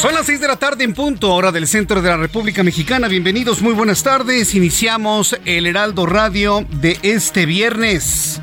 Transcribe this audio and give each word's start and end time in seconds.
Son 0.00 0.14
las 0.14 0.24
6 0.24 0.40
de 0.40 0.48
la 0.48 0.56
tarde 0.56 0.84
en 0.84 0.94
punto, 0.94 1.34
hora 1.34 1.52
del 1.52 1.68
centro 1.68 2.00
de 2.00 2.08
la 2.08 2.16
República 2.16 2.62
Mexicana. 2.62 3.06
Bienvenidos, 3.06 3.60
muy 3.60 3.74
buenas 3.74 4.02
tardes. 4.02 4.54
Iniciamos 4.54 5.38
el 5.44 5.66
Heraldo 5.66 6.06
Radio 6.06 6.66
de 6.70 6.98
este 7.02 7.44
viernes. 7.44 8.40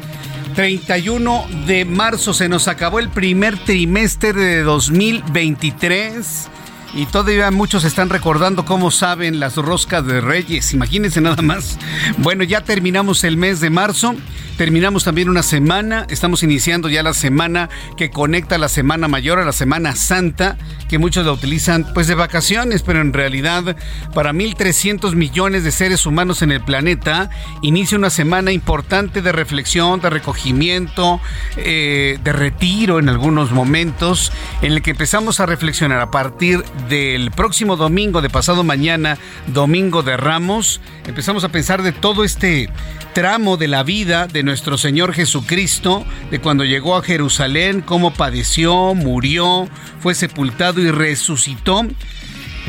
31 0.54 1.48
de 1.66 1.84
marzo 1.84 2.36
se 2.36 2.48
nos 2.48 2.68
acabó 2.68 3.00
el 3.00 3.10
primer 3.10 3.58
trimestre 3.58 4.34
de 4.34 4.62
2023 4.62 6.48
y 6.94 7.06
todavía 7.06 7.52
muchos 7.52 7.84
están 7.84 8.10
recordando 8.10 8.66
cómo 8.66 8.92
saben 8.92 9.40
las 9.40 9.56
roscas 9.56 10.06
de 10.06 10.22
Reyes. 10.22 10.74
Imagínense 10.74 11.22
nada 11.22 11.42
más. 11.42 11.78
Bueno, 12.18 12.44
ya 12.44 12.62
terminamos 12.62 13.24
el 13.24 13.38
mes 13.38 13.60
de 13.60 13.70
marzo. 13.70 14.16
Terminamos 14.58 15.04
también 15.04 15.30
una 15.30 15.44
semana, 15.44 16.08
estamos 16.10 16.42
iniciando 16.42 16.90
ya 16.90 17.04
la 17.04 17.14
semana 17.14 17.70
que 17.96 18.10
conecta 18.10 18.58
la 18.58 18.70
Semana 18.70 19.08
Mayor 19.08 19.38
a 19.38 19.46
la 19.46 19.52
Semana 19.52 19.96
Santa, 19.96 20.58
que 20.90 20.98
muchos 20.98 21.28
la 21.28 21.32
utilizan 21.32 21.86
pues 21.94 22.08
de 22.08 22.16
vacaciones, 22.16 22.82
pero 22.82 23.00
en 23.00 23.14
realidad 23.14 23.78
para 24.16 24.34
1.300 24.34 25.14
millones 25.14 25.64
de 25.64 25.72
seres 25.72 26.08
humanos 26.08 26.42
en 26.42 26.52
el 26.52 26.62
planeta 26.62 27.30
inicia 27.62 28.00
una 28.00 28.10
semana 28.10 28.52
importante 28.52 29.22
de 29.22 29.32
reflexión, 29.32 30.02
de 30.02 30.10
recogimiento, 30.10 31.22
eh, 31.58 32.18
de 32.24 32.34
retiro 32.34 32.98
en 32.98 33.10
algunos 33.10 33.52
momentos, 33.52 34.32
en 34.64 34.72
el 34.72 34.82
que 34.82 34.90
empezamos 34.90 35.40
a 35.40 35.46
reflexionar 35.46 36.00
a 36.00 36.10
partir 36.10 36.64
del 36.90 37.32
próximo 37.32 37.76
domingo, 37.76 38.22
de 38.22 38.30
pasado 38.30 38.64
mañana, 38.64 39.18
domingo 39.48 40.04
de 40.04 40.18
Ramos, 40.18 40.82
empezamos 41.06 41.44
a 41.44 41.50
pensar 41.50 41.82
de 41.82 41.92
todo 41.92 42.24
este 42.24 42.70
tramo 43.14 43.58
de 43.58 43.68
la 43.68 43.84
vida 43.84 44.28
de 44.28 44.44
nuestro 44.44 44.78
Señor 44.78 45.14
Jesucristo, 45.14 46.06
de 46.32 46.40
cuando 46.40 46.64
llegó 46.64 46.96
a 46.96 47.04
Jerusalén, 47.04 47.82
cómo 47.82 48.14
padeció, 48.14 48.94
murió, 48.94 49.68
fue 50.00 50.16
sepultado 50.16 50.82
y 50.82 50.92
resucitó 50.92 51.86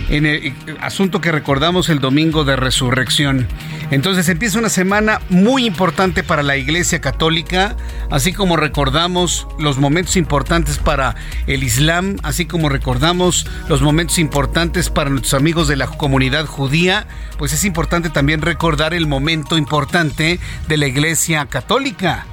en 0.08 0.26
el 0.26 0.54
asunto 0.80 1.20
que 1.20 1.32
recordamos 1.32 1.88
el 1.88 2.00
domingo 2.00 2.44
de 2.44 2.56
resurrección. 2.56 3.46
Entonces 3.90 4.28
empieza 4.28 4.58
una 4.58 4.68
semana 4.68 5.20
muy 5.30 5.64
importante 5.64 6.22
para 6.22 6.42
la 6.42 6.56
Iglesia 6.56 7.00
Católica, 7.00 7.76
así 8.10 8.32
como 8.32 8.56
recordamos 8.56 9.46
los 9.58 9.78
momentos 9.78 10.16
importantes 10.16 10.78
para 10.78 11.14
el 11.46 11.62
Islam, 11.62 12.16
así 12.22 12.44
como 12.44 12.68
recordamos 12.68 13.46
los 13.68 13.80
momentos 13.80 14.18
importantes 14.18 14.90
para 14.90 15.10
nuestros 15.10 15.34
amigos 15.34 15.68
de 15.68 15.76
la 15.76 15.86
comunidad 15.86 16.46
judía, 16.46 17.06
pues 17.38 17.52
es 17.52 17.64
importante 17.64 18.10
también 18.10 18.42
recordar 18.42 18.92
el 18.92 19.06
momento 19.06 19.56
importante 19.56 20.38
de 20.68 20.76
la 20.76 20.86
Iglesia 20.86 21.46
Católica. 21.46 22.26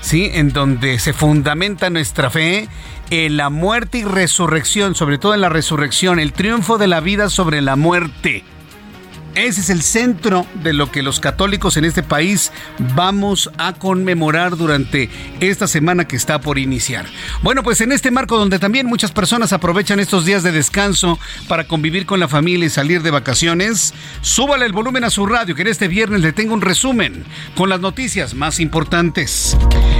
¿sí? 0.00 0.30
En 0.32 0.52
donde 0.52 0.98
se 0.98 1.12
fundamenta 1.12 1.90
nuestra 1.90 2.30
fe 2.30 2.68
en 3.10 3.36
la 3.36 3.50
muerte 3.50 3.98
y 3.98 4.04
resurrección, 4.04 4.94
sobre 4.94 5.18
todo 5.18 5.34
en 5.34 5.40
la 5.40 5.48
resurrección, 5.48 6.18
el 6.18 6.32
triunfo 6.32 6.78
de 6.78 6.86
la 6.86 7.00
vida 7.00 7.30
sobre 7.30 7.60
la 7.60 7.76
muerte. 7.76 8.44
Ese 9.36 9.60
es 9.60 9.68
el 9.68 9.82
centro 9.82 10.46
de 10.62 10.72
lo 10.72 10.90
que 10.90 11.02
los 11.02 11.20
católicos 11.20 11.76
en 11.76 11.84
este 11.84 12.02
país 12.02 12.52
vamos 12.94 13.50
a 13.58 13.74
conmemorar 13.74 14.56
durante 14.56 15.10
esta 15.40 15.68
semana 15.68 16.08
que 16.08 16.16
está 16.16 16.40
por 16.40 16.58
iniciar. 16.58 17.04
Bueno, 17.42 17.62
pues 17.62 17.82
en 17.82 17.92
este 17.92 18.10
marco 18.10 18.38
donde 18.38 18.58
también 18.58 18.86
muchas 18.86 19.12
personas 19.12 19.52
aprovechan 19.52 20.00
estos 20.00 20.24
días 20.24 20.42
de 20.42 20.52
descanso 20.52 21.18
para 21.48 21.68
convivir 21.68 22.06
con 22.06 22.18
la 22.18 22.28
familia 22.28 22.64
y 22.64 22.70
salir 22.70 23.02
de 23.02 23.10
vacaciones, 23.10 23.92
súbale 24.22 24.64
el 24.64 24.72
volumen 24.72 25.04
a 25.04 25.10
su 25.10 25.26
radio 25.26 25.54
que 25.54 25.62
en 25.62 25.68
este 25.68 25.86
viernes 25.86 26.22
le 26.22 26.32
tengo 26.32 26.54
un 26.54 26.62
resumen 26.62 27.22
con 27.54 27.68
las 27.68 27.80
noticias 27.80 28.32
más 28.32 28.58
importantes. 28.58 29.54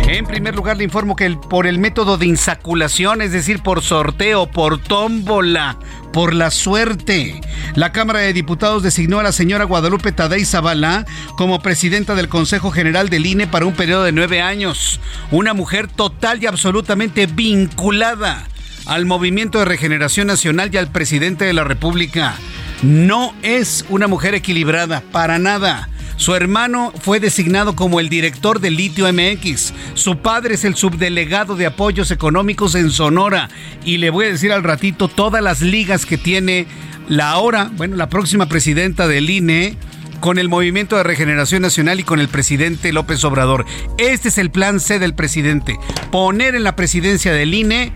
En 0.08 0.24
primer 0.24 0.56
lugar, 0.56 0.78
le 0.78 0.84
informo 0.84 1.14
que 1.14 1.28
por 1.30 1.66
el 1.66 1.78
método 1.78 2.16
de 2.16 2.24
insaculación, 2.24 3.20
es 3.20 3.32
decir, 3.32 3.62
por 3.62 3.82
sorteo, 3.82 4.46
por 4.46 4.78
tómbola, 4.78 5.76
por 6.16 6.32
la 6.32 6.50
suerte. 6.50 7.38
La 7.74 7.92
Cámara 7.92 8.20
de 8.20 8.32
Diputados 8.32 8.82
designó 8.82 9.20
a 9.20 9.22
la 9.22 9.32
señora 9.32 9.64
Guadalupe 9.64 10.12
Tadei 10.12 10.46
Zavala 10.46 11.04
como 11.36 11.60
presidenta 11.60 12.14
del 12.14 12.30
Consejo 12.30 12.70
General 12.70 13.10
del 13.10 13.26
INE 13.26 13.46
para 13.46 13.66
un 13.66 13.74
periodo 13.74 14.02
de 14.02 14.12
nueve 14.12 14.40
años. 14.40 14.98
Una 15.30 15.52
mujer 15.52 15.88
total 15.88 16.42
y 16.42 16.46
absolutamente 16.46 17.26
vinculada 17.26 18.48
al 18.86 19.04
Movimiento 19.04 19.58
de 19.58 19.66
Regeneración 19.66 20.28
Nacional 20.28 20.70
y 20.72 20.78
al 20.78 20.90
presidente 20.90 21.44
de 21.44 21.52
la 21.52 21.64
República. 21.64 22.36
No 22.80 23.34
es 23.42 23.84
una 23.90 24.06
mujer 24.06 24.34
equilibrada, 24.34 25.02
para 25.12 25.38
nada. 25.38 25.90
Su 26.16 26.34
hermano 26.34 26.92
fue 27.00 27.20
designado 27.20 27.76
como 27.76 28.00
el 28.00 28.08
director 28.08 28.60
del 28.60 28.76
Litio 28.76 29.06
MX. 29.12 29.72
Su 29.94 30.18
padre 30.18 30.54
es 30.54 30.64
el 30.64 30.74
subdelegado 30.74 31.56
de 31.56 31.66
apoyos 31.66 32.10
económicos 32.10 32.74
en 32.74 32.90
Sonora. 32.90 33.48
Y 33.84 33.98
le 33.98 34.10
voy 34.10 34.26
a 34.26 34.30
decir 34.30 34.52
al 34.52 34.64
ratito 34.64 35.08
todas 35.08 35.42
las 35.42 35.60
ligas 35.60 36.06
que 36.06 36.18
tiene 36.18 36.66
la 37.08 37.30
ahora, 37.30 37.70
bueno, 37.74 37.96
la 37.96 38.08
próxima 38.08 38.46
presidenta 38.46 39.06
del 39.06 39.30
INE 39.30 39.76
con 40.20 40.38
el 40.38 40.48
Movimiento 40.48 40.96
de 40.96 41.02
Regeneración 41.02 41.62
Nacional 41.62 42.00
y 42.00 42.02
con 42.02 42.20
el 42.20 42.28
presidente 42.28 42.92
López 42.92 43.22
Obrador. 43.24 43.66
Este 43.98 44.28
es 44.28 44.38
el 44.38 44.50
plan 44.50 44.80
C 44.80 44.98
del 44.98 45.14
presidente. 45.14 45.78
Poner 46.10 46.54
en 46.54 46.64
la 46.64 46.74
presidencia 46.74 47.32
del 47.32 47.54
INE 47.54 47.92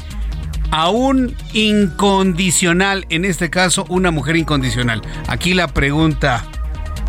a 0.70 0.90
un 0.90 1.34
incondicional, 1.52 3.06
en 3.08 3.24
este 3.24 3.50
caso 3.50 3.84
una 3.88 4.10
mujer 4.10 4.36
incondicional. 4.36 5.02
Aquí 5.26 5.54
la 5.54 5.68
pregunta, 5.68 6.44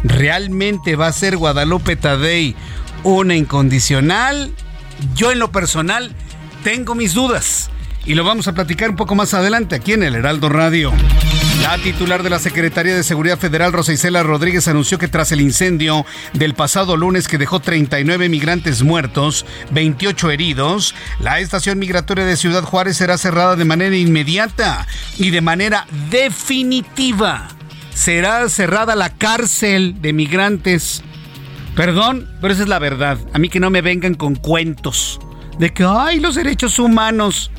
¿realmente 0.03 0.95
va 0.95 1.07
a 1.07 1.13
ser 1.13 1.37
Guadalupe 1.37 1.95
Tadei 1.95 2.55
una 3.03 3.35
incondicional? 3.35 4.53
Yo 5.15 5.31
en 5.31 5.39
lo 5.39 5.51
personal 5.51 6.11
tengo 6.63 6.95
mis 6.95 7.13
dudas 7.13 7.69
y 8.05 8.15
lo 8.15 8.23
vamos 8.23 8.47
a 8.47 8.53
platicar 8.53 8.89
un 8.89 8.95
poco 8.95 9.15
más 9.15 9.33
adelante 9.33 9.75
aquí 9.75 9.93
en 9.93 10.03
el 10.03 10.15
Heraldo 10.15 10.49
Radio. 10.49 10.91
La 11.61 11.77
titular 11.77 12.23
de 12.23 12.31
la 12.31 12.39
Secretaría 12.39 12.95
de 12.95 13.03
Seguridad 13.03 13.37
Federal, 13.37 13.71
Rosa 13.71 13.93
Isela 13.93 14.23
Rodríguez, 14.23 14.67
anunció 14.67 14.97
que 14.97 15.07
tras 15.07 15.31
el 15.31 15.41
incendio 15.41 16.07
del 16.33 16.55
pasado 16.55 16.97
lunes 16.97 17.27
que 17.27 17.37
dejó 17.37 17.59
39 17.59 18.29
migrantes 18.29 18.81
muertos, 18.81 19.45
28 19.69 20.31
heridos, 20.31 20.95
la 21.19 21.39
estación 21.39 21.77
migratoria 21.77 22.25
de 22.25 22.35
Ciudad 22.35 22.63
Juárez 22.63 22.97
será 22.97 23.19
cerrada 23.19 23.55
de 23.55 23.65
manera 23.65 23.95
inmediata 23.95 24.87
y 25.17 25.29
de 25.29 25.41
manera 25.41 25.85
definitiva. 26.09 27.47
Será 27.93 28.47
cerrada 28.49 28.95
la 28.95 29.09
cárcel 29.09 30.01
de 30.01 30.13
migrantes. 30.13 31.03
Perdón, 31.75 32.29
pero 32.41 32.53
esa 32.53 32.63
es 32.63 32.69
la 32.69 32.79
verdad. 32.79 33.17
A 33.33 33.39
mí 33.39 33.49
que 33.49 33.59
no 33.59 33.69
me 33.69 33.81
vengan 33.81 34.15
con 34.15 34.35
cuentos 34.35 35.19
de 35.57 35.73
que, 35.73 35.85
ay, 35.87 36.19
los 36.19 36.35
derechos 36.35 36.79
humanos. 36.79 37.51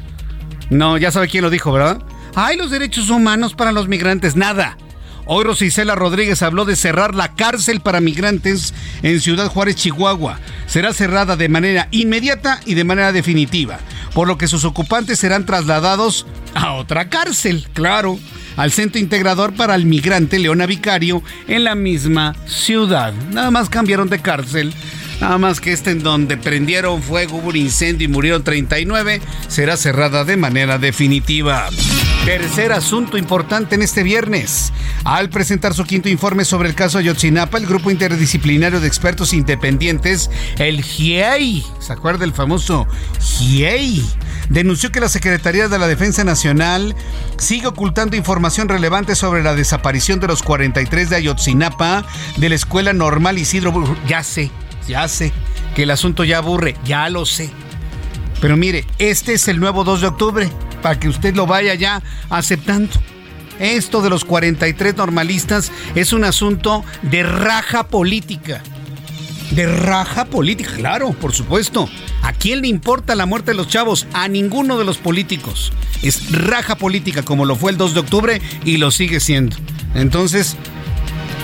No, 0.71 0.97
ya 0.97 1.11
sabe 1.11 1.29
quién 1.29 1.45
lo 1.45 1.51
dijo, 1.51 1.73
¿verdad? 1.73 2.03
Hay 2.35 2.57
los 2.57 2.71
derechos 2.71 3.11
humanos 3.11 3.55
para 3.55 3.73
los 3.73 3.89
migrantes, 3.89 4.37
nada. 4.37 4.77
Hoy 5.25 5.45
Rosicela 5.45 5.95
Rodríguez 5.95 6.43
habló 6.43 6.65
de 6.65 6.75
cerrar 6.75 7.15
la 7.15 7.35
cárcel 7.35 7.81
para 7.81 8.01
migrantes 8.01 8.75
en 9.03 9.21
Ciudad 9.21 9.49
Juárez, 9.49 9.77
Chihuahua. 9.77 10.41
Será 10.67 10.93
cerrada 10.93 11.37
de 11.37 11.49
manera 11.49 11.89
inmediata 11.93 12.61
y 12.67 12.75
de 12.75 12.85
manera 12.85 13.13
definitiva, 13.13 13.79
por 14.15 14.27
lo 14.27 14.37
que 14.37 14.49
sus 14.49 14.65
ocupantes 14.65 15.21
serán 15.21 15.47
trasladados 15.47 16.27
a 16.55 16.73
otra 16.73 17.09
cárcel, 17.09 17.67
claro, 17.73 18.19
al 18.57 18.73
Centro 18.73 19.01
Integrador 19.01 19.55
para 19.55 19.77
el 19.77 19.87
Migrante 19.87 20.39
Leona 20.39 20.67
Vicario 20.67 21.23
en 21.47 21.65
la 21.65 21.77
misma 21.77 22.35
ciudad. 22.47 23.13
Nada 23.31 23.51
más 23.51 23.69
cambiaron 23.69 24.09
de 24.09 24.21
cárcel. 24.21 24.75
Nada 25.23 25.39
más 25.39 25.61
que 25.61 25.73
este 25.73 25.93
en 25.93 26.03
donde 26.03 26.37
prendieron 26.37 27.01
fuego, 27.01 27.37
hubo 27.37 27.51
un 27.51 27.57
incendio 27.57 28.07
y 28.07 28.11
murieron 28.11 28.43
39, 28.43 29.23
será 29.47 29.77
cerrada 29.77 30.25
de 30.25 30.37
manera 30.37 30.79
definitiva. 30.79 31.69
Tercer 32.25 32.73
asunto 32.73 33.17
importante 33.17 33.77
en 33.77 33.83
este 33.83 34.03
viernes. 34.03 34.73
Al 35.05 35.31
presentar 35.31 35.75
su 35.75 35.85
quinto 35.85 36.09
informe 36.09 36.45
sobre 36.45 36.69
el 36.69 36.75
caso 36.75 36.99
Ayotzinapa, 36.99 37.57
el 37.57 37.69
grupo 37.69 37.93
interdisciplinario 37.93 38.81
de 38.81 38.89
expertos 38.89 39.33
independientes, 39.33 40.29
el 40.59 40.83
GIEI, 40.83 41.65
¿se 41.79 41.93
acuerda 41.93 42.25
el 42.25 42.33
famoso 42.33 42.89
GIEI? 43.21 44.05
Denunció 44.49 44.91
que 44.91 44.99
la 44.99 45.09
Secretaría 45.09 45.69
de 45.69 45.79
la 45.79 45.87
Defensa 45.87 46.25
Nacional 46.25 46.97
sigue 47.39 47.69
ocultando 47.69 48.17
información 48.17 48.69
relevante 48.69 49.15
sobre 49.15 49.45
la 49.45 49.55
desaparición 49.55 50.19
de 50.19 50.27
los 50.27 50.43
43 50.43 51.11
de 51.11 51.17
Ayotzinapa 51.17 52.05
de 52.39 52.49
la 52.49 52.57
Escuela 52.57 52.93
Normal 52.93 53.39
Isidro. 53.39 53.97
Ya 54.09 54.25
sé, 54.25 54.51
ya 54.87 55.09
sé 55.09 55.33
que 55.75 55.85
el 55.85 55.91
asunto 55.91 56.25
ya 56.25 56.39
aburre, 56.39 56.77
ya 56.85 57.09
lo 57.09 57.27
sé. 57.27 57.51
Pero 58.41 58.57
mire, 58.57 58.85
este 58.99 59.35
es 59.35 59.49
el 59.49 59.61
nuevo 59.61 59.85
2 59.85 60.01
de 60.01 60.07
octubre 60.09 60.51
para 60.83 60.99
que 60.99 61.09
usted 61.09 61.35
lo 61.35 61.47
vaya 61.47 61.75
ya 61.75 62.03
aceptando. 62.29 62.93
Esto 63.59 64.03
de 64.03 64.11
los 64.11 64.25
43 64.25 64.97
normalistas 64.97 65.71
es 65.95 66.13
un 66.13 66.25
asunto 66.25 66.85
de 67.03 67.23
raja 67.23 67.87
política. 67.87 68.63
De 69.53 69.67
raja 69.67 70.25
política, 70.25 70.73
claro, 70.75 71.13
por 71.13 71.33
supuesto. 71.33 71.89
¿A 72.23 72.33
quién 72.33 72.63
le 72.63 72.69
importa 72.69 73.15
la 73.15 73.27
muerte 73.27 73.53
de 73.53 73.57
los 73.57 73.69
chavos? 73.69 74.07
A 74.13 74.27
ninguno 74.27 74.79
de 74.79 74.85
los 74.85 74.99
políticos. 74.99 75.73
Es 76.03 76.33
raja 76.33 76.77
política 76.77 77.23
como 77.23 77.45
lo 77.45 77.55
fue 77.55 77.71
el 77.71 77.77
2 77.77 77.95
de 77.95 78.01
octubre 78.01 78.43
y 78.65 78.79
lo 78.79 78.91
sigue 78.91 79.21
siendo. 79.21 79.57
Entonces, 79.95 80.57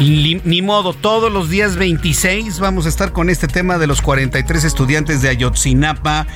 ni, 0.01 0.63
modo, 0.63 0.93
todos 0.93 1.33
los 1.33 1.51
días 1.51 1.77
26 1.77 2.61
vamos 2.61 2.87
a 2.87 2.89
estar 2.89 3.13
con 3.13 3.31
este 3.31 3.49
tema 3.49 3.79
de 3.79 3.87
los 3.87 4.01
43 4.01 4.65
estudiantes 4.65 5.23
de 5.23 5.29
Ayotzinapa. 5.29 6.27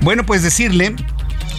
Bueno, 0.00 0.24
pues 0.24 0.42
decirle 0.42 0.94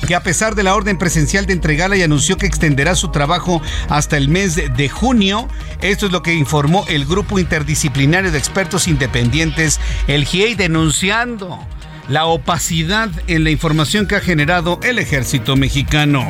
que 0.08 0.16
a 0.16 0.24
pesar 0.24 0.56
de 0.56 0.64
la 0.64 0.76
orden 0.76 0.98
presencial 0.98 1.46
de 1.46 1.54
entregarla 1.54 1.98
y 1.98 2.02
anunció 2.02 2.38
que 2.38 2.46
extenderá 2.46 2.96
su 2.96 3.10
trabajo 3.10 3.62
hasta 3.90 4.16
el 4.16 4.30
mes 4.30 4.56
de 4.56 4.90
junio. 4.90 5.50
Esto 5.82 6.06
es 6.06 6.12
lo 6.12 6.24
que 6.24 6.34
informó 6.34 6.86
el 6.88 7.06
grupo 7.06 7.40
interdisciplinario 7.40 8.32
de 8.32 8.38
expertos 8.38 8.88
independientes, 8.88 9.80
el 10.08 10.26
GIEI, 10.26 10.56
denunciando 10.56 11.60
la 12.08 12.26
opacidad 12.26 13.10
en 13.28 13.44
la 13.44 13.52
información 13.52 14.08
que 14.08 14.16
ha 14.16 14.22
generado 14.22 14.80
el 14.84 14.98
ejército 14.98 15.56
mexicano. 15.58 16.28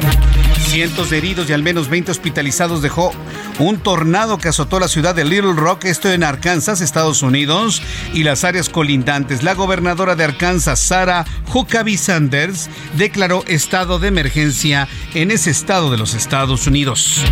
Cientos 0.69 1.09
de 1.09 1.17
heridos 1.17 1.49
y 1.49 1.53
al 1.53 1.63
menos 1.63 1.89
20 1.89 2.11
hospitalizados 2.11 2.83
dejó 2.83 3.11
un 3.57 3.79
tornado 3.79 4.37
que 4.37 4.49
azotó 4.49 4.79
la 4.79 4.87
ciudad 4.87 5.15
de 5.15 5.25
Little 5.25 5.53
Rock, 5.53 5.85
esto 5.85 6.11
en 6.11 6.23
Arkansas, 6.23 6.79
Estados 6.79 7.23
Unidos, 7.23 7.81
y 8.13 8.21
las 8.21 8.43
áreas 8.43 8.69
colindantes. 8.69 9.41
La 9.41 9.55
gobernadora 9.55 10.15
de 10.15 10.25
Arkansas, 10.25 10.79
Sarah 10.79 11.25
Huckabee 11.51 11.97
Sanders, 11.97 12.69
declaró 12.95 13.43
estado 13.47 13.97
de 13.97 14.09
emergencia 14.09 14.87
en 15.15 15.31
ese 15.31 15.49
estado 15.49 15.89
de 15.89 15.97
los 15.97 16.13
Estados 16.13 16.67
Unidos. 16.67 17.23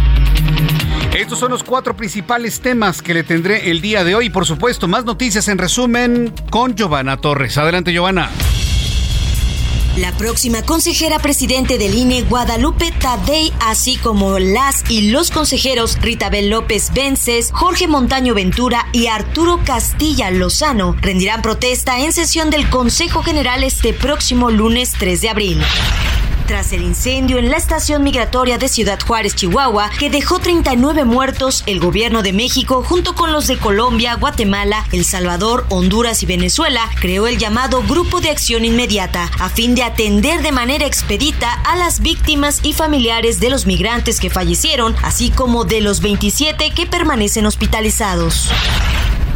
Estos 1.16 1.38
son 1.38 1.52
los 1.52 1.64
cuatro 1.64 1.96
principales 1.96 2.60
temas 2.60 3.04
que 3.04 3.14
le 3.14 3.24
tendré 3.24 3.70
el 3.70 3.82
día 3.82 4.04
de 4.04 4.16
hoy. 4.16 4.32
Por 4.32 4.48
supuesto, 4.48 4.88
más 4.88 5.06
noticias 5.06 5.48
en 5.48 5.60
resumen 5.60 6.34
con 6.50 6.74
Giovanna 6.74 7.18
Torres. 7.18 7.56
Adelante, 7.60 7.94
Giovanna. 7.94 8.32
La 9.98 10.12
próxima 10.12 10.62
consejera 10.62 11.18
presidente 11.18 11.80
del 11.80 11.96
INE, 11.96 12.22
Guadalupe 12.22 12.92
Tadei, 12.92 13.52
así 13.62 13.98
como 13.98 14.38
las 14.38 14.88
y 14.92 15.10
los 15.10 15.32
consejeros 15.32 15.98
Ritabel 16.00 16.52
López 16.52 16.92
Vences, 16.94 17.50
Jorge 17.52 17.88
Montaño 17.88 18.36
Ventura 18.36 18.86
y 18.94 19.08
Arturo 19.08 19.60
Castilla 19.66 20.30
Lozano, 20.30 20.96
rendirán 21.02 21.42
protesta 21.42 22.00
en 22.00 22.14
sesión 22.14 22.52
del 22.52 22.70
Consejo 22.70 23.24
General 23.24 23.64
este 23.64 23.92
próximo 23.92 24.52
lunes 24.52 24.94
3 25.00 25.22
de 25.22 25.30
abril 25.30 25.64
tras 26.48 26.72
el 26.72 26.82
incendio 26.82 27.38
en 27.38 27.52
la 27.52 27.58
estación 27.58 28.04
migratoria 28.04 28.58
de 28.58 28.70
Ciudad 28.70 29.00
Juárez, 29.06 29.36
Chihuahua, 29.36 29.92
que 30.00 30.10
dejó 30.10 30.40
39 30.40 31.04
muertos, 31.04 31.64
el 31.68 31.80
gobierno 31.80 32.24
de 32.24 32.34
México, 32.34 32.84
junto 32.84 33.14
con 33.14 33.34
los 33.34 33.48
de 33.48 33.58
Colombia, 33.58 34.16
Guatemala, 34.16 34.88
El 34.92 35.04
Salvador, 35.04 35.66
Honduras 35.70 36.24
y 36.24 36.26
Venezuela, 36.26 36.90
creó 37.00 37.28
el 37.28 37.38
llamado 37.38 37.84
Grupo 37.84 38.22
de 38.22 38.30
Acción 38.30 38.66
Inmediata, 38.66 39.30
a 39.40 39.50
fin 39.50 39.76
de 39.76 39.84
atender 39.84 40.42
de 40.42 40.52
manera 40.52 40.86
expedita 40.86 41.52
a 41.52 41.76
las 41.76 42.00
víctimas 42.00 42.62
y 42.64 42.74
familiares 42.74 43.40
de 43.40 43.50
los 43.50 43.66
migrantes 43.66 44.20
que 44.20 44.30
fallecieron, 44.30 44.96
así 45.04 45.30
como 45.30 45.66
de 45.66 45.82
los 45.82 46.00
27 46.02 46.72
que 46.72 46.86
permanecen 46.86 47.46
hospitalizados. 47.46 48.50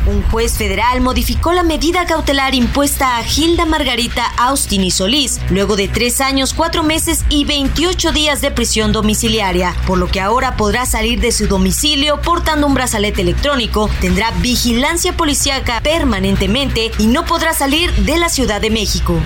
Un 0.05 0.23
juez 0.23 0.57
federal 0.57 0.99
modificó 1.01 1.53
la 1.53 1.61
medida 1.61 2.05
cautelar 2.05 2.55
impuesta 2.55 3.17
a 3.17 3.23
Gilda 3.23 3.65
Margarita 3.65 4.25
Austin 4.37 4.83
y 4.83 4.89
Solís, 4.89 5.39
luego 5.51 5.75
de 5.75 5.87
tres 5.87 6.21
años, 6.21 6.53
cuatro 6.53 6.81
meses 6.81 7.23
y 7.29 7.45
28 7.45 8.11
días 8.11 8.41
de 8.41 8.49
prisión 8.49 8.91
domiciliaria, 8.93 9.75
por 9.85 9.99
lo 9.99 10.07
que 10.07 10.19
ahora 10.19 10.57
podrá 10.57 10.87
salir 10.87 11.21
de 11.21 11.31
su 11.31 11.47
domicilio 11.47 12.19
portando 12.21 12.65
un 12.65 12.73
brazalete 12.73 13.21
electrónico, 13.21 13.91
tendrá 13.99 14.31
vigilancia 14.31 15.13
policíaca 15.13 15.81
permanentemente 15.81 16.91
y 16.97 17.05
no 17.05 17.25
podrá 17.25 17.53
salir 17.53 17.91
de 17.93 18.17
la 18.17 18.29
Ciudad 18.29 18.59
de 18.59 18.71
México. 18.71 19.19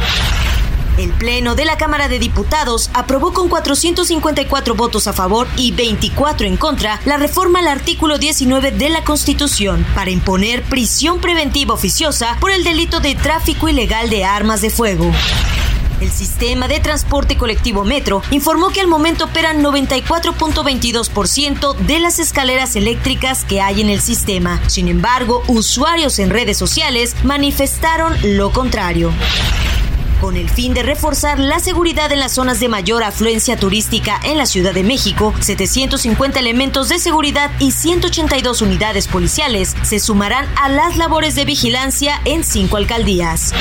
El 0.97 1.11
Pleno 1.11 1.55
de 1.55 1.65
la 1.65 1.77
Cámara 1.77 2.07
de 2.07 2.19
Diputados 2.19 2.89
aprobó 2.93 3.33
con 3.33 3.49
454 3.49 4.75
votos 4.75 5.07
a 5.07 5.13
favor 5.13 5.45
y 5.57 5.73
24 5.73 6.47
en 6.47 6.55
contra 6.55 7.01
la 7.03 7.17
reforma 7.17 7.59
al 7.59 7.67
artículo 7.67 8.17
19 8.17 8.71
de 8.71 8.87
la 8.89 9.03
Constitución 9.03 9.85
para 9.93 10.11
imponer 10.11 10.63
prisión 10.63 11.19
preventiva 11.19 11.73
oficiosa 11.73 12.37
por 12.39 12.51
el 12.51 12.63
delito 12.63 13.01
de 13.01 13.15
tráfico 13.15 13.67
ilegal 13.67 14.09
de 14.09 14.23
armas 14.23 14.61
de 14.61 14.69
fuego. 14.69 15.11
El 15.99 16.11
sistema 16.11 16.69
de 16.69 16.79
transporte 16.79 17.35
colectivo 17.37 17.83
Metro 17.83 18.21
informó 18.31 18.69
que 18.69 18.79
al 18.79 18.87
momento 18.87 19.25
operan 19.25 19.61
94.22% 19.61 21.75
de 21.75 21.99
las 21.99 22.19
escaleras 22.19 22.77
eléctricas 22.77 23.43
que 23.43 23.59
hay 23.61 23.81
en 23.81 23.89
el 23.89 23.99
sistema. 23.99 24.61
Sin 24.67 24.87
embargo, 24.87 25.43
usuarios 25.47 26.19
en 26.19 26.29
redes 26.29 26.55
sociales 26.57 27.17
manifestaron 27.23 28.15
lo 28.23 28.53
contrario 28.53 29.11
con 30.25 30.37
el 30.37 30.49
fin 30.49 30.73
de 30.73 30.81
reforzar 30.81 31.37
la 31.37 31.59
seguridad 31.59 32.11
en 32.11 32.19
las 32.19 32.31
zonas 32.31 32.59
de 32.59 32.67
mayor 32.67 33.03
afluencia 33.03 33.57
turística 33.57 34.19
en 34.23 34.39
la 34.39 34.47
Ciudad 34.47 34.73
de 34.73 34.83
México, 34.83 35.35
750 35.39 36.39
elementos 36.39 36.89
de 36.89 36.97
seguridad 36.97 37.51
y 37.59 37.69
182 37.69 38.63
unidades 38.63 39.07
policiales 39.07 39.75
se 39.83 39.99
sumarán 39.99 40.47
a 40.59 40.67
las 40.67 40.97
labores 40.97 41.35
de 41.35 41.45
vigilancia 41.45 42.21
en 42.25 42.43
cinco 42.43 42.77
alcaldías. 42.77 43.53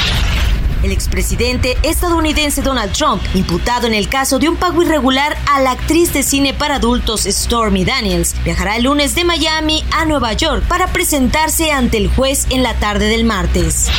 El 0.83 0.91
expresidente 0.91 1.77
estadounidense 1.83 2.63
Donald 2.63 2.93
Trump, 2.93 3.23
imputado 3.35 3.87
en 3.87 3.93
el 3.93 4.09
caso 4.09 4.39
de 4.39 4.49
un 4.49 4.57
pago 4.57 4.81
irregular 4.81 5.37
a 5.47 5.61
la 5.61 5.73
actriz 5.73 6.15
de 6.15 6.23
cine 6.23 6.55
para 6.55 6.77
adultos 6.77 7.25
Stormy 7.25 7.85
Daniels, 7.85 8.35
viajará 8.43 8.77
el 8.77 8.85
lunes 8.85 9.15
de 9.15 9.25
Miami 9.25 9.85
a 9.91 10.07
Nueva 10.07 10.33
York 10.33 10.65
para 10.67 10.87
presentarse 10.95 11.73
ante 11.73 11.99
el 11.99 12.09
juez 12.09 12.47
en 12.49 12.63
la 12.63 12.73
tarde 12.73 13.09
del 13.09 13.27
martes. 13.27 13.91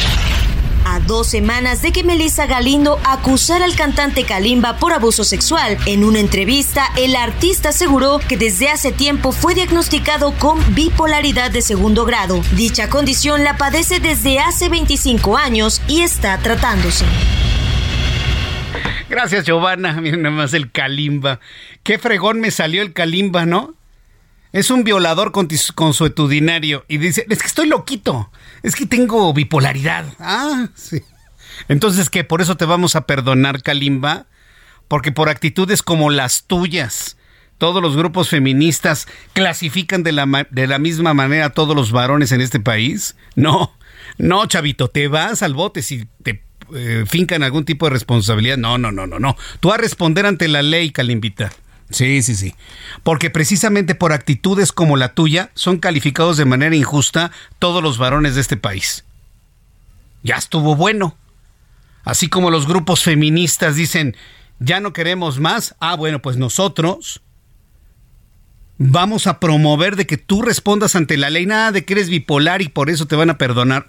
A 0.86 1.00
dos 1.00 1.28
semanas 1.28 1.82
de 1.82 1.92
que 1.92 2.04
Melissa 2.04 2.46
Galindo 2.46 3.00
acusara 3.04 3.66
al 3.66 3.76
cantante 3.76 4.24
Kalimba 4.24 4.78
por 4.78 4.94
abuso 4.94 5.24
sexual, 5.24 5.80
en 5.88 6.04
una 6.04 6.20
entrevista 6.20 6.86
el 6.96 7.16
artista 7.16 7.70
aseguró 7.70 8.20
que 8.20 8.38
desde 8.38 8.70
hace 8.70 8.92
tiempo 8.92 9.32
fue 9.32 9.56
diagnosticado 9.56 10.34
con 10.38 10.60
bipolaridad 10.76 11.50
de 11.50 11.64
segundo 11.64 12.06
grado. 12.06 12.40
Dicha 12.52 12.88
condición 12.88 13.44
la 13.44 13.58
padece 13.58 14.00
desde 14.00 14.40
hace 14.40 14.70
25 14.70 15.36
años 15.36 15.82
y 15.88 16.02
está 16.02 16.38
tratándose. 16.38 17.06
Gracias, 19.10 19.46
Giovanna. 19.46 19.94
Miren 20.02 20.22
nada 20.22 20.36
más 20.36 20.54
el 20.54 20.72
Kalimba. 20.72 21.40
Qué 21.82 21.98
fregón 21.98 22.40
me 22.40 22.52
salió 22.52 22.84
el 22.84 22.94
Kalimba, 22.94 23.48
¿no? 23.48 23.74
Es 24.52 24.70
un 24.70 24.84
violador 24.84 25.34
consuetudinario 25.34 26.86
y 26.88 26.98
dice, 26.98 27.26
es 27.30 27.42
que 27.42 27.48
estoy 27.48 27.68
loquito, 27.68 28.32
es 28.66 28.76
que 28.76 28.88
tengo 28.88 29.32
bipolaridad. 29.32 30.06
Ah, 30.20 30.70
sí. 30.74 31.02
Entonces, 31.68 32.10
¿qué? 32.10 32.24
¿Por 32.24 32.42
eso 32.42 32.58
te 32.58 32.66
vamos 32.66 32.96
a 32.96 33.06
perdonar, 33.06 33.62
Kalimba? 33.62 34.26
Porque 34.88 35.12
por 35.12 35.30
actitudes 35.30 35.84
como 35.84 36.10
las 36.10 36.46
tuyas, 36.46 37.18
todos 37.60 37.82
los 37.82 37.96
grupos 37.96 38.30
feministas 38.30 39.08
clasifican 39.34 40.02
de 40.02 40.12
la, 40.14 40.48
de 40.50 40.68
la 40.68 40.80
misma 40.80 41.14
manera 41.14 41.46
a 41.46 41.50
todos 41.52 41.76
los 41.76 41.92
varones 41.92 42.32
en 42.32 42.42
este 42.42 42.60
país. 42.60 43.16
No, 43.36 43.76
no, 44.18 44.46
chavito, 44.48 44.88
te 44.88 45.08
vas 45.08 45.44
al 45.44 45.54
bote 45.54 45.84
si 45.84 46.08
te 46.24 46.44
eh, 46.74 47.04
fincan 47.08 47.44
algún 47.44 47.66
tipo 47.66 47.86
de 47.86 47.92
responsabilidad. 47.92 48.58
No, 48.58 48.80
no, 48.80 48.92
no, 48.92 49.06
no, 49.06 49.20
no. 49.20 49.38
Tú 49.60 49.72
a 49.72 49.78
responder 49.78 50.26
ante 50.26 50.48
la 50.48 50.64
ley, 50.64 50.92
Kalimbita. 50.92 51.52
Sí, 51.90 52.24
sí, 52.24 52.36
sí. 52.36 52.56
Porque 53.04 53.30
precisamente 53.30 53.96
por 53.96 54.12
actitudes 54.12 54.72
como 54.72 54.98
la 54.98 55.14
tuya 55.14 55.52
son 55.54 55.78
calificados 55.78 56.38
de 56.38 56.46
manera 56.46 56.76
injusta 56.76 57.32
todos 57.60 57.84
los 57.84 57.98
varones 57.98 58.36
de 58.36 58.42
este 58.42 58.58
país. 58.58 59.06
Ya 60.24 60.36
estuvo 60.36 60.76
bueno. 60.76 61.16
Así 62.04 62.30
como 62.30 62.52
los 62.52 62.68
grupos 62.68 63.04
feministas 63.04 63.76
dicen, 63.76 64.16
ya 64.60 64.80
no 64.80 64.94
queremos 64.94 65.40
más. 65.40 65.76
Ah, 65.80 65.96
bueno, 65.96 66.22
pues 66.22 66.38
nosotros 66.38 67.22
vamos 68.78 69.28
a 69.28 69.40
promover 69.40 69.96
de 69.96 70.06
que 70.06 70.18
tú 70.18 70.42
respondas 70.42 70.96
ante 70.96 71.18
la 71.18 71.30
ley, 71.30 71.46
nada 71.46 71.72
de 71.72 71.86
que 71.86 71.94
eres 71.94 72.10
bipolar 72.10 72.62
y 72.62 72.70
por 72.70 72.90
eso 72.90 73.06
te 73.06 73.16
van 73.16 73.30
a 73.30 73.38
perdonar. 73.38 73.86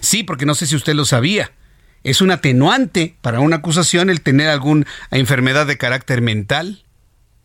Sí, 0.00 0.24
porque 0.24 0.46
no 0.46 0.54
sé 0.54 0.66
si 0.66 0.76
usted 0.76 0.94
lo 0.94 1.04
sabía. 1.04 1.52
Es 2.04 2.20
un 2.20 2.30
atenuante 2.30 3.16
para 3.20 3.40
una 3.40 3.56
acusación 3.56 4.10
el 4.10 4.20
tener 4.20 4.48
alguna 4.48 4.86
enfermedad 5.10 5.66
de 5.66 5.78
carácter 5.78 6.20
mental. 6.20 6.84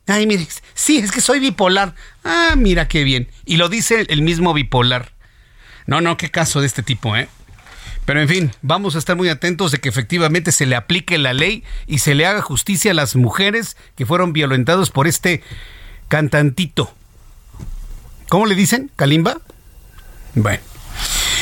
Ay, 0.08 0.28
mire, 0.28 0.48
sí, 0.74 0.98
es 0.98 1.12
que 1.12 1.22
soy 1.22 1.40
bipolar. 1.40 1.96
Ah, 2.24 2.56
mira 2.58 2.88
qué 2.88 3.04
bien. 3.04 3.30
Y 3.46 3.58
lo 3.58 3.70
dice 3.70 4.06
el 4.10 4.22
mismo 4.22 4.54
bipolar. 4.54 5.12
No, 5.86 6.02
no, 6.02 6.18
qué 6.18 6.30
caso 6.30 6.62
de 6.62 6.68
este 6.68 6.84
tipo, 6.84 7.16
¿eh? 7.16 7.28
Pero 8.06 8.20
en 8.22 8.28
fin, 8.28 8.52
vamos 8.62 8.96
a 8.96 9.00
estar 9.00 9.16
muy 9.16 9.30
atentos 9.30 9.72
de 9.72 9.80
que 9.80 9.88
efectivamente 9.88 10.52
se 10.52 10.66
le 10.66 10.76
aplique 10.76 11.18
la 11.18 11.34
ley 11.34 11.64
y 11.88 12.00
se 12.00 12.16
le 12.16 12.26
haga 12.26 12.42
justicia 12.42 12.92
a 12.92 12.94
las 12.96 13.16
mujeres 13.16 13.78
que 13.96 14.06
fueron 14.06 14.34
violentadas 14.34 14.90
por 14.90 15.08
este 15.08 15.42
cantantito. 16.10 16.94
¿Cómo 18.28 18.46
le 18.46 18.56
dicen? 18.56 18.92
¿Kalimba? 18.96 19.38
Bueno. 20.36 20.73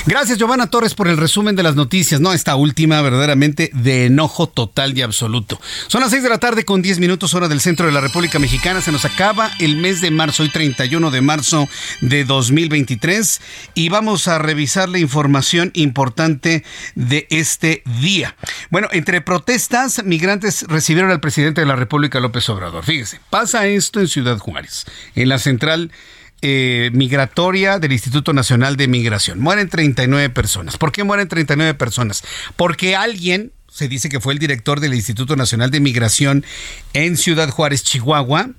Gracias, 0.07 0.39
Giovanna 0.39 0.65
Torres, 0.65 0.95
por 0.95 1.07
el 1.07 1.17
resumen 1.17 1.55
de 1.55 1.61
las 1.61 1.75
noticias. 1.75 2.19
No, 2.19 2.33
esta 2.33 2.55
última 2.55 2.99
verdaderamente 3.03 3.69
de 3.71 4.07
enojo 4.07 4.49
total 4.49 4.97
y 4.97 5.03
absoluto. 5.03 5.61
Son 5.85 6.01
las 6.01 6.09
6 6.09 6.23
de 6.23 6.29
la 6.29 6.39
tarde 6.39 6.65
con 6.65 6.81
10 6.81 6.97
minutos 6.97 7.35
hora 7.35 7.47
del 7.47 7.61
centro 7.61 7.85
de 7.85 7.91
la 7.91 8.01
República 8.01 8.39
Mexicana. 8.39 8.81
Se 8.81 8.91
nos 8.91 9.05
acaba 9.05 9.51
el 9.59 9.77
mes 9.77 10.01
de 10.01 10.09
marzo, 10.09 10.41
hoy 10.41 10.49
31 10.49 11.11
de 11.11 11.21
marzo 11.21 11.69
de 12.01 12.25
2023. 12.25 13.41
Y 13.75 13.89
vamos 13.89 14.27
a 14.27 14.39
revisar 14.39 14.89
la 14.89 14.97
información 14.97 15.69
importante 15.75 16.63
de 16.95 17.27
este 17.29 17.83
día. 18.01 18.35
Bueno, 18.71 18.87
entre 18.91 19.21
protestas, 19.21 20.03
migrantes 20.03 20.65
recibieron 20.67 21.11
al 21.11 21.19
presidente 21.19 21.61
de 21.61 21.67
la 21.67 21.75
República, 21.75 22.19
López 22.19 22.49
Obrador. 22.49 22.83
Fíjese, 22.83 23.19
pasa 23.29 23.67
esto 23.67 23.99
en 23.99 24.07
Ciudad 24.07 24.39
Juárez, 24.39 24.85
en 25.13 25.29
la 25.29 25.37
central 25.37 25.91
eh, 26.41 26.89
migratoria 26.93 27.77
del 27.79 27.91
Instituto 27.91 28.33
Nacional 28.33 28.75
de 28.75 28.87
Migración. 28.87 29.39
Mueren 29.39 29.69
39 29.69 30.29
personas. 30.29 30.77
¿Por 30.77 30.91
qué 30.91 31.03
mueren 31.03 31.27
39 31.27 31.75
personas? 31.75 32.23
Porque 32.55 32.95
alguien, 32.95 33.51
se 33.69 33.87
dice 33.87 34.09
que 34.09 34.19
fue 34.19 34.33
el 34.33 34.39
director 34.39 34.79
del 34.79 34.93
Instituto 34.93 35.35
Nacional 35.35 35.71
de 35.71 35.79
Migración 35.79 36.45
en 36.93 37.17
Ciudad 37.17 37.49
Juárez, 37.49 37.83
Chihuahua, 37.83 38.49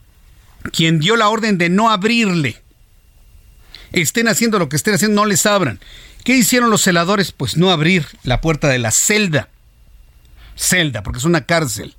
quien 0.72 1.00
dio 1.00 1.16
la 1.16 1.28
orden 1.28 1.58
de 1.58 1.68
no 1.68 1.90
abrirle. 1.90 2.62
Estén 3.92 4.28
haciendo 4.28 4.58
lo 4.58 4.68
que 4.68 4.76
estén 4.76 4.94
haciendo, 4.94 5.20
no 5.20 5.26
les 5.26 5.44
abran. 5.44 5.80
¿Qué 6.24 6.36
hicieron 6.36 6.70
los 6.70 6.82
celadores? 6.82 7.32
Pues 7.32 7.56
no 7.56 7.70
abrir 7.70 8.06
la 8.22 8.40
puerta 8.40 8.68
de 8.68 8.78
la 8.78 8.90
celda. 8.90 9.48
Celda, 10.56 11.02
porque 11.02 11.18
es 11.18 11.24
una 11.24 11.46
cárcel. 11.46 11.96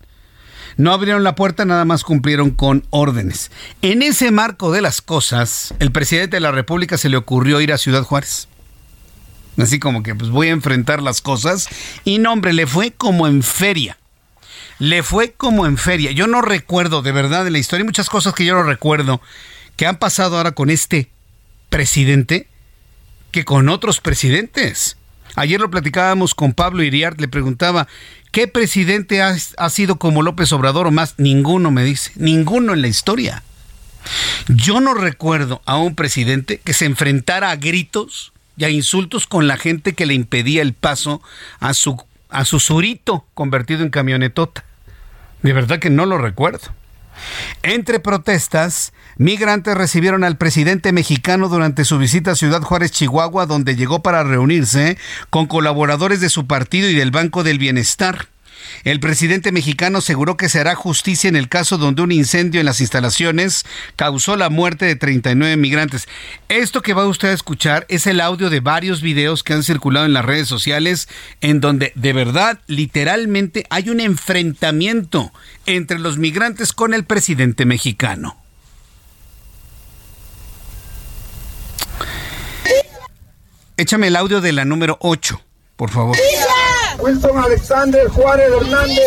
No 0.77 0.91
abrieron 0.91 1.23
la 1.23 1.35
puerta, 1.35 1.65
nada 1.65 1.85
más 1.85 2.03
cumplieron 2.03 2.51
con 2.51 2.85
órdenes. 2.89 3.51
En 3.81 4.01
ese 4.01 4.31
marco 4.31 4.71
de 4.71 4.81
las 4.81 5.01
cosas, 5.01 5.73
el 5.79 5.91
presidente 5.91 6.37
de 6.37 6.41
la 6.41 6.51
República 6.51 6.97
se 6.97 7.09
le 7.09 7.17
ocurrió 7.17 7.61
ir 7.61 7.73
a 7.73 7.77
Ciudad 7.77 8.03
Juárez. 8.03 8.47
Así 9.57 9.79
como 9.79 10.01
que 10.01 10.15
pues 10.15 10.31
voy 10.31 10.47
a 10.47 10.51
enfrentar 10.51 11.01
las 11.01 11.21
cosas. 11.21 11.67
Y 12.03 12.17
no, 12.17 12.33
hombre, 12.33 12.53
le 12.53 12.65
fue 12.65 12.91
como 12.91 13.27
en 13.27 13.43
feria. 13.43 13.97
Le 14.79 15.03
fue 15.03 15.33
como 15.33 15.65
en 15.65 15.77
feria. 15.77 16.11
Yo 16.11 16.27
no 16.27 16.41
recuerdo 16.41 17.01
de 17.01 17.11
verdad 17.11 17.45
de 17.45 17.51
la 17.51 17.59
historia, 17.59 17.83
hay 17.83 17.87
muchas 17.87 18.09
cosas 18.09 18.33
que 18.33 18.45
yo 18.45 18.55
no 18.55 18.63
recuerdo 18.63 19.21
que 19.75 19.85
han 19.85 19.97
pasado 19.97 20.37
ahora 20.37 20.53
con 20.53 20.69
este 20.69 21.09
presidente 21.69 22.47
que 23.31 23.45
con 23.45 23.69
otros 23.69 23.99
presidentes. 23.99 24.97
Ayer 25.35 25.59
lo 25.59 25.71
platicábamos 25.71 26.35
con 26.35 26.53
Pablo 26.53 26.83
Iriart, 26.83 27.19
le 27.19 27.27
preguntaba, 27.27 27.87
¿qué 28.33 28.47
presidente 28.47 29.21
ha, 29.21 29.69
sido 29.69 29.97
como 29.97 30.23
López 30.23 30.51
Obrador 30.51 30.87
o 30.87 30.91
más? 30.91 31.13
Ninguno 31.17 31.71
me 31.71 31.85
dice, 31.85 32.11
ninguno 32.15 32.73
en 32.73 32.81
la 32.81 32.87
historia. 32.89 33.43
Yo 34.49 34.81
no 34.81 34.95
recuerdo 34.95 35.61
a 35.65 35.77
un 35.77 35.95
presidente 35.95 36.57
que 36.57 36.73
se 36.73 36.85
enfrentara 36.85 37.51
a 37.51 37.55
gritos 37.55 38.33
y 38.57 38.65
a 38.65 38.69
insultos 38.69 39.27
con 39.27 39.47
la 39.47 39.55
gente 39.55 39.93
que 39.93 40.07
le 40.07 40.15
impedía 40.15 40.63
el 40.63 40.73
paso 40.73 41.21
a 41.59 41.73
su, 41.73 42.03
a 42.29 42.43
su 42.43 42.59
surito 42.59 43.23
convertido 43.35 43.83
en 43.83 43.91
camionetota. 43.91 44.65
De 45.43 45.53
verdad 45.53 45.79
que 45.79 45.91
no 45.91 46.05
lo 46.07 46.17
recuerdo. 46.17 46.73
Entre 47.61 47.99
protestas, 47.99 48.93
migrantes 49.17 49.75
recibieron 49.75 50.23
al 50.23 50.37
presidente 50.37 50.91
mexicano 50.91 51.49
durante 51.49 51.85
su 51.85 51.97
visita 51.97 52.31
a 52.31 52.35
Ciudad 52.35 52.61
Juárez, 52.61 52.91
Chihuahua, 52.91 53.45
donde 53.45 53.75
llegó 53.75 54.01
para 54.03 54.23
reunirse 54.23 54.97
con 55.29 55.45
colaboradores 55.47 56.19
de 56.21 56.29
su 56.29 56.47
partido 56.47 56.89
y 56.89 56.95
del 56.95 57.11
Banco 57.11 57.43
del 57.43 57.59
Bienestar. 57.59 58.32
El 58.83 58.99
presidente 58.99 59.51
mexicano 59.51 59.99
aseguró 59.99 60.37
que 60.37 60.49
se 60.49 60.59
hará 60.59 60.75
justicia 60.75 61.27
en 61.27 61.35
el 61.35 61.49
caso 61.49 61.77
donde 61.77 62.01
un 62.01 62.11
incendio 62.11 62.59
en 62.59 62.65
las 62.65 62.81
instalaciones 62.81 63.65
causó 63.95 64.35
la 64.35 64.49
muerte 64.49 64.85
de 64.85 64.95
39 64.95 65.57
migrantes. 65.57 66.07
Esto 66.49 66.81
que 66.81 66.93
va 66.93 67.05
usted 67.05 67.29
a 67.29 67.33
escuchar 67.33 67.85
es 67.89 68.07
el 68.07 68.21
audio 68.21 68.49
de 68.49 68.59
varios 68.59 69.01
videos 69.01 69.43
que 69.43 69.53
han 69.53 69.63
circulado 69.63 70.05
en 70.05 70.13
las 70.13 70.25
redes 70.25 70.47
sociales 70.47 71.07
en 71.41 71.59
donde 71.59 71.91
de 71.95 72.13
verdad, 72.13 72.59
literalmente, 72.67 73.65
hay 73.69 73.89
un 73.89 73.99
enfrentamiento 73.99 75.31
entre 75.65 75.99
los 75.99 76.17
migrantes 76.17 76.73
con 76.73 76.93
el 76.93 77.05
presidente 77.05 77.65
mexicano. 77.65 78.37
Échame 83.75 84.07
el 84.07 84.15
audio 84.15 84.39
de 84.39 84.53
la 84.53 84.65
número 84.65 84.97
8, 85.01 85.41
por 85.75 85.89
favor. 85.89 86.15
Wilson 87.03 87.37
Alexander 87.37 88.07
Juárez 88.07 88.49
Hernández. 88.49 88.97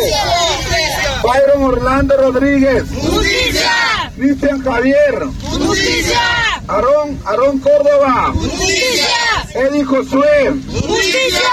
Byron 1.22 1.62
Orlando 1.62 2.14
Rodríguez. 2.18 2.84
Justicia. 2.90 4.12
Cristian 4.14 4.62
Javier. 4.62 5.24
Justicia. 5.42 6.20
Aarón, 6.68 7.18
Aarón 7.24 7.58
Córdoba. 7.58 8.32
Justicia. 8.34 9.08
Eddie 9.54 9.84
Josué. 9.84 10.52
Justicia. 10.68 11.48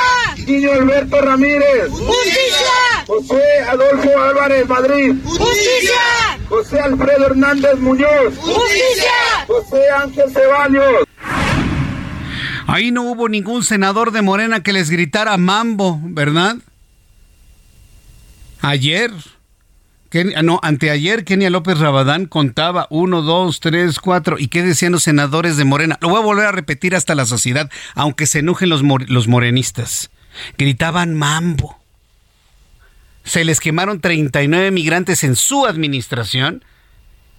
Niño 0.46 0.74
Alberto 0.74 1.22
Ramírez. 1.22 1.90
Justicia. 1.90 3.06
José 3.08 3.60
Adolfo 3.70 4.10
Álvarez 4.22 4.68
Madrid. 4.68 5.14
Justicia. 5.24 6.02
José 6.50 6.82
Alfredo 6.82 7.28
Hernández 7.28 7.80
Muñoz. 7.80 8.38
Justicia. 8.38 9.46
José 9.48 9.90
Ángel 9.92 10.30
Ceballos. 10.30 11.08
Ahí 12.74 12.90
no 12.90 13.04
hubo 13.04 13.30
ningún 13.30 13.64
senador 13.64 14.12
de 14.12 14.24
Morena 14.24 14.64
que 14.64 14.74
les 14.74 14.90
gritara 14.90 15.38
mambo, 15.38 16.00
¿verdad? 16.06 16.56
Ayer, 18.62 19.12
no, 20.42 20.60
anteayer 20.64 21.24
Kenia 21.24 21.52
López 21.52 21.78
Rabadán 21.78 22.26
contaba 22.26 22.88
uno, 22.90 23.22
dos, 23.22 23.60
tres, 23.60 24.00
cuatro. 24.00 24.40
¿Y 24.40 24.48
qué 24.48 24.64
decían 24.64 24.92
los 24.92 25.04
senadores 25.04 25.56
de 25.56 25.66
Morena? 25.66 26.00
Lo 26.02 26.10
voy 26.10 26.18
a 26.18 26.26
volver 26.26 26.48
a 26.48 26.52
repetir 26.52 26.96
hasta 26.96 27.14
la 27.14 27.28
sociedad, 27.28 27.70
aunque 27.94 28.26
se 28.26 28.40
enojen 28.40 28.70
los, 28.70 28.82
los 28.82 29.28
morenistas. 29.28 30.10
Gritaban 30.58 31.14
mambo. 31.14 31.80
Se 33.24 33.44
les 33.46 33.60
quemaron 33.60 34.02
39 34.02 34.72
migrantes 34.72 35.24
en 35.24 35.36
su 35.36 35.68
administración 35.68 36.66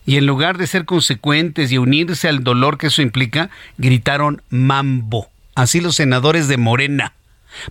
y 0.07 0.17
en 0.17 0.27
lugar 0.27 0.59
de 0.59 0.67
ser 0.67 0.85
consecuentes 0.85 1.73
y 1.73 1.79
unirse 1.79 2.29
al 2.29 2.45
dolor 2.45 2.79
que 2.79 2.89
eso 2.89 3.03
implica, 3.03 3.51
gritaron 3.79 4.43
mambo. 4.51 5.29
Así 5.55 5.81
los 5.81 5.97
senadores 5.97 6.49
de 6.49 6.57
Morena. 6.57 7.15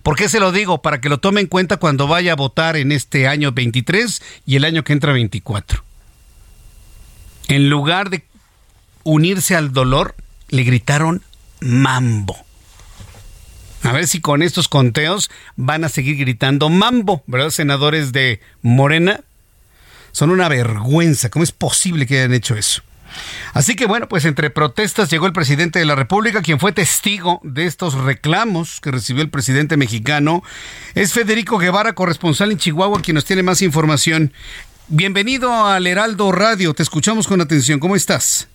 ¿Por 0.02 0.16
qué 0.16 0.28
se 0.28 0.40
lo 0.40 0.50
digo? 0.50 0.82
Para 0.82 1.00
que 1.00 1.08
lo 1.08 1.18
tome 1.18 1.40
en 1.40 1.46
cuenta 1.46 1.76
cuando 1.76 2.08
vaya 2.08 2.32
a 2.32 2.36
votar 2.36 2.76
en 2.76 2.90
este 2.90 3.28
año 3.28 3.52
23 3.52 4.22
y 4.46 4.56
el 4.56 4.64
año 4.64 4.82
que 4.82 4.94
entra 4.94 5.12
24. 5.12 5.84
En 7.48 7.68
lugar 7.68 8.10
de 8.10 8.24
unirse 9.04 9.54
al 9.54 9.72
dolor, 9.72 10.14
le 10.48 10.64
gritaron 10.64 11.22
mambo. 11.60 12.36
A 13.82 13.92
ver 13.92 14.08
si 14.08 14.20
con 14.20 14.42
estos 14.42 14.68
conteos 14.68 15.30
van 15.56 15.84
a 15.84 15.90
seguir 15.90 16.16
gritando 16.16 16.70
mambo, 16.70 17.22
¿verdad? 17.26 17.50
Senadores 17.50 18.12
de 18.12 18.40
Morena 18.62 19.20
son 20.14 20.30
una 20.30 20.48
vergüenza. 20.48 21.28
¿Cómo 21.28 21.42
es 21.42 21.50
posible 21.50 22.06
que 22.06 22.18
hayan 22.18 22.32
hecho 22.32 22.54
eso? 22.54 22.82
Así 23.52 23.74
que 23.74 23.86
bueno, 23.86 24.08
pues 24.08 24.24
entre 24.24 24.48
protestas 24.48 25.10
llegó 25.10 25.26
el 25.26 25.32
presidente 25.32 25.80
de 25.80 25.84
la 25.84 25.96
República, 25.96 26.40
quien 26.40 26.60
fue 26.60 26.70
testigo 26.70 27.40
de 27.42 27.66
estos 27.66 27.94
reclamos 27.94 28.80
que 28.80 28.92
recibió 28.92 29.22
el 29.22 29.28
presidente 29.28 29.76
mexicano. 29.76 30.42
Es 30.94 31.12
Federico 31.12 31.58
Guevara, 31.58 31.94
corresponsal 31.94 32.52
en 32.52 32.58
Chihuahua, 32.58 33.02
quien 33.02 33.16
nos 33.16 33.24
tiene 33.24 33.42
más 33.42 33.60
información. 33.60 34.32
Bienvenido 34.86 35.66
al 35.66 35.86
Heraldo 35.86 36.30
Radio, 36.30 36.74
te 36.74 36.84
escuchamos 36.84 37.26
con 37.26 37.40
atención. 37.40 37.80
¿Cómo 37.80 37.96
estás? 37.96 38.48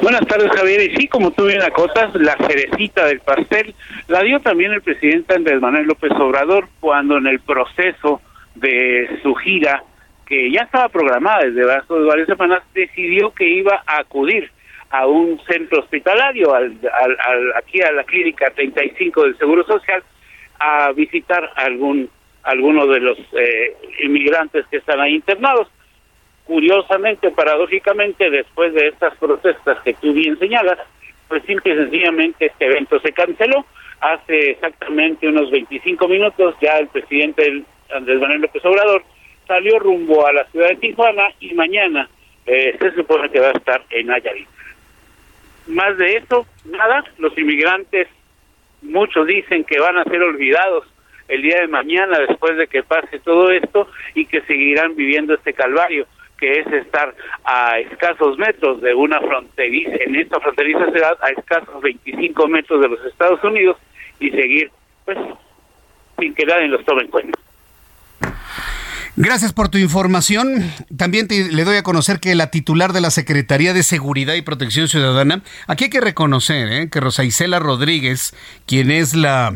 Buenas 0.00 0.26
tardes, 0.26 0.50
Javier. 0.56 0.90
Y 0.90 0.96
sí, 0.96 1.08
como 1.08 1.32
tú 1.32 1.46
bien 1.46 1.62
acotas, 1.62 2.14
la 2.14 2.36
cerecita 2.46 3.04
del 3.04 3.20
pastel 3.20 3.74
la 4.06 4.22
dio 4.22 4.40
también 4.40 4.72
el 4.72 4.80
presidente 4.80 5.34
Andrés 5.34 5.60
Manuel 5.60 5.86
López 5.86 6.12
Obrador 6.12 6.68
cuando 6.80 7.18
en 7.18 7.26
el 7.26 7.40
proceso 7.40 8.22
de 8.54 9.20
su 9.22 9.34
gira 9.34 9.82
que 10.28 10.50
ya 10.50 10.60
estaba 10.60 10.90
programada 10.90 11.46
desde 11.46 11.72
hace 11.72 11.94
varias 11.94 12.26
semanas, 12.28 12.62
decidió 12.74 13.32
que 13.32 13.48
iba 13.48 13.82
a 13.86 14.00
acudir 14.00 14.50
a 14.90 15.06
un 15.06 15.40
centro 15.46 15.80
hospitalario, 15.80 16.54
al, 16.54 16.78
al, 16.92 17.56
aquí 17.56 17.80
a 17.80 17.90
la 17.92 18.04
clínica 18.04 18.50
35 18.50 19.22
del 19.22 19.38
Seguro 19.38 19.64
Social, 19.64 20.02
a 20.58 20.92
visitar 20.92 21.50
algún 21.56 22.10
alguno 22.42 22.86
de 22.86 23.00
los 23.00 23.18
eh, 23.32 23.76
inmigrantes 24.04 24.66
que 24.70 24.78
están 24.78 25.00
ahí 25.00 25.14
internados. 25.14 25.68
Curiosamente, 26.44 27.30
paradójicamente, 27.30 28.30
después 28.30 28.72
de 28.72 28.88
estas 28.88 29.14
protestas 29.18 29.78
que 29.82 29.92
tú 29.94 30.14
bien 30.14 30.38
señalas, 30.38 30.78
pues 31.28 31.42
simple 31.44 31.74
y 31.74 31.76
sencillamente 31.76 32.46
este 32.46 32.66
evento 32.66 32.98
se 33.00 33.12
canceló. 33.12 33.66
Hace 34.00 34.52
exactamente 34.52 35.28
unos 35.28 35.50
25 35.50 36.08
minutos 36.08 36.54
ya 36.62 36.78
el 36.78 36.88
presidente 36.88 37.64
Andrés 37.94 38.20
Manuel 38.20 38.42
López 38.42 38.64
Obrador 38.64 39.02
salió 39.48 39.80
rumbo 39.80 40.24
a 40.24 40.32
la 40.32 40.44
ciudad 40.50 40.68
de 40.68 40.76
Tijuana 40.76 41.24
y 41.40 41.54
mañana 41.54 42.08
eh, 42.46 42.76
se 42.78 42.92
supone 42.92 43.28
que 43.30 43.40
va 43.40 43.48
a 43.48 43.58
estar 43.58 43.82
en 43.90 44.06
Nayarit. 44.06 44.46
Más 45.66 45.98
de 45.98 46.16
eso, 46.16 46.46
nada, 46.66 47.02
los 47.18 47.36
inmigrantes, 47.36 48.06
muchos 48.82 49.26
dicen 49.26 49.64
que 49.64 49.80
van 49.80 49.98
a 49.98 50.04
ser 50.04 50.22
olvidados 50.22 50.86
el 51.26 51.42
día 51.42 51.60
de 51.60 51.68
mañana 51.68 52.18
después 52.20 52.56
de 52.56 52.68
que 52.68 52.82
pase 52.82 53.18
todo 53.18 53.50
esto 53.50 53.88
y 54.14 54.24
que 54.26 54.40
seguirán 54.42 54.94
viviendo 54.94 55.34
este 55.34 55.52
calvario 55.52 56.06
que 56.38 56.60
es 56.60 56.66
estar 56.68 57.14
a 57.44 57.80
escasos 57.80 58.38
metros 58.38 58.80
de 58.80 58.94
una 58.94 59.20
fronteriza, 59.20 59.96
en 60.00 60.14
esta 60.14 60.38
fronteriza 60.38 60.90
ciudad, 60.92 61.18
a 61.20 61.30
escasos 61.30 61.82
25 61.82 62.46
metros 62.46 62.80
de 62.80 62.88
los 62.88 63.04
Estados 63.04 63.42
Unidos 63.42 63.76
y 64.20 64.30
seguir, 64.30 64.70
pues, 65.04 65.18
sin 66.18 66.34
que 66.34 66.46
nadie 66.46 66.68
los 66.68 66.84
tome 66.84 67.02
en 67.02 67.08
cuenta. 67.08 67.38
Gracias 69.20 69.52
por 69.52 69.68
tu 69.68 69.78
información. 69.78 70.72
También 70.96 71.26
le 71.28 71.64
doy 71.64 71.76
a 71.76 71.82
conocer 71.82 72.20
que 72.20 72.36
la 72.36 72.52
titular 72.52 72.92
de 72.92 73.00
la 73.00 73.10
Secretaría 73.10 73.74
de 73.74 73.82
Seguridad 73.82 74.34
y 74.34 74.42
Protección 74.42 74.86
Ciudadana, 74.86 75.42
aquí 75.66 75.84
hay 75.84 75.90
que 75.90 76.00
reconocer 76.00 76.68
¿eh? 76.70 76.88
que 76.88 77.00
Rosa 77.00 77.24
Isela 77.24 77.58
Rodríguez, 77.58 78.32
quien 78.64 78.92
es 78.92 79.14
la 79.14 79.52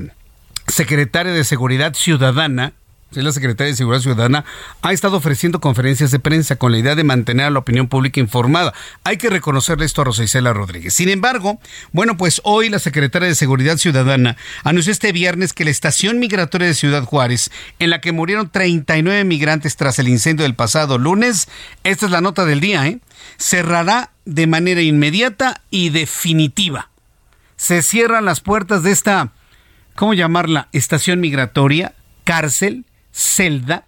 secretaria 0.66 1.32
de 1.32 1.44
Seguridad 1.44 1.94
Ciudadana, 1.94 2.72
la 3.20 3.32
secretaria 3.32 3.72
de 3.72 3.76
Seguridad 3.76 4.00
Ciudadana, 4.00 4.44
ha 4.80 4.92
estado 4.92 5.18
ofreciendo 5.18 5.60
conferencias 5.60 6.10
de 6.10 6.18
prensa 6.18 6.56
con 6.56 6.72
la 6.72 6.78
idea 6.78 6.94
de 6.94 7.04
mantener 7.04 7.46
a 7.46 7.50
la 7.50 7.58
opinión 7.58 7.88
pública 7.88 8.20
informada. 8.20 8.72
Hay 9.04 9.18
que 9.18 9.28
reconocerle 9.28 9.84
esto 9.84 10.00
a 10.00 10.04
Rosa 10.04 10.24
Isela 10.24 10.52
Rodríguez. 10.52 10.94
Sin 10.94 11.08
embargo, 11.08 11.60
bueno, 11.92 12.16
pues 12.16 12.40
hoy 12.44 12.70
la 12.70 12.78
secretaria 12.78 13.28
de 13.28 13.34
Seguridad 13.34 13.76
Ciudadana 13.76 14.36
anunció 14.64 14.92
este 14.92 15.12
viernes 15.12 15.52
que 15.52 15.64
la 15.64 15.70
estación 15.70 16.18
migratoria 16.18 16.68
de 16.68 16.74
Ciudad 16.74 17.04
Juárez, 17.04 17.50
en 17.78 17.90
la 17.90 18.00
que 18.00 18.12
murieron 18.12 18.48
39 18.50 19.24
migrantes 19.24 19.76
tras 19.76 19.98
el 19.98 20.08
incendio 20.08 20.44
del 20.44 20.54
pasado 20.54 20.96
lunes, 20.96 21.48
esta 21.84 22.06
es 22.06 22.12
la 22.12 22.20
nota 22.20 22.44
del 22.44 22.60
día, 22.60 22.86
¿eh? 22.86 23.00
cerrará 23.36 24.10
de 24.24 24.46
manera 24.46 24.82
inmediata 24.82 25.60
y 25.70 25.90
definitiva. 25.90 26.90
Se 27.56 27.82
cierran 27.82 28.24
las 28.24 28.40
puertas 28.40 28.82
de 28.82 28.92
esta, 28.92 29.32
¿cómo 29.94 30.14
llamarla? 30.14 30.68
Estación 30.72 31.20
migratoria, 31.20 31.94
cárcel, 32.24 32.84
celda. 33.12 33.84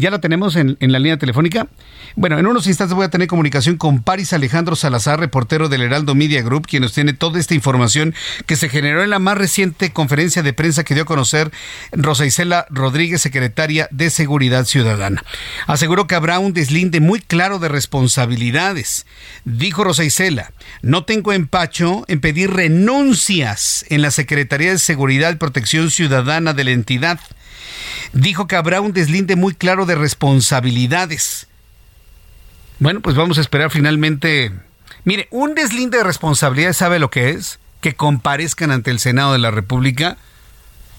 ¿Ya 0.00 0.12
la 0.12 0.20
tenemos 0.20 0.54
en, 0.54 0.76
la 0.78 1.00
línea 1.00 1.16
telefónica? 1.16 1.66
Bueno, 2.14 2.38
en 2.38 2.46
unos 2.46 2.68
instantes 2.68 2.94
voy 2.94 3.04
a 3.04 3.10
tener 3.10 3.26
comunicación 3.26 3.76
con 3.76 4.04
Paris 4.04 4.32
Alejandro 4.32 4.76
Salazar, 4.76 5.18
reportero 5.18 5.68
del 5.68 5.82
Heraldo 5.82 6.14
Media 6.14 6.40
Group, 6.40 6.68
quien 6.68 6.82
nos 6.82 6.92
tiene 6.92 7.14
toda 7.14 7.40
esta 7.40 7.56
información 7.56 8.14
que 8.46 8.54
se 8.54 8.68
generó 8.68 9.02
en 9.02 9.10
la 9.10 9.18
más 9.18 9.36
reciente 9.36 9.92
conferencia 9.92 10.44
de 10.44 10.52
prensa 10.52 10.84
que 10.84 10.94
dio 10.94 11.02
a 11.02 11.06
conocer 11.06 11.50
Rosa 11.90 12.24
Isela 12.24 12.68
Rodríguez, 12.70 13.22
secretaria 13.22 13.88
de 13.90 14.10
Seguridad 14.10 14.66
Ciudadana. 14.66 15.24
Aseguró 15.66 16.06
que 16.06 16.14
habrá 16.14 16.38
un 16.38 16.52
deslinde 16.52 17.00
muy 17.00 17.18
claro 17.18 17.58
de 17.58 17.68
responsabilidades. 17.68 19.04
Dijo 19.44 19.82
Rosa 19.82 20.04
Isela, 20.04 20.52
no 20.80 21.02
tengo 21.06 21.32
empacho 21.32 22.04
en 22.06 22.20
pedir 22.20 22.52
renuncias 22.52 23.84
en 23.88 24.02
la 24.02 24.12
Secretaría 24.12 24.70
de 24.70 24.78
Seguridad 24.78 25.32
y 25.32 25.36
Protección 25.38 25.90
Ciudadana 25.90 26.52
de 26.52 26.62
la 26.62 26.70
entidad 26.70 27.18
dijo 28.12 28.46
que 28.46 28.56
habrá 28.56 28.80
un 28.80 28.92
deslinde 28.92 29.36
muy 29.36 29.54
claro 29.54 29.86
de 29.86 29.94
responsabilidades. 29.94 31.46
Bueno, 32.78 33.00
pues 33.00 33.16
vamos 33.16 33.38
a 33.38 33.40
esperar 33.40 33.70
finalmente. 33.70 34.52
Mire, 35.04 35.28
un 35.30 35.54
deslinde 35.54 35.98
de 35.98 36.04
responsabilidades, 36.04 36.76
¿sabe 36.76 36.98
lo 36.98 37.10
que 37.10 37.30
es? 37.30 37.58
Que 37.80 37.94
comparezcan 37.94 38.70
ante 38.70 38.90
el 38.90 38.98
Senado 38.98 39.32
de 39.32 39.38
la 39.38 39.50
República 39.50 40.18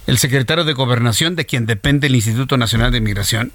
el 0.10 0.18
secretario 0.18 0.64
de 0.64 0.74
Gobernación, 0.74 1.36
de 1.36 1.46
quien 1.46 1.68
depende 1.68 2.08
el 2.08 2.16
Instituto 2.16 2.58
Nacional 2.58 2.92
de 2.92 3.00
Migración, 3.00 3.52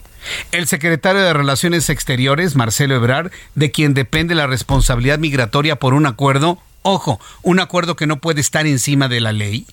el 0.52 0.68
secretario 0.68 1.20
de 1.20 1.32
Relaciones 1.32 1.90
Exteriores, 1.90 2.54
Marcelo 2.54 2.94
Ebrard, 2.94 3.32
de 3.56 3.72
quien 3.72 3.92
depende 3.92 4.36
la 4.36 4.46
responsabilidad 4.46 5.18
migratoria 5.18 5.76
por 5.76 5.94
un 5.94 6.06
acuerdo, 6.06 6.60
ojo, 6.82 7.20
un 7.42 7.58
acuerdo 7.58 7.96
que 7.96 8.06
no 8.06 8.20
puede 8.20 8.40
estar 8.40 8.66
encima 8.66 9.08
de 9.08 9.20
la 9.20 9.32
ley, 9.32 9.66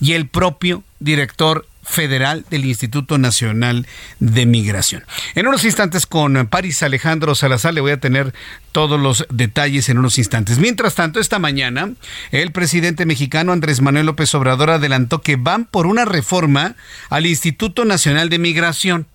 y 0.00 0.14
el 0.14 0.26
propio 0.26 0.82
director 1.00 1.66
Federal 1.86 2.44
del 2.50 2.64
Instituto 2.64 3.18
Nacional 3.18 3.86
de 4.20 4.46
Migración. 4.46 5.04
En 5.34 5.46
unos 5.46 5.64
instantes 5.64 6.06
con 6.06 6.46
Paris 6.48 6.82
Alejandro 6.82 7.34
Salazar 7.34 7.72
le 7.74 7.80
voy 7.80 7.92
a 7.92 8.00
tener 8.00 8.34
todos 8.72 9.00
los 9.00 9.26
detalles 9.30 9.88
en 9.88 9.98
unos 9.98 10.18
instantes. 10.18 10.58
Mientras 10.58 10.94
tanto, 10.94 11.20
esta 11.20 11.38
mañana 11.38 11.92
el 12.32 12.52
presidente 12.52 13.06
mexicano 13.06 13.52
Andrés 13.52 13.80
Manuel 13.80 14.06
López 14.06 14.34
Obrador 14.34 14.70
adelantó 14.70 15.22
que 15.22 15.36
van 15.36 15.64
por 15.64 15.86
una 15.86 16.04
reforma 16.04 16.74
al 17.08 17.26
Instituto 17.26 17.84
Nacional 17.84 18.28
de 18.28 18.38
Migración. 18.38 19.06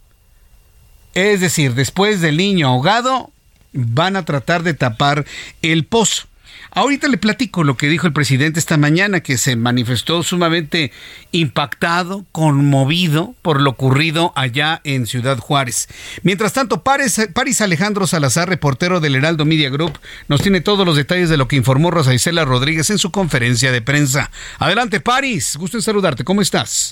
Es 1.13 1.41
decir, 1.41 1.73
después 1.75 2.21
del 2.21 2.37
niño 2.37 2.69
ahogado, 2.69 3.31
van 3.73 4.15
a 4.15 4.25
tratar 4.25 4.63
de 4.63 4.73
tapar 4.73 5.25
el 5.61 5.85
pozo. 5.85 6.30
Ahorita 6.73 7.09
le 7.09 7.17
platico 7.17 7.65
lo 7.65 7.75
que 7.75 7.89
dijo 7.89 8.07
el 8.07 8.13
presidente 8.13 8.57
esta 8.57 8.77
mañana, 8.77 9.19
que 9.19 9.37
se 9.37 9.57
manifestó 9.57 10.23
sumamente 10.23 10.93
impactado, 11.33 12.25
conmovido 12.31 13.35
por 13.41 13.59
lo 13.59 13.71
ocurrido 13.71 14.31
allá 14.37 14.79
en 14.85 15.05
Ciudad 15.05 15.37
Juárez. 15.37 15.89
Mientras 16.23 16.53
tanto, 16.53 16.81
Paris, 16.81 17.19
Alejandro 17.59 18.07
Salazar, 18.07 18.47
reportero 18.47 19.01
del 19.01 19.15
Heraldo 19.15 19.43
Media 19.43 19.69
Group, 19.69 19.99
nos 20.29 20.41
tiene 20.41 20.61
todos 20.61 20.85
los 20.85 20.95
detalles 20.95 21.29
de 21.29 21.35
lo 21.35 21.49
que 21.49 21.57
informó 21.57 21.91
Rosa 21.91 22.13
Isela 22.13 22.45
Rodríguez 22.45 22.89
en 22.89 22.99
su 22.99 23.11
conferencia 23.11 23.73
de 23.73 23.81
prensa. 23.81 24.31
Adelante, 24.57 25.01
Paris, 25.01 25.57
gusto 25.57 25.77
en 25.77 25.83
saludarte, 25.83 26.23
¿cómo 26.23 26.41
estás? 26.41 26.91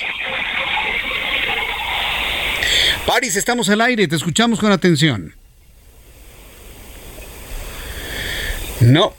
Paris, 3.08 3.38
estamos 3.38 3.70
al 3.70 3.80
aire, 3.80 4.10
te 4.10 4.18
escuchamos 4.18 4.60
con 4.60 4.74
atención. 4.74 5.34
No. 8.82 9.19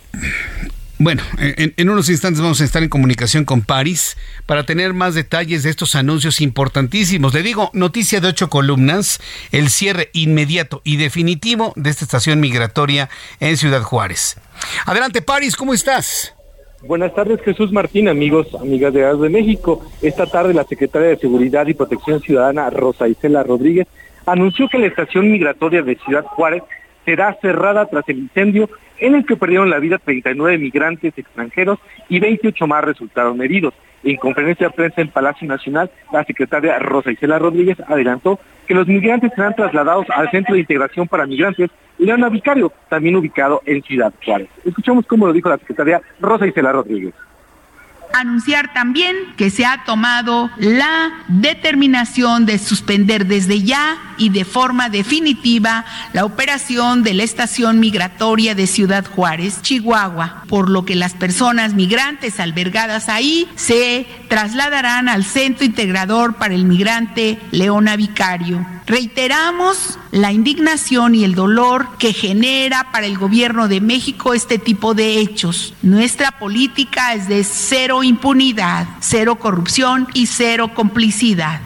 Bueno, 1.02 1.22
en, 1.38 1.88
unos 1.88 2.10
instantes 2.10 2.42
vamos 2.42 2.60
a 2.60 2.64
estar 2.64 2.82
en 2.82 2.90
comunicación 2.90 3.46
con 3.46 3.62
París 3.62 4.18
para 4.44 4.64
tener 4.64 4.92
más 4.92 5.14
detalles 5.14 5.62
de 5.62 5.70
estos 5.70 5.94
anuncios 5.94 6.42
importantísimos. 6.42 7.32
Le 7.32 7.42
digo, 7.42 7.70
noticia 7.72 8.20
de 8.20 8.28
ocho 8.28 8.50
columnas, 8.50 9.18
el 9.50 9.70
cierre 9.70 10.10
inmediato 10.12 10.82
y 10.84 10.98
definitivo 10.98 11.72
de 11.74 11.88
esta 11.88 12.04
estación 12.04 12.38
migratoria 12.38 13.08
en 13.40 13.56
Ciudad 13.56 13.80
Juárez. 13.80 14.38
Adelante, 14.84 15.22
París, 15.22 15.56
¿cómo 15.56 15.72
estás? 15.72 16.34
Buenas 16.82 17.14
tardes, 17.14 17.40
Jesús 17.42 17.72
Martín, 17.72 18.06
amigos, 18.06 18.54
amigas 18.60 18.92
de 18.92 19.00
de 19.02 19.28
México. 19.30 19.82
Esta 20.02 20.26
tarde 20.26 20.52
la 20.52 20.64
secretaria 20.64 21.08
de 21.08 21.16
Seguridad 21.16 21.66
y 21.66 21.72
Protección 21.72 22.20
Ciudadana, 22.20 22.68
Rosa 22.68 23.08
Isela 23.08 23.42
Rodríguez, 23.42 23.86
anunció 24.26 24.68
que 24.68 24.78
la 24.78 24.88
estación 24.88 25.30
migratoria 25.30 25.80
de 25.80 25.96
Ciudad 25.96 26.24
Juárez 26.24 26.62
será 27.06 27.38
cerrada 27.40 27.86
tras 27.86 28.06
el 28.08 28.18
incendio 28.18 28.68
en 29.00 29.14
el 29.14 29.26
que 29.26 29.36
perdieron 29.36 29.70
la 29.70 29.78
vida 29.78 29.98
39 29.98 30.58
migrantes 30.58 31.16
extranjeros 31.16 31.78
y 32.08 32.20
28 32.20 32.66
más 32.66 32.84
resultaron 32.84 33.40
heridos. 33.42 33.74
En 34.02 34.16
conferencia 34.16 34.68
de 34.68 34.74
prensa 34.74 35.00
en 35.02 35.08
Palacio 35.08 35.46
Nacional, 35.46 35.90
la 36.12 36.24
secretaria 36.24 36.78
Rosa 36.78 37.12
Isela 37.12 37.38
Rodríguez 37.38 37.78
adelantó 37.86 38.38
que 38.66 38.74
los 38.74 38.86
migrantes 38.86 39.32
serán 39.34 39.54
trasladados 39.54 40.06
al 40.10 40.30
Centro 40.30 40.54
de 40.54 40.60
Integración 40.60 41.06
para 41.08 41.26
Migrantes 41.26 41.70
Leona 41.98 42.30
Vicario, 42.30 42.72
también 42.88 43.16
ubicado 43.16 43.60
en 43.66 43.82
Ciudad 43.82 44.12
Juárez. 44.24 44.48
Escuchamos 44.64 45.06
cómo 45.06 45.26
lo 45.26 45.32
dijo 45.34 45.50
la 45.50 45.58
secretaria 45.58 46.00
Rosa 46.18 46.46
Isela 46.46 46.72
Rodríguez 46.72 47.12
anunciar 48.12 48.72
también 48.72 49.16
que 49.36 49.50
se 49.50 49.64
ha 49.64 49.84
tomado 49.84 50.50
la 50.56 51.24
determinación 51.28 52.46
de 52.46 52.58
suspender 52.58 53.26
desde 53.26 53.62
ya 53.62 53.98
y 54.18 54.28
de 54.28 54.44
forma 54.44 54.88
definitiva 54.88 55.84
la 56.12 56.24
operación 56.24 57.02
de 57.02 57.14
la 57.14 57.22
estación 57.22 57.80
migratoria 57.80 58.54
de 58.54 58.66
Ciudad 58.66 59.06
Juárez, 59.06 59.62
Chihuahua, 59.62 60.44
por 60.48 60.70
lo 60.70 60.84
que 60.84 60.94
las 60.94 61.14
personas 61.14 61.74
migrantes 61.74 62.40
albergadas 62.40 63.08
ahí 63.08 63.48
se 63.56 64.06
trasladarán 64.28 65.08
al 65.08 65.24
Centro 65.24 65.64
Integrador 65.64 66.34
para 66.34 66.54
el 66.54 66.64
Migrante 66.64 67.38
Leona 67.50 67.96
Vicario. 67.96 68.64
Reiteramos 68.86 69.98
la 70.10 70.32
indignación 70.32 71.14
y 71.14 71.22
el 71.22 71.36
dolor 71.36 71.86
que 71.98 72.12
genera 72.12 72.90
para 72.90 73.06
el 73.06 73.18
gobierno 73.18 73.68
de 73.68 73.80
México 73.80 74.34
este 74.34 74.58
tipo 74.58 74.94
de 74.94 75.20
hechos. 75.20 75.74
Nuestra 75.82 76.32
política 76.32 77.14
es 77.14 77.28
de 77.28 77.44
cero 77.44 77.99
impunidad, 78.02 78.86
cero 79.00 79.36
corrupción 79.36 80.06
y 80.14 80.26
cero 80.26 80.70
complicidad. 80.74 81.60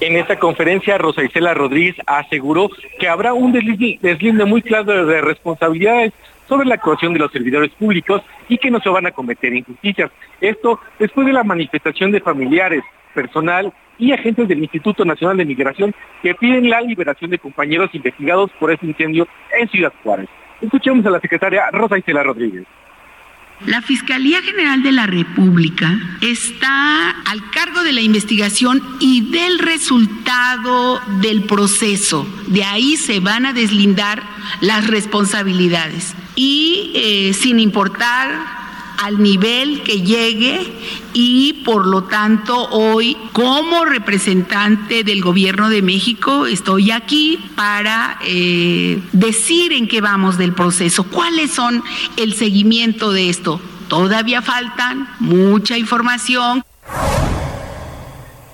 En 0.00 0.16
esta 0.16 0.38
conferencia, 0.38 0.98
Rosa 0.98 1.24
Isela 1.24 1.54
Rodríguez 1.54 1.96
aseguró 2.06 2.68
que 2.98 3.08
habrá 3.08 3.32
un 3.32 3.52
deslinde 3.52 4.44
muy 4.44 4.60
claro 4.60 5.06
de 5.06 5.20
responsabilidades 5.22 6.12
sobre 6.48 6.66
la 6.66 6.74
actuación 6.74 7.12
de 7.12 7.18
los 7.18 7.32
servidores 7.32 7.70
públicos 7.72 8.22
y 8.48 8.58
que 8.58 8.70
no 8.70 8.80
se 8.80 8.88
van 8.88 9.06
a 9.06 9.10
cometer 9.10 9.54
injusticias. 9.54 10.10
Esto 10.40 10.80
después 10.98 11.26
de 11.26 11.32
la 11.32 11.44
manifestación 11.44 12.12
de 12.12 12.20
familiares, 12.20 12.82
personal 13.14 13.72
y 13.98 14.12
agentes 14.12 14.46
del 14.46 14.58
Instituto 14.58 15.04
Nacional 15.04 15.38
de 15.38 15.46
Migración 15.46 15.94
que 16.22 16.34
piden 16.34 16.68
la 16.68 16.82
liberación 16.82 17.30
de 17.30 17.38
compañeros 17.38 17.90
investigados 17.94 18.50
por 18.60 18.70
este 18.70 18.86
incendio 18.86 19.26
en 19.58 19.68
Ciudad 19.68 19.92
Juárez. 20.04 20.28
Escuchemos 20.60 21.04
a 21.06 21.10
la 21.10 21.20
secretaria 21.20 21.70
Rosa 21.72 21.98
Isela 21.98 22.22
Rodríguez. 22.22 22.64
La 23.64 23.80
Fiscalía 23.80 24.42
General 24.42 24.82
de 24.82 24.92
la 24.92 25.06
República 25.06 25.98
está 26.20 27.10
al 27.10 27.50
cargo 27.50 27.82
de 27.82 27.92
la 27.92 28.02
investigación 28.02 28.82
y 29.00 29.30
del 29.30 29.58
resultado 29.58 31.00
del 31.22 31.44
proceso. 31.44 32.28
De 32.48 32.64
ahí 32.64 32.96
se 32.96 33.18
van 33.20 33.46
a 33.46 33.54
deslindar 33.54 34.22
las 34.60 34.86
responsabilidades. 34.86 36.14
Y 36.34 36.92
eh, 36.94 37.32
sin 37.32 37.58
importar 37.58 38.65
al 39.02 39.22
nivel 39.22 39.82
que 39.82 40.02
llegue 40.02 40.60
y 41.12 41.62
por 41.64 41.86
lo 41.86 42.04
tanto 42.04 42.68
hoy 42.70 43.16
como 43.32 43.84
representante 43.84 45.04
del 45.04 45.22
gobierno 45.22 45.68
de 45.68 45.82
México 45.82 46.46
estoy 46.46 46.90
aquí 46.90 47.38
para 47.56 48.18
eh, 48.24 49.00
decir 49.12 49.72
en 49.72 49.88
qué 49.88 50.00
vamos 50.00 50.38
del 50.38 50.52
proceso, 50.52 51.04
cuáles 51.04 51.50
son 51.50 51.82
el 52.16 52.34
seguimiento 52.34 53.12
de 53.12 53.28
esto. 53.28 53.60
Todavía 53.88 54.42
faltan 54.42 55.08
mucha 55.20 55.78
información. 55.78 56.64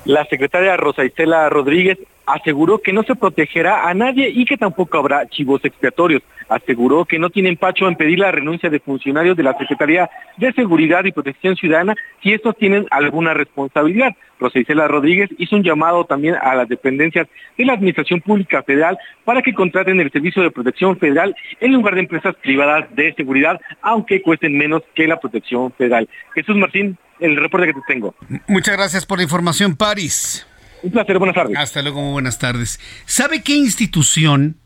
La 0.05 0.25
secretaria 0.27 0.77
Rosa 0.77 1.05
Isela 1.05 1.49
Rodríguez 1.49 1.99
aseguró 2.27 2.79
que 2.79 2.93
no 2.93 3.03
se 3.03 3.15
protegerá 3.15 3.89
a 3.89 3.95
nadie 3.95 4.31
y 4.31 4.45
que 4.45 4.57
tampoco 4.57 4.99
habrá 4.99 5.29
chivos 5.29 5.65
expiatorios. 5.65 6.23
Aseguró 6.55 7.05
que 7.05 7.19
no 7.19 7.31
tiene 7.31 7.49
empacho 7.49 7.88
en 7.88 7.97
pedir 7.97 8.19
la 8.19 8.31
renuncia 8.31 8.69
de 8.69 8.81
funcionarios 8.81 9.37
de 9.37 9.43
la 9.43 9.57
Secretaría 9.57 10.11
de 10.37 10.53
Seguridad 10.53 11.05
y 11.05 11.12
Protección 11.12 11.57
Ciudadana 11.57 11.95
si 12.23 12.33
estos 12.33 12.57
tienen 12.57 12.87
alguna 12.91 13.35
responsabilidad. 13.35 14.15
Rosa 14.38 14.59
Isela 14.59 14.88
Rodríguez 14.88 15.31
hizo 15.38 15.57
un 15.57 15.62
llamado 15.62 16.05
también 16.05 16.35
a 16.35 16.55
las 16.55 16.69
dependencias 16.69 17.29
de 17.57 17.65
la 17.65 17.75
Administración 17.75 18.21
Pública 18.21 18.62
Federal 18.62 18.99
para 19.25 19.41
que 19.41 19.55
contraten 19.55 20.01
el 20.01 20.11
Servicio 20.11 20.43
de 20.43 20.51
Protección 20.51 20.99
Federal 20.99 21.35
en 21.61 21.73
lugar 21.73 21.95
de 21.95 22.01
empresas 22.01 22.35
privadas 22.43 22.87
de 22.95 23.15
seguridad, 23.15 23.61
aunque 23.81 24.21
cuesten 24.21 24.59
menos 24.59 24.83
que 24.95 25.07
la 25.07 25.21
Protección 25.21 25.73
Federal. 25.73 26.09
Jesús 26.35 26.57
Martín, 26.57 26.99
el 27.21 27.37
reporte 27.37 27.69
que 27.69 27.75
te 27.75 27.81
tengo. 27.87 28.15
Muchas 28.49 28.77
gracias 28.77 29.07
por 29.07 29.19
la 29.19 29.25
información, 29.25 29.77
París. 29.77 30.47
Un 30.83 30.91
placer, 30.91 31.19
buenas 31.19 31.37
tardes. 31.37 31.57
Hasta 31.57 31.81
luego, 31.81 32.03
muy 32.03 32.12
buenas 32.12 32.38
tardes. 32.38 32.81
¿Sabe 33.07 33.43
qué 33.43 33.55
institución, 33.55 34.57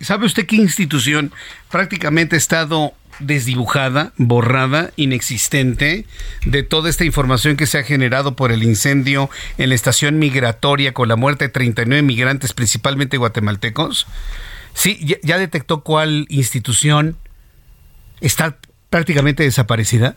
sabe 0.00 0.26
usted 0.26 0.46
qué 0.46 0.56
institución 0.56 1.32
prácticamente 1.70 2.36
ha 2.36 2.38
estado 2.38 2.94
desdibujada, 3.18 4.12
borrada, 4.16 4.90
inexistente 4.96 6.06
de 6.44 6.62
toda 6.62 6.90
esta 6.90 7.04
información 7.04 7.56
que 7.56 7.66
se 7.66 7.78
ha 7.78 7.82
generado 7.82 8.34
por 8.36 8.52
el 8.52 8.62
incendio 8.62 9.30
en 9.58 9.68
la 9.68 9.74
estación 9.74 10.18
migratoria 10.18 10.92
con 10.92 11.08
la 11.08 11.16
muerte 11.16 11.46
de 11.46 11.50
39 11.50 12.02
migrantes, 12.02 12.52
principalmente 12.52 13.16
guatemaltecos? 13.16 14.06
Sí, 14.74 14.98
ya, 15.04 15.16
ya 15.22 15.38
detectó 15.38 15.82
cuál 15.82 16.26
institución 16.28 17.16
está 18.20 18.58
prácticamente 18.90 19.42
desaparecida. 19.42 20.16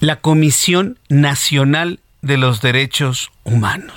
La 0.00 0.20
Comisión 0.20 0.98
Nacional 1.08 2.00
de 2.22 2.36
los 2.36 2.60
Derechos 2.60 3.30
Humanos. 3.44 3.94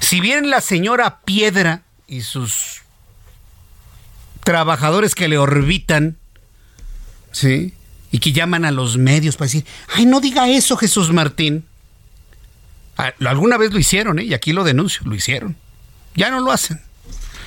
Si 0.00 0.20
bien 0.20 0.50
la 0.50 0.60
señora 0.60 1.20
Piedra 1.24 1.82
y 2.06 2.22
sus 2.22 2.82
trabajadores 4.44 5.14
que 5.14 5.28
le 5.28 5.38
orbitan, 5.38 6.16
¿sí? 7.32 7.74
Y 8.12 8.20
que 8.20 8.32
llaman 8.32 8.64
a 8.64 8.70
los 8.70 8.96
medios 8.96 9.36
para 9.36 9.46
decir, 9.46 9.64
ay, 9.94 10.06
no 10.06 10.20
diga 10.20 10.48
eso, 10.48 10.76
Jesús 10.76 11.12
Martín. 11.12 11.64
Ah, 12.96 13.12
alguna 13.26 13.56
vez 13.58 13.72
lo 13.72 13.78
hicieron, 13.78 14.18
¿eh? 14.18 14.24
Y 14.24 14.34
aquí 14.34 14.52
lo 14.52 14.64
denuncio, 14.64 15.02
lo 15.04 15.14
hicieron. 15.14 15.56
Ya 16.14 16.30
no 16.30 16.40
lo 16.40 16.52
hacen. 16.52 16.80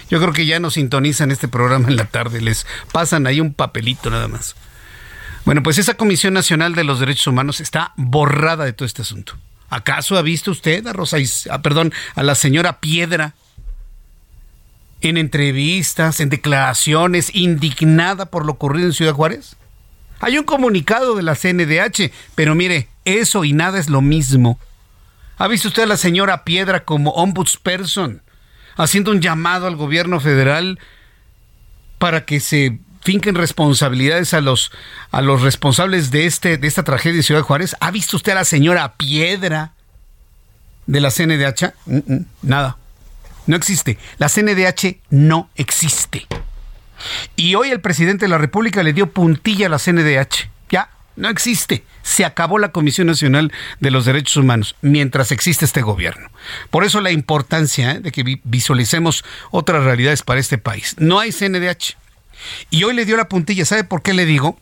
Yo 0.09 0.19
creo 0.19 0.33
que 0.33 0.45
ya 0.45 0.59
no 0.59 0.71
sintonizan 0.71 1.31
este 1.31 1.47
programa 1.47 1.87
en 1.87 1.95
la 1.95 2.05
tarde, 2.05 2.41
les 2.41 2.65
pasan 2.91 3.27
ahí 3.27 3.39
un 3.39 3.53
papelito 3.53 4.09
nada 4.09 4.27
más. 4.27 4.55
Bueno, 5.45 5.63
pues 5.63 5.77
esa 5.77 5.93
Comisión 5.93 6.33
Nacional 6.33 6.75
de 6.75 6.83
los 6.83 6.99
Derechos 6.99 7.27
Humanos 7.27 7.61
está 7.61 7.93
borrada 7.95 8.65
de 8.65 8.73
todo 8.73 8.85
este 8.85 9.03
asunto. 9.03 9.37
¿Acaso 9.69 10.17
ha 10.17 10.21
visto 10.21 10.51
usted 10.51 10.85
a 10.87 10.93
Rosa, 10.93 11.17
ah, 11.49 11.61
perdón, 11.61 11.93
a 12.15 12.23
la 12.23 12.35
señora 12.35 12.79
Piedra 12.79 13.35
en 15.01 15.17
entrevistas, 15.17 16.19
en 16.19 16.29
declaraciones, 16.29 17.33
indignada 17.33 18.25
por 18.25 18.45
lo 18.45 18.53
ocurrido 18.53 18.87
en 18.87 18.93
Ciudad 18.93 19.13
Juárez? 19.13 19.55
Hay 20.19 20.37
un 20.37 20.43
comunicado 20.43 21.15
de 21.15 21.23
la 21.23 21.35
CNDH, 21.35 22.11
pero 22.35 22.55
mire, 22.55 22.89
eso 23.05 23.45
y 23.45 23.53
nada 23.53 23.79
es 23.79 23.89
lo 23.89 24.01
mismo. 24.01 24.59
¿Ha 25.37 25.47
visto 25.47 25.69
usted 25.69 25.83
a 25.83 25.87
la 25.87 25.97
señora 25.97 26.43
Piedra 26.43 26.83
como 26.83 27.11
ombudsperson 27.11 28.21
haciendo 28.75 29.11
un 29.11 29.21
llamado 29.21 29.67
al 29.67 29.75
gobierno 29.75 30.19
federal 30.19 30.79
para 31.97 32.25
que 32.25 32.39
se 32.39 32.79
finquen 33.01 33.35
responsabilidades 33.35 34.33
a 34.33 34.41
los, 34.41 34.71
a 35.11 35.21
los 35.21 35.41
responsables 35.41 36.11
de, 36.11 36.25
este, 36.25 36.57
de 36.57 36.67
esta 36.67 36.83
tragedia 36.83 37.17
de 37.17 37.23
Ciudad 37.23 37.41
Juárez. 37.41 37.75
¿Ha 37.79 37.91
visto 37.91 38.17
usted 38.17 38.33
a 38.33 38.35
la 38.35 38.45
señora 38.45 38.93
Piedra 38.95 39.73
de 40.87 41.01
la 41.01 41.11
CNDH? 41.11 41.73
nada. 42.41 42.78
No 43.47 43.55
existe. 43.55 43.97
La 44.17 44.29
CNDH 44.29 44.97
no 45.09 45.49
existe. 45.55 46.27
Y 47.35 47.55
hoy 47.55 47.69
el 47.69 47.81
presidente 47.81 48.25
de 48.25 48.29
la 48.29 48.37
República 48.37 48.83
le 48.83 48.93
dio 48.93 49.11
puntilla 49.11 49.67
a 49.67 49.69
la 49.69 49.79
CNDH. 49.79 50.49
Ya, 50.69 50.89
no 51.15 51.29
existe. 51.29 51.83
Se 52.01 52.25
acabó 52.25 52.59
la 52.59 52.71
Comisión 52.71 53.07
Nacional 53.07 53.51
de 53.79 53.91
los 53.91 54.05
Derechos 54.05 54.37
Humanos 54.37 54.75
mientras 54.81 55.31
existe 55.31 55.65
este 55.65 55.81
gobierno. 55.81 56.29
Por 56.69 56.83
eso 56.83 57.01
la 57.01 57.11
importancia 57.11 57.91
¿eh? 57.91 57.99
de 57.99 58.11
que 58.11 58.39
visualicemos 58.43 59.23
otras 59.51 59.83
realidades 59.83 60.23
para 60.23 60.39
este 60.39 60.57
país. 60.57 60.95
No 60.97 61.19
hay 61.19 61.31
CNDH. 61.31 61.97
Y 62.69 62.83
hoy 62.83 62.93
le 62.93 63.05
dio 63.05 63.17
la 63.17 63.27
puntilla. 63.27 63.65
¿Sabe 63.65 63.83
por 63.83 64.01
qué 64.01 64.13
le 64.13 64.25
digo? 64.25 64.57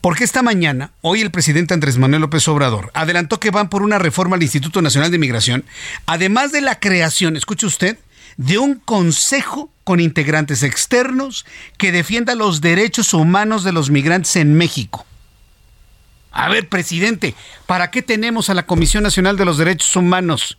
Porque 0.00 0.24
esta 0.24 0.42
mañana, 0.42 0.92
hoy 1.00 1.20
el 1.20 1.30
presidente 1.30 1.74
Andrés 1.74 1.98
Manuel 1.98 2.22
López 2.22 2.46
Obrador 2.48 2.90
adelantó 2.94 3.40
que 3.40 3.50
van 3.50 3.68
por 3.68 3.82
una 3.82 3.98
reforma 3.98 4.36
al 4.36 4.42
Instituto 4.42 4.80
Nacional 4.82 5.10
de 5.10 5.18
Migración, 5.18 5.64
además 6.06 6.52
de 6.52 6.60
la 6.60 6.78
creación, 6.78 7.36
escuche 7.36 7.66
usted, 7.66 7.98
de 8.36 8.58
un 8.58 8.74
consejo 8.76 9.70
con 9.84 10.00
integrantes 10.00 10.62
externos 10.62 11.46
que 11.78 11.92
defienda 11.92 12.34
los 12.34 12.60
derechos 12.60 13.14
humanos 13.14 13.64
de 13.64 13.72
los 13.72 13.90
migrantes 13.90 14.36
en 14.36 14.54
México. 14.54 15.06
A 16.32 16.48
ver, 16.48 16.68
presidente, 16.68 17.34
¿para 17.66 17.90
qué 17.90 18.02
tenemos 18.02 18.50
a 18.50 18.54
la 18.54 18.66
Comisión 18.66 19.02
Nacional 19.02 19.36
de 19.36 19.46
los 19.46 19.56
Derechos 19.56 19.96
Humanos? 19.96 20.58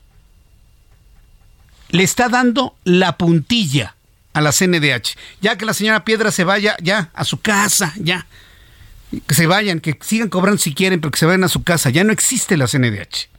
Le 1.90 2.04
está 2.04 2.30
dando 2.30 2.76
la 2.84 3.18
puntilla 3.18 3.96
a 4.34 4.42
la 4.42 4.52
CNDH. 4.52 5.18
Ya 5.42 5.58
que 5.58 5.66
la 5.66 5.74
señora 5.74 6.04
Piedra 6.04 6.32
se 6.32 6.44
vaya 6.44 6.78
ya 6.82 7.12
a 7.14 7.24
su 7.26 7.42
casa, 7.42 7.94
ya. 7.98 8.26
Que 9.28 9.36
se 9.36 9.46
vayan, 9.46 9.80
que 9.80 9.98
sigan 10.02 10.30
cobrando 10.30 10.58
si 10.58 10.74
quieren, 10.74 11.00
pero 11.00 11.12
que 11.12 11.20
se 11.20 11.26
vayan 11.26 11.44
a 11.44 11.50
su 11.50 11.64
casa. 11.64 11.90
Ya 11.90 12.04
no 12.04 12.12
existe 12.12 12.58
la 12.58 12.68
CNDH. 12.68 13.30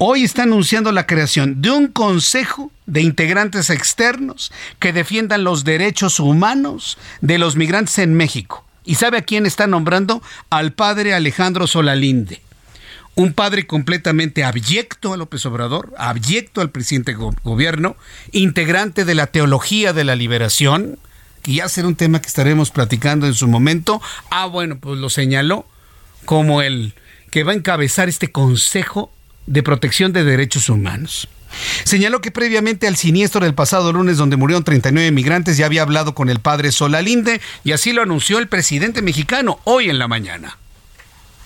Hoy 0.00 0.22
está 0.22 0.44
anunciando 0.44 0.92
la 0.92 1.06
creación 1.06 1.60
de 1.60 1.72
un 1.72 1.88
consejo 1.88 2.70
de 2.86 3.02
integrantes 3.02 3.68
externos 3.68 4.52
que 4.78 4.92
defiendan 4.92 5.42
los 5.42 5.64
derechos 5.64 6.20
humanos 6.20 6.98
de 7.20 7.36
los 7.38 7.56
migrantes 7.56 7.98
en 7.98 8.14
México. 8.14 8.64
¿Y 8.84 8.94
sabe 8.94 9.18
a 9.18 9.22
quién 9.22 9.44
está 9.44 9.66
nombrando? 9.66 10.22
Al 10.50 10.72
padre 10.72 11.14
Alejandro 11.14 11.66
Solalinde 11.66 12.42
un 13.16 13.32
padre 13.32 13.66
completamente 13.66 14.44
abyecto 14.44 15.12
a 15.12 15.16
López 15.16 15.44
Obrador, 15.44 15.92
abyecto 15.98 16.60
al 16.60 16.70
presidente 16.70 17.14
gobierno, 17.14 17.96
integrante 18.30 19.04
de 19.04 19.16
la 19.16 19.26
teología 19.26 19.92
de 19.92 20.04
la 20.04 20.14
liberación, 20.14 21.00
que 21.42 21.54
ya 21.54 21.68
será 21.68 21.88
un 21.88 21.96
tema 21.96 22.22
que 22.22 22.28
estaremos 22.28 22.70
platicando 22.70 23.26
en 23.26 23.34
su 23.34 23.48
momento. 23.48 24.00
Ah, 24.30 24.46
bueno, 24.46 24.78
pues 24.78 25.00
lo 25.00 25.10
señaló 25.10 25.66
como 26.26 26.62
el 26.62 26.94
que 27.32 27.42
va 27.42 27.50
a 27.50 27.56
encabezar 27.56 28.08
este 28.08 28.30
Consejo 28.30 29.10
de 29.48 29.62
Protección 29.62 30.12
de 30.12 30.24
Derechos 30.24 30.68
Humanos. 30.68 31.28
Señaló 31.84 32.20
que 32.20 32.30
previamente 32.30 32.86
al 32.86 32.96
siniestro 32.96 33.40
del 33.40 33.54
pasado 33.54 33.92
lunes 33.92 34.18
donde 34.18 34.36
murieron 34.36 34.64
39 34.64 35.10
migrantes 35.10 35.56
ya 35.56 35.66
había 35.66 35.82
hablado 35.82 36.14
con 36.14 36.28
el 36.28 36.40
padre 36.40 36.72
Solalinde 36.72 37.40
y 37.64 37.72
así 37.72 37.92
lo 37.92 38.02
anunció 38.02 38.38
el 38.38 38.48
presidente 38.48 39.00
mexicano 39.00 39.58
hoy 39.64 39.88
en 39.88 39.98
la 39.98 40.08
mañana 40.08 40.58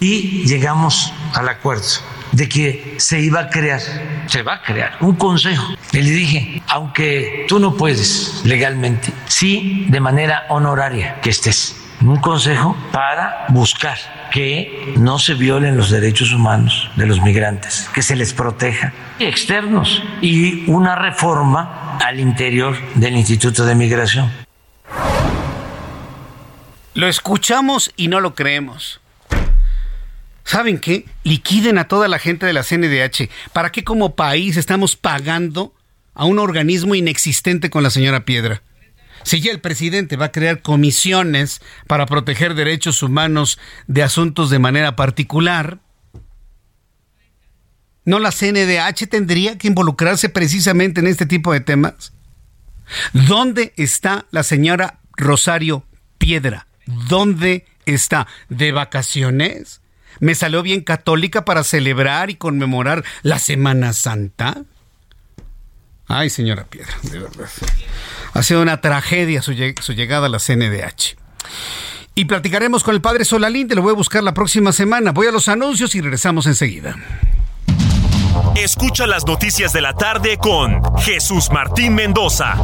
y 0.02 0.44
llegamos 0.46 1.12
al 1.32 1.48
acuerdo 1.48 1.86
de 2.32 2.48
que 2.48 2.94
se 2.98 3.20
iba 3.20 3.40
a 3.40 3.48
crear, 3.50 3.80
se 4.26 4.42
va 4.42 4.54
a 4.54 4.62
crear 4.62 4.96
un 5.00 5.14
consejo. 5.14 5.74
Y 5.92 5.98
le 5.98 6.10
dije, 6.10 6.62
aunque 6.66 7.46
tú 7.46 7.60
no 7.60 7.76
puedes 7.76 8.42
legalmente, 8.44 9.12
sí 9.28 9.86
de 9.88 10.00
manera 10.00 10.46
honoraria 10.48 11.20
que 11.20 11.30
estés 11.30 11.76
un 12.10 12.16
consejo 12.16 12.76
para 12.92 13.46
buscar 13.48 13.98
que 14.32 14.94
no 14.96 15.18
se 15.18 15.34
violen 15.34 15.76
los 15.76 15.90
derechos 15.90 16.32
humanos 16.32 16.90
de 16.96 17.06
los 17.06 17.20
migrantes, 17.20 17.88
que 17.94 18.02
se 18.02 18.16
les 18.16 18.32
proteja 18.32 18.92
externos 19.18 20.02
y 20.20 20.68
una 20.70 20.96
reforma 20.96 21.98
al 21.98 22.18
interior 22.18 22.76
del 22.94 23.16
Instituto 23.16 23.64
de 23.64 23.74
Migración. 23.74 24.30
Lo 26.94 27.06
escuchamos 27.08 27.92
y 27.96 28.08
no 28.08 28.20
lo 28.20 28.34
creemos. 28.34 29.00
¿Saben 30.44 30.78
qué? 30.78 31.06
Liquiden 31.24 31.78
a 31.78 31.84
toda 31.84 32.08
la 32.08 32.18
gente 32.18 32.46
de 32.46 32.52
la 32.52 32.64
CNDH. 32.64 33.30
¿Para 33.52 33.70
qué 33.70 33.84
como 33.84 34.16
país 34.16 34.56
estamos 34.56 34.96
pagando 34.96 35.72
a 36.14 36.24
un 36.24 36.38
organismo 36.38 36.94
inexistente 36.94 37.70
con 37.70 37.82
la 37.82 37.90
señora 37.90 38.24
Piedra? 38.24 38.62
Si 39.24 39.40
ya 39.40 39.52
el 39.52 39.60
presidente 39.60 40.16
va 40.16 40.26
a 40.26 40.32
crear 40.32 40.62
comisiones 40.62 41.60
para 41.86 42.06
proteger 42.06 42.54
derechos 42.54 43.02
humanos 43.02 43.58
de 43.86 44.02
asuntos 44.02 44.50
de 44.50 44.58
manera 44.58 44.96
particular, 44.96 45.78
¿no 48.04 48.18
la 48.18 48.32
CNDH 48.32 49.08
tendría 49.08 49.58
que 49.58 49.68
involucrarse 49.68 50.28
precisamente 50.28 51.00
en 51.00 51.06
este 51.06 51.26
tipo 51.26 51.52
de 51.52 51.60
temas? 51.60 52.12
¿Dónde 53.12 53.72
está 53.76 54.26
la 54.30 54.42
señora 54.42 54.98
Rosario 55.16 55.84
Piedra? 56.18 56.66
¿Dónde 56.86 57.66
está? 57.86 58.26
¿De 58.48 58.72
vacaciones? 58.72 59.80
¿Me 60.20 60.34
salió 60.34 60.62
bien 60.62 60.82
católica 60.82 61.44
para 61.44 61.64
celebrar 61.64 62.30
y 62.30 62.34
conmemorar 62.34 63.04
la 63.22 63.38
Semana 63.38 63.92
Santa? 63.92 64.64
Ay, 66.06 66.28
señora 66.28 66.64
Piedra, 66.64 66.94
de 67.04 67.18
verdad. 67.20 67.48
Ha 68.34 68.42
sido 68.42 68.62
una 68.62 68.80
tragedia 68.80 69.42
su, 69.42 69.52
llegada 69.52 70.26
a 70.26 70.28
la 70.28 70.38
CNDH. 70.38 71.16
Y 72.14 72.26
platicaremos 72.26 72.82
con 72.84 72.94
el 72.94 73.00
padre 73.00 73.24
Solalín, 73.24 73.68
te 73.68 73.74
lo 73.74 73.82
voy 73.82 73.92
a 73.92 73.96
buscar 73.96 74.22
la 74.22 74.34
próxima 74.34 74.72
semana. 74.72 75.12
Voy 75.12 75.26
a 75.26 75.32
los 75.32 75.48
anuncios 75.48 75.94
y 75.94 76.00
regresamos 76.00 76.46
enseguida. 76.46 76.96
Escucha 78.54 79.06
las 79.06 79.26
noticias 79.26 79.72
de 79.72 79.80
la 79.80 79.94
tarde 79.94 80.36
con 80.36 80.82
Jesús 80.98 81.50
Martín 81.50 81.94
Mendoza. 81.94 82.56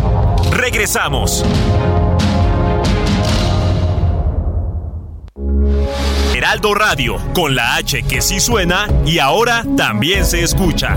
Regresamos. 0.52 1.44
Heraldo 6.34 6.74
Radio, 6.74 7.16
con 7.34 7.54
la 7.54 7.76
H 7.76 8.02
que 8.04 8.20
sí 8.22 8.38
suena 8.40 8.86
y 9.04 9.18
ahora 9.18 9.64
también 9.76 10.24
se 10.24 10.42
escucha. 10.42 10.96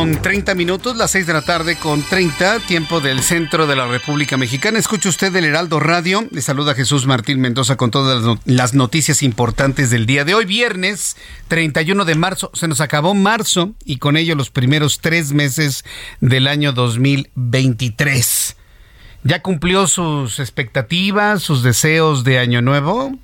Con 0.00 0.22
30 0.22 0.54
minutos, 0.54 0.96
las 0.96 1.10
6 1.10 1.26
de 1.26 1.34
la 1.34 1.42
tarde 1.42 1.76
con 1.76 2.02
30, 2.02 2.60
tiempo 2.60 3.00
del 3.00 3.20
centro 3.20 3.66
de 3.66 3.76
la 3.76 3.86
República 3.86 4.38
Mexicana. 4.38 4.78
Escucha 4.78 5.10
usted 5.10 5.36
el 5.36 5.44
Heraldo 5.44 5.78
Radio. 5.78 6.26
Le 6.30 6.40
saluda 6.40 6.74
Jesús 6.74 7.06
Martín 7.06 7.38
Mendoza 7.38 7.76
con 7.76 7.90
todas 7.90 8.38
las 8.46 8.72
noticias 8.72 9.22
importantes 9.22 9.90
del 9.90 10.06
día 10.06 10.24
de 10.24 10.32
hoy, 10.32 10.46
viernes 10.46 11.18
31 11.48 12.06
de 12.06 12.14
marzo. 12.14 12.50
Se 12.54 12.66
nos 12.66 12.80
acabó 12.80 13.12
marzo 13.12 13.74
y 13.84 13.98
con 13.98 14.16
ello 14.16 14.36
los 14.36 14.48
primeros 14.48 15.00
tres 15.00 15.34
meses 15.34 15.84
del 16.22 16.46
año 16.46 16.72
2023. 16.72 18.56
¿Ya 19.22 19.42
cumplió 19.42 19.86
sus 19.86 20.40
expectativas, 20.40 21.42
sus 21.42 21.62
deseos 21.62 22.24
de 22.24 22.38
año 22.38 22.62
nuevo? 22.62 23.18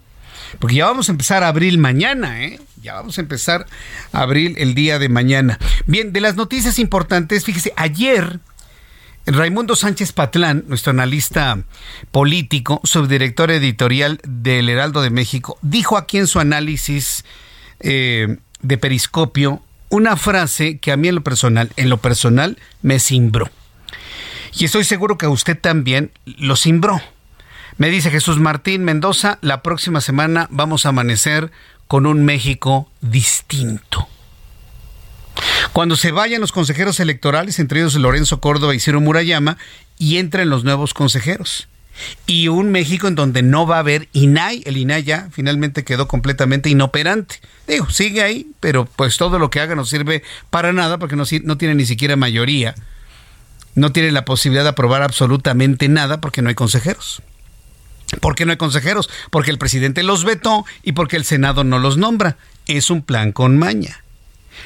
Porque 0.58 0.76
ya 0.76 0.86
vamos 0.86 1.08
a 1.08 1.12
empezar 1.12 1.44
abril 1.44 1.78
mañana, 1.78 2.42
¿eh? 2.42 2.60
Ya 2.82 2.94
vamos 2.94 3.18
a 3.18 3.20
empezar 3.20 3.66
abril 4.12 4.54
el 4.58 4.74
día 4.74 4.98
de 4.98 5.08
mañana. 5.08 5.58
Bien, 5.86 6.12
de 6.12 6.20
las 6.20 6.36
noticias 6.36 6.78
importantes, 6.78 7.44
fíjese, 7.44 7.72
ayer 7.76 8.40
Raimundo 9.26 9.74
Sánchez 9.74 10.12
Patlán, 10.12 10.64
nuestro 10.68 10.92
analista 10.92 11.58
político, 12.12 12.80
subdirector 12.84 13.50
editorial 13.50 14.20
del 14.22 14.68
Heraldo 14.68 15.02
de 15.02 15.10
México, 15.10 15.58
dijo 15.62 15.96
aquí 15.96 16.18
en 16.18 16.28
su 16.28 16.38
análisis 16.38 17.24
eh, 17.80 18.36
de 18.62 18.78
Periscopio 18.78 19.62
una 19.88 20.16
frase 20.16 20.78
que 20.78 20.92
a 20.92 20.96
mí 20.96 21.08
en 21.08 21.16
lo 21.16 21.24
personal, 21.24 21.72
en 21.76 21.88
lo 21.88 21.96
personal, 21.98 22.58
me 22.82 23.00
cimbró. 23.00 23.50
Y 24.56 24.64
estoy 24.64 24.84
seguro 24.84 25.18
que 25.18 25.26
a 25.26 25.30
usted 25.30 25.58
también 25.58 26.12
lo 26.24 26.54
cimbró. 26.56 27.00
Me 27.78 27.90
dice 27.90 28.10
Jesús 28.10 28.38
Martín 28.38 28.84
Mendoza, 28.84 29.38
la 29.42 29.60
próxima 29.62 30.00
semana 30.00 30.48
vamos 30.50 30.86
a 30.86 30.88
amanecer 30.88 31.50
con 31.86 32.06
un 32.06 32.24
México 32.24 32.90
distinto. 33.02 34.08
Cuando 35.74 35.94
se 35.96 36.10
vayan 36.10 36.40
los 36.40 36.52
consejeros 36.52 37.00
electorales, 37.00 37.58
entre 37.58 37.80
ellos 37.80 37.94
Lorenzo 37.96 38.40
Córdoba 38.40 38.74
y 38.74 38.80
Ciro 38.80 39.02
Murayama, 39.02 39.58
y 39.98 40.16
entren 40.16 40.48
los 40.48 40.64
nuevos 40.64 40.94
consejeros. 40.94 41.68
Y 42.26 42.48
un 42.48 42.72
México 42.72 43.08
en 43.08 43.14
donde 43.14 43.42
no 43.42 43.66
va 43.66 43.76
a 43.76 43.80
haber 43.80 44.08
INAI, 44.14 44.62
el 44.64 44.78
INAI 44.78 45.02
ya 45.02 45.28
finalmente 45.30 45.84
quedó 45.84 46.08
completamente 46.08 46.70
inoperante. 46.70 47.40
Digo, 47.68 47.90
sigue 47.90 48.22
ahí, 48.22 48.46
pero 48.58 48.86
pues 48.86 49.18
todo 49.18 49.38
lo 49.38 49.50
que 49.50 49.60
haga 49.60 49.74
no 49.74 49.84
sirve 49.84 50.22
para 50.48 50.72
nada 50.72 50.96
porque 50.96 51.16
no, 51.16 51.24
no 51.44 51.58
tiene 51.58 51.74
ni 51.74 51.84
siquiera 51.84 52.16
mayoría. 52.16 52.74
No 53.74 53.92
tiene 53.92 54.12
la 54.12 54.24
posibilidad 54.24 54.64
de 54.64 54.70
aprobar 54.70 55.02
absolutamente 55.02 55.90
nada 55.90 56.22
porque 56.22 56.40
no 56.40 56.48
hay 56.48 56.54
consejeros. 56.54 57.22
¿Por 58.20 58.34
qué 58.34 58.44
no 58.44 58.52
hay 58.52 58.56
consejeros? 58.56 59.10
Porque 59.30 59.50
el 59.50 59.58
presidente 59.58 60.02
los 60.02 60.24
vetó 60.24 60.64
y 60.82 60.92
porque 60.92 61.16
el 61.16 61.24
Senado 61.24 61.64
no 61.64 61.78
los 61.78 61.96
nombra. 61.96 62.36
Es 62.66 62.90
un 62.90 63.02
plan 63.02 63.32
con 63.32 63.58
maña. 63.58 64.02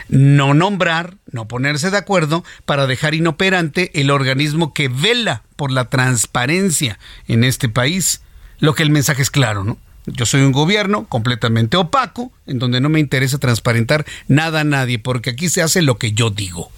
No 0.09 0.55
nombrar, 0.55 1.17
no 1.33 1.49
ponerse 1.49 1.91
de 1.91 1.97
acuerdo 1.97 2.45
para 2.65 2.87
dejar 2.87 3.15
inoperante 3.15 4.01
el 4.01 4.11
organismo 4.11 4.73
que 4.73 4.89
vela 4.89 5.43
por 5.57 5.71
la 5.71 5.89
transparencia 5.89 6.99
en 7.29 7.45
este 7.45 7.69
país. 7.69 8.21
Lo 8.59 8.75
que 8.75 8.83
el 8.83 8.91
mensaje 8.91 9.23
es 9.23 9.31
claro, 9.31 9.65
¿no? 9.65 9.79
Yo 10.07 10.27
soy 10.27 10.43
un 10.43 10.53
gobierno 10.53 11.07
completamente 11.07 11.77
opaco, 11.77 12.33
en 12.47 12.59
donde 12.59 12.81
no 12.81 12.89
me 12.89 13.01
interesa 13.01 13.39
transparentar 13.39 14.07
nada 14.29 14.61
a 14.61 14.65
nadie, 14.65 14.99
porque 14.99 15.31
aquí 15.31 15.49
se 15.49 15.63
hace 15.63 15.83
lo 15.83 15.99
que 15.99 16.13
yo 16.13 16.31
digo. 16.31 16.71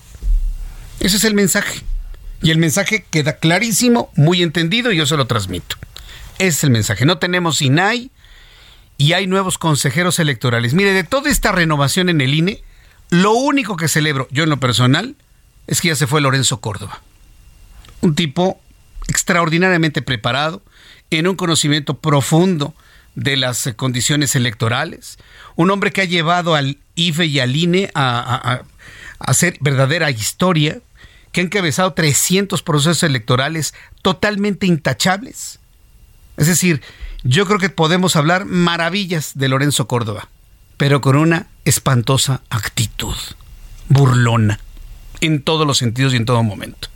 Ese 1.00 1.16
es 1.16 1.24
el 1.24 1.34
mensaje. 1.34 1.80
Y 2.42 2.50
el 2.50 2.58
mensaje 2.58 3.04
queda 3.10 3.36
clarísimo, 3.36 4.10
muy 4.16 4.42
entendido, 4.42 4.92
y 4.92 4.96
yo 4.96 5.06
se 5.06 5.16
lo 5.16 5.26
transmito 5.26 5.76
es 6.38 6.62
el 6.64 6.70
mensaje. 6.70 7.04
No 7.06 7.18
tenemos 7.18 7.62
INAI 7.62 8.10
y 8.98 9.12
hay 9.14 9.26
nuevos 9.26 9.58
consejeros 9.58 10.18
electorales. 10.18 10.74
Mire, 10.74 10.92
de 10.92 11.04
toda 11.04 11.30
esta 11.30 11.52
renovación 11.52 12.08
en 12.08 12.20
el 12.20 12.34
INE, 12.34 12.62
lo 13.10 13.32
único 13.32 13.76
que 13.76 13.88
celebro 13.88 14.28
yo 14.30 14.44
en 14.44 14.50
lo 14.50 14.60
personal 14.60 15.16
es 15.66 15.80
que 15.80 15.88
ya 15.88 15.96
se 15.96 16.06
fue 16.06 16.20
Lorenzo 16.20 16.60
Córdoba. 16.60 17.02
Un 18.00 18.14
tipo 18.14 18.60
extraordinariamente 19.08 20.02
preparado, 20.02 20.62
en 21.10 21.26
un 21.26 21.36
conocimiento 21.36 21.98
profundo 21.98 22.74
de 23.14 23.36
las 23.36 23.70
condiciones 23.76 24.34
electorales, 24.34 25.18
un 25.56 25.70
hombre 25.70 25.92
que 25.92 26.00
ha 26.00 26.06
llevado 26.06 26.54
al 26.54 26.78
IFE 26.94 27.26
y 27.26 27.40
al 27.40 27.54
INE 27.54 27.90
a, 27.94 28.52
a 28.52 28.62
hacer 29.18 29.58
verdadera 29.60 30.10
historia, 30.10 30.80
que 31.32 31.40
ha 31.40 31.44
encabezado 31.44 31.92
300 31.92 32.62
procesos 32.62 33.02
electorales 33.02 33.74
totalmente 34.02 34.66
intachables 34.66 35.58
es 36.42 36.48
decir, 36.48 36.82
yo 37.22 37.46
creo 37.46 37.60
que 37.60 37.70
podemos 37.70 38.16
hablar 38.16 38.46
maravillas 38.46 39.30
de 39.36 39.48
Lorenzo 39.48 39.86
Córdoba, 39.86 40.28
pero 40.76 41.00
con 41.00 41.14
una 41.14 41.46
espantosa 41.64 42.42
actitud, 42.50 43.14
burlona, 43.88 44.58
en 45.20 45.40
todos 45.42 45.68
los 45.68 45.78
sentidos 45.78 46.14
y 46.14 46.16
en 46.16 46.24
todo 46.24 46.42
momento. 46.42 46.88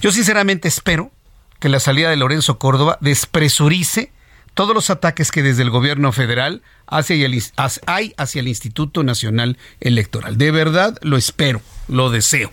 Yo 0.00 0.10
sinceramente 0.10 0.68
espero 0.68 1.12
que 1.60 1.68
la 1.68 1.80
salida 1.80 2.08
de 2.08 2.16
Lorenzo 2.16 2.58
Córdoba 2.58 2.96
despresurice 3.02 4.10
todos 4.54 4.74
los 4.74 4.88
ataques 4.88 5.30
que 5.30 5.42
desde 5.42 5.64
el 5.64 5.70
gobierno 5.70 6.10
federal 6.12 6.62
hay 6.86 8.14
hacia 8.16 8.40
el 8.40 8.48
Instituto 8.48 9.02
Nacional 9.02 9.58
Electoral. 9.80 10.38
De 10.38 10.50
verdad 10.50 10.96
lo 11.02 11.18
espero, 11.18 11.60
lo 11.88 12.08
deseo. 12.08 12.50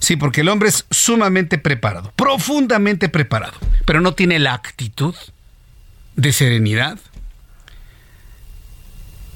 Sí, 0.00 0.16
porque 0.16 0.42
el 0.42 0.50
hombre 0.50 0.68
es 0.68 0.84
sumamente 0.90 1.56
preparado, 1.56 2.12
profundamente 2.14 3.08
preparado, 3.08 3.54
pero 3.86 4.02
no 4.02 4.12
tiene 4.12 4.38
la 4.38 4.52
actitud 4.52 5.14
de 6.16 6.32
serenidad, 6.32 6.98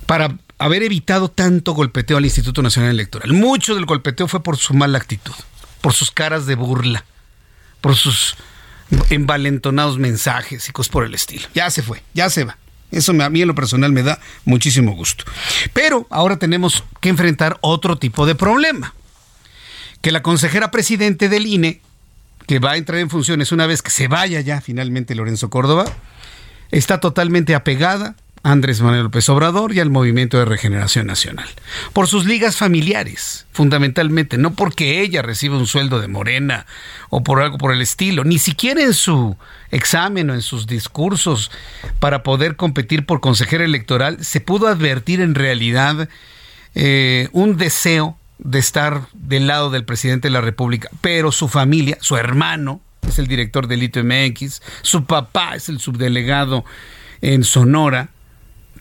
para 0.06 0.36
haber 0.58 0.82
evitado 0.82 1.30
tanto 1.30 1.72
golpeteo 1.72 2.16
al 2.16 2.24
Instituto 2.24 2.62
Nacional 2.62 2.90
Electoral. 2.90 3.32
Mucho 3.32 3.74
del 3.74 3.86
golpeteo 3.86 4.28
fue 4.28 4.42
por 4.42 4.56
su 4.56 4.74
mala 4.74 4.98
actitud, 4.98 5.34
por 5.80 5.92
sus 5.92 6.10
caras 6.10 6.46
de 6.46 6.54
burla, 6.54 7.04
por 7.80 7.96
sus 7.96 8.36
envalentonados 9.10 9.98
mensajes 9.98 10.68
y 10.68 10.72
cosas 10.72 10.90
por 10.90 11.04
el 11.04 11.14
estilo. 11.14 11.46
Ya 11.54 11.70
se 11.70 11.82
fue, 11.82 12.02
ya 12.12 12.28
se 12.28 12.44
va. 12.44 12.58
Eso 12.90 13.12
a 13.12 13.30
mí 13.30 13.40
en 13.40 13.48
lo 13.48 13.54
personal 13.54 13.92
me 13.92 14.02
da 14.02 14.18
muchísimo 14.44 14.92
gusto. 14.92 15.24
Pero 15.72 16.06
ahora 16.10 16.38
tenemos 16.38 16.84
que 17.00 17.08
enfrentar 17.08 17.58
otro 17.60 17.96
tipo 17.96 18.26
de 18.26 18.34
problema. 18.34 18.94
Que 20.00 20.10
la 20.10 20.22
consejera 20.22 20.70
presidente 20.70 21.28
del 21.28 21.46
INE, 21.46 21.80
que 22.46 22.58
va 22.58 22.72
a 22.72 22.76
entrar 22.76 22.98
en 22.98 23.10
funciones 23.10 23.52
una 23.52 23.66
vez 23.66 23.80
que 23.80 23.90
se 23.90 24.08
vaya 24.08 24.40
ya 24.40 24.60
finalmente 24.60 25.14
Lorenzo 25.14 25.50
Córdoba, 25.50 25.84
está 26.70 27.00
totalmente 27.00 27.54
apegada 27.54 28.14
Andrés 28.42 28.80
Manuel 28.80 29.04
López 29.04 29.28
Obrador 29.28 29.74
y 29.74 29.80
al 29.80 29.90
Movimiento 29.90 30.38
de 30.38 30.46
Regeneración 30.46 31.06
Nacional. 31.06 31.48
Por 31.92 32.06
sus 32.06 32.24
ligas 32.24 32.56
familiares, 32.56 33.46
fundamentalmente, 33.52 34.38
no 34.38 34.54
porque 34.54 35.02
ella 35.02 35.20
reciba 35.20 35.58
un 35.58 35.66
sueldo 35.66 36.00
de 36.00 36.08
morena 36.08 36.64
o 37.10 37.22
por 37.22 37.42
algo 37.42 37.58
por 37.58 37.72
el 37.72 37.82
estilo, 37.82 38.24
ni 38.24 38.38
siquiera 38.38 38.82
en 38.82 38.94
su 38.94 39.36
examen 39.70 40.30
o 40.30 40.34
en 40.34 40.42
sus 40.42 40.66
discursos 40.66 41.50
para 41.98 42.22
poder 42.22 42.56
competir 42.56 43.04
por 43.04 43.20
consejera 43.20 43.64
electoral 43.64 44.24
se 44.24 44.40
pudo 44.40 44.68
advertir 44.68 45.20
en 45.20 45.34
realidad 45.34 46.08
eh, 46.74 47.28
un 47.32 47.56
deseo 47.56 48.16
de 48.38 48.58
estar 48.58 49.02
del 49.12 49.46
lado 49.46 49.70
del 49.70 49.84
presidente 49.84 50.28
de 50.28 50.32
la 50.32 50.40
República, 50.40 50.88
pero 51.02 51.30
su 51.30 51.46
familia, 51.48 51.98
su 52.00 52.16
hermano, 52.16 52.80
es 53.06 53.18
el 53.18 53.26
director 53.26 53.66
del 53.66 53.82
ITMX, 53.82 54.62
su 54.82 55.04
papá 55.04 55.54
es 55.54 55.68
el 55.68 55.80
subdelegado 55.80 56.64
en 57.20 57.44
Sonora, 57.44 58.08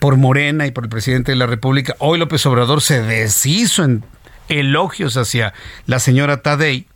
por 0.00 0.16
Morena 0.16 0.66
y 0.66 0.72
por 0.72 0.84
el 0.84 0.90
presidente 0.90 1.30
de 1.30 1.36
la 1.36 1.46
República. 1.46 1.94
Hoy 1.98 2.18
López 2.18 2.44
Obrador 2.46 2.80
se 2.80 3.02
deshizo 3.02 3.84
en 3.84 4.02
elogios 4.48 5.16
hacia 5.16 5.52
la 5.86 6.00
señora 6.00 6.42
Tadei. 6.42 6.86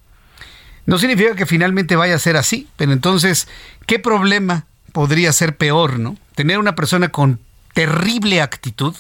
No 0.87 0.99
significa 0.99 1.37
que 1.37 1.47
finalmente 1.47 1.97
vaya 1.97 2.17
a 2.17 2.19
ser 2.19 2.37
así, 2.37 2.67
pero 2.77 2.93
entonces, 2.93 3.47
¿qué 3.87 3.99
problema 3.99 4.65
podría 4.93 5.33
ser 5.33 5.57
peor, 5.57 5.99
no? 5.99 6.17
Tener 6.35 6.59
una 6.59 6.75
persona 6.75 7.11
con 7.11 7.41
terrible 7.75 8.41
actitud, 8.41 8.95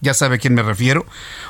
ya 0.00 0.14
sabe 0.14 0.36
a 0.36 0.38
quién 0.38 0.54
me 0.54 0.62
refiero, 0.62 1.04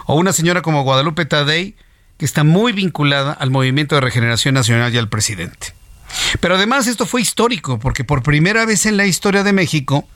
o 0.06 0.14
una 0.16 0.32
señora 0.32 0.62
como 0.62 0.82
Guadalupe 0.82 1.26
Tadei, 1.26 1.76
que 2.16 2.24
está 2.24 2.44
muy 2.44 2.72
vinculada 2.72 3.32
al 3.32 3.50
Movimiento 3.50 3.94
de 3.94 4.00
Regeneración 4.00 4.54
Nacional 4.54 4.94
y 4.94 4.98
al 4.98 5.08
presidente. 5.08 5.74
Pero 6.40 6.56
además 6.56 6.86
esto 6.86 7.06
fue 7.06 7.22
histórico, 7.22 7.78
porque 7.78 8.04
por 8.04 8.22
primera 8.22 8.64
vez 8.64 8.86
en 8.86 8.96
la 8.96 9.06
historia 9.06 9.42
de 9.42 9.52
México, 9.52 10.06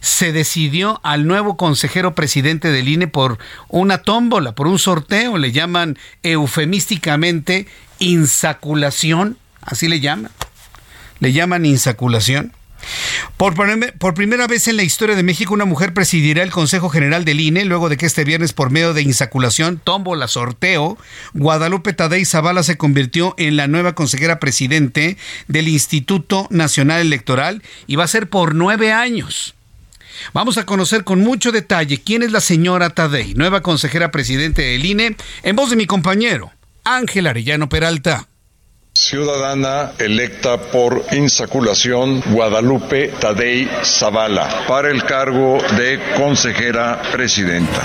se 0.00 0.32
decidió 0.32 1.00
al 1.02 1.26
nuevo 1.26 1.56
consejero 1.56 2.14
presidente 2.14 2.70
del 2.70 2.88
INE 2.88 3.06
por 3.06 3.38
una 3.68 3.98
tómbola, 3.98 4.52
por 4.52 4.66
un 4.66 4.78
sorteo, 4.78 5.36
le 5.36 5.52
llaman 5.52 5.98
eufemísticamente 6.22 7.66
insaculación, 7.98 9.36
así 9.60 9.88
le 9.88 10.00
llaman, 10.00 10.30
le 11.20 11.32
llaman 11.32 11.66
insaculación. 11.66 12.52
Por, 13.36 14.14
primera 14.14 14.46
vez 14.46 14.68
en 14.68 14.76
la 14.76 14.82
historia 14.82 15.16
de 15.16 15.22
México, 15.22 15.54
una 15.54 15.64
mujer 15.64 15.94
presidirá 15.94 16.42
el 16.42 16.50
Consejo 16.50 16.88
General 16.88 17.24
del 17.24 17.40
INE, 17.40 17.64
luego 17.64 17.88
de 17.88 17.96
que 17.96 18.06
este 18.06 18.24
viernes, 18.24 18.52
por 18.52 18.70
medio 18.70 18.92
de 18.92 19.02
insaculación, 19.02 19.80
tómbola, 19.82 20.28
sorteo, 20.28 20.98
Guadalupe 21.32 21.92
Tadei 21.92 22.24
Zavala 22.24 22.62
se 22.62 22.76
convirtió 22.76 23.34
en 23.38 23.56
la 23.56 23.66
nueva 23.66 23.94
consejera 23.94 24.38
presidente 24.38 25.16
del 25.48 25.68
Instituto 25.68 26.46
Nacional 26.50 27.00
Electoral 27.00 27.62
y 27.86 27.96
va 27.96 28.04
a 28.04 28.08
ser 28.08 28.28
por 28.28 28.54
nueve 28.54 28.92
años. 28.92 29.54
Vamos 30.34 30.58
a 30.58 30.66
conocer 30.66 31.04
con 31.04 31.20
mucho 31.20 31.50
detalle 31.50 32.02
quién 32.02 32.22
es 32.22 32.32
la 32.32 32.40
señora 32.40 32.90
Tadei, 32.90 33.34
nueva 33.34 33.62
consejera 33.62 34.10
presidente 34.10 34.62
del 34.62 34.84
INE, 34.84 35.16
en 35.42 35.56
voz 35.56 35.70
de 35.70 35.76
mi 35.76 35.86
compañero, 35.86 36.52
Ángel 36.84 37.26
Arellano 37.26 37.68
Peralta. 37.68 38.26
Ciudadana 38.92 39.92
electa 39.98 40.56
por 40.58 41.04
insaculación 41.12 42.20
Guadalupe 42.32 43.08
Tadei 43.20 43.68
Zavala 43.84 44.66
para 44.66 44.90
el 44.90 45.04
cargo 45.04 45.58
de 45.76 45.98
consejera 46.16 47.00
presidenta. 47.12 47.82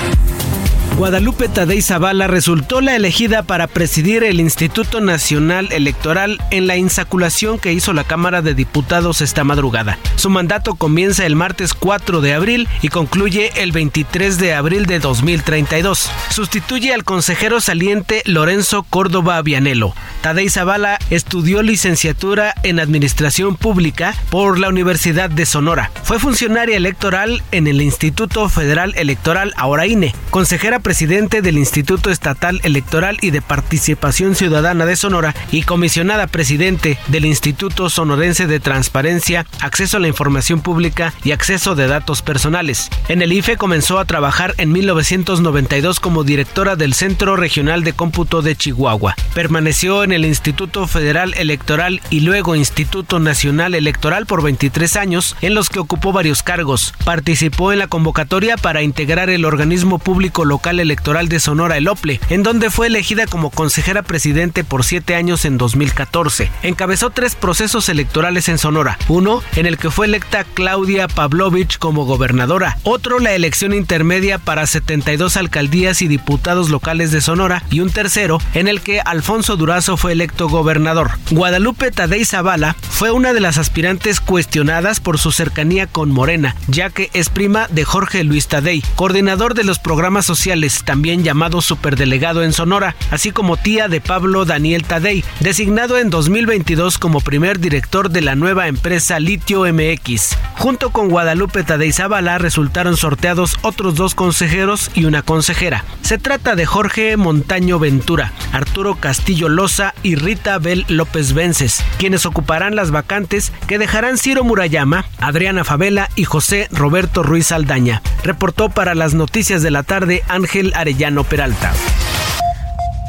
Guadalupe 0.98 1.50
Tadei 1.50 1.82
Zavala 1.82 2.28
resultó 2.28 2.80
la 2.80 2.96
elegida 2.96 3.44
para 3.44 3.68
presidir 3.68 4.24
el 4.24 4.40
Instituto 4.40 5.02
Nacional 5.02 5.68
Electoral 5.74 6.42
en 6.52 6.68
la 6.68 6.78
insaculación 6.78 7.60
que 7.60 7.74
hizo 7.74 7.92
la 7.92 8.06
Cámara 8.06 8.42
de 8.42 8.54
Diputados 8.54 9.20
esta 9.20 9.44
madrugada. 9.44 9.98
Su 10.16 10.30
mandato 10.30 10.76
comienza 10.76 11.26
el 11.26 11.36
martes 11.36 11.74
4 11.74 12.22
de 12.22 12.34
abril 12.34 12.70
y 12.82 12.88
concluye 12.88 13.52
el 13.58 13.74
23 13.74 14.38
de 14.38 14.54
abril 14.54 14.86
de 14.86 15.00
2032. 15.00 16.10
Sustituye 16.30 16.94
al 16.94 17.04
consejero 17.04 17.60
saliente 17.60 18.22
Lorenzo 18.26 18.84
Córdoba 18.84 19.42
Vianelo. 19.42 19.94
Tadei 20.22 20.50
Zavala 20.50 20.98
estudió 21.10 21.62
licenciatura 21.62 22.56
en 22.64 22.80
Administración 22.80 23.58
Pública 23.58 24.16
por 24.30 24.58
la 24.60 24.70
Universidad 24.70 25.30
de 25.30 25.46
Sonora. 25.46 25.92
Fue 26.04 26.20
funcionaria 26.20 26.78
electoral 26.78 27.44
en 27.52 27.68
el 27.68 27.82
Instituto 27.82 28.48
Federal 28.48 28.94
Electoral, 28.96 29.54
ahora 29.58 29.88
INE, 29.88 30.16
consejera 30.30 30.80
presidente 30.86 31.42
del 31.42 31.58
Instituto 31.58 32.12
Estatal 32.12 32.62
Electoral 32.62 33.18
y 33.20 33.32
de 33.32 33.42
Participación 33.42 34.36
Ciudadana 34.36 34.86
de 34.86 34.96
Sonora 34.96 35.34
y 35.52 35.64
comisionada 35.64 36.28
presidente 36.28 37.00
del 37.08 37.26
Instituto 37.26 37.90
Sonorense 37.90 38.46
de 38.46 38.60
Transparencia, 38.60 39.48
Acceso 39.62 39.98
a 39.98 40.00
la 40.00 40.10
Información 40.10 40.62
Pública 40.62 41.12
y 41.24 41.32
Acceso 41.32 41.74
de 41.74 41.88
Datos 41.88 42.22
Personales. 42.22 42.92
En 43.10 43.24
el 43.24 43.34
IFE 43.34 43.58
comenzó 43.58 43.98
a 43.98 44.06
trabajar 44.06 44.54
en 44.60 44.72
1992 44.74 46.00
como 46.00 46.24
directora 46.24 46.76
del 46.76 46.94
Centro 46.94 47.36
Regional 47.36 47.84
de 47.84 47.94
Cómputo 47.94 48.44
de 48.44 48.56
Chihuahua. 48.56 49.16
Permaneció 49.34 50.04
en 50.04 50.12
el 50.12 50.24
Instituto 50.24 50.86
Federal 50.86 51.34
Electoral 51.36 52.00
y 52.12 52.20
luego 52.20 52.56
Instituto 52.56 53.20
Nacional 53.20 53.74
Electoral 53.74 54.28
por 54.28 54.44
23 54.44 54.98
años, 54.98 55.36
en 55.42 55.56
los 55.56 55.72
que 55.72 55.80
ocupó 55.80 56.12
varios 56.12 56.44
cargos. 56.44 56.94
Participó 57.06 57.74
en 57.74 57.80
la 57.80 57.88
convocatoria 57.88 58.56
para 58.56 58.84
integrar 58.84 59.32
el 59.32 59.46
organismo 59.46 59.98
público 59.98 60.46
local 60.46 60.75
Electoral 60.80 61.30
de 61.30 61.40
Sonora, 61.40 61.78
el 61.78 61.88
OPLE, 61.88 62.20
en 62.30 62.44
donde 62.44 62.70
fue 62.70 62.88
elegida 62.88 63.28
como 63.28 63.50
consejera 63.50 64.04
presidente 64.04 64.64
por 64.64 64.84
siete 64.84 65.16
años 65.16 65.46
en 65.46 65.58
2014. 65.58 66.52
Encabezó 66.64 67.10
tres 67.10 67.36
procesos 67.36 67.90
electorales 67.90 68.50
en 68.50 68.58
Sonora, 68.58 68.98
uno 69.08 69.42
en 69.56 69.66
el 69.66 69.78
que 69.78 69.92
fue 69.92 70.06
electa 70.06 70.44
Claudia 70.44 71.08
Pavlovich 71.08 71.78
como 71.78 72.06
gobernadora, 72.06 72.78
otro 72.84 73.20
la 73.20 73.34
elección 73.34 73.74
intermedia 73.74 74.38
para 74.38 74.68
72 74.68 75.38
alcaldías 75.38 76.02
y 76.02 76.08
diputados 76.08 76.70
locales 76.70 77.12
de 77.12 77.22
Sonora 77.22 77.64
y 77.70 77.80
un 77.80 77.90
tercero 77.90 78.40
en 78.54 78.68
el 78.68 78.82
que 78.82 79.00
Alfonso 79.00 79.56
Durazo 79.56 79.98
fue 79.98 80.12
electo 80.12 80.50
gobernador. 80.50 81.12
Guadalupe 81.32 81.92
Tadei 81.92 82.26
Zavala 82.26 82.76
fue 82.90 83.12
una 83.12 83.34
de 83.34 83.40
las 83.40 83.58
aspirantes 83.58 84.20
cuestionadas 84.20 85.00
por 85.00 85.18
su 85.18 85.32
cercanía 85.32 85.88
con 85.88 86.12
Morena, 86.12 86.56
ya 86.68 86.90
que 86.90 87.10
es 87.14 87.30
prima 87.30 87.68
de 87.70 87.86
Jorge 87.86 88.24
Luis 88.24 88.48
Tadei, 88.48 88.84
coordinador 88.96 89.54
de 89.54 89.64
los 89.64 89.80
programas 89.80 90.26
sociales 90.26 90.65
también 90.84 91.24
llamado 91.24 91.62
superdelegado 91.62 92.44
en 92.44 92.54
Sonora, 92.54 92.96
así 93.12 93.32
como 93.32 93.58
tía 93.58 93.88
de 93.88 94.02
Pablo 94.02 94.46
Daniel 94.46 94.84
Tadei, 94.84 95.24
designado 95.40 95.98
en 95.98 96.10
2022 96.10 96.98
como 96.98 97.22
primer 97.22 97.60
director 97.60 98.10
de 98.10 98.22
la 98.22 98.36
nueva 98.36 98.68
empresa 98.68 99.20
Litio 99.20 99.66
MX. 99.72 100.38
Junto 100.58 100.90
con 100.90 101.10
Guadalupe 101.10 101.64
Tadei 101.64 101.92
Zavala 101.92 102.38
resultaron 102.38 102.98
sorteados 102.98 103.58
otros 103.62 103.96
dos 103.96 104.16
consejeros 104.16 104.90
y 104.96 105.06
una 105.06 105.22
consejera. 105.22 105.84
Se 106.02 106.18
trata 106.18 106.56
de 106.56 106.66
Jorge 106.66 107.18
Montaño 107.18 107.78
Ventura, 107.78 108.32
Arturo 108.52 108.96
Castillo 108.96 109.50
Loza 109.50 109.94
y 110.02 110.16
Rita 110.16 110.58
Bel 110.58 110.86
López 110.88 111.34
Vences, 111.34 111.84
quienes 111.98 112.26
ocuparán 112.26 112.76
las 112.76 112.92
vacantes 112.92 113.52
que 113.68 113.78
dejarán 113.78 114.18
Ciro 114.18 114.44
Murayama, 114.44 115.06
Adriana 115.20 115.64
Favela 115.64 116.10
y 116.16 116.24
José 116.24 116.68
Roberto 116.72 117.22
Ruiz 117.22 117.52
Aldaña. 117.52 118.02
Reportó 118.24 118.70
para 118.70 118.96
las 118.96 119.14
noticias 119.14 119.62
de 119.62 119.72
la 119.72 119.84
tarde 119.84 120.24
Ángel 120.28 120.55
Arellano 120.74 121.26
Peralta. 121.26 121.74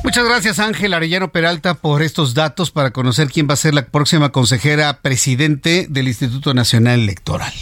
Muchas 0.02 0.24
gracias 0.24 0.59
Ángel 0.59 0.94
Arellano 0.94 1.30
Peralta 1.30 1.74
por 1.74 2.02
estos 2.02 2.35
datos 2.35 2.72
para 2.72 2.90
conocer 2.90 3.28
quién 3.28 3.46
va 3.48 3.54
a 3.54 3.56
ser 3.56 3.72
la 3.72 3.87
próxima 3.87 4.30
consejera 4.32 5.00
presidente 5.00 5.87
del 5.88 6.09
Instituto 6.09 6.54
Nacional 6.54 6.98
Electoral. 6.98 7.52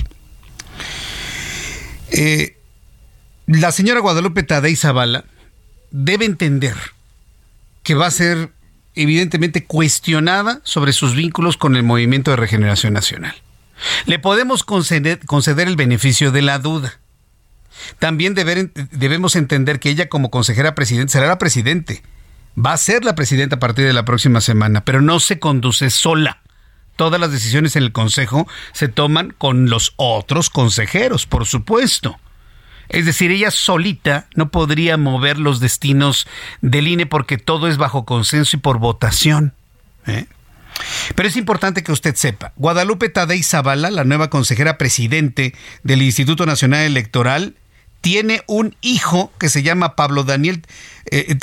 Eh, 2.13 2.57
la 3.47 3.73
señora 3.73 4.01
Guadalupe 4.01 4.43
Tadei 4.43 4.75
Zavala 4.75 5.25
debe 5.91 6.25
entender 6.25 6.77
que 7.83 7.95
va 7.95 8.07
a 8.07 8.11
ser 8.11 8.53
evidentemente 8.95 9.67
cuestionada 9.67 10.61
sobre 10.65 10.95
sus 10.95 11.15
vínculos 11.15 11.59
con 11.59 11.77
el 11.77 11.83
Movimiento 11.83 12.31
de 12.31 12.39
Regeneración 12.39 12.95
Nacional. 12.95 13.35
Le 14.07 14.19
podemos 14.19 14.65
conceder 14.65 15.21
el 15.69 15.77
beneficio 15.77 16.33
de 16.33 16.41
la 16.41 16.59
duda 16.59 17.01
también 17.99 18.35
debemos 18.35 19.37
entender 19.37 19.81
que 19.81 19.91
ella 19.91 20.09
como 20.09 20.31
consejera 20.31 20.75
presidente 20.75 21.13
será 21.13 21.27
la 21.27 21.39
presidente. 21.39 22.03
Va 22.57 22.73
a 22.73 22.79
ser 22.79 23.05
la 23.05 23.15
presidenta 23.15 23.57
a 23.57 23.61
partir 23.61 23.85
de 23.85 23.93
la 23.93 24.05
próxima 24.05 24.41
semana, 24.41 24.85
pero 24.85 25.01
no 25.01 25.21
se 25.21 25.39
conduce 25.39 25.91
sola. 25.91 26.41
Todas 26.97 27.21
las 27.21 27.33
decisiones 27.33 27.75
en 27.75 27.83
el 27.83 27.93
Consejo 27.93 28.47
se 28.73 28.87
toman 28.87 29.35
con 29.37 29.69
los 29.69 29.95
otros 29.97 30.51
consejeros, 30.51 31.27
por 31.27 31.47
supuesto. 31.47 32.19
Es 32.89 33.07
decir, 33.07 33.31
ella 33.31 33.51
solita 33.51 34.29
no 34.37 34.51
podría 34.51 34.97
mover 34.97 35.39
los 35.39 35.59
destinos 35.59 36.29
del 36.61 36.87
INE 36.87 37.07
porque 37.07 37.39
todo 37.39 37.67
es 37.67 37.77
bajo 37.77 38.05
consenso 38.05 38.57
y 38.57 38.61
por 38.61 38.79
votación. 38.79 39.55
¿eh? 40.07 40.27
Pero 41.15 41.29
es 41.29 41.37
importante 41.37 41.83
que 41.83 41.93
usted 41.93 42.15
sepa, 42.15 42.53
Guadalupe 42.57 43.09
Tadei 43.09 43.43
Zavala, 43.43 43.91
la 43.91 44.05
nueva 44.05 44.31
consejera 44.31 44.79
presidente 44.79 45.55
del 45.83 46.03
Instituto 46.03 46.47
Nacional 46.47 46.83
Electoral, 46.83 47.57
tiene 48.05 48.43
un 48.47 48.77
hijo 48.83 49.33
que 49.39 49.49
se 49.49 49.63
llama 49.63 49.97
Pablo 49.97 50.25
Daniel, 50.25 50.61
eh, 51.11 51.39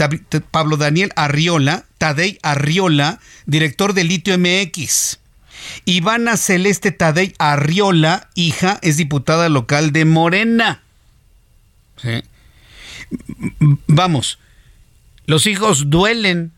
Pablo 0.52 0.78
Daniel 0.78 1.12
Arriola, 1.16 1.86
Tadei 1.98 2.38
Arriola, 2.44 3.20
director 3.48 3.94
de 3.94 4.04
Litio 4.04 4.38
MX. 4.38 5.18
Ivana 5.86 6.38
Celeste 6.38 6.92
Tadei 6.92 7.34
Arriola, 7.40 8.30
hija, 8.36 8.78
es 8.84 8.98
diputada 8.98 9.50
local 9.50 9.92
de 9.92 10.06
Morena. 10.06 10.84
Vamos, 13.88 14.38
los 15.26 15.48
hijos 15.48 15.90
duelen. 15.90 16.52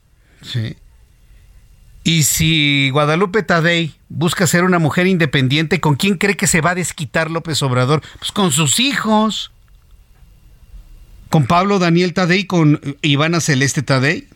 Y 2.03 2.23
si 2.23 2.89
Guadalupe 2.89 3.41
Tadei 3.41 3.93
busca 4.09 4.47
ser 4.47 4.65
una 4.65 4.79
mujer 4.79 5.07
independiente, 5.07 5.79
¿con 5.79 5.95
quién 5.95 6.17
cree 6.17 6.35
que 6.35 6.47
se 6.47 6.59
va 6.59 6.71
a 6.71 6.75
desquitar 6.75 7.31
López 7.31 7.61
Obrador? 7.63 8.03
Pues 8.19 8.33
con 8.33 8.51
sus 8.51 8.81
hijos. 8.81 9.53
Con 11.33 11.47
Pablo 11.47 11.79
Daniel 11.79 12.13
Tadei, 12.13 12.45
con 12.45 12.79
Ivana 13.01 13.41
Celeste 13.41 13.81
Tadei. 13.81 14.27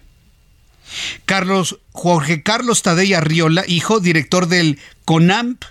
Carlos 1.26 1.78
Jorge 1.92 2.42
Carlos 2.42 2.82
Tadei 2.82 3.14
Arriola, 3.14 3.64
hijo, 3.68 4.00
director 4.00 4.48
del 4.48 4.80
CONAMP, 5.06 5.64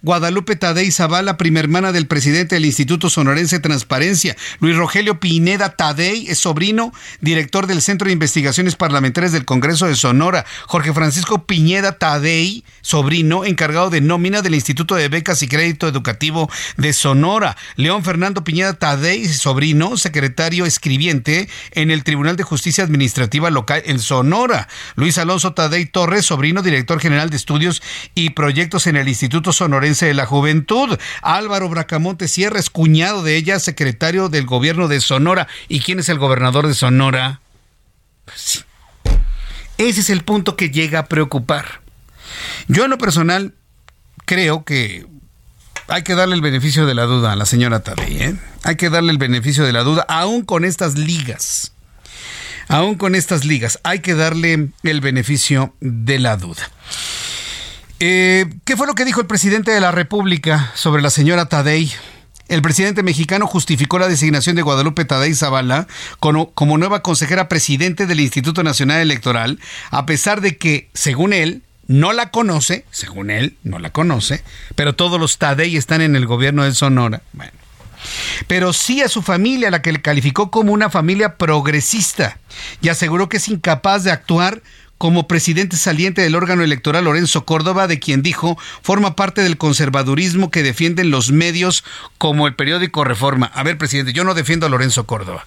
Guadalupe 0.00 0.56
Tadei 0.56 0.90
Zavala, 0.90 1.36
prima 1.36 1.60
hermana 1.60 1.92
del 1.92 2.06
presidente 2.06 2.54
del 2.56 2.64
Instituto 2.64 3.10
Sonorense 3.10 3.60
Transparencia. 3.60 4.36
Luis 4.60 4.76
Rogelio 4.76 5.20
Pineda 5.20 5.76
Tadei 5.76 6.26
es 6.28 6.38
sobrino, 6.38 6.92
director 7.20 7.66
del 7.66 7.82
Centro 7.82 8.06
de 8.06 8.12
Investigaciones 8.12 8.76
Parlamentarias 8.76 9.32
del 9.32 9.44
Congreso 9.44 9.86
de 9.86 9.94
Sonora. 9.94 10.44
Jorge 10.66 10.92
Francisco 10.92 11.46
Piñeda 11.46 11.98
Tadei, 11.98 12.64
sobrino, 12.80 13.44
encargado 13.44 13.90
de 13.90 14.00
nómina 14.00 14.42
del 14.42 14.54
Instituto 14.54 14.94
de 14.94 15.08
Becas 15.08 15.42
y 15.42 15.48
Crédito 15.48 15.86
Educativo 15.86 16.50
de 16.76 16.92
Sonora. 16.92 17.56
León 17.76 18.04
Fernando 18.04 18.44
Piñeda 18.44 18.74
Tadei, 18.74 19.26
sobrino, 19.28 19.96
secretario 19.96 20.66
escribiente 20.66 21.48
en 21.72 21.90
el 21.90 22.04
Tribunal 22.04 22.36
de 22.36 22.42
Justicia 22.42 22.84
Administrativa 22.84 23.50
Local 23.50 23.82
en 23.86 23.98
Sonora. 23.98 24.68
Luis 24.96 25.18
Alonso 25.18 25.52
Tadei 25.52 25.86
Torres, 25.86 26.26
sobrino, 26.26 26.62
director 26.62 27.00
general 27.00 27.30
de 27.30 27.36
estudios 27.36 27.82
y 28.14 28.30
proyectos 28.30 28.86
en 28.86 28.96
el 28.96 29.08
Instituto 29.08 29.52
De 29.82 30.14
la 30.14 30.26
Juventud. 30.26 30.96
Álvaro 31.22 31.68
Bracamonte 31.68 32.28
Sierra 32.28 32.60
es 32.60 32.70
cuñado 32.70 33.24
de 33.24 33.34
ella, 33.36 33.58
secretario 33.58 34.28
del 34.28 34.46
gobierno 34.46 34.86
de 34.86 35.00
Sonora. 35.00 35.48
¿Y 35.66 35.80
quién 35.80 35.98
es 35.98 36.08
el 36.08 36.20
gobernador 36.20 36.68
de 36.68 36.74
Sonora? 36.74 37.40
Pues 38.24 38.64
Ese 39.78 40.00
es 40.00 40.10
el 40.10 40.22
punto 40.22 40.54
que 40.54 40.70
llega 40.70 41.00
a 41.00 41.06
preocupar. 41.06 41.80
Yo 42.68 42.84
en 42.84 42.90
lo 42.90 42.98
personal 42.98 43.54
creo 44.24 44.64
que 44.64 45.04
hay 45.88 46.04
que 46.04 46.14
darle 46.14 46.36
el 46.36 46.42
beneficio 46.42 46.86
de 46.86 46.94
la 46.94 47.02
duda 47.02 47.32
a 47.32 47.36
la 47.36 47.44
señora 47.44 47.80
Tadei. 47.80 48.22
¿eh? 48.22 48.36
Hay 48.62 48.76
que 48.76 48.88
darle 48.88 49.10
el 49.10 49.18
beneficio 49.18 49.64
de 49.64 49.72
la 49.72 49.82
duda, 49.82 50.06
aún 50.08 50.42
con 50.42 50.64
estas 50.64 50.96
ligas. 50.96 51.72
Aún 52.68 52.94
con 52.94 53.16
estas 53.16 53.44
ligas, 53.44 53.80
hay 53.82 53.98
que 53.98 54.14
darle 54.14 54.68
el 54.84 55.00
beneficio 55.00 55.74
de 55.80 56.20
la 56.20 56.36
duda. 56.36 56.70
Eh, 58.04 58.46
¿Qué 58.64 58.76
fue 58.76 58.88
lo 58.88 58.96
que 58.96 59.04
dijo 59.04 59.20
el 59.20 59.28
presidente 59.28 59.70
de 59.70 59.80
la 59.80 59.92
República 59.92 60.72
sobre 60.74 61.02
la 61.02 61.10
señora 61.10 61.46
Tadei? 61.46 61.88
El 62.48 62.60
presidente 62.60 63.04
mexicano 63.04 63.46
justificó 63.46 64.00
la 64.00 64.08
designación 64.08 64.56
de 64.56 64.62
Guadalupe 64.62 65.04
Tadei 65.04 65.32
Zavala 65.36 65.86
como, 66.18 66.50
nueva 66.78 67.00
consejera 67.00 67.46
presidente 67.46 68.08
del 68.08 68.18
Instituto 68.18 68.64
Nacional 68.64 69.00
Electoral, 69.00 69.60
a 69.92 70.04
pesar 70.04 70.40
de 70.40 70.58
que, 70.58 70.90
según 70.94 71.32
él, 71.32 71.62
no 71.86 72.12
la 72.12 72.32
conoce, 72.32 72.86
según 72.90 73.30
él, 73.30 73.56
no 73.62 73.78
la 73.78 73.90
conoce, 73.90 74.42
pero 74.74 74.96
todos 74.96 75.20
los 75.20 75.38
Tadei 75.38 75.76
están 75.76 76.00
en 76.00 76.16
el 76.16 76.26
gobierno 76.26 76.64
de 76.64 76.74
Sonora. 76.74 77.22
Bueno. 77.32 77.52
Pero 78.48 78.72
sí 78.72 79.00
a 79.00 79.08
su 79.08 79.22
familia, 79.22 79.70
la 79.70 79.80
que 79.80 79.92
le 79.92 80.02
calificó 80.02 80.50
como 80.50 80.72
una 80.72 80.90
familia 80.90 81.36
progresista, 81.36 82.40
y 82.80 82.88
aseguró 82.88 83.28
que 83.28 83.36
es 83.36 83.46
incapaz 83.46 84.02
de 84.02 84.10
actuar 84.10 84.60
como 85.02 85.26
presidente 85.26 85.76
saliente 85.76 86.22
del 86.22 86.36
órgano 86.36 86.62
electoral 86.62 87.06
Lorenzo 87.06 87.44
Córdoba, 87.44 87.88
de 87.88 87.98
quien 87.98 88.22
dijo 88.22 88.56
forma 88.82 89.16
parte 89.16 89.42
del 89.42 89.56
conservadurismo 89.56 90.48
que 90.52 90.62
defienden 90.62 91.10
los 91.10 91.32
medios 91.32 91.82
como 92.18 92.46
el 92.46 92.54
periódico 92.54 93.02
Reforma. 93.02 93.46
A 93.46 93.64
ver, 93.64 93.78
presidente, 93.78 94.12
yo 94.12 94.22
no 94.22 94.34
defiendo 94.34 94.64
a 94.64 94.68
Lorenzo 94.68 95.04
Córdoba. 95.04 95.44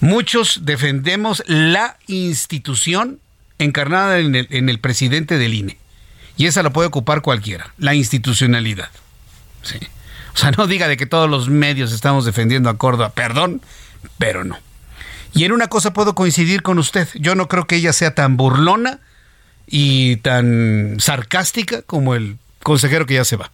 Muchos 0.00 0.66
defendemos 0.66 1.42
la 1.46 1.96
institución 2.08 3.20
encarnada 3.58 4.18
en 4.18 4.34
el, 4.34 4.48
en 4.50 4.68
el 4.68 4.80
presidente 4.80 5.38
del 5.38 5.54
INE. 5.54 5.78
Y 6.36 6.44
esa 6.44 6.62
la 6.62 6.74
puede 6.74 6.88
ocupar 6.88 7.22
cualquiera, 7.22 7.72
la 7.78 7.94
institucionalidad. 7.94 8.90
Sí. 9.62 9.78
O 10.34 10.36
sea, 10.36 10.50
no 10.50 10.66
diga 10.66 10.88
de 10.88 10.98
que 10.98 11.06
todos 11.06 11.30
los 11.30 11.48
medios 11.48 11.90
estamos 11.90 12.26
defendiendo 12.26 12.68
a 12.68 12.76
Córdoba, 12.76 13.12
perdón, 13.14 13.62
pero 14.18 14.44
no. 14.44 14.58
Y 15.32 15.44
en 15.44 15.52
una 15.52 15.68
cosa 15.68 15.92
puedo 15.92 16.14
coincidir 16.14 16.62
con 16.62 16.78
usted. 16.78 17.08
Yo 17.14 17.34
no 17.34 17.48
creo 17.48 17.66
que 17.66 17.76
ella 17.76 17.92
sea 17.92 18.14
tan 18.14 18.36
burlona 18.36 19.00
y 19.66 20.16
tan 20.16 20.96
sarcástica 20.98 21.82
como 21.82 22.14
el 22.14 22.38
consejero 22.62 23.06
que 23.06 23.14
ya 23.14 23.24
se 23.24 23.36
va. 23.36 23.50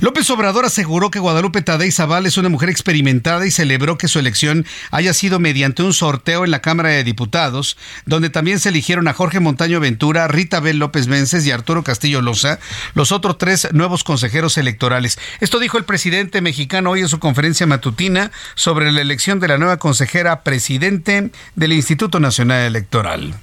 López 0.00 0.28
Obrador 0.30 0.64
aseguró 0.64 1.10
que 1.10 1.18
Guadalupe 1.18 1.62
Tadei 1.62 1.92
Zavala 1.92 2.28
es 2.28 2.38
una 2.38 2.48
mujer 2.48 2.70
experimentada 2.70 3.46
y 3.46 3.50
celebró 3.50 3.98
que 3.98 4.08
su 4.08 4.18
elección 4.18 4.66
haya 4.90 5.12
sido 5.14 5.38
mediante 5.38 5.82
un 5.82 5.92
sorteo 5.92 6.44
en 6.44 6.50
la 6.50 6.62
Cámara 6.62 6.90
de 6.90 7.04
Diputados, 7.04 7.76
donde 8.06 8.30
también 8.30 8.58
se 8.60 8.70
eligieron 8.70 9.08
a 9.08 9.12
Jorge 9.12 9.40
Montaño 9.40 9.80
Ventura, 9.80 10.28
Rita 10.28 10.60
Bel 10.60 10.78
López 10.78 11.06
Vences 11.06 11.46
y 11.46 11.50
Arturo 11.50 11.84
Castillo 11.84 12.22
Loza, 12.22 12.58
los 12.94 13.12
otros 13.12 13.38
tres 13.38 13.68
nuevos 13.72 14.04
consejeros 14.04 14.56
electorales. 14.58 15.18
Esto 15.40 15.58
dijo 15.58 15.78
el 15.78 15.84
presidente 15.84 16.40
mexicano 16.40 16.90
hoy 16.90 17.00
en 17.00 17.08
su 17.08 17.18
conferencia 17.18 17.66
matutina 17.66 18.30
sobre 18.54 18.92
la 18.92 19.00
elección 19.00 19.40
de 19.40 19.48
la 19.48 19.58
nueva 19.58 19.78
consejera 19.78 20.42
presidente 20.42 21.30
del 21.56 21.72
Instituto 21.72 22.20
Nacional 22.20 22.66
Electoral 22.66 23.34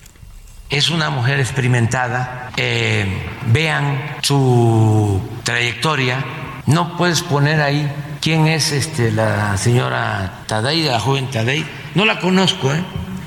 es 0.70 0.90
una 0.90 1.10
mujer 1.10 1.40
experimentada, 1.40 2.52
eh, 2.58 3.06
vean 3.48 4.18
su 4.22 5.22
trayectoria, 5.44 6.24
no 6.66 6.98
puedes 6.98 7.22
poner 7.22 7.62
ahí 7.62 7.90
quién 8.22 8.48
es 8.48 8.72
este, 8.72 9.12
la 9.12 9.58
señora 9.58 10.44
Tadei, 10.46 10.84
la 10.84 11.00
joven 11.00 11.32
Tadei, 11.32 11.66
no 11.96 12.04
la 12.04 12.20
conozco, 12.20 12.74
¿eh? 12.74 12.84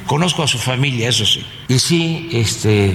conozco 0.07 0.43
a 0.43 0.47
su 0.47 0.59
familia, 0.59 1.09
eso 1.09 1.25
sí, 1.25 1.47
y 1.69 1.79
sí, 1.79 2.29
este, 2.33 2.95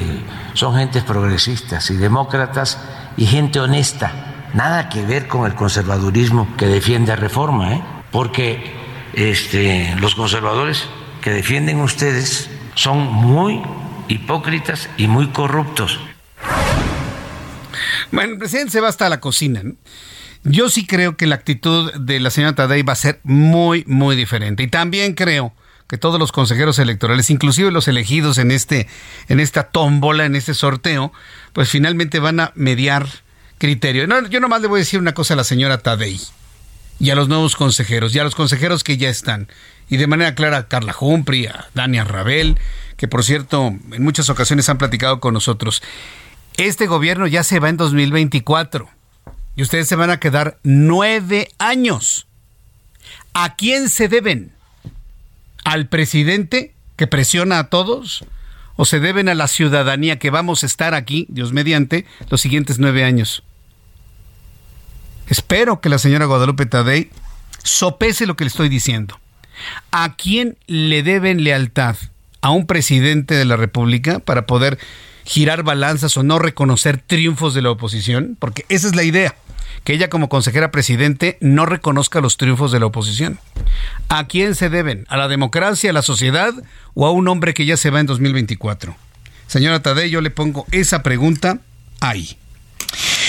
son 0.54 0.76
gentes 0.76 1.04
progresistas 1.04 1.90
y 1.90 1.96
demócratas 1.96 2.80
y 3.18 3.26
gente 3.26 3.60
honesta, 3.60 4.12
nada 4.54 4.90
que 4.90 5.02
ver 5.02 5.28
con 5.28 5.48
el 5.48 5.56
conservadurismo 5.56 6.56
que 6.56 6.68
defiende 6.68 7.16
reforma, 7.16 7.74
¿eh? 7.74 7.82
porque 8.12 8.76
este, 9.14 9.96
los 10.00 10.14
conservadores 10.14 10.88
que 11.22 11.32
defienden 11.32 11.80
ustedes 11.82 12.52
son 12.76 13.12
muy 13.12 13.64
hipócritas 14.08 14.90
y 14.98 15.08
muy 15.08 15.28
corruptos. 15.30 16.00
Bueno, 18.12 18.34
el 18.34 18.40
presidente 18.40 18.72
se 18.72 18.82
va 18.82 18.88
hasta 18.88 19.10
la 19.10 19.20
cocina. 19.20 19.62
Yo 20.44 20.70
sí 20.70 20.86
creo 20.86 21.18
que 21.18 21.28
la 21.28 21.36
actitud 21.36 21.92
de 21.94 22.20
la 22.20 22.30
señora 22.30 22.56
Tadei 22.56 22.84
va 22.84 22.94
a 22.94 22.98
ser 22.98 23.20
muy, 23.24 23.84
muy 23.88 24.16
diferente. 24.16 24.64
Y 24.64 24.68
también 24.68 25.14
creo 25.14 25.54
que 25.88 25.98
todos 25.98 26.20
los 26.20 26.32
consejeros 26.32 26.80
electorales, 26.80 27.30
inclusive 27.30 27.72
los 27.72 27.88
elegidos 27.88 28.38
en 28.38 28.52
este, 28.52 28.88
en 29.28 29.40
esta 29.40 29.64
tómbola, 29.64 30.26
en 30.26 30.36
este 30.36 30.54
sorteo, 30.54 31.12
pues 31.54 31.70
finalmente 31.70 32.20
van 32.20 32.40
a 32.40 32.52
mediar 32.56 33.08
criterio. 33.58 34.08
No, 34.08 34.28
yo 34.28 34.40
nomás 34.40 34.62
le 34.62 34.68
voy 34.68 34.80
a 34.80 34.84
decir 34.84 35.00
una 35.00 35.14
cosa 35.14 35.34
a 35.34 35.38
la 35.38 35.44
señora 35.44 35.80
Tadei 35.80 36.20
y 37.00 37.10
a 37.10 37.16
los 37.16 37.28
nuevos 37.28 37.56
consejeros 37.56 38.16
y 38.16 38.20
a 38.20 38.24
los 38.24 38.36
consejeros 38.36 38.84
que 38.84 38.98
ya 38.98 39.10
están. 39.10 39.48
Y 39.90 39.98
de 39.98 40.08
manera 40.08 40.36
clara 40.36 40.58
a 40.58 40.68
Carla 40.68 40.96
Humphrey, 41.00 41.48
a 41.48 41.70
Dania 41.74 42.04
Rabel, 42.04 42.58
que 42.98 43.08
por 43.08 43.24
cierto 43.24 43.68
en 43.68 44.04
muchas 44.04 44.30
ocasiones 44.30 44.70
han 44.70 44.78
platicado 44.78 45.20
con 45.20 45.34
nosotros. 45.34 45.84
Este 46.58 46.88
gobierno 46.88 47.28
ya 47.28 47.44
se 47.44 47.60
va 47.60 47.70
en 47.70 47.78
2024 47.78 48.90
y 49.56 49.62
ustedes 49.62 49.88
se 49.88 49.96
van 49.96 50.10
a 50.10 50.20
quedar 50.20 50.58
nueve 50.64 51.50
años. 51.58 52.28
¿A 53.34 53.56
quién 53.56 53.90
se 53.90 54.08
deben? 54.08 54.54
¿Al 55.64 55.88
presidente 55.88 56.74
que 56.96 57.08
presiona 57.08 57.60
a 57.60 57.70
todos? 57.70 58.24
¿O 58.78 58.86
se 58.86 59.00
deben 59.00 59.30
a 59.30 59.36
la 59.36 59.48
ciudadanía 59.48 60.20
que 60.20 60.30
vamos 60.30 60.64
a 60.64 60.66
estar 60.66 60.94
aquí, 60.94 61.26
Dios 61.30 61.54
mediante, 61.54 62.06
los 62.30 62.42
siguientes 62.42 62.80
nueve 62.80 63.04
años? 63.04 63.44
Espero 65.28 65.82
que 65.82 65.90
la 65.90 65.98
señora 65.98 66.26
Guadalupe 66.26 66.66
Tadei 66.66 67.10
sopese 67.64 68.26
lo 68.26 68.36
que 68.36 68.44
le 68.44 68.50
estoy 68.50 68.70
diciendo. 68.70 69.20
¿A 69.92 70.16
quién 70.16 70.58
le 70.68 71.04
deben 71.04 71.44
lealtad? 71.44 71.96
¿A 72.42 72.52
un 72.52 72.68
presidente 72.68 73.34
de 73.34 73.46
la 73.46 73.56
República 73.56 74.20
para 74.20 74.46
poder 74.46 74.78
girar 75.24 75.64
balanzas 75.64 76.16
o 76.18 76.24
no 76.24 76.38
reconocer 76.38 77.00
triunfos 77.00 77.54
de 77.54 77.62
la 77.64 77.72
oposición? 77.72 78.38
Porque 78.40 78.66
esa 78.70 78.88
es 78.88 78.96
la 78.96 79.04
idea. 79.04 79.36
que 79.84 79.94
ella 79.94 80.10
como 80.10 80.30
consejera 80.30 80.72
presidente 80.72 81.38
no 81.42 81.66
reconozca 81.66 82.20
los 82.22 82.38
triunfos 82.38 82.72
de 82.72 82.80
la 82.80 82.88
oposición. 82.88 83.40
¿A 84.10 84.26
quién 84.26 84.56
se 84.56 84.70
deben? 84.70 85.06
¿A 85.10 85.18
la 85.18 85.28
democracia, 85.28 85.92
a 85.92 85.94
la 85.94 86.02
sociedad 86.02 86.54
o 86.96 87.06
a 87.06 87.12
un 87.12 87.28
hombre 87.28 87.54
que 87.54 87.66
ya 87.66 87.78
se 87.78 87.92
va 87.92 88.00
en 88.00 88.08
2024? 88.08 88.96
Señora 89.48 89.82
Tadei, 89.82 90.10
yo 90.10 90.22
le 90.22 90.32
pongo 90.32 90.66
esa 90.72 91.04
pregunta 91.04 91.60
ahí. 92.00 92.38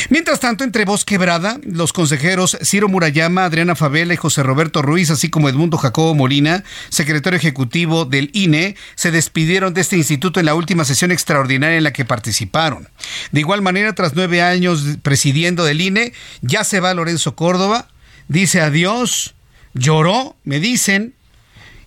Mientras 0.09 0.39
tanto, 0.39 0.63
entre 0.63 0.85
voz 0.85 1.05
quebrada, 1.05 1.59
los 1.65 1.93
consejeros 1.93 2.57
Ciro 2.63 2.89
Murayama, 2.89 3.45
Adriana 3.45 3.75
Favela 3.75 4.15
y 4.15 4.17
José 4.17 4.45
Roberto 4.45 4.81
Ruiz, 4.81 5.11
así 5.11 5.31
como 5.31 5.49
Edmundo 5.49 5.79
Jacobo 5.79 6.15
Molina, 6.15 6.63
secretario 6.91 7.37
ejecutivo 7.37 8.05
del 8.05 8.31
INE, 8.33 8.77
se 8.95 9.11
despidieron 9.11 9.75
de 9.75 9.81
este 9.81 9.97
instituto 9.97 10.39
en 10.39 10.47
la 10.47 10.55
última 10.55 10.85
sesión 10.85 11.11
extraordinaria 11.11 11.77
en 11.77 11.85
la 11.85 11.93
que 11.93 12.05
participaron. 12.05 12.89
De 13.33 13.41
igual 13.41 13.63
manera, 13.63 13.95
tras 13.95 14.15
nueve 14.15 14.43
años 14.43 14.85
presidiendo 15.03 15.65
del 15.65 15.81
INE, 15.81 16.13
ya 16.41 16.63
se 16.63 16.79
va 16.79 16.95
Lorenzo 16.95 17.35
Córdoba, 17.35 17.89
dice 18.29 18.61
adiós, 18.61 19.35
lloró, 19.75 20.37
me 20.45 20.61
dicen, 20.61 21.15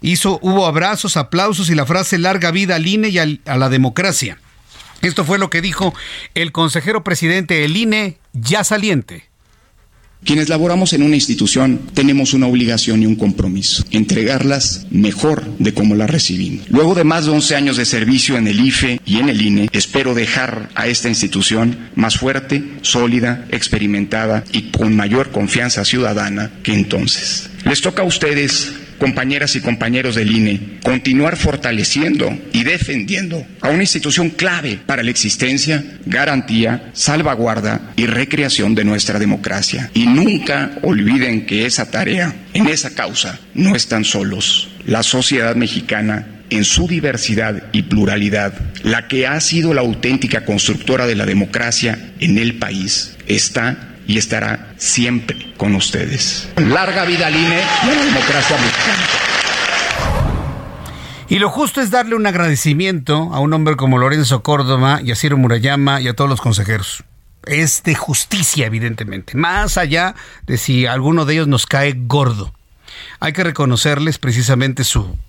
hizo, 0.01 0.39
hubo 0.41 0.65
abrazos, 0.65 1.15
aplausos 1.15 1.69
y 1.69 1.75
la 1.75 1.85
frase 1.85 2.17
larga 2.17 2.51
vida 2.51 2.75
al 2.75 2.85
INE 2.85 3.09
y 3.09 3.17
a 3.19 3.57
la 3.57 3.69
democracia. 3.69 4.39
Esto 5.01 5.23
fue 5.23 5.39
lo 5.39 5.49
que 5.49 5.61
dijo 5.61 5.93
el 6.35 6.51
consejero 6.51 7.03
presidente 7.03 7.55
del 7.55 7.77
INE, 7.77 8.17
ya 8.33 8.63
saliente. 8.63 9.29
Quienes 10.23 10.49
laboramos 10.49 10.91
en 10.91 11.01
una 11.01 11.15
institución 11.15 11.79
tenemos 11.93 12.33
una 12.33 12.47
obligación 12.47 13.01
y 13.01 13.05
un 13.05 13.15
compromiso, 13.15 13.85
entregarlas 13.91 14.85
mejor 14.91 15.45
de 15.59 15.73
como 15.73 15.95
las 15.95 16.09
recibimos. 16.09 16.69
Luego 16.69 16.93
de 16.93 17.05
más 17.05 17.25
de 17.25 17.31
11 17.31 17.55
años 17.55 17.77
de 17.77 17.85
servicio 17.85 18.35
en 18.35 18.47
el 18.47 18.59
IFE 18.59 18.99
y 19.05 19.19
en 19.19 19.29
el 19.29 19.41
INE, 19.41 19.69
espero 19.71 20.13
dejar 20.13 20.69
a 20.75 20.87
esta 20.87 21.07
institución 21.07 21.89
más 21.95 22.17
fuerte, 22.17 22.61
sólida, 22.81 23.47
experimentada 23.51 24.43
y 24.51 24.71
con 24.71 24.93
mayor 24.93 25.31
confianza 25.31 25.85
ciudadana 25.85 26.51
que 26.63 26.73
entonces. 26.73 27.49
Les 27.63 27.79
toca 27.79 28.01
a 28.01 28.05
ustedes 28.05 28.73
compañeras 28.99 29.55
y 29.55 29.61
compañeros 29.61 30.15
del 30.15 30.31
INE, 30.31 30.79
continuar 30.83 31.37
fortaleciendo 31.37 32.37
y 32.53 32.63
defendiendo 32.63 33.45
a 33.61 33.69
una 33.69 33.83
institución 33.83 34.29
clave 34.29 34.79
para 34.85 35.03
la 35.03 35.09
existencia, 35.09 35.83
garantía, 36.05 36.91
salvaguarda 36.93 37.93
y 37.95 38.05
recreación 38.05 38.75
de 38.75 38.83
nuestra 38.83 39.17
democracia. 39.17 39.89
Y 39.93 40.05
nunca 40.05 40.71
olviden 40.83 41.45
que 41.45 41.65
esa 41.65 41.89
tarea, 41.89 42.35
en 42.53 42.67
esa 42.67 42.93
causa, 42.93 43.39
no 43.53 43.75
están 43.75 44.03
solos. 44.03 44.69
La 44.85 45.03
sociedad 45.03 45.55
mexicana 45.55 46.39
en 46.49 46.65
su 46.65 46.87
diversidad 46.87 47.63
y 47.71 47.83
pluralidad, 47.83 48.53
la 48.83 49.07
que 49.07 49.27
ha 49.27 49.39
sido 49.39 49.73
la 49.73 49.81
auténtica 49.81 50.45
constructora 50.45 51.05
de 51.05 51.15
la 51.15 51.25
democracia 51.25 52.11
en 52.19 52.37
el 52.37 52.55
país, 52.55 53.15
está 53.27 53.89
y 54.09 54.17
estará 54.17 54.73
siempre 54.77 55.53
con 55.55 55.75
ustedes. 55.75 56.51
Larga 56.57 57.05
vida 57.05 57.27
al 57.27 57.35
INE 57.35 57.61
y 57.85 57.89
a 57.89 58.05
democracia 58.05 58.57
mexicana. 58.57 59.03
Y 61.27 61.37
lo 61.37 61.51
justo 61.51 61.79
es 61.79 61.91
darle 61.91 62.15
un 62.15 62.25
agradecimiento 62.25 63.29
a 63.31 63.39
un 63.39 63.53
hombre 63.53 63.75
como 63.75 63.99
Lorenzo 63.99 64.41
Córdoba 64.41 64.99
y 65.03 65.11
a 65.11 65.15
Ciro 65.15 65.37
Murayama 65.37 66.01
y 66.01 66.07
a 66.07 66.15
todos 66.15 66.27
los 66.27 66.41
consejeros. 66.41 67.03
Es 67.45 67.83
de 67.83 67.93
justicia, 67.93 68.65
evidentemente, 68.65 69.37
más 69.37 69.77
allá 69.77 70.15
de 70.47 70.57
si 70.57 70.87
alguno 70.87 71.25
de 71.25 71.35
ellos 71.35 71.47
nos 71.47 71.67
cae 71.67 71.93
gordo. 71.95 72.51
Hay 73.19 73.31
que 73.33 73.43
reconocerles 73.43 74.17
precisamente 74.17 74.85
su 74.85 75.19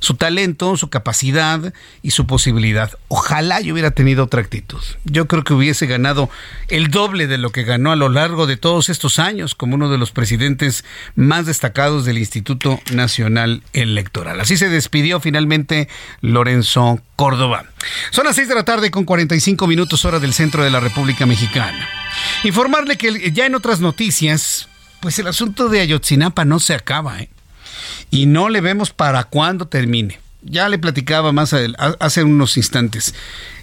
su 0.00 0.14
talento, 0.14 0.76
su 0.76 0.90
capacidad 0.90 1.72
y 2.02 2.10
su 2.10 2.26
posibilidad. 2.26 2.90
Ojalá 3.08 3.60
yo 3.60 3.72
hubiera 3.72 3.92
tenido 3.92 4.24
otra 4.24 4.40
actitud. 4.40 4.80
Yo 5.04 5.26
creo 5.26 5.44
que 5.44 5.54
hubiese 5.54 5.86
ganado 5.86 6.28
el 6.68 6.88
doble 6.88 7.26
de 7.26 7.38
lo 7.38 7.50
que 7.50 7.62
ganó 7.62 7.92
a 7.92 7.96
lo 7.96 8.08
largo 8.08 8.46
de 8.46 8.56
todos 8.56 8.88
estos 8.88 9.18
años 9.18 9.54
como 9.54 9.76
uno 9.76 9.88
de 9.88 9.98
los 9.98 10.10
presidentes 10.10 10.84
más 11.14 11.46
destacados 11.46 12.04
del 12.04 12.18
Instituto 12.18 12.80
Nacional 12.92 13.62
Electoral. 13.72 14.40
Así 14.40 14.56
se 14.56 14.68
despidió 14.68 15.20
finalmente 15.20 15.88
Lorenzo 16.20 17.00
Córdoba. 17.16 17.66
Son 18.10 18.24
las 18.24 18.36
6 18.36 18.48
de 18.48 18.54
la 18.54 18.64
tarde 18.64 18.90
con 18.90 19.04
45 19.04 19.66
minutos 19.66 20.04
hora 20.04 20.18
del 20.18 20.32
centro 20.32 20.64
de 20.64 20.70
la 20.70 20.80
República 20.80 21.26
Mexicana. 21.26 21.88
Informarle 22.44 22.96
que 22.96 23.30
ya 23.32 23.46
en 23.46 23.54
otras 23.54 23.80
noticias, 23.80 24.68
pues 25.00 25.18
el 25.18 25.26
asunto 25.26 25.68
de 25.68 25.80
Ayotzinapa 25.80 26.44
no 26.44 26.60
se 26.60 26.74
acaba, 26.74 27.20
¿eh? 27.20 27.30
Y 28.10 28.26
no 28.26 28.48
le 28.48 28.60
vemos 28.60 28.90
para 28.90 29.24
cuándo 29.24 29.66
termine. 29.66 30.20
Ya 30.42 30.68
le 30.68 30.78
platicaba 30.78 31.32
más 31.32 31.54
hace 32.00 32.24
unos 32.24 32.56
instantes. 32.56 33.14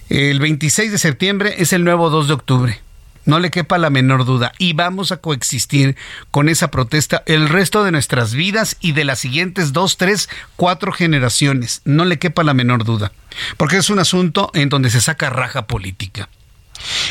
El 0.08 0.38
26 0.40 0.92
de 0.92 0.98
septiembre 0.98 1.56
es 1.58 1.72
el 1.72 1.84
nuevo 1.84 2.08
2 2.10 2.28
de 2.28 2.34
octubre. 2.34 2.80
No 3.28 3.40
le 3.40 3.50
quepa 3.50 3.76
la 3.76 3.90
menor 3.90 4.24
duda. 4.24 4.52
Y 4.58 4.72
vamos 4.72 5.12
a 5.12 5.18
coexistir 5.18 5.96
con 6.30 6.48
esa 6.48 6.70
protesta 6.70 7.22
el 7.26 7.50
resto 7.50 7.84
de 7.84 7.90
nuestras 7.92 8.32
vidas 8.32 8.78
y 8.80 8.92
de 8.92 9.04
las 9.04 9.18
siguientes 9.18 9.74
dos, 9.74 9.98
tres, 9.98 10.30
cuatro 10.56 10.92
generaciones. 10.92 11.82
No 11.84 12.06
le 12.06 12.18
quepa 12.18 12.42
la 12.42 12.54
menor 12.54 12.84
duda. 12.84 13.12
Porque 13.58 13.76
es 13.76 13.90
un 13.90 13.98
asunto 13.98 14.50
en 14.54 14.70
donde 14.70 14.88
se 14.88 15.02
saca 15.02 15.28
raja 15.28 15.66
política. 15.66 16.30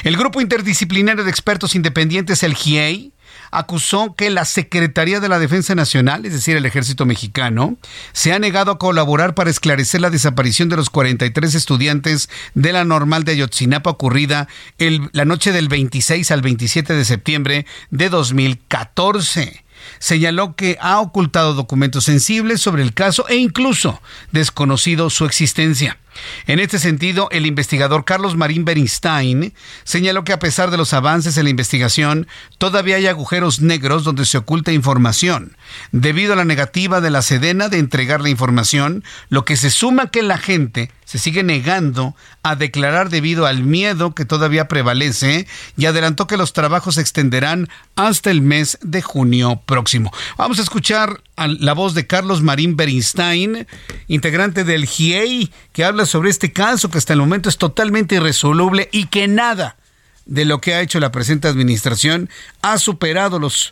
El 0.04 0.18
grupo 0.18 0.42
interdisciplinario 0.42 1.24
de 1.24 1.30
expertos 1.30 1.76
independientes, 1.76 2.42
el 2.42 2.56
GIEI, 2.56 3.12
acusó 3.52 4.16
que 4.16 4.30
la 4.30 4.46
Secretaría 4.46 5.20
de 5.20 5.30
la 5.30 5.40
Defensa 5.40 5.76
Nacional, 5.76 6.26
es 6.26 6.34
decir, 6.34 6.56
el 6.56 6.66
Ejército 6.66 7.06
Mexicano, 7.06 7.78
se 8.14 8.34
ha 8.34 8.40
negado 8.40 8.72
a 8.72 8.78
colaborar 8.78 9.36
para 9.36 9.50
esclarecer 9.50 10.02
la 10.02 10.10
desaparición 10.10 10.70
de 10.70 10.78
los 10.78 10.90
43 10.90 11.56
estudiantes 11.56 12.30
de 12.54 12.74
la 12.74 12.84
normal 12.84 13.24
de 13.24 13.34
Ayotzinapa 13.34 13.92
ocurrida 13.92 14.48
la 14.78 15.26
noche 15.26 15.52
del 15.52 15.68
26 15.68 16.32
al 16.32 16.42
27 16.42 16.94
de 16.94 17.06
septiembre 17.06 17.66
de 17.90 18.10
2014 18.10 19.64
señaló 20.00 20.56
que 20.56 20.78
ha 20.82 21.00
ocultado 21.00 21.54
documentos 21.54 22.06
sensibles 22.06 22.62
sobre 22.62 22.84
el 22.84 22.94
caso 22.94 23.28
e 23.28 23.36
incluso 23.36 24.02
desconocido 24.32 25.10
su 25.10 25.26
existencia. 25.26 25.98
En 26.46 26.60
este 26.60 26.80
sentido, 26.80 27.28
el 27.32 27.46
investigador 27.46 28.06
Carlos 28.06 28.36
Marín 28.36 28.66
Bernstein 28.66 29.54
señaló 29.84 30.24
que 30.24 30.34
a 30.34 30.40
pesar 30.40 30.72
de 30.72 30.78
los 30.78 30.94
avances 30.94 31.38
en 31.38 31.46
la 31.46 31.50
investigación, 31.50 32.28
todavía 32.58 32.98
hay 32.98 33.08
agujeros 33.08 33.62
negros 33.62 34.04
donde 34.04 34.26
se 34.26 34.38
oculta 34.38 34.72
información, 34.72 35.58
debido 35.92 36.34
a 36.34 36.36
la 36.36 36.46
negativa 36.46 37.02
de 37.02 37.10
la 37.10 37.22
Sedena 37.22 37.70
de 37.70 37.80
entregar 37.80 38.22
la 38.22 38.30
información, 38.30 39.04
lo 39.30 39.46
que 39.46 39.58
se 39.58 39.70
suma 39.70 40.08
que 40.08 40.24
la 40.24 40.38
gente 40.38 40.92
se 41.08 41.20
sigue 41.20 41.42
negando 41.42 42.18
a 42.44 42.58
declarar 42.58 43.10
debido 43.10 43.46
al 43.46 43.64
miedo 43.64 44.14
que 44.14 44.26
todavía 44.26 44.68
prevalece 44.68 45.48
y 45.78 45.86
adelantó 45.86 46.28
que 46.28 46.36
los 46.36 46.52
trabajos 46.52 46.96
se 46.96 47.02
extenderán 47.02 47.70
hasta 47.96 48.30
el 48.30 48.42
mes 48.42 48.78
de 48.82 49.02
junio 49.02 49.62
próximo. 49.66 50.12
Vamos 50.38 50.60
a 50.60 50.64
escuchar 50.64 51.22
la 51.38 51.72
voz 51.72 51.94
de 51.94 52.08
Carlos 52.08 52.42
Marín 52.42 52.76
Bernstein, 52.76 53.68
integrante 54.10 54.66
del 54.66 54.86
GIEI, 54.86 55.50
que 55.72 55.86
habla 55.86 56.06
sobre 56.06 56.30
este 56.30 56.52
caso 56.52 56.90
que 56.90 56.98
hasta 56.98 57.14
el 57.14 57.20
momento 57.20 57.48
es 57.48 57.58
totalmente 57.58 58.16
irresoluble 58.16 58.90
y 58.92 59.06
que 59.06 59.30
nada 59.30 59.78
de 60.26 60.44
lo 60.44 60.60
que 60.60 60.74
ha 60.74 60.82
hecho 60.82 61.00
la 61.00 61.14
presente 61.14 61.48
administración 61.48 62.30
ha 62.62 62.78
superado 62.78 63.40
los 63.40 63.72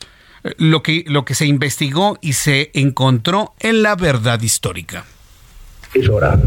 lo 0.57 0.83
que, 0.83 1.03
lo 1.07 1.25
que 1.25 1.35
se 1.35 1.47
investigó 1.47 2.17
y 2.21 2.31
se 2.31 2.71
encontró 2.75 3.55
en 3.59 3.81
la 3.81 3.95
verdad 3.95 4.41
histórica. 4.41 5.03
Es 5.93 6.07
hora 6.07 6.39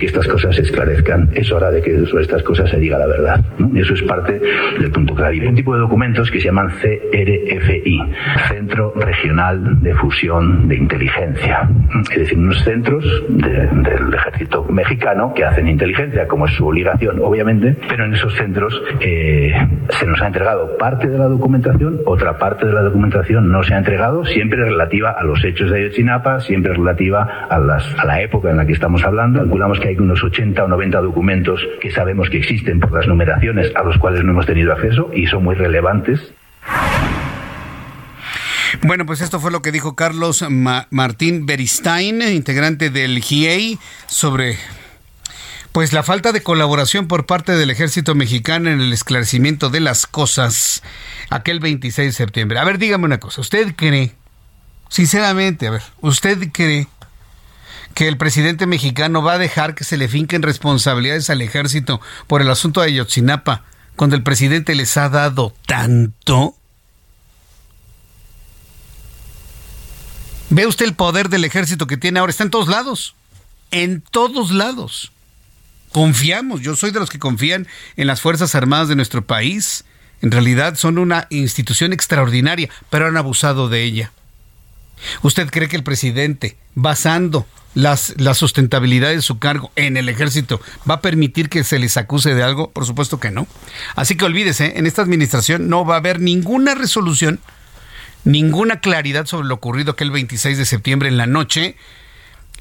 que 0.00 0.06
estas 0.06 0.26
cosas 0.26 0.56
se 0.56 0.62
esclarezcan, 0.62 1.28
es 1.34 1.52
hora 1.52 1.70
de 1.70 1.82
que 1.82 2.06
sobre 2.06 2.22
estas 2.22 2.42
cosas 2.42 2.70
se 2.70 2.78
diga 2.78 2.98
la 2.98 3.06
verdad. 3.06 3.44
Y 3.72 3.80
eso 3.80 3.94
es 3.94 4.02
parte 4.02 4.40
del 4.80 4.90
punto 4.90 5.14
clave. 5.14 5.40
Hay 5.40 5.46
un 5.46 5.54
tipo 5.54 5.74
de 5.74 5.80
documentos 5.80 6.30
que 6.30 6.40
se 6.40 6.46
llaman 6.46 6.70
CRFI, 6.80 8.00
Centro 8.48 8.92
Regional 8.96 9.82
de 9.82 9.94
Fusión 9.94 10.66
de 10.68 10.76
Inteligencia. 10.76 11.68
Es 12.10 12.18
decir, 12.18 12.38
unos 12.38 12.64
centros 12.64 13.04
del 13.28 14.14
ejército 14.14 14.64
mexicano 14.64 15.34
que 15.34 15.44
hacen 15.44 15.68
inteligencia, 15.68 16.26
como 16.26 16.46
es 16.46 16.52
su 16.54 16.66
obligación, 16.66 17.20
obviamente, 17.22 17.76
pero 17.88 18.06
en 18.06 18.14
esos 18.14 18.34
centros 18.34 18.82
eh, 19.00 19.52
se 19.90 20.06
nos 20.06 20.20
ha 20.22 20.28
entregado 20.28 20.78
parte 20.78 21.08
de 21.08 21.18
la 21.18 21.26
documentación, 21.26 22.00
otra 22.06 22.38
parte 22.38 22.66
de 22.66 22.72
la 22.72 22.82
documentación 22.82 23.50
no 23.52 23.62
se 23.62 23.74
ha 23.74 23.78
entregado, 23.78 24.24
siempre 24.24 24.64
relativa 24.64 25.10
a 25.10 25.22
los 25.24 25.44
hechos 25.44 25.70
de 25.70 25.80
Ayotzinapa, 25.80 26.40
siempre 26.40 26.72
relativa 26.72 27.46
a, 27.50 27.58
las, 27.58 27.98
a 27.98 28.06
la 28.06 28.22
época 28.22 28.50
en 28.50 28.56
la 28.56 28.64
que 28.64 28.72
estamos 28.72 29.04
hablando. 29.04 29.40
Calculamos 29.40 29.78
que 29.78 29.89
hay 29.90 29.98
unos 29.98 30.22
80 30.22 30.64
o 30.64 30.68
90 30.68 31.00
documentos 31.00 31.60
que 31.80 31.90
sabemos 31.90 32.30
que 32.30 32.38
existen 32.38 32.80
por 32.80 32.92
las 32.92 33.06
numeraciones 33.06 33.72
a 33.74 33.82
los 33.82 33.98
cuales 33.98 34.24
no 34.24 34.32
hemos 34.32 34.46
tenido 34.46 34.72
acceso 34.72 35.10
y 35.14 35.26
son 35.26 35.44
muy 35.44 35.54
relevantes. 35.54 36.20
Bueno, 38.82 39.04
pues 39.04 39.20
esto 39.20 39.40
fue 39.40 39.50
lo 39.50 39.62
que 39.62 39.72
dijo 39.72 39.96
Carlos 39.96 40.44
Martín 40.48 41.44
Beristain, 41.44 42.22
integrante 42.22 42.90
del 42.90 43.20
GIEI, 43.20 43.78
sobre 44.06 44.56
pues 45.72 45.92
la 45.92 46.02
falta 46.02 46.32
de 46.32 46.42
colaboración 46.42 47.06
por 47.06 47.26
parte 47.26 47.52
del 47.52 47.70
ejército 47.70 48.14
mexicano 48.14 48.70
en 48.70 48.80
el 48.80 48.92
esclarecimiento 48.92 49.70
de 49.70 49.80
las 49.80 50.06
cosas 50.06 50.82
aquel 51.30 51.60
26 51.60 52.08
de 52.08 52.12
septiembre. 52.12 52.58
A 52.58 52.64
ver, 52.64 52.78
dígame 52.78 53.04
una 53.04 53.18
cosa, 53.18 53.40
¿usted 53.40 53.74
cree, 53.76 54.12
sinceramente, 54.88 55.66
a 55.66 55.72
ver, 55.72 55.82
¿usted 56.00 56.50
cree 56.52 56.86
que 57.94 58.08
el 58.08 58.16
presidente 58.16 58.66
mexicano 58.66 59.22
va 59.22 59.34
a 59.34 59.38
dejar 59.38 59.74
que 59.74 59.84
se 59.84 59.96
le 59.96 60.08
finquen 60.08 60.42
responsabilidades 60.42 61.30
al 61.30 61.42
ejército 61.42 62.00
por 62.26 62.40
el 62.40 62.50
asunto 62.50 62.80
de 62.80 62.88
Ayotzinapa, 62.88 63.64
cuando 63.96 64.16
el 64.16 64.22
presidente 64.22 64.74
les 64.74 64.96
ha 64.96 65.08
dado 65.08 65.54
tanto? 65.66 66.56
¿Ve 70.48 70.66
usted 70.66 70.86
el 70.86 70.94
poder 70.94 71.28
del 71.28 71.44
ejército 71.44 71.86
que 71.86 71.96
tiene 71.96 72.18
ahora? 72.18 72.30
Está 72.30 72.44
en 72.44 72.50
todos 72.50 72.68
lados. 72.68 73.14
En 73.70 74.00
todos 74.00 74.50
lados. 74.50 75.12
Confiamos. 75.92 76.60
Yo 76.60 76.76
soy 76.76 76.90
de 76.90 76.98
los 76.98 77.10
que 77.10 77.18
confían 77.18 77.68
en 77.96 78.06
las 78.06 78.20
Fuerzas 78.20 78.54
Armadas 78.54 78.88
de 78.88 78.96
nuestro 78.96 79.24
país. 79.24 79.84
En 80.22 80.30
realidad 80.30 80.76
son 80.76 80.98
una 80.98 81.26
institución 81.30 81.92
extraordinaria, 81.92 82.68
pero 82.90 83.06
han 83.06 83.16
abusado 83.16 83.68
de 83.68 83.82
ella. 83.84 84.12
¿Usted 85.22 85.50
cree 85.50 85.68
que 85.68 85.76
el 85.76 85.84
presidente, 85.84 86.56
basando 86.74 87.46
las, 87.74 88.14
la 88.18 88.34
sustentabilidad 88.34 89.10
de 89.10 89.22
su 89.22 89.38
cargo 89.38 89.70
en 89.76 89.96
el 89.96 90.08
ejército, 90.08 90.60
va 90.88 90.94
a 90.94 91.00
permitir 91.00 91.48
que 91.48 91.64
se 91.64 91.78
les 91.78 91.96
acuse 91.96 92.34
de 92.34 92.42
algo? 92.42 92.70
Por 92.70 92.84
supuesto 92.84 93.20
que 93.20 93.30
no. 93.30 93.46
Así 93.94 94.16
que 94.16 94.24
olvídese, 94.24 94.78
en 94.78 94.86
esta 94.86 95.02
administración 95.02 95.68
no 95.68 95.84
va 95.84 95.94
a 95.94 95.98
haber 95.98 96.20
ninguna 96.20 96.74
resolución, 96.74 97.40
ninguna 98.24 98.80
claridad 98.80 99.26
sobre 99.26 99.48
lo 99.48 99.54
ocurrido 99.54 99.92
aquel 99.92 100.10
26 100.10 100.58
de 100.58 100.66
septiembre 100.66 101.08
en 101.08 101.16
la 101.16 101.26
noche 101.26 101.76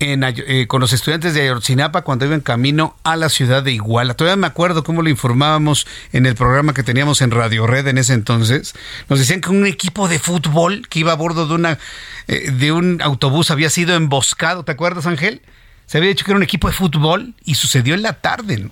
eh, 0.02 0.66
con 0.68 0.80
los 0.80 0.94
estudiantes 0.94 1.34
de 1.34 1.42
Ayotzinapa 1.42 2.04
cuando 2.04 2.26
iban 2.26 2.40
camino 2.40 2.96
a 3.04 3.18
la 3.18 3.28
ciudad 3.28 3.64
de 3.64 3.74
Iguala. 3.74 4.14
Todavía 4.14 4.38
me 4.38 4.48
acuerdo 4.48 4.84
cómo 4.84 5.02
lo 5.02 5.10
informábamos 5.10 5.86
en 6.14 6.26
el 6.26 6.36
programa 6.36 6.74
que 6.74 6.84
teníamos 6.84 7.22
en 7.22 7.32
Radio 7.32 7.68
Red 7.68 7.88
en 7.88 7.98
ese 7.98 8.14
entonces. 8.14 8.74
Nos 9.10 9.20
decían 9.20 9.42
que 9.42 9.50
un 9.50 9.66
equipo 9.66 10.08
de 10.08 10.18
fútbol 10.18 10.88
que 10.88 11.00
iba 11.00 11.12
a 11.12 11.16
bordo 11.16 11.48
de, 11.48 11.54
una, 11.54 11.80
eh, 12.28 12.52
de 12.52 12.72
un 12.72 13.02
autobús 13.02 13.52
había 13.52 13.70
sido 13.70 13.94
emboscado. 13.96 14.64
¿Te 14.64 14.72
acuerdas, 14.72 15.06
Ángel? 15.06 15.42
Se 15.86 15.98
había 15.98 16.10
dicho 16.10 16.24
que 16.24 16.32
era 16.32 16.38
un 16.38 16.44
equipo 16.44 16.70
de 16.70 16.74
fútbol 16.74 17.34
y 17.44 17.56
sucedió 17.56 17.94
en 17.94 18.02
la 18.02 18.14
tarde. 18.14 18.70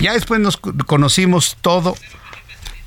Ya 0.00 0.14
después 0.14 0.40
nos 0.40 0.56
conocimos 0.56 1.58
todo 1.60 1.96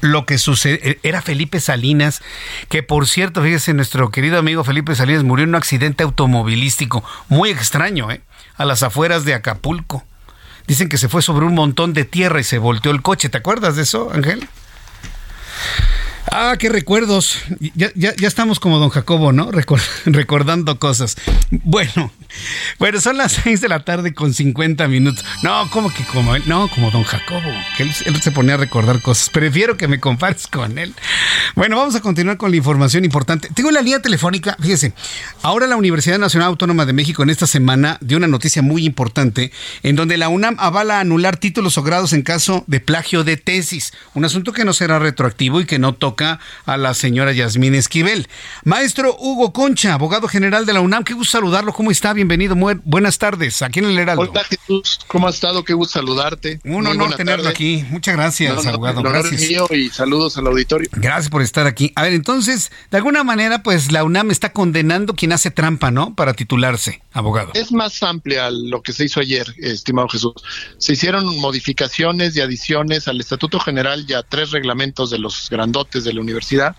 lo 0.01 0.25
que 0.25 0.37
sucede. 0.37 0.99
Era 1.03 1.21
Felipe 1.21 1.59
Salinas, 1.59 2.21
que 2.69 2.83
por 2.83 3.07
cierto, 3.07 3.41
fíjese, 3.41 3.73
nuestro 3.73 4.09
querido 4.11 4.37
amigo 4.37 4.63
Felipe 4.63 4.95
Salinas 4.95 5.23
murió 5.23 5.43
en 5.43 5.49
un 5.49 5.55
accidente 5.55 6.03
automovilístico 6.03 7.03
muy 7.27 7.49
extraño, 7.49 8.11
¿eh? 8.11 8.21
A 8.55 8.65
las 8.65 8.83
afueras 8.83 9.25
de 9.25 9.33
Acapulco. 9.33 10.03
Dicen 10.67 10.89
que 10.89 10.97
se 10.97 11.09
fue 11.09 11.21
sobre 11.21 11.45
un 11.45 11.55
montón 11.55 11.93
de 11.93 12.05
tierra 12.05 12.39
y 12.39 12.43
se 12.43 12.59
volteó 12.59 12.91
el 12.91 13.01
coche. 13.01 13.29
¿Te 13.29 13.37
acuerdas 13.37 13.75
de 13.75 13.83
eso, 13.83 14.11
Ángel? 14.13 14.47
Ah, 16.31 16.55
qué 16.59 16.69
recuerdos. 16.69 17.39
Ya, 17.75 17.91
ya, 17.95 18.15
ya 18.15 18.27
estamos 18.27 18.59
como 18.59 18.77
don 18.77 18.89
Jacobo, 18.89 19.31
¿no? 19.31 19.49
recordando 20.05 20.79
cosas. 20.79 21.15
Bueno, 21.49 22.11
bueno, 22.77 23.01
son 23.01 23.17
las 23.17 23.31
6 23.43 23.61
de 23.61 23.67
la 23.67 23.83
tarde 23.83 24.13
con 24.13 24.33
50 24.33 24.87
minutos. 24.87 25.25
No, 25.41 25.69
como 25.71 25.91
que 25.91 26.03
como 26.03 26.35
él? 26.35 26.43
No, 26.45 26.67
como 26.67 26.91
don 26.91 27.03
Jacobo, 27.03 27.51
que 27.77 27.83
él, 27.83 27.93
se 27.93 28.31
ponía 28.31 28.53
a 28.53 28.57
recordar 28.57 29.01
cosas. 29.01 29.29
Prefiero 29.29 29.75
que 29.75 29.87
me 29.87 29.99
compares 29.99 30.45
con 30.45 30.77
él. 30.77 30.93
Bueno, 31.55 31.77
vamos 31.77 31.95
a 31.95 32.01
continuar 32.01 32.37
con 32.37 32.51
la 32.51 32.57
información 32.57 33.05
importante. 33.05 33.49
Tengo 33.53 33.71
la 33.71 33.81
línea 33.81 34.01
telefónica, 34.01 34.55
fíjese. 34.61 34.93
Ahora 35.41 35.65
la 35.65 35.77
Universidad 35.77 36.19
Nacional 36.19 36.49
Autónoma 36.49 36.85
de 36.85 36.93
México 36.93 37.23
en 37.23 37.31
esta 37.31 37.47
semana 37.47 37.97
dio 38.01 38.17
una 38.17 38.27
noticia 38.27 38.61
muy 38.61 38.85
importante 38.85 39.51
en 39.81 39.95
donde 39.95 40.17
la 40.17 40.29
UNAM 40.29 40.57
avala 40.59 40.99
anular 40.99 41.37
títulos 41.37 41.77
o 41.77 41.83
grados 41.83 42.13
en 42.13 42.21
caso 42.21 42.63
de 42.67 42.79
plagio 42.79 43.23
de 43.23 43.37
tesis. 43.37 43.93
Un 44.13 44.25
asunto 44.25 44.53
que 44.53 44.65
no 44.65 44.73
será 44.73 44.99
retroactivo 44.99 45.61
y 45.61 45.65
que 45.65 45.79
no 45.79 45.93
toca 45.93 46.18
a 46.21 46.77
la 46.77 46.93
señora 46.93 47.31
Yasmín 47.31 47.75
Esquivel. 47.75 48.27
Maestro 48.63 49.15
Hugo 49.17 49.53
Concha, 49.53 49.93
abogado 49.93 50.27
general 50.27 50.65
de 50.65 50.73
la 50.73 50.81
UNAM, 50.81 51.03
qué 51.03 51.13
gusto 51.13 51.37
saludarlo. 51.37 51.73
¿Cómo 51.73 51.91
está? 51.91 52.13
Bienvenido. 52.13 52.55
buenas 52.83 53.17
tardes. 53.17 53.61
Aquí 53.61 53.79
en 53.79 53.85
el 53.85 53.97
Heraldo. 53.97 54.23
Hola 54.29 54.43
Jesús, 54.43 54.99
¿cómo 55.07 55.27
ha 55.27 55.29
estado? 55.29 55.63
Qué 55.63 55.73
gusto 55.73 55.99
saludarte. 55.99 56.59
Un 56.65 56.87
honor 56.87 57.15
tenerlo 57.15 57.49
aquí. 57.49 57.85
Muchas 57.89 58.15
gracias, 58.15 58.65
abogado. 58.65 59.01
gracias. 59.01 59.41
mío 59.41 59.67
y 59.71 59.89
saludos 59.89 60.37
al 60.37 60.47
auditorio. 60.47 60.89
Gracias 60.91 61.29
por 61.29 61.41
estar 61.41 61.67
aquí. 61.67 61.91
A 61.95 62.03
ver, 62.03 62.13
entonces, 62.13 62.71
de 62.91 62.97
alguna 62.97 63.23
manera, 63.23 63.63
pues 63.63 63.91
la 63.91 64.03
UNAM 64.03 64.31
está 64.31 64.51
condenando 64.51 65.13
quien 65.15 65.31
hace 65.31 65.51
trampa, 65.51 65.91
¿no? 65.91 66.15
Para 66.15 66.33
titularse, 66.33 67.01
abogado. 67.13 67.51
Es 67.53 67.71
más 67.71 68.01
amplia 68.03 68.49
lo 68.51 68.81
que 68.81 68.93
se 68.93 69.05
hizo 69.05 69.19
ayer, 69.19 69.53
estimado 69.57 70.09
Jesús. 70.09 70.33
Se 70.77 70.93
hicieron 70.93 71.37
modificaciones 71.39 72.35
y 72.35 72.41
adiciones 72.41 73.07
al 73.07 73.19
Estatuto 73.19 73.59
General 73.59 74.05
y 74.07 74.13
a 74.13 74.23
tres 74.23 74.51
reglamentos 74.51 75.09
de 75.09 75.19
los 75.19 75.49
grandotes 75.49 76.03
de 76.03 76.08
la 76.13 76.21
universidad 76.21 76.75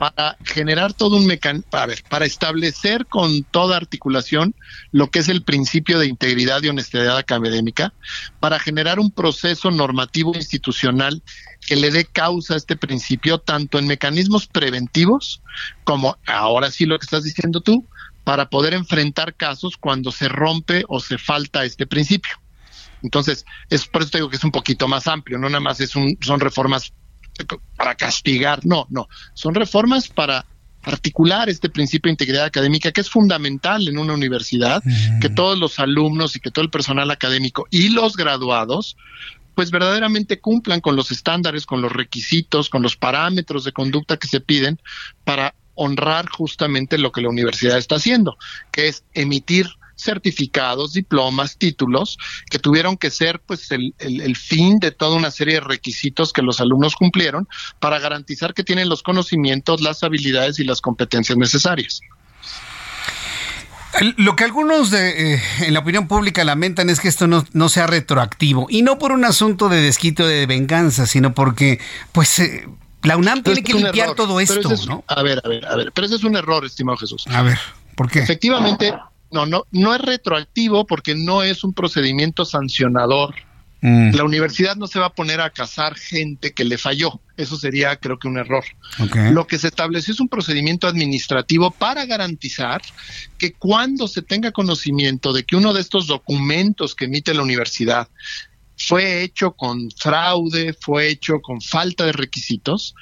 para 0.00 0.38
generar 0.44 0.94
todo 0.94 1.16
un 1.16 1.26
mecanismo, 1.26 1.68
para 1.70 2.24
establecer 2.24 3.04
con 3.04 3.42
toda 3.44 3.76
articulación 3.76 4.54
lo 4.92 5.10
que 5.10 5.18
es 5.18 5.28
el 5.28 5.42
principio 5.42 5.98
de 5.98 6.06
integridad 6.06 6.62
y 6.62 6.68
honestidad 6.70 7.18
académica, 7.18 7.92
para 8.40 8.58
generar 8.58 8.98
un 8.98 9.10
proceso 9.10 9.70
normativo 9.70 10.32
institucional 10.34 11.22
que 11.66 11.76
le 11.76 11.90
dé 11.90 12.06
causa 12.06 12.54
a 12.54 12.56
este 12.56 12.76
principio 12.76 13.40
tanto 13.40 13.78
en 13.78 13.86
mecanismos 13.86 14.46
preventivos 14.46 15.42
como 15.84 16.16
ahora 16.26 16.70
sí 16.70 16.86
lo 16.86 16.98
que 16.98 17.04
estás 17.04 17.24
diciendo 17.24 17.60
tú, 17.60 17.86
para 18.24 18.48
poder 18.48 18.72
enfrentar 18.72 19.34
casos 19.34 19.76
cuando 19.76 20.12
se 20.12 20.28
rompe 20.28 20.82
o 20.88 21.00
se 21.00 21.18
falta 21.18 21.64
este 21.64 21.86
principio. 21.86 22.32
Entonces, 23.02 23.44
es 23.68 23.86
por 23.86 24.00
eso 24.00 24.12
te 24.12 24.18
digo 24.18 24.30
que 24.30 24.36
es 24.36 24.44
un 24.44 24.50
poquito 24.50 24.88
más 24.88 25.08
amplio, 25.08 25.36
no 25.36 25.48
nada 25.48 25.60
más 25.60 25.80
es 25.80 25.94
un, 25.94 26.16
son 26.20 26.40
reformas 26.40 26.92
para 27.76 27.94
castigar, 27.94 28.60
no, 28.64 28.86
no, 28.90 29.08
son 29.34 29.54
reformas 29.54 30.08
para 30.08 30.46
articular 30.82 31.48
este 31.48 31.68
principio 31.68 32.08
de 32.08 32.12
integridad 32.12 32.44
académica 32.44 32.90
que 32.90 33.02
es 33.02 33.10
fundamental 33.10 33.86
en 33.86 33.98
una 33.98 34.14
universidad, 34.14 34.82
que 35.20 35.28
todos 35.28 35.58
los 35.58 35.78
alumnos 35.78 36.36
y 36.36 36.40
que 36.40 36.50
todo 36.50 36.64
el 36.64 36.70
personal 36.70 37.10
académico 37.10 37.66
y 37.70 37.90
los 37.90 38.16
graduados 38.16 38.96
pues 39.54 39.70
verdaderamente 39.70 40.40
cumplan 40.40 40.80
con 40.80 40.96
los 40.96 41.10
estándares, 41.10 41.66
con 41.66 41.82
los 41.82 41.92
requisitos, 41.92 42.70
con 42.70 42.82
los 42.82 42.96
parámetros 42.96 43.64
de 43.64 43.72
conducta 43.72 44.16
que 44.16 44.28
se 44.28 44.40
piden 44.40 44.80
para 45.24 45.54
honrar 45.74 46.28
justamente 46.30 46.98
lo 46.98 47.12
que 47.12 47.20
la 47.20 47.28
universidad 47.28 47.76
está 47.76 47.96
haciendo, 47.96 48.36
que 48.70 48.88
es 48.88 49.04
emitir 49.12 49.66
certificados, 50.00 50.92
diplomas, 50.92 51.56
títulos, 51.56 52.18
que 52.50 52.58
tuvieron 52.58 52.96
que 52.96 53.10
ser 53.10 53.40
pues 53.40 53.70
el, 53.70 53.94
el, 53.98 54.36
fin 54.36 54.78
de 54.78 54.90
toda 54.90 55.16
una 55.16 55.30
serie 55.30 55.54
de 55.54 55.60
requisitos 55.60 56.32
que 56.32 56.42
los 56.42 56.60
alumnos 56.60 56.94
cumplieron 56.94 57.48
para 57.78 57.98
garantizar 57.98 58.54
que 58.54 58.64
tienen 58.64 58.88
los 58.88 59.02
conocimientos, 59.02 59.80
las 59.80 60.02
habilidades 60.02 60.58
y 60.58 60.64
las 60.64 60.80
competencias 60.80 61.36
necesarias. 61.36 62.00
Lo 64.16 64.36
que 64.36 64.44
algunos 64.44 64.90
de, 64.90 65.34
eh, 65.34 65.42
en 65.60 65.74
la 65.74 65.80
opinión 65.80 66.06
pública 66.06 66.44
lamentan 66.44 66.90
es 66.90 67.00
que 67.00 67.08
esto 67.08 67.26
no, 67.26 67.44
no, 67.52 67.68
sea 67.68 67.88
retroactivo 67.88 68.66
y 68.70 68.82
no 68.82 68.98
por 68.98 69.10
un 69.10 69.24
asunto 69.24 69.68
de 69.68 69.80
desquito 69.80 70.26
de 70.26 70.46
venganza, 70.46 71.06
sino 71.06 71.34
porque 71.34 71.80
pues 72.12 72.38
eh, 72.38 72.68
la 73.02 73.16
UNAM 73.16 73.42
tiene 73.42 73.62
que 73.62 73.74
limpiar 73.74 74.14
todo 74.14 74.40
esto, 74.40 74.68
¿no? 74.86 75.04
A 75.08 75.22
ver, 75.22 75.40
a 75.44 75.48
ver, 75.48 75.66
a 75.66 75.76
ver, 75.76 75.92
pero 75.92 76.06
ese 76.06 76.16
es 76.16 76.24
un 76.24 76.36
error, 76.36 76.64
estimado 76.64 76.98
Jesús. 76.98 77.26
A 77.28 77.42
ver, 77.42 77.58
¿por 77.96 78.10
qué? 78.10 78.20
Efectivamente, 78.20 78.94
no, 79.30 79.46
no, 79.46 79.66
no 79.70 79.94
es 79.94 80.00
retroactivo 80.00 80.86
porque 80.86 81.14
no 81.14 81.42
es 81.42 81.64
un 81.64 81.72
procedimiento 81.72 82.44
sancionador. 82.44 83.34
Mm. 83.82 84.14
La 84.14 84.24
universidad 84.24 84.76
no 84.76 84.86
se 84.86 84.98
va 84.98 85.06
a 85.06 85.14
poner 85.14 85.40
a 85.40 85.50
cazar 85.50 85.94
gente 85.94 86.52
que 86.52 86.64
le 86.64 86.76
falló. 86.76 87.20
Eso 87.36 87.56
sería, 87.56 87.96
creo 87.96 88.18
que, 88.18 88.28
un 88.28 88.38
error. 88.38 88.64
Lo 89.32 89.46
que 89.46 89.58
se 89.58 89.68
estableció 89.68 90.12
es 90.12 90.20
un 90.20 90.28
procedimiento 90.28 90.86
administrativo 90.86 91.70
para 91.70 92.04
garantizar 92.04 92.82
que 93.38 93.54
cuando 93.54 94.06
se 94.06 94.20
tenga 94.20 94.52
conocimiento 94.52 95.32
de 95.32 95.44
que 95.44 95.56
uno 95.56 95.72
de 95.72 95.80
estos 95.80 96.06
documentos 96.06 96.94
que 96.94 97.06
emite 97.06 97.32
la 97.32 97.42
universidad 97.42 98.08
fue 98.76 99.22
hecho 99.22 99.52
con 99.52 99.90
fraude, 99.90 100.74
fue 100.78 101.08
hecho 101.08 101.40
con 101.40 101.60
falta 101.60 102.06
de 102.06 102.12
requisitos, 102.12 102.94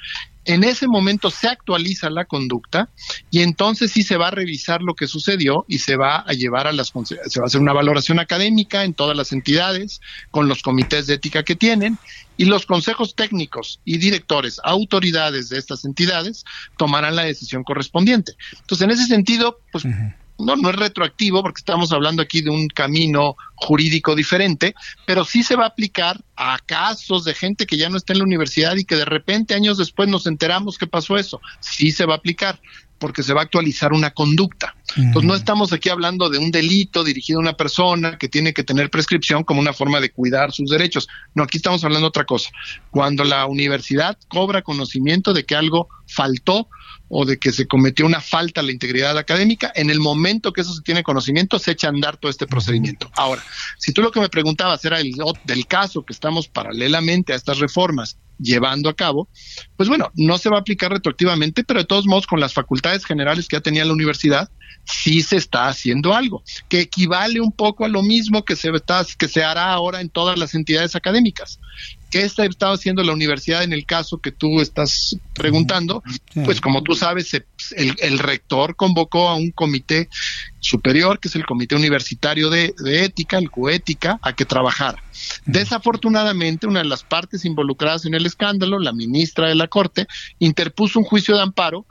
en 0.49 0.63
ese 0.63 0.87
momento 0.87 1.29
se 1.29 1.47
actualiza 1.47 2.09
la 2.09 2.25
conducta 2.25 2.89
y 3.29 3.43
entonces 3.43 3.91
sí 3.91 4.01
se 4.01 4.17
va 4.17 4.29
a 4.29 4.31
revisar 4.31 4.81
lo 4.81 4.95
que 4.95 5.07
sucedió 5.07 5.63
y 5.67 5.77
se 5.77 5.95
va 5.95 6.21
a 6.21 6.33
llevar 6.33 6.65
a 6.65 6.71
las 6.71 6.91
se 7.03 7.39
va 7.39 7.43
a 7.43 7.45
hacer 7.45 7.61
una 7.61 7.71
valoración 7.71 8.19
académica 8.19 8.83
en 8.83 8.95
todas 8.95 9.15
las 9.15 9.31
entidades 9.31 10.01
con 10.31 10.47
los 10.47 10.63
comités 10.63 11.05
de 11.05 11.13
ética 11.13 11.43
que 11.43 11.55
tienen 11.55 11.99
y 12.35 12.45
los 12.45 12.65
consejos 12.65 13.13
técnicos 13.13 13.79
y 13.85 13.99
directores, 13.99 14.59
autoridades 14.63 15.49
de 15.49 15.59
estas 15.59 15.85
entidades 15.85 16.45
tomarán 16.77 17.15
la 17.15 17.25
decisión 17.25 17.63
correspondiente. 17.63 18.33
Entonces, 18.61 18.85
en 18.85 18.91
ese 18.91 19.05
sentido, 19.05 19.59
pues 19.71 19.85
no, 20.39 20.55
no 20.55 20.69
es 20.69 20.75
retroactivo 20.75 21.41
porque 21.43 21.59
estamos 21.59 21.91
hablando 21.91 22.21
aquí 22.21 22.41
de 22.41 22.49
un 22.49 22.67
camino 22.67 23.35
jurídico 23.55 24.15
diferente, 24.15 24.73
pero 25.05 25.25
sí 25.25 25.43
se 25.43 25.55
va 25.55 25.65
a 25.65 25.67
aplicar 25.67 26.19
a 26.35 26.57
casos 26.65 27.25
de 27.25 27.33
gente 27.33 27.65
que 27.65 27.77
ya 27.77 27.89
no 27.89 27.97
está 27.97 28.13
en 28.13 28.19
la 28.19 28.25
universidad 28.25 28.75
y 28.77 28.85
que 28.85 28.95
de 28.95 29.05
repente 29.05 29.53
años 29.53 29.77
después 29.77 30.07
nos 30.07 30.25
enteramos 30.25 30.77
que 30.77 30.87
pasó 30.87 31.17
eso. 31.17 31.41
Sí 31.59 31.91
se 31.91 32.05
va 32.05 32.13
a 32.13 32.17
aplicar 32.17 32.59
porque 32.99 33.23
se 33.23 33.33
va 33.33 33.41
a 33.41 33.43
actualizar 33.45 33.93
una 33.93 34.11
conducta. 34.11 34.75
Entonces 34.95 35.27
no 35.27 35.35
estamos 35.35 35.71
aquí 35.71 35.89
hablando 35.89 36.29
de 36.29 36.37
un 36.37 36.51
delito 36.51 37.03
dirigido 37.03 37.39
a 37.39 37.41
una 37.41 37.53
persona 37.53 38.17
que 38.17 38.27
tiene 38.27 38.53
que 38.53 38.63
tener 38.63 38.89
prescripción 38.89 39.43
como 39.43 39.59
una 39.59 39.73
forma 39.73 39.99
de 39.99 40.11
cuidar 40.11 40.51
sus 40.51 40.69
derechos. 40.69 41.07
No, 41.33 41.43
aquí 41.43 41.57
estamos 41.57 41.83
hablando 41.83 42.05
de 42.05 42.09
otra 42.09 42.25
cosa. 42.25 42.49
Cuando 42.91 43.23
la 43.23 43.45
universidad 43.45 44.17
cobra 44.27 44.61
conocimiento 44.61 45.33
de 45.33 45.45
que 45.45 45.55
algo 45.55 45.87
faltó 46.07 46.67
o 47.07 47.25
de 47.25 47.37
que 47.37 47.51
se 47.51 47.67
cometió 47.67 48.05
una 48.05 48.21
falta 48.21 48.61
a 48.61 48.63
la 48.63 48.71
integridad 48.71 49.17
académica, 49.17 49.71
en 49.75 49.89
el 49.89 49.99
momento 49.99 50.53
que 50.53 50.61
eso 50.61 50.73
se 50.73 50.81
tiene 50.81 51.03
conocimiento, 51.03 51.57
se 51.57 51.71
echa 51.71 51.87
a 51.87 51.91
andar 51.91 52.17
todo 52.17 52.29
este 52.29 52.47
procedimiento. 52.47 53.09
Ahora, 53.15 53.43
si 53.77 53.93
tú 53.93 54.01
lo 54.01 54.11
que 54.11 54.19
me 54.19 54.29
preguntabas 54.29 54.83
era 54.85 54.99
el, 54.99 55.13
del 55.45 55.67
caso 55.67 56.03
que 56.03 56.13
estamos 56.13 56.47
paralelamente 56.47 57.33
a 57.33 57.35
estas 57.35 57.59
reformas 57.59 58.17
llevando 58.39 58.89
a 58.89 58.95
cabo, 58.95 59.29
pues 59.75 59.89
bueno, 59.89 60.11
no 60.15 60.37
se 60.37 60.49
va 60.49 60.57
a 60.57 60.61
aplicar 60.61 60.91
retroactivamente, 60.91 61.63
pero 61.63 61.79
de 61.79 61.85
todos 61.85 62.07
modos 62.07 62.25
con 62.25 62.39
las 62.39 62.53
facultades 62.53 63.05
generales 63.05 63.47
que 63.47 63.57
ya 63.57 63.61
tenía 63.61 63.85
la 63.85 63.93
universidad, 63.93 64.49
sí 64.85 65.21
se 65.21 65.35
está 65.35 65.67
haciendo 65.67 66.13
algo, 66.13 66.43
que 66.67 66.79
equivale 66.81 67.41
un 67.41 67.51
poco 67.51 67.85
a 67.85 67.89
lo 67.89 68.01
mismo 68.01 68.43
que 68.43 68.55
se, 68.55 68.71
que 69.17 69.27
se 69.27 69.43
hará 69.43 69.71
ahora 69.71 70.01
en 70.01 70.09
todas 70.09 70.37
las 70.39 70.55
entidades 70.55 70.95
académicas. 70.95 71.59
¿Qué 72.09 72.21
está 72.21 72.45
estado 72.45 72.73
haciendo 72.73 73.03
la 73.03 73.13
universidad 73.13 73.63
en 73.63 73.73
el 73.73 73.85
caso 73.85 74.17
que 74.17 74.31
tú 74.31 74.61
estás 74.61 75.17
preguntando? 75.33 76.03
Pues 76.45 76.59
como 76.59 76.81
tú 76.81 76.95
sabes, 76.95 77.33
el, 77.33 77.95
el, 77.99 78.19
rector 78.19 78.75
convocó 78.75 79.29
a 79.29 79.35
un 79.35 79.51
comité 79.51 80.09
superior, 80.59 81.19
que 81.19 81.27
es 81.27 81.35
el 81.35 81.45
Comité 81.45 81.75
Universitario 81.75 82.49
de, 82.49 82.73
de 82.79 83.05
Ética, 83.05 83.37
el 83.37 83.51
CUETICA, 83.51 84.19
a 84.21 84.33
que 84.33 84.45
trabajara. 84.45 85.03
Desafortunadamente, 85.45 86.67
una 86.67 86.79
de 86.79 86.85
las 86.85 87.03
partes 87.03 87.45
involucradas 87.45 88.05
en 88.05 88.13
el 88.13 88.25
escándalo, 88.25 88.79
la 88.79 88.93
ministra 88.93 89.47
de 89.47 89.55
la 89.55 89.67
Corte, 89.67 90.07
interpuso 90.39 90.99
un 90.99 91.05
juicio 91.05 91.35
de 91.35 91.43
amparo 91.43 91.85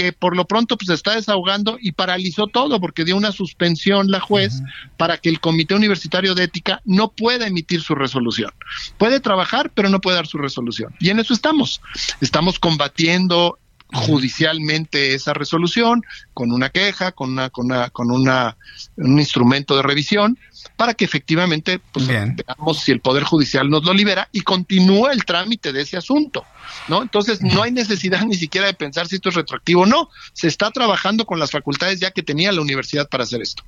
que 0.00 0.12
por 0.12 0.34
lo 0.34 0.46
pronto 0.46 0.78
pues 0.78 0.88
está 0.88 1.14
desahogando 1.14 1.76
y 1.78 1.92
paralizó 1.92 2.46
todo 2.46 2.80
porque 2.80 3.04
dio 3.04 3.16
una 3.16 3.32
suspensión 3.32 4.10
la 4.10 4.20
juez 4.20 4.62
para 4.96 5.18
que 5.18 5.28
el 5.28 5.40
Comité 5.40 5.74
Universitario 5.74 6.34
de 6.34 6.44
Ética 6.44 6.80
no 6.86 7.10
pueda 7.10 7.46
emitir 7.46 7.82
su 7.82 7.94
resolución. 7.94 8.50
Puede 8.96 9.20
trabajar, 9.20 9.70
pero 9.74 9.90
no 9.90 10.00
puede 10.00 10.16
dar 10.16 10.26
su 10.26 10.38
resolución. 10.38 10.94
Y 11.00 11.10
en 11.10 11.18
eso 11.20 11.34
estamos. 11.34 11.82
Estamos 12.20 12.58
combatiendo 12.58 13.58
judicialmente 13.92 15.14
esa 15.14 15.34
resolución 15.34 16.02
con 16.32 16.52
una 16.52 16.70
queja, 16.70 17.12
con 17.12 17.32
una 17.32 17.50
con 17.50 17.66
una 17.66 17.90
con 17.90 18.10
una 18.10 18.56
un 18.96 19.18
instrumento 19.18 19.76
de 19.76 19.82
revisión 19.82 20.38
para 20.76 20.94
que 20.94 21.04
efectivamente 21.04 21.80
pues, 21.92 22.06
veamos 22.06 22.80
si 22.80 22.92
el 22.92 23.00
Poder 23.00 23.24
Judicial 23.24 23.68
nos 23.68 23.84
lo 23.84 23.92
libera 23.92 24.28
y 24.32 24.42
continúa 24.42 25.12
el 25.12 25.24
trámite 25.24 25.72
de 25.72 25.82
ese 25.82 25.96
asunto. 25.96 26.44
¿No? 26.88 27.02
Entonces 27.02 27.42
no 27.42 27.62
hay 27.62 27.72
necesidad 27.72 28.22
ni 28.26 28.34
siquiera 28.34 28.66
de 28.66 28.74
pensar 28.74 29.06
si 29.08 29.16
esto 29.16 29.28
es 29.28 29.34
retroactivo 29.34 29.82
o 29.82 29.86
no. 29.86 30.08
Se 30.32 30.48
está 30.48 30.70
trabajando 30.70 31.26
con 31.26 31.38
las 31.38 31.50
facultades 31.50 32.00
ya 32.00 32.10
que 32.10 32.22
tenía 32.22 32.52
la 32.52 32.60
universidad 32.60 33.08
para 33.08 33.24
hacer 33.24 33.42
esto. 33.42 33.62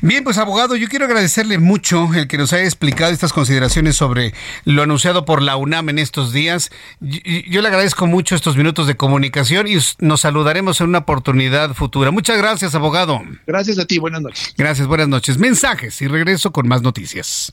Bien, 0.00 0.22
pues 0.22 0.38
abogado, 0.38 0.76
yo 0.76 0.88
quiero 0.88 1.06
agradecerle 1.06 1.58
mucho 1.58 2.08
el 2.14 2.28
que 2.28 2.38
nos 2.38 2.52
haya 2.52 2.64
explicado 2.64 3.12
estas 3.12 3.32
consideraciones 3.32 3.96
sobre 3.96 4.34
lo 4.64 4.82
anunciado 4.82 5.24
por 5.24 5.42
la 5.42 5.56
UNAM 5.56 5.88
en 5.88 5.98
estos 5.98 6.32
días. 6.32 6.70
Yo, 7.00 7.18
yo 7.48 7.62
le 7.62 7.68
agradezco 7.68 8.06
mucho 8.06 8.36
estos 8.36 8.56
minutos 8.56 8.86
de 8.86 8.96
comunicación 8.96 9.66
y 9.66 9.78
nos 9.98 10.20
saludaremos 10.20 10.80
en 10.80 10.88
una 10.88 10.98
oportunidad 10.98 11.74
futura. 11.74 12.10
Muchas 12.10 12.38
gracias, 12.38 12.74
abogado. 12.74 13.20
Gracias 13.46 13.78
a 13.78 13.86
ti, 13.86 13.98
buenas 13.98 14.22
noches. 14.22 14.54
Gracias, 14.56 14.86
buenas 14.86 15.08
noches. 15.08 15.38
Mensajes 15.38 16.00
y 16.02 16.08
regreso 16.08 16.52
con 16.52 16.68
más 16.68 16.82
noticias. 16.82 17.52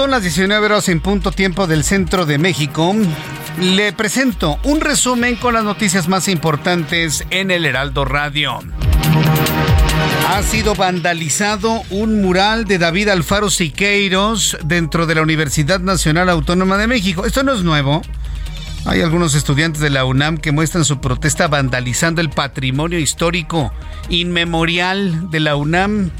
7 0.00 0.04
en 0.04 0.08
punto, 0.08 0.16
las 0.16 0.22
19 0.22 0.66
horas 0.66 0.88
en 0.88 1.00
punto 1.00 1.30
tiempo 1.30 1.66
del 1.66 1.84
centro 1.84 2.24
de 2.24 2.38
México. 2.38 2.96
Le 3.60 3.92
presento 3.92 4.58
un 4.64 4.80
resumen 4.80 5.36
con 5.36 5.52
las 5.52 5.62
noticias 5.62 6.08
más 6.08 6.26
importantes 6.28 7.26
en 7.28 7.50
el 7.50 7.66
Heraldo 7.66 8.06
Radio. 8.06 8.60
Ha 10.28 10.42
sido 10.42 10.74
vandalizado 10.74 11.82
un 11.90 12.22
mural 12.22 12.64
de 12.64 12.78
David 12.78 13.08
Alfaro 13.08 13.50
Siqueiros 13.50 14.56
dentro 14.64 15.04
de 15.04 15.16
la 15.16 15.22
Universidad 15.22 15.80
Nacional 15.80 16.30
Autónoma 16.30 16.78
de 16.78 16.86
México. 16.86 17.26
Esto 17.26 17.42
no 17.42 17.52
es 17.52 17.62
nuevo. 17.62 18.00
Hay 18.86 19.02
algunos 19.02 19.34
estudiantes 19.34 19.82
de 19.82 19.90
la 19.90 20.06
UNAM 20.06 20.38
que 20.38 20.52
muestran 20.52 20.86
su 20.86 21.02
protesta 21.02 21.46
vandalizando 21.46 22.22
el 22.22 22.30
patrimonio 22.30 22.98
histórico 22.98 23.70
inmemorial 24.08 25.30
de 25.30 25.40
la 25.40 25.56
UNAM. 25.56 26.10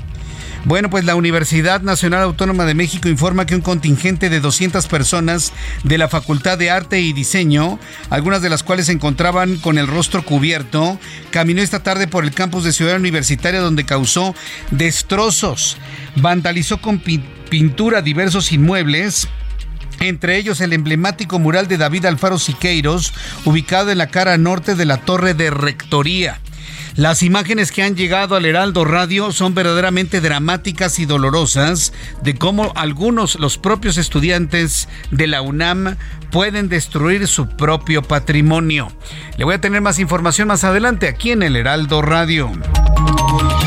Bueno, 0.66 0.90
pues 0.90 1.06
la 1.06 1.14
Universidad 1.14 1.80
Nacional 1.80 2.20
Autónoma 2.20 2.66
de 2.66 2.74
México 2.74 3.08
informa 3.08 3.46
que 3.46 3.54
un 3.54 3.62
contingente 3.62 4.28
de 4.28 4.40
200 4.40 4.86
personas 4.88 5.54
de 5.84 5.96
la 5.96 6.08
Facultad 6.08 6.58
de 6.58 6.70
Arte 6.70 7.00
y 7.00 7.14
Diseño, 7.14 7.78
algunas 8.10 8.42
de 8.42 8.50
las 8.50 8.62
cuales 8.62 8.86
se 8.86 8.92
encontraban 8.92 9.56
con 9.56 9.78
el 9.78 9.86
rostro 9.86 10.22
cubierto, 10.22 10.98
caminó 11.30 11.62
esta 11.62 11.82
tarde 11.82 12.08
por 12.08 12.24
el 12.24 12.32
campus 12.32 12.62
de 12.64 12.74
Ciudad 12.74 12.96
Universitaria 12.96 13.60
donde 13.60 13.86
causó 13.86 14.34
destrozos, 14.70 15.78
vandalizó 16.16 16.80
con 16.82 17.00
pintura 17.00 18.02
diversos 18.02 18.52
inmuebles, 18.52 19.28
entre 19.98 20.36
ellos 20.36 20.60
el 20.60 20.74
emblemático 20.74 21.38
mural 21.38 21.68
de 21.68 21.78
David 21.78 22.04
Alfaro 22.04 22.38
Siqueiros, 22.38 23.14
ubicado 23.46 23.90
en 23.90 23.98
la 23.98 24.08
cara 24.08 24.36
norte 24.36 24.74
de 24.74 24.84
la 24.84 24.98
Torre 24.98 25.32
de 25.32 25.50
Rectoría. 25.50 26.38
Las 26.96 27.22
imágenes 27.22 27.72
que 27.72 27.82
han 27.82 27.94
llegado 27.94 28.34
al 28.34 28.44
Heraldo 28.44 28.84
Radio 28.84 29.32
son 29.32 29.54
verdaderamente 29.54 30.20
dramáticas 30.20 30.98
y 30.98 31.06
dolorosas 31.06 31.92
de 32.22 32.34
cómo 32.34 32.72
algunos, 32.74 33.38
los 33.38 33.58
propios 33.58 33.96
estudiantes 33.96 34.88
de 35.10 35.26
la 35.26 35.40
UNAM, 35.40 35.96
pueden 36.30 36.68
destruir 36.68 37.26
su 37.26 37.48
propio 37.48 38.02
patrimonio. 38.02 38.92
Le 39.36 39.44
voy 39.44 39.54
a 39.54 39.60
tener 39.60 39.80
más 39.80 39.98
información 39.98 40.48
más 40.48 40.64
adelante 40.64 41.08
aquí 41.08 41.30
en 41.30 41.42
el 41.42 41.56
Heraldo 41.56 42.02
Radio. 42.02 42.50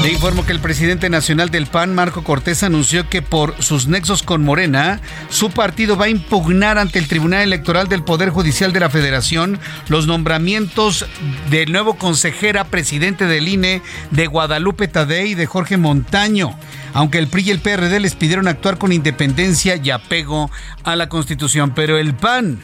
Le 0.04 0.12
informo 0.12 0.46
que 0.46 0.52
el 0.52 0.60
presidente 0.60 1.10
nacional 1.10 1.50
del 1.50 1.66
PAN, 1.66 1.96
Marco 1.96 2.26
Cortés, 2.26 2.64
anunció 2.64 3.08
que 3.08 3.22
por 3.22 3.64
sus 3.64 3.88
nexos 3.88 4.22
con 4.22 4.44
Morena, 4.44 5.00
su 5.30 5.50
partido 5.50 5.96
va 5.96 6.06
a 6.06 6.10
impugnar 6.10 6.78
ante 6.78 7.00
el 7.00 7.08
Tribunal 7.08 7.44
Electoral 7.44 7.88
del 7.88 8.04
Poder 8.04 8.30
Judicial 8.30 8.74
de 8.74 8.82
la 8.82 8.90
Federación 8.90 9.60
los 9.88 10.06
nombramientos 10.06 11.06
del 11.50 11.72
nuevo 11.72 11.94
consejera 11.94 12.66
presidente 12.66 13.28
del 13.28 13.48
INE 13.48 13.82
de 14.12 14.28
Guadalupe 14.28 14.90
Tadei 14.90 15.32
y 15.32 15.36
de 15.36 15.46
Jorge 15.46 15.78
Montaño. 15.78 16.54
Aunque 16.94 17.18
el 17.18 17.28
PRI 17.28 17.44
y 17.44 17.52
el 17.52 17.60
PRD 17.62 18.02
les 18.02 18.16
pidieron 18.16 18.50
actuar 18.50 18.78
con 18.78 18.92
independencia 18.92 19.78
y 19.78 19.90
apego 19.90 20.52
a 20.84 20.98
la 20.98 21.08
Constitución, 21.08 21.72
pero 21.74 21.98
el 21.98 22.14
PAN 22.14 22.60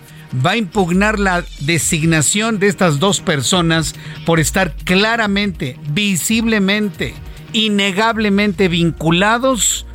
va 0.45 0.51
a 0.51 0.57
impugnar 0.57 1.19
la 1.19 1.45
designación 1.61 2.59
de 2.59 2.67
estas 2.67 2.99
dos 2.99 3.21
personas 3.21 3.95
por 4.25 4.41
estar 4.41 4.75
claramente, 4.83 5.79
visiblemente, 5.91 7.15
innegablemente 7.53 8.67
vinculados 8.67 9.85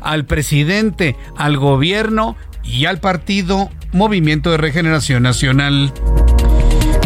al 0.00 0.24
presidente, 0.24 1.16
al 1.36 1.56
gobierno 1.56 2.36
y 2.64 2.86
al 2.86 3.00
partido 3.00 3.70
Movimiento 3.92 4.50
de 4.50 4.58
Regeneración 4.58 5.22
Nacional. 5.22 5.92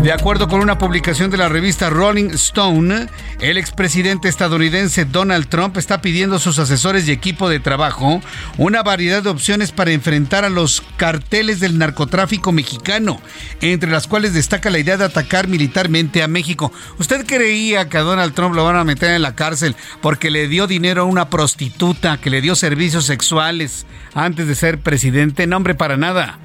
De 0.03 0.11
acuerdo 0.11 0.48
con 0.48 0.61
una 0.61 0.78
publicación 0.78 1.30
de 1.30 1.36
la 1.36 1.48
revista 1.48 1.88
Rolling 1.88 2.30
Stone, 2.30 3.07
el 3.40 3.57
expresidente 3.57 4.28
estadounidense 4.28 5.05
Donald 5.05 5.46
Trump 5.46 5.76
está 5.76 6.03
pidiendo 6.03 6.34
a 6.34 6.40
sus 6.40 6.59
asesores 6.59 7.07
y 7.07 7.12
equipo 7.12 7.48
de 7.48 7.61
trabajo 7.61 8.20
una 8.59 8.82
variedad 8.82 9.22
de 9.22 9.28
opciones 9.28 9.70
para 9.70 9.92
enfrentar 9.92 10.44
a 10.44 10.50
los 10.50 10.82
carteles 10.96 11.61
del 11.61 11.78
narcotráfico 11.78 12.50
mexicano, 12.50 13.20
entre 13.61 13.92
las 13.92 14.09
cuales 14.09 14.34
destaca 14.34 14.70
la 14.70 14.80
idea 14.80 14.96
de 14.96 15.05
atacar 15.05 15.46
militarmente 15.46 16.24
a 16.24 16.28
México. 16.28 16.72
¿Usted 16.98 17.24
creía 17.24 17.88
que 17.88 17.98
a 17.98 18.03
Donald 18.03 18.34
Trump 18.34 18.57
lo 18.57 18.64
van 18.64 18.76
a 18.76 18.84
meter 18.84 19.12
en 19.12 19.22
la 19.22 19.36
cárcel 19.36 19.76
porque 20.00 20.32
le 20.32 20.48
dio 20.48 20.66
dinero 20.66 21.03
a 21.03 21.07
una 21.07 21.30
prostituta 21.30 22.16
que 22.16 22.30
le 22.30 22.40
dio 22.40 22.57
servicios 22.57 23.05
sexuales 23.05 23.86
antes 24.14 24.48
de 24.48 24.57
ser 24.57 24.80
presidente? 24.80 25.46
No, 25.46 25.59
hombre, 25.59 25.76
para 25.76 25.96
nada. 25.96 26.40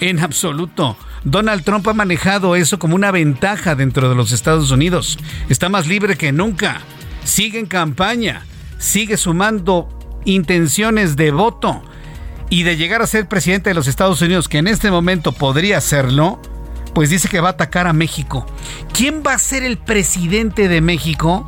En 0.00 0.18
absoluto. 0.18 0.96
Donald 1.26 1.64
Trump 1.64 1.88
ha 1.88 1.92
manejado 1.92 2.54
eso 2.54 2.78
como 2.78 2.94
una 2.94 3.10
ventaja 3.10 3.74
dentro 3.74 4.08
de 4.08 4.14
los 4.14 4.30
Estados 4.30 4.70
Unidos. 4.70 5.18
Está 5.48 5.68
más 5.68 5.88
libre 5.88 6.16
que 6.16 6.30
nunca. 6.30 6.82
Sigue 7.24 7.58
en 7.58 7.66
campaña. 7.66 8.46
Sigue 8.78 9.16
sumando 9.16 9.88
intenciones 10.24 11.16
de 11.16 11.32
voto. 11.32 11.82
Y 12.48 12.62
de 12.62 12.76
llegar 12.76 13.02
a 13.02 13.08
ser 13.08 13.26
presidente 13.26 13.70
de 13.70 13.74
los 13.74 13.88
Estados 13.88 14.22
Unidos, 14.22 14.48
que 14.48 14.58
en 14.58 14.68
este 14.68 14.88
momento 14.88 15.32
podría 15.32 15.80
serlo, 15.80 16.40
pues 16.94 17.10
dice 17.10 17.28
que 17.28 17.40
va 17.40 17.48
a 17.48 17.52
atacar 17.52 17.88
a 17.88 17.92
México. 17.92 18.46
¿Quién 18.92 19.24
va 19.26 19.34
a 19.34 19.38
ser 19.40 19.64
el 19.64 19.78
presidente 19.78 20.68
de 20.68 20.80
México 20.80 21.44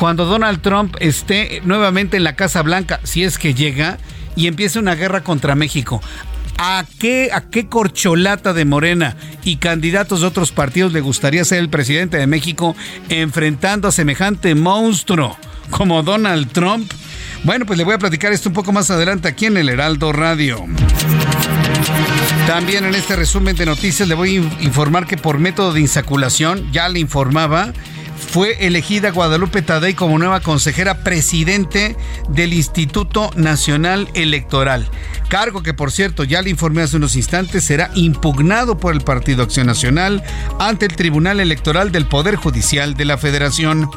cuando 0.00 0.24
Donald 0.24 0.62
Trump 0.62 0.96
esté 0.98 1.60
nuevamente 1.64 2.16
en 2.16 2.24
la 2.24 2.34
Casa 2.34 2.60
Blanca, 2.62 2.98
si 3.04 3.22
es 3.22 3.38
que 3.38 3.54
llega, 3.54 3.98
y 4.34 4.48
empiece 4.48 4.80
una 4.80 4.96
guerra 4.96 5.22
contra 5.22 5.54
México? 5.54 6.02
¿A 6.58 6.84
qué, 6.98 7.30
¿A 7.32 7.42
qué 7.42 7.68
corcholata 7.68 8.52
de 8.52 8.64
Morena 8.64 9.16
y 9.44 9.56
candidatos 9.56 10.22
de 10.22 10.26
otros 10.26 10.52
partidos 10.52 10.92
le 10.92 11.00
gustaría 11.00 11.44
ser 11.44 11.58
el 11.58 11.68
presidente 11.68 12.16
de 12.16 12.26
México 12.26 12.74
enfrentando 13.08 13.88
a 13.88 13.92
semejante 13.92 14.54
monstruo 14.54 15.36
como 15.70 16.02
Donald 16.02 16.50
Trump? 16.52 16.90
Bueno, 17.44 17.66
pues 17.66 17.78
le 17.78 17.84
voy 17.84 17.94
a 17.94 17.98
platicar 17.98 18.32
esto 18.32 18.48
un 18.48 18.54
poco 18.54 18.72
más 18.72 18.90
adelante 18.90 19.28
aquí 19.28 19.46
en 19.46 19.56
el 19.56 19.68
Heraldo 19.68 20.12
Radio. 20.12 20.64
También 22.46 22.84
en 22.84 22.94
este 22.94 23.16
resumen 23.16 23.54
de 23.56 23.66
noticias 23.66 24.08
le 24.08 24.14
voy 24.14 24.36
a 24.36 24.64
informar 24.64 25.06
que 25.06 25.16
por 25.16 25.38
método 25.38 25.72
de 25.72 25.80
insaculación, 25.80 26.70
ya 26.72 26.88
le 26.88 27.00
informaba, 27.00 27.72
fue 28.26 28.66
elegida 28.66 29.10
Guadalupe 29.10 29.62
Tadei 29.62 29.94
como 29.94 30.18
nueva 30.18 30.40
consejera 30.40 31.02
presidente 31.02 31.96
del 32.28 32.52
Instituto 32.52 33.30
Nacional 33.36 34.08
Electoral. 34.14 34.88
Cargo 35.28 35.62
que, 35.62 35.74
por 35.74 35.90
cierto, 35.90 36.24
ya 36.24 36.42
le 36.42 36.50
informé 36.50 36.82
hace 36.82 36.96
unos 36.96 37.16
instantes, 37.16 37.64
será 37.64 37.90
impugnado 37.94 38.78
por 38.78 38.94
el 38.94 39.00
Partido 39.00 39.42
Acción 39.42 39.66
Nacional 39.66 40.22
ante 40.58 40.86
el 40.86 40.96
Tribunal 40.96 41.40
Electoral 41.40 41.92
del 41.92 42.06
Poder 42.06 42.36
Judicial 42.36 42.94
de 42.94 43.04
la 43.04 43.18
Federación. 43.18 43.90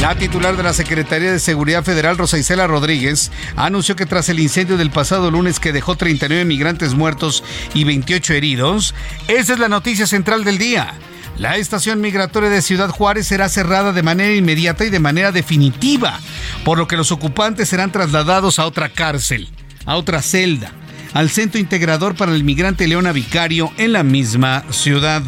La 0.00 0.14
titular 0.14 0.56
de 0.56 0.62
la 0.62 0.72
Secretaría 0.72 1.32
de 1.32 1.40
Seguridad 1.40 1.82
Federal, 1.82 2.18
Rosa 2.18 2.38
Isela 2.38 2.66
Rodríguez, 2.66 3.32
anunció 3.56 3.96
que 3.96 4.06
tras 4.06 4.28
el 4.28 4.38
incendio 4.38 4.76
del 4.76 4.90
pasado 4.90 5.30
lunes 5.30 5.58
que 5.58 5.72
dejó 5.72 5.96
39 5.96 6.44
migrantes 6.44 6.94
muertos 6.94 7.42
y 7.74 7.84
28 7.84 8.34
heridos, 8.34 8.94
esa 9.26 9.54
es 9.54 9.58
la 9.58 9.68
noticia 9.68 10.06
central 10.06 10.44
del 10.44 10.58
día. 10.58 10.94
La 11.38 11.56
estación 11.56 12.00
migratoria 12.00 12.48
de 12.48 12.62
Ciudad 12.62 12.88
Juárez 12.88 13.26
será 13.26 13.50
cerrada 13.50 13.92
de 13.92 14.02
manera 14.02 14.34
inmediata 14.34 14.86
y 14.86 14.90
de 14.90 15.00
manera 15.00 15.32
definitiva, 15.32 16.18
por 16.64 16.78
lo 16.78 16.88
que 16.88 16.96
los 16.96 17.12
ocupantes 17.12 17.68
serán 17.68 17.92
trasladados 17.92 18.58
a 18.58 18.64
otra 18.64 18.88
cárcel, 18.88 19.50
a 19.84 19.96
otra 19.96 20.22
celda, 20.22 20.72
al 21.12 21.28
Centro 21.28 21.60
Integrador 21.60 22.14
para 22.14 22.34
el 22.34 22.42
Migrante 22.42 22.88
Leona 22.88 23.12
Vicario 23.12 23.70
en 23.76 23.92
la 23.92 24.02
misma 24.02 24.64
ciudad. 24.70 25.22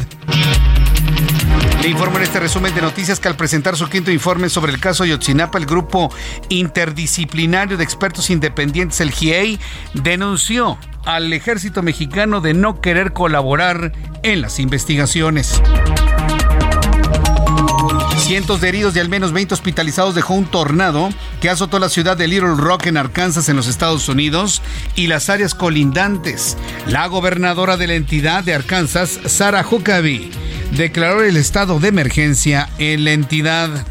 Le 1.83 1.89
informo 1.89 2.17
en 2.17 2.23
este 2.23 2.39
resumen 2.39 2.73
de 2.73 2.81
noticias 2.81 3.19
que 3.19 3.27
al 3.27 3.37
presentar 3.37 3.77
su 3.77 3.87
quinto 3.87 4.11
informe 4.11 4.49
sobre 4.49 4.71
el 4.71 4.79
caso 4.79 5.05
Yotzinapa, 5.05 5.59
el 5.59 5.67
grupo 5.67 6.11
interdisciplinario 6.49 7.77
de 7.77 7.83
expertos 7.83 8.31
independientes, 8.31 8.99
el 8.99 9.11
GIEI, 9.11 9.59
denunció 9.93 10.77
al 11.05 11.31
ejército 11.33 11.81
mexicano 11.81 12.41
de 12.41 12.53
no 12.53 12.81
querer 12.81 13.13
colaborar 13.13 13.93
en 14.23 14.41
las 14.41 14.59
investigaciones. 14.59 15.61
Cientos 18.17 18.61
de 18.61 18.69
heridos 18.69 18.95
y 18.95 18.99
al 18.99 19.09
menos 19.09 19.33
20 19.33 19.55
hospitalizados 19.55 20.13
dejó 20.13 20.35
un 20.35 20.45
tornado 20.45 21.09
que 21.41 21.49
azotó 21.49 21.79
la 21.79 21.89
ciudad 21.89 22.15
de 22.15 22.27
Little 22.27 22.55
Rock 22.57 22.85
en 22.85 22.97
Arkansas 22.97 23.49
en 23.49 23.55
los 23.55 23.65
Estados 23.65 24.07
Unidos 24.07 24.61
y 24.95 25.07
las 25.07 25.31
áreas 25.31 25.55
colindantes. 25.55 26.55
La 26.85 27.07
gobernadora 27.07 27.75
de 27.75 27.87
la 27.87 27.95
entidad 27.95 28.43
de 28.43 28.53
Arkansas, 28.53 29.19
Sarah 29.25 29.65
Huckabee, 29.67 30.29
declaró 30.77 31.23
el 31.23 31.37
estado 31.37 31.79
de 31.79 31.87
emergencia 31.87 32.69
en 32.77 33.03
la 33.03 33.13
entidad. 33.13 33.85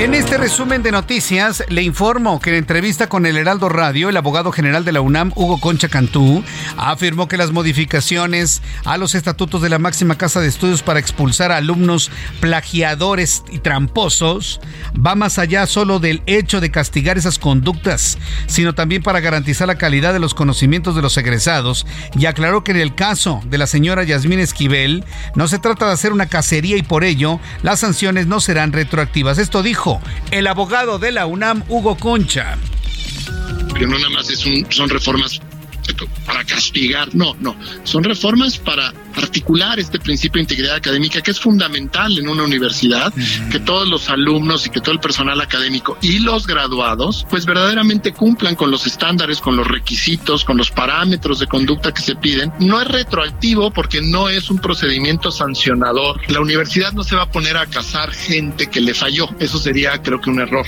En 0.00 0.14
este 0.14 0.38
resumen 0.38 0.82
de 0.82 0.92
noticias, 0.92 1.62
le 1.68 1.82
informo 1.82 2.40
que 2.40 2.48
en 2.48 2.56
entrevista 2.56 3.10
con 3.10 3.26
el 3.26 3.36
Heraldo 3.36 3.68
Radio, 3.68 4.08
el 4.08 4.16
abogado 4.16 4.50
general 4.50 4.82
de 4.82 4.92
la 4.92 5.02
UNAM, 5.02 5.30
Hugo 5.36 5.60
Concha 5.60 5.88
Cantú, 5.88 6.42
afirmó 6.78 7.28
que 7.28 7.36
las 7.36 7.52
modificaciones 7.52 8.62
a 8.86 8.96
los 8.96 9.14
estatutos 9.14 9.60
de 9.60 9.68
la 9.68 9.78
máxima 9.78 10.16
casa 10.16 10.40
de 10.40 10.48
estudios 10.48 10.82
para 10.82 11.00
expulsar 11.00 11.52
a 11.52 11.58
alumnos 11.58 12.10
plagiadores 12.40 13.44
y 13.52 13.58
tramposos 13.58 14.62
va 14.96 15.16
más 15.16 15.38
allá 15.38 15.66
solo 15.66 15.98
del 15.98 16.22
hecho 16.24 16.62
de 16.62 16.70
castigar 16.70 17.18
esas 17.18 17.38
conductas, 17.38 18.16
sino 18.46 18.74
también 18.74 19.02
para 19.02 19.20
garantizar 19.20 19.68
la 19.68 19.74
calidad 19.74 20.14
de 20.14 20.18
los 20.18 20.32
conocimientos 20.32 20.96
de 20.96 21.02
los 21.02 21.18
egresados 21.18 21.86
y 22.18 22.24
aclaró 22.24 22.64
que 22.64 22.70
en 22.70 22.78
el 22.78 22.94
caso 22.94 23.42
de 23.44 23.58
la 23.58 23.66
señora 23.66 24.02
Yasmín 24.04 24.40
Esquivel 24.40 25.04
no 25.34 25.46
se 25.46 25.58
trata 25.58 25.88
de 25.88 25.92
hacer 25.92 26.14
una 26.14 26.24
cacería 26.24 26.78
y 26.78 26.82
por 26.82 27.04
ello 27.04 27.38
las 27.62 27.80
sanciones 27.80 28.26
no 28.26 28.40
serán 28.40 28.72
retroactivas. 28.72 29.36
Esto 29.36 29.62
dijo 29.62 29.89
el 30.30 30.46
abogado 30.46 30.98
de 30.98 31.12
la 31.12 31.26
UNAM, 31.26 31.64
Hugo 31.68 31.96
Concha. 31.96 32.56
Que 33.78 33.86
no 33.86 33.98
nada 33.98 34.10
más 34.10 34.28
es 34.30 34.44
son 34.68 34.88
reformas 34.88 35.40
para 36.26 36.44
castigar, 36.44 37.14
no, 37.14 37.36
no, 37.40 37.56
son 37.84 38.04
reformas 38.04 38.58
para 38.58 38.92
articular 39.16 39.78
este 39.78 39.98
principio 39.98 40.38
de 40.38 40.42
integridad 40.42 40.76
académica 40.76 41.20
que 41.20 41.30
es 41.30 41.40
fundamental 41.40 42.18
en 42.18 42.28
una 42.28 42.44
universidad, 42.44 43.12
que 43.50 43.60
todos 43.60 43.88
los 43.88 44.08
alumnos 44.08 44.66
y 44.66 44.70
que 44.70 44.80
todo 44.80 44.92
el 44.92 45.00
personal 45.00 45.40
académico 45.40 45.98
y 46.00 46.20
los 46.20 46.46
graduados 46.46 47.26
pues 47.28 47.46
verdaderamente 47.46 48.12
cumplan 48.12 48.54
con 48.54 48.70
los 48.70 48.86
estándares, 48.86 49.40
con 49.40 49.56
los 49.56 49.66
requisitos, 49.66 50.44
con 50.44 50.56
los 50.56 50.70
parámetros 50.70 51.40
de 51.40 51.46
conducta 51.46 51.92
que 51.92 52.02
se 52.02 52.14
piden. 52.16 52.52
No 52.60 52.80
es 52.80 52.88
retroactivo 52.88 53.70
porque 53.70 54.00
no 54.00 54.28
es 54.28 54.50
un 54.50 54.58
procedimiento 54.58 55.30
sancionador. 55.30 56.20
La 56.30 56.40
universidad 56.40 56.92
no 56.92 57.04
se 57.04 57.16
va 57.16 57.22
a 57.22 57.30
poner 57.30 57.56
a 57.56 57.66
cazar 57.66 58.12
gente 58.12 58.68
que 58.68 58.80
le 58.80 58.94
falló. 58.94 59.28
Eso 59.38 59.58
sería 59.58 60.00
creo 60.02 60.20
que 60.20 60.30
un 60.30 60.40
error. 60.40 60.66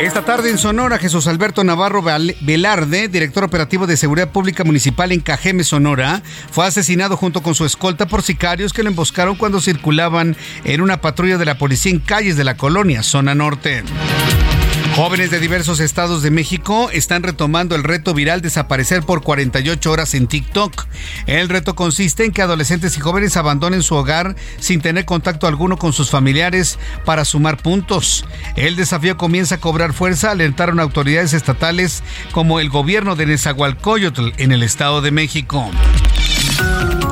Esta 0.00 0.24
tarde 0.24 0.50
en 0.50 0.58
Sonora, 0.58 0.98
Jesús 0.98 1.26
Alberto 1.26 1.64
Navarro 1.64 2.02
Velarde, 2.02 3.08
director 3.08 3.44
operativo 3.44 3.86
de 3.86 3.96
Seguridad 3.96 4.30
Pública 4.30 4.64
Municipal 4.64 5.10
en 5.12 5.20
Cajeme, 5.20 5.64
Sonora, 5.64 6.22
fue 6.50 6.66
asesinado 6.66 7.16
junto 7.16 7.42
con 7.42 7.54
su 7.54 7.64
escolta 7.64 8.06
por 8.06 8.22
sicarios 8.22 8.72
que 8.72 8.82
lo 8.82 8.90
emboscaron 8.90 9.36
cuando 9.36 9.60
circulaban 9.60 10.36
en 10.64 10.80
una 10.80 11.00
patrulla 11.00 11.36
de 11.36 11.44
la 11.44 11.58
policía 11.58 11.92
en 11.92 11.98
calles 11.98 12.36
de 12.36 12.44
la 12.44 12.56
colonia, 12.56 13.02
zona 13.02 13.34
norte. 13.34 13.82
Jóvenes 14.94 15.30
de 15.30 15.38
diversos 15.38 15.80
estados 15.80 16.22
de 16.22 16.30
México 16.30 16.90
están 16.92 17.22
retomando 17.22 17.76
el 17.76 17.84
reto 17.84 18.14
viral 18.14 18.40
Desaparecer 18.40 19.02
por 19.02 19.22
48 19.22 19.90
horas 19.90 20.14
en 20.14 20.26
TikTok. 20.26 20.86
El 21.26 21.48
reto 21.48 21.74
consiste 21.74 22.24
en 22.24 22.32
que 22.32 22.42
adolescentes 22.42 22.96
y 22.96 23.00
jóvenes 23.00 23.36
abandonen 23.36 23.82
su 23.82 23.94
hogar 23.94 24.34
sin 24.58 24.80
tener 24.80 25.04
contacto 25.04 25.46
alguno 25.46 25.76
con 25.76 25.92
sus 25.92 26.10
familiares 26.10 26.78
para 27.04 27.24
sumar 27.24 27.58
puntos. 27.58 28.24
El 28.56 28.76
desafío 28.76 29.16
comienza 29.16 29.56
a 29.56 29.60
cobrar 29.60 29.92
fuerza, 29.92 30.32
alentaron 30.32 30.80
autoridades 30.80 31.32
estatales 31.32 32.02
como 32.32 32.58
el 32.58 32.68
gobierno 32.68 33.14
de 33.14 33.26
Nezahualcóyotl 33.26 34.30
en 34.38 34.52
el 34.52 34.62
Estado 34.62 35.00
de 35.00 35.12
México. 35.12 35.70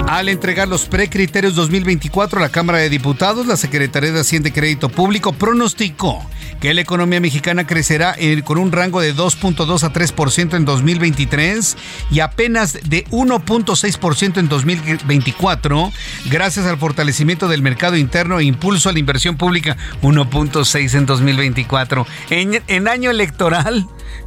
Al 0.08 0.28
entregar 0.28 0.68
los 0.68 0.86
precriterios 0.86 1.56
2024 1.56 2.38
a 2.38 2.42
la 2.42 2.48
Cámara 2.48 2.78
de 2.78 2.88
Diputados, 2.88 3.46
la 3.46 3.56
Secretaría 3.56 4.12
de 4.12 4.20
Hacienda 4.20 4.48
y 4.48 4.52
Crédito 4.52 4.88
Público 4.88 5.32
pronosticó 5.32 6.24
que 6.60 6.72
la 6.74 6.80
economía 6.80 7.20
mexicana 7.20 7.66
crecerá 7.66 8.16
con 8.44 8.58
un 8.58 8.72
rango 8.72 9.00
de 9.00 9.14
2.2 9.14 9.82
a 9.82 9.92
3% 9.92 10.56
en 10.56 10.64
2023 10.64 11.76
y 12.12 12.20
apenas 12.20 12.78
de 12.88 13.04
1.6% 13.06 14.38
en 14.38 14.48
2024, 14.48 15.92
gracias 16.30 16.66
al 16.66 16.78
fortalecimiento 16.78 17.48
del 17.48 17.62
mercado 17.62 17.96
interno 17.96 18.38
e 18.38 18.44
impulso 18.44 18.88
a 18.88 18.92
la 18.92 19.00
inversión 19.00 19.36
pública 19.36 19.76
1.6 20.02 20.94
en 20.96 21.06
2024. 21.06 22.06
En, 22.30 22.62
en 22.68 22.88
año 22.88 23.10
electoral, 23.10 23.86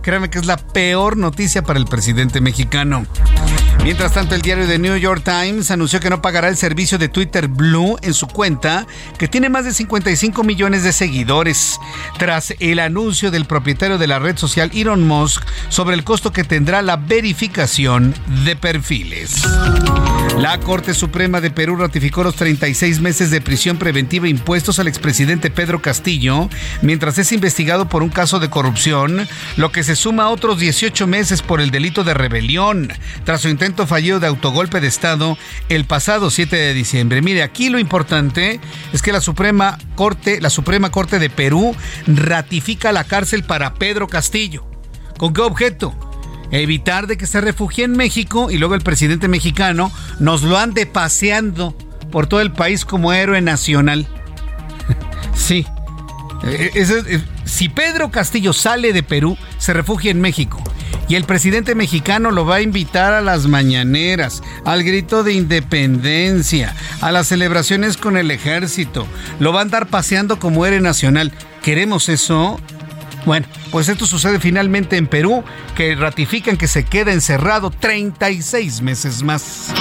créame 0.09 0.31
que 0.31 0.39
es 0.39 0.47
la 0.47 0.57
peor 0.57 1.17
noticia 1.17 1.61
para 1.61 1.77
el 1.77 1.85
presidente 1.85 2.41
mexicano. 2.41 3.05
Mientras 3.83 4.13
tanto, 4.13 4.33
el 4.33 4.41
diario 4.41 4.65
The 4.65 4.79
New 4.79 4.97
York 4.97 5.23
Times 5.23 5.69
anunció 5.69 5.99
que 5.99 6.09
no 6.09 6.19
pagará 6.19 6.49
el 6.49 6.57
servicio 6.57 6.97
de 6.97 7.09
Twitter 7.09 7.47
Blue 7.47 7.95
en 8.01 8.15
su 8.15 8.25
cuenta, 8.25 8.87
que 9.19 9.27
tiene 9.27 9.49
más 9.49 9.65
de 9.65 9.73
55 9.73 10.43
millones 10.43 10.81
de 10.81 10.93
seguidores, 10.93 11.79
tras 12.17 12.55
el 12.59 12.79
anuncio 12.79 13.29
del 13.29 13.45
propietario 13.45 13.99
de 13.99 14.07
la 14.07 14.17
red 14.17 14.35
social 14.35 14.71
Elon 14.73 15.07
Musk 15.07 15.43
sobre 15.69 15.95
el 15.95 16.03
costo 16.03 16.33
que 16.33 16.43
tendrá 16.43 16.81
la 16.81 16.97
verificación 16.97 18.15
de 18.43 18.55
perfiles. 18.55 19.43
La 20.37 20.57
Corte 20.59 20.93
Suprema 20.93 21.41
de 21.41 21.51
Perú 21.51 21.75
ratificó 21.75 22.23
los 22.23 22.35
36 22.35 23.01
meses 23.01 23.29
de 23.29 23.41
prisión 23.41 23.77
preventiva 23.77 24.27
impuestos 24.27 24.79
al 24.79 24.87
expresidente 24.87 25.49
Pedro 25.49 25.81
Castillo 25.81 26.49
mientras 26.81 27.17
es 27.17 27.31
investigado 27.33 27.89
por 27.89 28.03
un 28.03 28.09
caso 28.09 28.39
de 28.39 28.49
corrupción, 28.49 29.27
lo 29.57 29.71
que 29.71 29.83
se 29.83 29.97
suma 29.99 30.29
otros 30.29 30.59
18 30.59 31.07
meses 31.07 31.41
por 31.41 31.59
el 31.59 31.71
delito 31.71 32.05
de 32.05 32.13
rebelión, 32.13 32.91
tras 33.25 33.41
su 33.41 33.49
intento 33.49 33.85
fallido 33.85 34.21
de 34.21 34.27
autogolpe 34.27 34.79
de 34.79 34.87
Estado 34.87 35.37
el 35.67 35.83
pasado 35.83 36.29
7 36.29 36.55
de 36.55 36.73
diciembre. 36.73 37.21
Mire, 37.21 37.43
aquí 37.43 37.69
lo 37.69 37.79
importante 37.79 38.61
es 38.93 39.01
que 39.01 39.11
la 39.11 39.19
Suprema 39.19 39.77
Corte, 39.95 40.39
la 40.39 40.49
Suprema 40.49 40.89
Corte 40.89 41.19
de 41.19 41.29
Perú 41.29 41.75
ratifica 42.07 42.93
la 42.93 43.03
cárcel 43.03 43.43
para 43.43 43.73
Pedro 43.73 44.07
Castillo. 44.07 44.65
¿Con 45.17 45.33
qué 45.33 45.41
objeto? 45.41 45.93
evitar 46.51 47.05
de 47.05 47.15
que 47.15 47.27
se 47.27 47.41
refugie 47.41 47.83
en 47.83 47.91
México 47.91 48.49
y 48.49 48.57
luego 48.57 48.73
el 48.73 48.81
presidente 48.81 49.27
mexicano 49.27 49.91
nos 50.19 50.41
lo 50.41 50.57
ande 50.57 50.87
paseando 50.87 51.77
por 52.11 52.25
todo 52.25 52.41
el 52.41 52.51
país 52.51 52.85
como 52.85 53.13
héroe 53.13 53.39
nacional. 53.39 54.07
sí. 55.35 55.67
Eh, 56.43 56.71
eh, 56.73 57.21
si 57.49 57.67
Pedro 57.67 58.11
Castillo 58.11 58.53
sale 58.53 58.93
de 58.93 59.03
Perú, 59.03 59.37
se 59.57 59.73
refugia 59.73 60.11
en 60.11 60.21
México 60.21 60.61
Y 61.07 61.15
el 61.15 61.23
presidente 61.25 61.73
mexicano 61.73 62.31
lo 62.31 62.45
va 62.45 62.57
a 62.57 62.61
invitar 62.61 63.13
a 63.13 63.21
las 63.21 63.47
mañaneras, 63.47 64.43
al 64.63 64.83
grito 64.83 65.23
de 65.23 65.33
independencia, 65.33 66.75
a 67.01 67.11
las 67.11 67.27
celebraciones 67.27 67.97
con 67.97 68.15
el 68.15 68.29
ejército. 68.29 69.07
Lo 69.39 69.51
va 69.51 69.59
a 69.59 69.63
andar 69.63 69.87
paseando 69.87 70.39
como 70.39 70.65
héroe 70.65 70.81
nacional. 70.81 71.31
¿Queremos 71.63 72.09
eso? 72.09 72.59
Bueno, 73.25 73.47
pues 73.71 73.89
esto 73.89 74.05
sucede 74.05 74.39
finalmente 74.39 74.97
en 74.97 75.07
Perú, 75.07 75.43
que 75.75 75.95
ratifican 75.95 76.57
que 76.57 76.67
se 76.67 76.85
queda 76.85 77.11
encerrado 77.11 77.71
36 77.71 78.81
meses 78.81 79.23
más. 79.23 79.73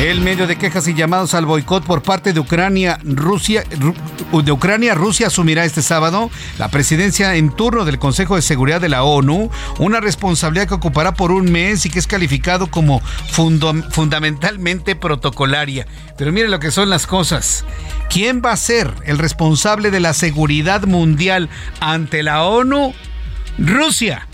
El 0.00 0.20
medio 0.20 0.46
de 0.46 0.56
quejas 0.56 0.86
y 0.88 0.94
llamados 0.94 1.32
al 1.32 1.46
boicot 1.46 1.82
por 1.82 2.02
parte 2.02 2.34
de 2.34 2.40
Ucrania, 2.40 3.00
Rusia, 3.02 3.64
de 3.64 4.52
Ucrania, 4.52 4.94
Rusia 4.94 5.28
asumirá 5.28 5.64
este 5.64 5.80
sábado 5.80 6.30
la 6.58 6.68
presidencia 6.68 7.34
en 7.34 7.50
turno 7.50 7.86
del 7.86 7.98
Consejo 7.98 8.36
de 8.36 8.42
Seguridad 8.42 8.78
de 8.78 8.90
la 8.90 9.04
ONU, 9.04 9.50
una 9.78 10.00
responsabilidad 10.00 10.68
que 10.68 10.74
ocupará 10.74 11.14
por 11.14 11.32
un 11.32 11.50
mes 11.50 11.86
y 11.86 11.90
que 11.90 11.98
es 11.98 12.06
calificado 12.06 12.66
como 12.66 13.00
fundamentalmente 13.30 14.96
protocolaria. 14.96 15.86
Pero 16.18 16.30
miren 16.30 16.50
lo 16.50 16.60
que 16.60 16.70
son 16.70 16.90
las 16.90 17.06
cosas. 17.06 17.64
¿Quién 18.10 18.42
va 18.44 18.52
a 18.52 18.58
ser 18.58 18.92
el 19.06 19.16
responsable 19.16 19.90
de 19.90 20.00
la 20.00 20.12
seguridad 20.12 20.82
mundial 20.84 21.48
ante 21.80 22.22
la 22.22 22.44
ONU? 22.44 22.92
Rusia, 23.56 24.28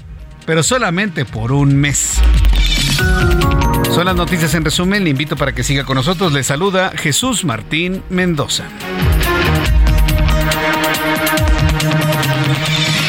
pero 0.44 0.64
solamente 0.64 1.24
por 1.24 1.52
un 1.52 1.76
mes. 1.76 2.20
Son 3.92 4.06
las 4.06 4.16
noticias 4.16 4.54
en 4.54 4.64
resumen. 4.64 5.04
Le 5.04 5.10
invito 5.10 5.36
para 5.36 5.54
que 5.54 5.62
siga 5.62 5.84
con 5.84 5.96
nosotros. 5.96 6.32
Le 6.32 6.42
saluda 6.42 6.92
Jesús 6.96 7.44
Martín 7.44 8.02
Mendoza. 8.08 8.64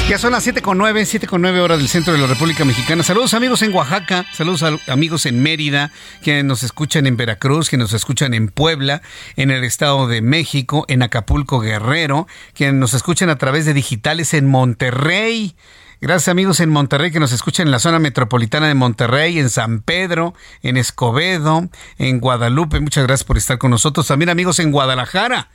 Ya 0.10 0.18
son 0.18 0.34
las 0.34 0.44
7 0.44 0.62
con 0.62 0.78
9, 0.78 1.06
7 1.06 1.26
con 1.26 1.42
9 1.42 1.62
horas 1.62 1.80
del 1.80 1.88
centro 1.88 2.12
de 2.12 2.20
la 2.20 2.28
República 2.28 2.66
Mexicana. 2.66 3.02
Saludos 3.02 3.34
amigos 3.34 3.62
en 3.62 3.74
Oaxaca, 3.74 4.26
saludos 4.34 4.64
amigos 4.88 5.26
en 5.26 5.42
Mérida, 5.42 5.92
que 6.22 6.44
nos 6.44 6.64
escuchan 6.64 7.08
en 7.08 7.16
Veracruz, 7.16 7.70
que 7.70 7.78
nos 7.78 7.94
escuchan 7.94 8.34
en 8.34 8.50
Puebla, 8.50 9.02
en 9.38 9.50
el 9.50 9.64
Estado 9.64 10.08
de 10.08 10.22
México, 10.22 10.84
en 10.90 11.02
Acapulco 11.02 11.62
Guerrero, 11.62 12.28
que 12.54 12.74
nos 12.74 12.94
escuchan 12.94 13.30
a 13.30 13.38
través 13.38 13.66
de 13.66 13.74
digitales 13.74 14.34
en 14.34 14.48
Monterrey. 14.48 15.56
Gracias 16.04 16.28
amigos 16.28 16.60
en 16.60 16.70
Monterrey 16.70 17.10
que 17.12 17.20
nos 17.22 17.32
escuchan 17.32 17.68
en 17.68 17.72
la 17.72 17.80
zona 17.80 17.98
metropolitana 17.98 18.68
de 18.68 18.74
Monterrey, 18.74 19.40
en 19.40 19.50
San 19.50 19.82
Pedro, 19.82 20.34
en 20.62 20.76
Escobedo, 20.76 21.70
en 21.98 22.20
Guadalupe. 22.20 22.82
Muchas 22.82 23.08
gracias 23.08 23.24
por 23.24 23.38
estar 23.38 23.58
con 23.58 23.72
nosotros. 23.72 24.08
También 24.08 24.28
amigos 24.28 24.60
en 24.60 24.74
Guadalajara 24.74 25.50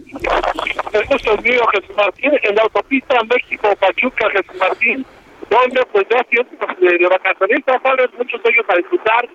El 0.93 1.05
gusto 1.05 1.37
mío, 1.37 1.61
Jesús 1.73 1.95
Martín, 1.95 2.31
en 2.41 2.55
la 2.55 2.63
autopista 2.63 3.15
México-Pachuca, 3.23 4.29
Jesús 4.31 4.55
Martín, 4.59 5.05
donde 5.49 5.81
pues 5.91 6.05
ya 6.09 6.21
de, 6.29 6.97
de 6.97 7.07
vacacionistas 7.07 7.81
salen 7.81 8.09
muchos 8.17 8.43
de 8.43 8.49
ellos 8.49 8.65
a 8.67 8.75
disfrutar 8.75 9.29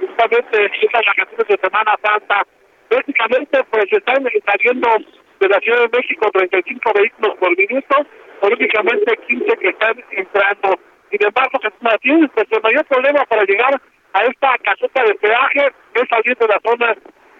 justamente 0.00 0.70
estas 0.82 1.02
vacaciones 1.06 1.48
de 1.48 1.58
Semana 1.58 1.94
Santa. 2.02 2.42
Básicamente 2.90 3.64
pues 3.70 3.84
están 3.90 4.26
saliendo 4.46 4.88
de 5.40 5.48
la 5.48 5.60
Ciudad 5.60 5.80
de 5.80 5.98
México 5.98 6.30
35 6.32 6.92
vehículos 6.94 7.36
por 7.38 7.56
minuto, 7.56 7.96
únicamente 8.42 9.16
15 9.28 9.56
que 9.56 9.68
están 9.68 10.04
entrando. 10.10 10.78
Sin 11.10 11.26
embargo, 11.26 11.58
Jesús 11.62 11.82
Martín, 11.82 12.30
pues 12.34 12.46
el 12.50 12.62
mayor 12.62 12.84
problema 12.86 13.24
para 13.26 13.44
llegar 13.44 13.80
a 14.14 14.24
esta 14.24 14.58
caseta 14.58 15.02
de 15.04 15.14
peaje 15.14 15.72
es 15.94 16.08
salir 16.08 16.36
de 16.36 16.48
la 16.48 16.60
zona 16.64 16.94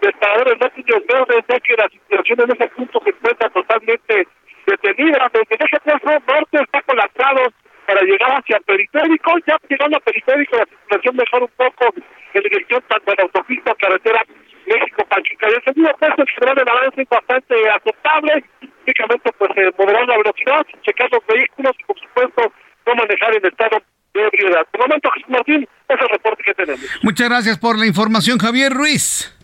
de 0.05 0.13
paradores 0.13 0.59
no 0.61 1.01
verdes, 1.09 1.45
ya 1.49 1.61
que 1.61 1.77
la 1.77 1.89
situación 1.89 2.41
en 2.43 2.51
ese 2.53 2.69
punto 2.77 3.01
se 3.05 3.11
encuentra 3.11 3.49
totalmente 3.51 4.29
detenida. 4.67 5.31
Desde 5.33 5.65
ese 5.65 5.81
paso 5.81 6.23
norte 6.27 6.59
está 6.61 6.83
colapsado 6.83 7.41
para 7.87 8.03
llegar 8.03 8.31
hacia 8.39 8.61
periférico, 8.61 9.33
ya 9.47 9.57
llegando 9.69 9.97
a 9.97 10.01
periférico 10.01 10.57
la 10.57 10.67
situación 10.67 11.17
mejora 11.17 11.45
un 11.45 11.53
poco 11.57 11.95
en 12.35 12.43
dirección 12.43 12.83
tanto 12.89 13.13
a 13.13 13.15
la 13.17 13.23
autopista 13.25 13.75
carretera 13.77 14.21
México-Pachuca. 14.67 15.49
Y 15.49 15.55
el 15.55 15.65
segundo 15.65 15.97
puesto 15.99 16.21
en 16.21 16.29
general 16.29 16.59
el 16.59 16.69
avance 16.69 17.03
es 17.03 17.09
bastante 17.09 17.55
aceptable, 17.71 18.45
únicamente 18.85 19.33
pues 19.39 19.51
eh, 19.57 19.71
moderar 19.79 20.09
la 20.09 20.17
velocidad, 20.19 20.67
checar 20.83 21.09
los 21.13 21.27
vehículos 21.27 21.73
y 21.81 21.85
por 21.85 21.99
supuesto 21.99 22.53
no 22.87 22.95
manejar 22.95 23.37
en 23.37 23.47
estado 23.47 23.81
de 24.13 24.21
ebriedad. 24.21 24.67
De 24.73 24.79
momento, 24.79 25.11
Jesús 25.13 25.31
Martín, 25.31 25.69
es 25.89 26.01
el 26.01 26.09
reporte 26.09 26.43
que 26.45 26.55
tenemos. 26.55 26.85
Muchas 27.03 27.29
gracias 27.29 27.59
por 27.59 27.79
la 27.79 27.87
información, 27.87 28.39
Javier 28.39 28.73
Ruiz. 28.73 29.35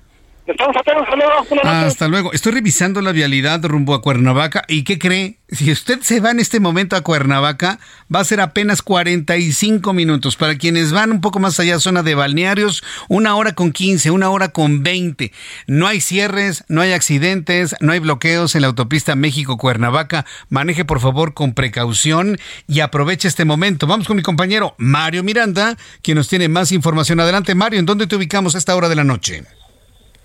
Hasta 1.64 2.08
luego. 2.08 2.32
Estoy 2.32 2.52
revisando 2.52 3.00
la 3.00 3.12
vialidad 3.12 3.64
rumbo 3.64 3.94
a 3.94 4.02
Cuernavaca. 4.02 4.64
¿Y 4.68 4.84
qué 4.84 4.98
cree? 4.98 5.38
Si 5.48 5.70
usted 5.70 6.00
se 6.00 6.20
va 6.20 6.30
en 6.30 6.38
este 6.38 6.60
momento 6.60 6.96
a 6.96 7.00
Cuernavaca, 7.00 7.80
va 8.14 8.20
a 8.20 8.24
ser 8.24 8.40
apenas 8.40 8.82
45 8.82 9.92
minutos. 9.92 10.36
Para 10.36 10.56
quienes 10.56 10.92
van 10.92 11.10
un 11.10 11.20
poco 11.20 11.40
más 11.40 11.58
allá, 11.58 11.78
zona 11.80 12.02
de 12.02 12.14
balnearios, 12.14 12.84
una 13.08 13.34
hora 13.34 13.52
con 13.52 13.72
15, 13.72 14.10
una 14.12 14.30
hora 14.30 14.48
con 14.48 14.82
20. 14.82 15.32
No 15.66 15.86
hay 15.86 16.00
cierres, 16.00 16.64
no 16.68 16.80
hay 16.80 16.92
accidentes, 16.92 17.74
no 17.80 17.92
hay 17.92 17.98
bloqueos 17.98 18.54
en 18.54 18.62
la 18.62 18.68
autopista 18.68 19.16
México-Cuernavaca. 19.16 20.24
Maneje 20.48 20.84
por 20.84 21.00
favor 21.00 21.34
con 21.34 21.52
precaución 21.52 22.38
y 22.68 22.80
aproveche 22.80 23.28
este 23.28 23.44
momento. 23.44 23.86
Vamos 23.86 24.06
con 24.06 24.16
mi 24.16 24.22
compañero 24.22 24.74
Mario 24.78 25.22
Miranda, 25.24 25.76
quien 26.02 26.16
nos 26.16 26.28
tiene 26.28 26.48
más 26.48 26.70
información. 26.72 27.18
Adelante, 27.20 27.54
Mario, 27.54 27.80
¿en 27.80 27.86
dónde 27.86 28.06
te 28.06 28.16
ubicamos 28.16 28.54
a 28.54 28.58
esta 28.58 28.76
hora 28.76 28.88
de 28.88 28.94
la 28.96 29.04
noche? 29.04 29.44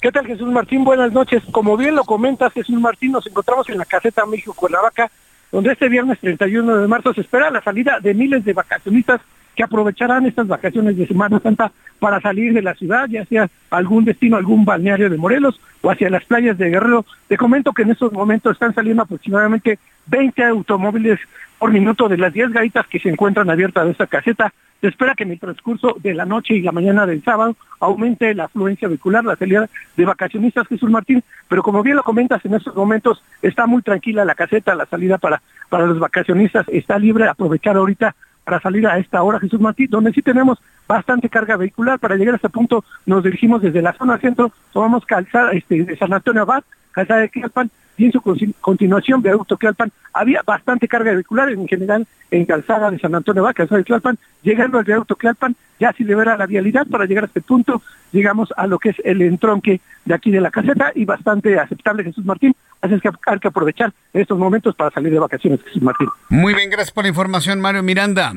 ¿Qué 0.05 0.11
tal 0.11 0.27
Jesús 0.27 0.47
Martín? 0.51 0.83
Buenas 0.83 1.11
noches. 1.13 1.41
Como 1.49 1.75
bien 1.75 1.95
lo 1.95 2.03
comentas, 2.03 2.53
Jesús 2.53 2.79
Martín, 2.79 3.11
nos 3.11 3.25
encontramos 3.25 3.67
en 3.69 3.79
la 3.79 3.85
caseta 3.85 4.23
México 4.27 4.53
Cuernavaca, 4.53 5.09
donde 5.51 5.71
este 5.71 5.89
viernes 5.89 6.19
31 6.19 6.77
de 6.77 6.87
marzo 6.87 7.11
se 7.11 7.21
espera 7.21 7.49
la 7.49 7.63
salida 7.63 7.99
de 7.99 8.13
miles 8.13 8.45
de 8.45 8.53
vacacionistas 8.53 9.19
que 9.55 9.63
aprovecharán 9.63 10.25
estas 10.25 10.47
vacaciones 10.47 10.97
de 10.97 11.07
Semana 11.07 11.39
Santa 11.39 11.71
para 11.99 12.19
salir 12.21 12.53
de 12.53 12.61
la 12.61 12.75
ciudad, 12.75 13.07
ya 13.07 13.25
sea 13.25 13.49
algún 13.69 14.05
destino, 14.05 14.37
algún 14.37 14.65
balneario 14.65 15.09
de 15.09 15.17
Morelos 15.17 15.59
o 15.81 15.89
hacia 15.89 16.09
las 16.09 16.25
playas 16.25 16.57
de 16.57 16.69
Guerrero. 16.69 17.05
Te 17.27 17.37
comento 17.37 17.73
que 17.73 17.83
en 17.83 17.91
estos 17.91 18.11
momentos 18.11 18.53
están 18.53 18.73
saliendo 18.73 19.03
aproximadamente 19.03 19.79
20 20.07 20.43
automóviles 20.43 21.19
por 21.57 21.71
minuto 21.71 22.09
de 22.09 22.17
las 22.17 22.33
10 22.33 22.51
garitas 22.51 22.85
que 22.87 22.99
se 22.99 23.09
encuentran 23.09 23.49
abiertas 23.49 23.85
de 23.85 23.91
esta 23.91 24.07
caseta. 24.07 24.53
Se 24.81 24.89
espera 24.89 25.15
que 25.15 25.23
en 25.23 25.31
el 25.31 25.39
transcurso 25.39 25.95
de 25.99 26.13
la 26.13 26.25
noche 26.25 26.53
y 26.53 26.61
la 26.61 26.73
mañana 26.73 27.05
del 27.05 27.23
sábado 27.23 27.55
aumente 27.79 28.35
la 28.35 28.45
afluencia 28.45 28.87
vehicular, 28.87 29.23
la 29.23 29.35
salida 29.35 29.69
de 29.95 30.05
vacacionistas 30.05 30.67
Jesús 30.67 30.89
Martín, 30.89 31.23
pero 31.47 31.63
como 31.63 31.81
bien 31.81 31.95
lo 31.95 32.03
comentas, 32.03 32.43
en 32.45 32.55
estos 32.55 32.75
momentos 32.75 33.23
está 33.41 33.67
muy 33.67 33.81
tranquila 33.81 34.25
la 34.25 34.35
caseta, 34.35 34.75
la 34.75 34.85
salida 34.85 35.17
para, 35.17 35.41
para 35.69 35.85
los 35.85 35.97
vacacionistas 35.97 36.67
está 36.67 36.99
libre, 36.99 37.27
aprovechar 37.27 37.77
ahorita 37.77 38.15
para 38.45 38.61
salir 38.61 38.87
a 38.87 38.97
esta 38.97 39.21
hora 39.21 39.39
Jesús 39.39 39.59
Martín, 39.59 39.87
donde 39.89 40.13
sí 40.13 40.21
tenemos 40.21 40.59
bastante 40.87 41.27
carga 41.27 41.57
vehicular. 41.57 41.99
Para 41.99 42.15
llegar 42.15 42.35
a 42.35 42.37
este 42.37 42.49
punto 42.49 42.85
nos 43.05 43.23
dirigimos 43.23 43.61
desde 43.61 43.81
la 43.81 43.93
zona 43.93 44.19
centro, 44.19 44.51
tomamos 44.71 45.05
calzada 45.05 45.51
este, 45.51 45.83
de 45.83 45.97
San 45.97 46.13
Antonio 46.13 46.43
Abad, 46.43 46.63
calzada 46.91 47.21
de 47.21 47.29
Quilpan, 47.29 47.69
y 47.97 48.05
en 48.05 48.11
su 48.11 48.21
continuación, 48.61 49.21
viaducto 49.21 49.57
Tlalpan, 49.57 49.91
había 50.13 50.41
bastante 50.45 50.87
carga 50.87 51.13
vehicular 51.13 51.49
en 51.49 51.67
general 51.67 52.05
en 52.31 52.45
calzada 52.45 52.91
de 52.91 52.99
San 52.99 53.15
Antonio 53.15 53.43
Vaca, 53.43 53.65
de 53.65 53.83
Tlalpan, 53.83 54.17
llegando 54.43 54.77
al 54.77 54.83
viaducto 54.83 55.15
Tlalpan, 55.15 55.55
ya 55.79 55.93
se 55.93 56.03
libera 56.03 56.37
la 56.37 56.45
vialidad 56.45 56.87
para 56.87 57.05
llegar 57.05 57.25
a 57.25 57.27
este 57.27 57.41
punto, 57.41 57.81
llegamos 58.11 58.53
a 58.57 58.67
lo 58.67 58.79
que 58.79 58.89
es 58.89 58.95
el 59.03 59.21
entronque 59.21 59.81
de 60.05 60.13
aquí 60.13 60.31
de 60.31 60.41
la 60.41 60.51
caseta 60.51 60.91
y 60.95 61.05
bastante 61.05 61.59
aceptable 61.59 62.03
Jesús 62.03 62.25
Martín, 62.25 62.55
así 62.81 62.95
es 62.95 63.01
que 63.01 63.09
hay 63.25 63.39
que 63.39 63.47
aprovechar 63.47 63.93
estos 64.13 64.37
momentos 64.37 64.75
para 64.75 64.91
salir 64.91 65.11
de 65.11 65.19
vacaciones 65.19 65.61
Jesús 65.63 65.81
Martín. 65.81 66.07
Muy 66.29 66.53
bien, 66.53 66.69
gracias 66.69 66.91
por 66.91 67.03
la 67.03 67.09
información 67.09 67.61
Mario 67.61 67.83
Miranda. 67.83 68.33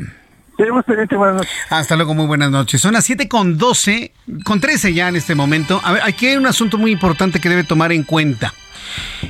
Tenemos 0.59 0.85
pendiente, 0.85 1.15
buenas 1.15 1.37
noches. 1.37 1.53
Hasta 1.71 1.95
luego, 1.95 2.15
muy 2.15 2.27
buenas 2.27 2.51
noches. 2.51 2.81
Son 2.81 2.93
las 2.93 3.05
7 3.05 3.29
con 3.29 3.59
12, 3.59 4.13
con 4.45 4.59
13 4.59 4.93
ya 4.93 5.09
en 5.09 5.15
este 5.15 5.37
momento. 5.37 5.81
Aquí 6.03 6.27
hay 6.27 6.37
un 6.37 6.49
asunto 6.49 6.79
muy 6.79 6.91
importante 6.91 7.41
que 7.41 7.49
debe 7.49 7.63
tomar 7.63 7.93
en 7.93 8.03
cuenta. 8.03 8.53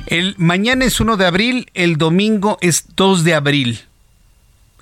El 0.07 0.33
mañana 0.39 0.85
es 0.85 0.99
1 0.99 1.17
de 1.17 1.27
abril, 1.27 1.69
el 1.75 1.97
domingo 1.97 2.57
es 2.61 2.95
2 2.95 3.23
de 3.23 3.35
abril. 3.35 3.79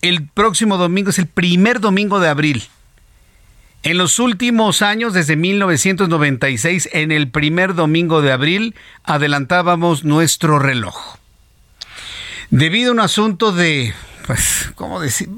El 0.02 0.26
próximo 0.26 0.78
domingo 0.78 1.10
es 1.10 1.20
el 1.20 1.28
primer 1.28 1.82
domingo 1.82 2.22
de 2.22 2.30
abril. 2.30 2.64
En 3.84 3.98
los 3.98 4.18
últimos 4.18 4.82
años, 4.82 5.12
desde 5.12 5.36
1996, 5.36 6.88
en 6.94 7.12
el 7.12 7.30
primer 7.30 7.76
domingo 7.76 8.22
de 8.22 8.32
abril, 8.32 8.74
adelantábamos 9.04 10.06
nuestro 10.06 10.60
reloj. 10.60 11.18
Debido 12.52 12.92
a 12.92 12.94
un 12.94 13.00
asunto 13.02 13.52
de 13.52 13.94
pues, 14.28 14.72
¿cómo 14.76 15.00
decir? 15.00 15.30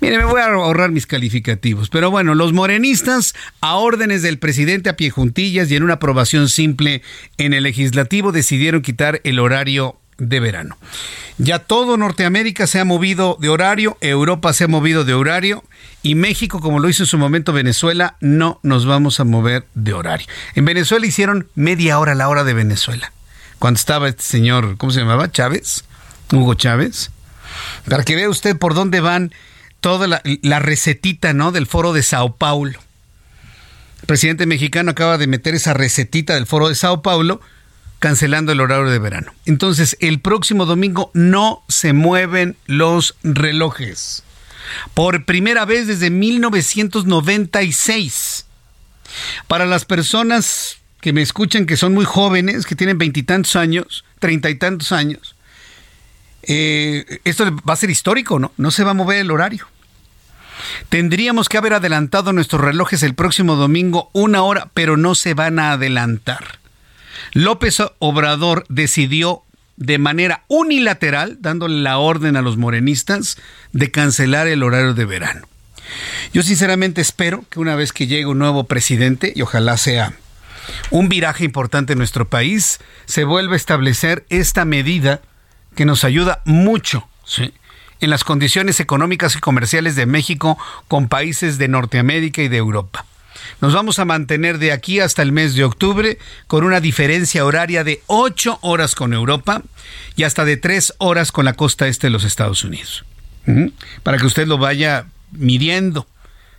Mire, 0.00 0.16
me 0.16 0.24
voy 0.24 0.40
a 0.40 0.46
ahorrar 0.46 0.90
mis 0.90 1.06
calificativos. 1.06 1.90
Pero 1.90 2.10
bueno, 2.10 2.34
los 2.34 2.54
morenistas, 2.54 3.34
a 3.60 3.76
órdenes 3.76 4.22
del 4.22 4.38
presidente 4.38 4.88
a 4.88 4.96
pie 4.96 5.10
juntillas 5.10 5.70
y 5.70 5.76
en 5.76 5.82
una 5.82 5.94
aprobación 5.94 6.48
simple 6.48 7.02
en 7.36 7.52
el 7.52 7.64
legislativo, 7.64 8.32
decidieron 8.32 8.80
quitar 8.80 9.20
el 9.24 9.38
horario 9.38 9.98
de 10.16 10.40
verano. 10.40 10.78
Ya 11.36 11.58
todo 11.58 11.98
Norteamérica 11.98 12.66
se 12.66 12.80
ha 12.80 12.86
movido 12.86 13.36
de 13.38 13.50
horario, 13.50 13.98
Europa 14.00 14.54
se 14.54 14.64
ha 14.64 14.68
movido 14.68 15.04
de 15.04 15.12
horario 15.12 15.62
y 16.02 16.14
México, 16.14 16.60
como 16.60 16.80
lo 16.80 16.88
hizo 16.88 17.02
en 17.02 17.06
su 17.06 17.18
momento 17.18 17.52
Venezuela, 17.52 18.16
no 18.20 18.60
nos 18.62 18.86
vamos 18.86 19.20
a 19.20 19.24
mover 19.24 19.66
de 19.74 19.92
horario. 19.92 20.26
En 20.54 20.64
Venezuela 20.64 21.06
hicieron 21.06 21.48
media 21.54 21.98
hora 21.98 22.14
la 22.14 22.30
hora 22.30 22.44
de 22.44 22.54
Venezuela. 22.54 23.12
Cuando 23.58 23.76
estaba 23.76 24.08
este 24.08 24.22
señor, 24.22 24.78
¿cómo 24.78 24.90
se 24.90 25.00
llamaba? 25.00 25.30
Chávez, 25.30 25.84
Hugo 26.32 26.54
Chávez 26.54 27.10
para 27.88 28.04
que 28.04 28.16
vea 28.16 28.28
usted 28.28 28.56
por 28.56 28.74
dónde 28.74 29.00
van 29.00 29.32
toda 29.80 30.06
la, 30.06 30.58
recetita, 30.58 31.32
¿no? 31.32 31.52
Del 31.52 31.66
foro 31.66 31.92
de 31.92 32.02
Sao 32.02 32.36
Paulo. 32.36 32.78
El 34.00 34.06
presidente 34.06 34.46
mexicano 34.46 34.90
acaba 34.90 35.18
de 35.18 35.26
meter 35.26 35.54
esa 35.54 35.74
recetita 35.74 36.34
del 36.34 36.46
foro 36.46 36.68
de 36.68 36.74
Sao 36.74 37.02
Paulo 37.02 37.40
cancelando 37.98 38.52
el 38.52 38.60
horario 38.60 38.90
de 38.90 38.98
verano. 38.98 39.32
Entonces, 39.44 39.96
el 40.00 40.20
próximo 40.20 40.66
domingo 40.66 41.10
no 41.14 41.62
se 41.68 41.92
mueven 41.92 42.56
los 42.66 43.16
relojes. 43.22 44.22
Por 44.94 45.24
primera 45.24 45.64
vez 45.64 45.86
desde 45.86 46.10
1996. 46.10 48.44
Para 49.46 49.66
las 49.66 49.84
personas 49.84 50.78
que 51.00 51.12
me 51.12 51.22
escuchan 51.22 51.66
que 51.66 51.76
son 51.76 51.94
muy 51.94 52.04
jóvenes, 52.04 52.66
que 52.66 52.76
tienen 52.76 52.98
veintitantos 52.98 53.56
años, 53.56 54.04
treinta 54.18 54.50
y 54.50 54.56
tantos 54.56 54.92
años, 54.92 55.36
eh, 56.48 57.20
esto 57.24 57.44
va 57.68 57.74
a 57.74 57.76
ser 57.76 57.90
histórico, 57.90 58.38
¿no? 58.38 58.52
No 58.56 58.70
se 58.70 58.82
va 58.82 58.90
a 58.90 58.94
mover 58.94 59.18
el 59.18 59.30
horario. 59.30 59.68
Tendríamos 60.88 61.48
que 61.48 61.58
haber 61.58 61.74
adelantado 61.74 62.32
nuestros 62.32 62.62
relojes 62.62 63.02
el 63.02 63.14
próximo 63.14 63.54
domingo 63.54 64.10
una 64.12 64.42
hora, 64.42 64.70
pero 64.74 64.96
no 64.96 65.14
se 65.14 65.34
van 65.34 65.58
a 65.58 65.72
adelantar. 65.72 66.58
López 67.32 67.82
Obrador 67.98 68.64
decidió 68.68 69.42
de 69.76 69.98
manera 69.98 70.44
unilateral, 70.48 71.36
dándole 71.40 71.80
la 71.80 71.98
orden 71.98 72.36
a 72.36 72.42
los 72.42 72.56
morenistas, 72.56 73.36
de 73.72 73.90
cancelar 73.90 74.48
el 74.48 74.62
horario 74.62 74.94
de 74.94 75.04
verano. 75.04 75.46
Yo 76.32 76.42
sinceramente 76.42 77.00
espero 77.00 77.44
que 77.50 77.60
una 77.60 77.76
vez 77.76 77.92
que 77.92 78.06
llegue 78.06 78.26
un 78.26 78.38
nuevo 78.38 78.64
presidente, 78.64 79.32
y 79.36 79.42
ojalá 79.42 79.76
sea 79.76 80.14
un 80.90 81.08
viraje 81.08 81.44
importante 81.44 81.92
en 81.92 81.98
nuestro 81.98 82.28
país, 82.28 82.80
se 83.06 83.24
vuelva 83.24 83.54
a 83.54 83.56
establecer 83.56 84.24
esta 84.28 84.64
medida 84.64 85.20
que 85.78 85.84
nos 85.84 86.02
ayuda 86.02 86.42
mucho 86.44 87.08
en 88.00 88.10
las 88.10 88.24
condiciones 88.24 88.80
económicas 88.80 89.36
y 89.36 89.38
comerciales 89.38 89.94
de 89.94 90.06
México 90.06 90.58
con 90.88 91.06
países 91.06 91.56
de 91.56 91.68
Norteamérica 91.68 92.42
y 92.42 92.48
de 92.48 92.56
Europa. 92.56 93.06
Nos 93.60 93.74
vamos 93.74 94.00
a 94.00 94.04
mantener 94.04 94.58
de 94.58 94.72
aquí 94.72 94.98
hasta 94.98 95.22
el 95.22 95.30
mes 95.30 95.54
de 95.54 95.62
octubre 95.62 96.18
con 96.48 96.64
una 96.64 96.80
diferencia 96.80 97.44
horaria 97.44 97.84
de 97.84 98.02
8 98.08 98.58
horas 98.62 98.96
con 98.96 99.12
Europa 99.12 99.62
y 100.16 100.24
hasta 100.24 100.44
de 100.44 100.56
3 100.56 100.94
horas 100.98 101.30
con 101.30 101.44
la 101.44 101.52
costa 101.52 101.86
este 101.86 102.08
de 102.08 102.10
los 102.10 102.24
Estados 102.24 102.64
Unidos. 102.64 103.04
Para 104.02 104.18
que 104.18 104.26
usted 104.26 104.48
lo 104.48 104.58
vaya 104.58 105.06
midiendo. 105.30 106.08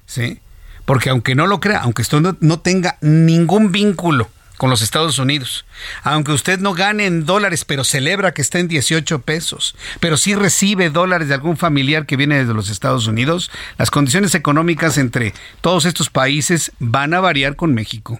¿sí? 0.05 0.39
Porque 0.85 1.09
aunque 1.09 1.35
no 1.35 1.45
lo 1.45 1.59
crea, 1.59 1.79
aunque 1.79 2.03
esto 2.03 2.21
no 2.21 2.59
tenga 2.61 2.97
ningún 3.01 3.73
vínculo 3.73 4.29
con 4.59 4.69
los 4.69 4.81
Estados 4.81 5.17
Unidos. 5.19 5.63
Aunque 6.03 6.33
usted 6.33 6.59
no 6.59 6.73
gane 6.73 7.05
en 7.05 7.25
dólares, 7.25 7.63
pero 7.63 7.85
celebra 7.85 8.33
que 8.33 8.41
está 8.41 8.59
en 8.59 8.67
18 8.67 9.21
pesos, 9.21 9.73
pero 10.01 10.17
sí 10.17 10.35
recibe 10.35 10.89
dólares 10.89 11.29
de 11.29 11.33
algún 11.33 11.55
familiar 11.55 12.05
que 12.05 12.17
viene 12.17 12.39
desde 12.39 12.53
los 12.53 12.69
Estados 12.69 13.07
Unidos, 13.07 13.49
las 13.77 13.89
condiciones 13.89 14.35
económicas 14.35 14.97
entre 14.97 15.33
todos 15.61 15.85
estos 15.85 16.09
países 16.09 16.73
van 16.77 17.13
a 17.13 17.21
variar 17.21 17.55
con 17.55 17.73
México. 17.73 18.19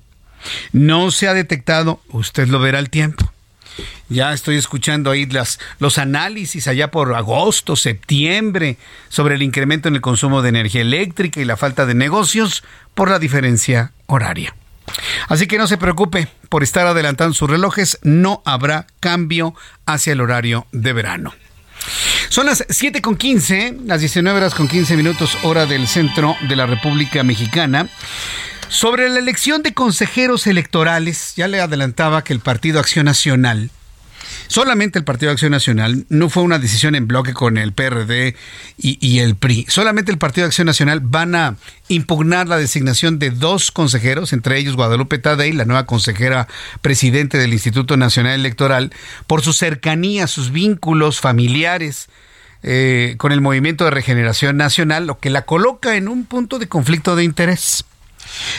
No 0.71 1.11
se 1.11 1.27
ha 1.27 1.33
detectado, 1.33 1.99
usted 2.07 2.47
lo 2.47 2.59
verá 2.59 2.79
al 2.79 2.89
tiempo. 2.89 3.33
Ya 4.07 4.31
estoy 4.31 4.55
escuchando 4.55 5.11
ahí 5.11 5.25
las, 5.25 5.59
los 5.79 5.97
análisis 5.97 6.69
allá 6.69 6.89
por 6.89 7.13
agosto, 7.15 7.75
septiembre, 7.75 8.77
sobre 9.09 9.35
el 9.35 9.41
incremento 9.41 9.89
en 9.89 9.95
el 9.95 10.01
consumo 10.01 10.41
de 10.41 10.49
energía 10.49 10.81
eléctrica 10.81 11.41
y 11.41 11.45
la 11.45 11.57
falta 11.57 11.85
de 11.85 11.95
negocios 11.95 12.63
por 12.95 13.09
la 13.09 13.19
diferencia 13.19 13.91
horaria. 14.05 14.55
Así 15.27 15.47
que 15.47 15.57
no 15.57 15.67
se 15.67 15.77
preocupe 15.77 16.27
por 16.49 16.63
estar 16.63 16.87
adelantando 16.87 17.33
sus 17.33 17.49
relojes, 17.49 17.99
no 18.03 18.41
habrá 18.45 18.87
cambio 18.99 19.53
hacia 19.85 20.13
el 20.13 20.21
horario 20.21 20.67
de 20.71 20.93
verano. 20.93 21.33
Son 22.29 22.45
las 22.45 22.65
7 22.69 23.01
con 23.01 23.15
15, 23.15 23.77
las 23.85 24.01
19 24.01 24.37
horas 24.37 24.53
con 24.53 24.67
15 24.67 24.95
minutos, 24.97 25.37
hora 25.43 25.65
del 25.65 25.87
centro 25.87 26.35
de 26.47 26.55
la 26.55 26.65
República 26.65 27.23
Mexicana. 27.23 27.87
Sobre 28.67 29.09
la 29.09 29.19
elección 29.19 29.63
de 29.63 29.73
consejeros 29.73 30.45
electorales, 30.45 31.33
ya 31.35 31.47
le 31.47 31.59
adelantaba 31.59 32.23
que 32.23 32.33
el 32.33 32.39
Partido 32.39 32.79
Acción 32.79 33.05
Nacional 33.05 33.71
Solamente 34.49 34.97
el 34.97 35.05
Partido 35.05 35.29
de 35.29 35.33
Acción 35.33 35.51
Nacional, 35.51 36.07
no 36.09 36.27
fue 36.27 36.41
una 36.41 36.57
decisión 36.57 36.95
en 36.95 37.07
bloque 37.07 37.33
con 37.33 37.59
el 37.59 37.71
PRD 37.71 38.35
y, 38.79 39.19
el 39.19 39.35
PRI. 39.35 39.67
Solamente 39.69 40.11
el 40.11 40.17
Partido 40.17 40.45
de 40.45 40.47
Acción 40.47 40.65
Nacional 40.65 41.01
van 41.01 41.35
a 41.35 41.55
impugnar 41.87 42.47
la 42.47 42.57
designación 42.57 43.19
de 43.19 43.29
dos 43.29 43.69
consejeros, 43.69 44.33
entre 44.33 44.57
ellos 44.57 44.75
Guadalupe 44.75 45.19
Tadei, 45.19 45.51
la 45.51 45.65
nueva 45.65 45.85
consejera 45.85 46.47
presidente 46.81 47.37
del 47.37 47.53
Instituto 47.53 47.95
Nacional 47.95 48.39
Electoral, 48.39 48.91
por 49.27 49.43
su 49.43 49.53
cercanía, 49.53 50.25
sus 50.25 50.51
vínculos 50.51 51.19
familiares. 51.19 52.09
Eh, 52.61 53.15
con 53.17 53.31
el 53.31 53.39
movimiento 53.39 53.85
de 53.85 53.91
regeneración 53.91 54.57
nacional, 54.57 55.07
lo 55.07 55.17
que 55.17 55.29
la 55.29 55.43
coloca 55.43 55.95
en 55.95 56.09
un 56.09 56.25
punto 56.25 56.59
de 56.59 56.67
conflicto 56.67 57.15
de 57.15 57.23
interés. 57.23 57.85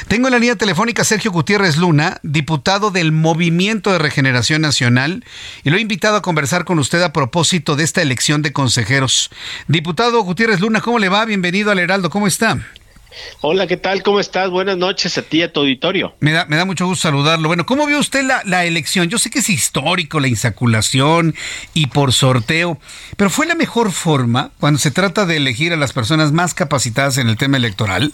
Tengo 0.08 0.28
en 0.28 0.32
la 0.32 0.38
línea 0.38 0.56
telefónica 0.56 1.04
Sergio 1.04 1.30
Gutiérrez 1.30 1.76
Luna, 1.76 2.18
diputado 2.22 2.90
del 2.90 3.12
Movimiento 3.12 3.92
de 3.92 3.98
Regeneración 3.98 4.62
Nacional, 4.62 5.24
y 5.64 5.70
lo 5.70 5.76
he 5.76 5.80
invitado 5.80 6.16
a 6.16 6.22
conversar 6.22 6.64
con 6.64 6.78
usted 6.78 7.02
a 7.02 7.12
propósito 7.12 7.76
de 7.76 7.84
esta 7.84 8.02
elección 8.02 8.42
de 8.42 8.52
consejeros. 8.52 9.30
Diputado 9.68 10.20
Gutiérrez 10.22 10.60
Luna, 10.60 10.80
¿cómo 10.80 10.98
le 10.98 11.08
va? 11.08 11.24
Bienvenido 11.24 11.70
al 11.70 11.78
Heraldo, 11.78 12.10
¿cómo 12.10 12.26
está? 12.26 12.58
Hola, 13.40 13.66
¿qué 13.66 13.76
tal? 13.76 14.02
¿Cómo 14.02 14.20
estás? 14.20 14.50
Buenas 14.50 14.76
noches 14.76 15.18
a 15.18 15.22
ti 15.22 15.38
y 15.38 15.42
a 15.42 15.52
tu 15.52 15.60
auditorio. 15.60 16.14
Me 16.20 16.32
da, 16.32 16.46
me 16.46 16.56
da 16.56 16.64
mucho 16.64 16.86
gusto 16.86 17.02
saludarlo. 17.02 17.48
Bueno, 17.48 17.66
¿cómo 17.66 17.86
vio 17.86 17.98
usted 17.98 18.22
la, 18.22 18.42
la, 18.44 18.64
elección? 18.64 19.08
Yo 19.08 19.18
sé 19.18 19.30
que 19.30 19.40
es 19.40 19.50
histórico 19.50 20.20
la 20.20 20.28
insaculación 20.28 21.34
y 21.74 21.86
por 21.86 22.12
sorteo, 22.12 22.78
pero 23.16 23.30
¿fue 23.30 23.46
la 23.46 23.54
mejor 23.54 23.92
forma 23.92 24.52
cuando 24.60 24.78
se 24.78 24.90
trata 24.90 25.26
de 25.26 25.36
elegir 25.36 25.72
a 25.72 25.76
las 25.76 25.92
personas 25.92 26.32
más 26.32 26.54
capacitadas 26.54 27.18
en 27.18 27.28
el 27.28 27.36
tema 27.36 27.56
electoral? 27.56 28.12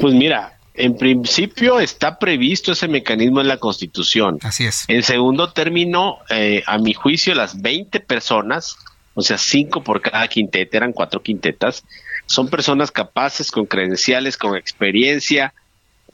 Pues 0.00 0.14
mira, 0.14 0.58
en 0.74 0.96
principio 0.96 1.80
está 1.80 2.18
previsto 2.18 2.72
ese 2.72 2.88
mecanismo 2.88 3.40
en 3.40 3.48
la 3.48 3.58
Constitución. 3.58 4.38
Así 4.42 4.64
es. 4.64 4.84
En 4.88 5.02
segundo 5.02 5.52
término, 5.52 6.18
eh, 6.30 6.62
a 6.66 6.78
mi 6.78 6.94
juicio, 6.94 7.34
las 7.34 7.60
20 7.60 8.00
personas, 8.00 8.76
o 9.14 9.22
sea, 9.22 9.38
cinco 9.38 9.82
por 9.82 10.00
cada 10.00 10.28
quinteta, 10.28 10.76
eran 10.76 10.92
cuatro 10.92 11.22
quintetas, 11.22 11.84
son 12.26 12.48
personas 12.48 12.90
capaces, 12.90 13.50
con 13.50 13.66
credenciales, 13.66 14.36
con 14.36 14.56
experiencia, 14.56 15.52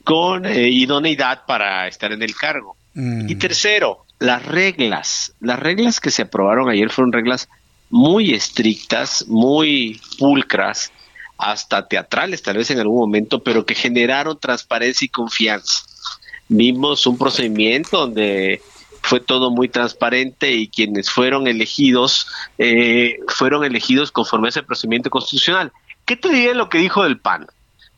con 0.03 0.45
eh, 0.45 0.69
idoneidad 0.69 1.45
para 1.45 1.87
estar 1.87 2.11
en 2.11 2.23
el 2.23 2.35
cargo. 2.35 2.75
Mm. 2.95 3.29
Y 3.29 3.35
tercero, 3.35 4.05
las 4.19 4.43
reglas. 4.45 5.33
Las 5.41 5.59
reglas 5.59 5.99
que 5.99 6.09
se 6.09 6.23
aprobaron 6.23 6.69
ayer 6.69 6.89
fueron 6.89 7.11
reglas 7.11 7.49
muy 7.89 8.33
estrictas, 8.33 9.25
muy 9.27 9.99
pulcras, 10.17 10.91
hasta 11.37 11.87
teatrales 11.87 12.41
tal 12.41 12.57
vez 12.57 12.69
en 12.71 12.79
algún 12.79 12.99
momento, 12.99 13.43
pero 13.43 13.65
que 13.65 13.75
generaron 13.75 14.39
transparencia 14.39 15.05
y 15.05 15.09
confianza. 15.09 15.83
Vimos 16.47 17.05
un 17.07 17.17
procedimiento 17.17 17.99
donde 17.99 18.61
fue 19.01 19.19
todo 19.19 19.51
muy 19.51 19.69
transparente 19.69 20.51
y 20.51 20.67
quienes 20.67 21.11
fueron 21.11 21.47
elegidos 21.47 22.27
eh, 22.57 23.19
fueron 23.27 23.63
elegidos 23.63 24.11
conforme 24.11 24.47
a 24.47 24.49
ese 24.49 24.63
procedimiento 24.63 25.09
constitucional. 25.09 25.71
¿Qué 26.05 26.15
te 26.15 26.29
diré 26.29 26.55
lo 26.55 26.69
que 26.69 26.77
dijo 26.77 27.03
del 27.03 27.19
PAN? 27.19 27.47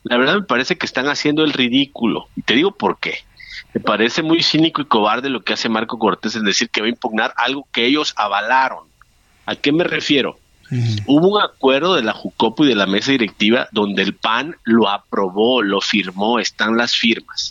La 0.04 0.18
verdad 0.18 0.36
me 0.36 0.44
parece 0.44 0.78
que 0.78 0.86
están 0.86 1.08
haciendo 1.08 1.44
el 1.44 1.54
ridículo. 1.54 2.28
Y 2.36 2.42
te 2.42 2.54
digo 2.54 2.72
por 2.72 3.00
qué. 3.00 3.20
Me 3.74 3.82
parece 3.82 4.24
muy 4.24 4.42
cínico 4.42 4.82
y 4.82 4.86
cobarde 4.86 5.30
lo 5.30 5.44
que 5.44 5.54
hace 5.54 5.70
Marco 5.70 6.00
Cortés 6.00 6.36
en 6.36 6.44
decir 6.44 6.70
que 6.70 6.82
va 6.82 6.88
a 6.88 6.92
impugnar 6.92 7.34
algo 7.36 7.68
que 7.72 7.86
ellos 7.86 8.14
avalaron. 8.16 8.86
¿A 9.46 9.56
qué 9.56 9.72
me 9.72 9.84
refiero? 9.84 10.40
Hubo 11.06 11.28
un 11.28 11.42
acuerdo 11.42 11.96
de 11.96 12.04
la 12.04 12.14
Jucopo 12.14 12.66
y 12.66 12.68
de 12.68 12.76
la 12.76 12.88
mesa 12.88 13.12
directiva 13.12 13.68
donde 13.72 14.04
el 14.04 14.14
PAN 14.14 14.56
lo 14.64 14.90
aprobó, 14.90 15.62
lo 15.62 15.82
firmó, 15.82 16.40
están 16.40 16.78
las 16.78 16.96
firmas. 16.96 17.50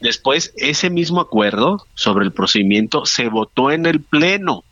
Después, 0.00 0.52
ese 0.56 0.90
mismo 0.90 1.20
acuerdo 1.20 1.86
sobre 1.94 2.24
el 2.24 2.32
procedimiento 2.32 3.06
se 3.06 3.28
votó 3.28 3.70
en 3.70 3.86
el 3.86 4.00
Pleno. 4.00 4.64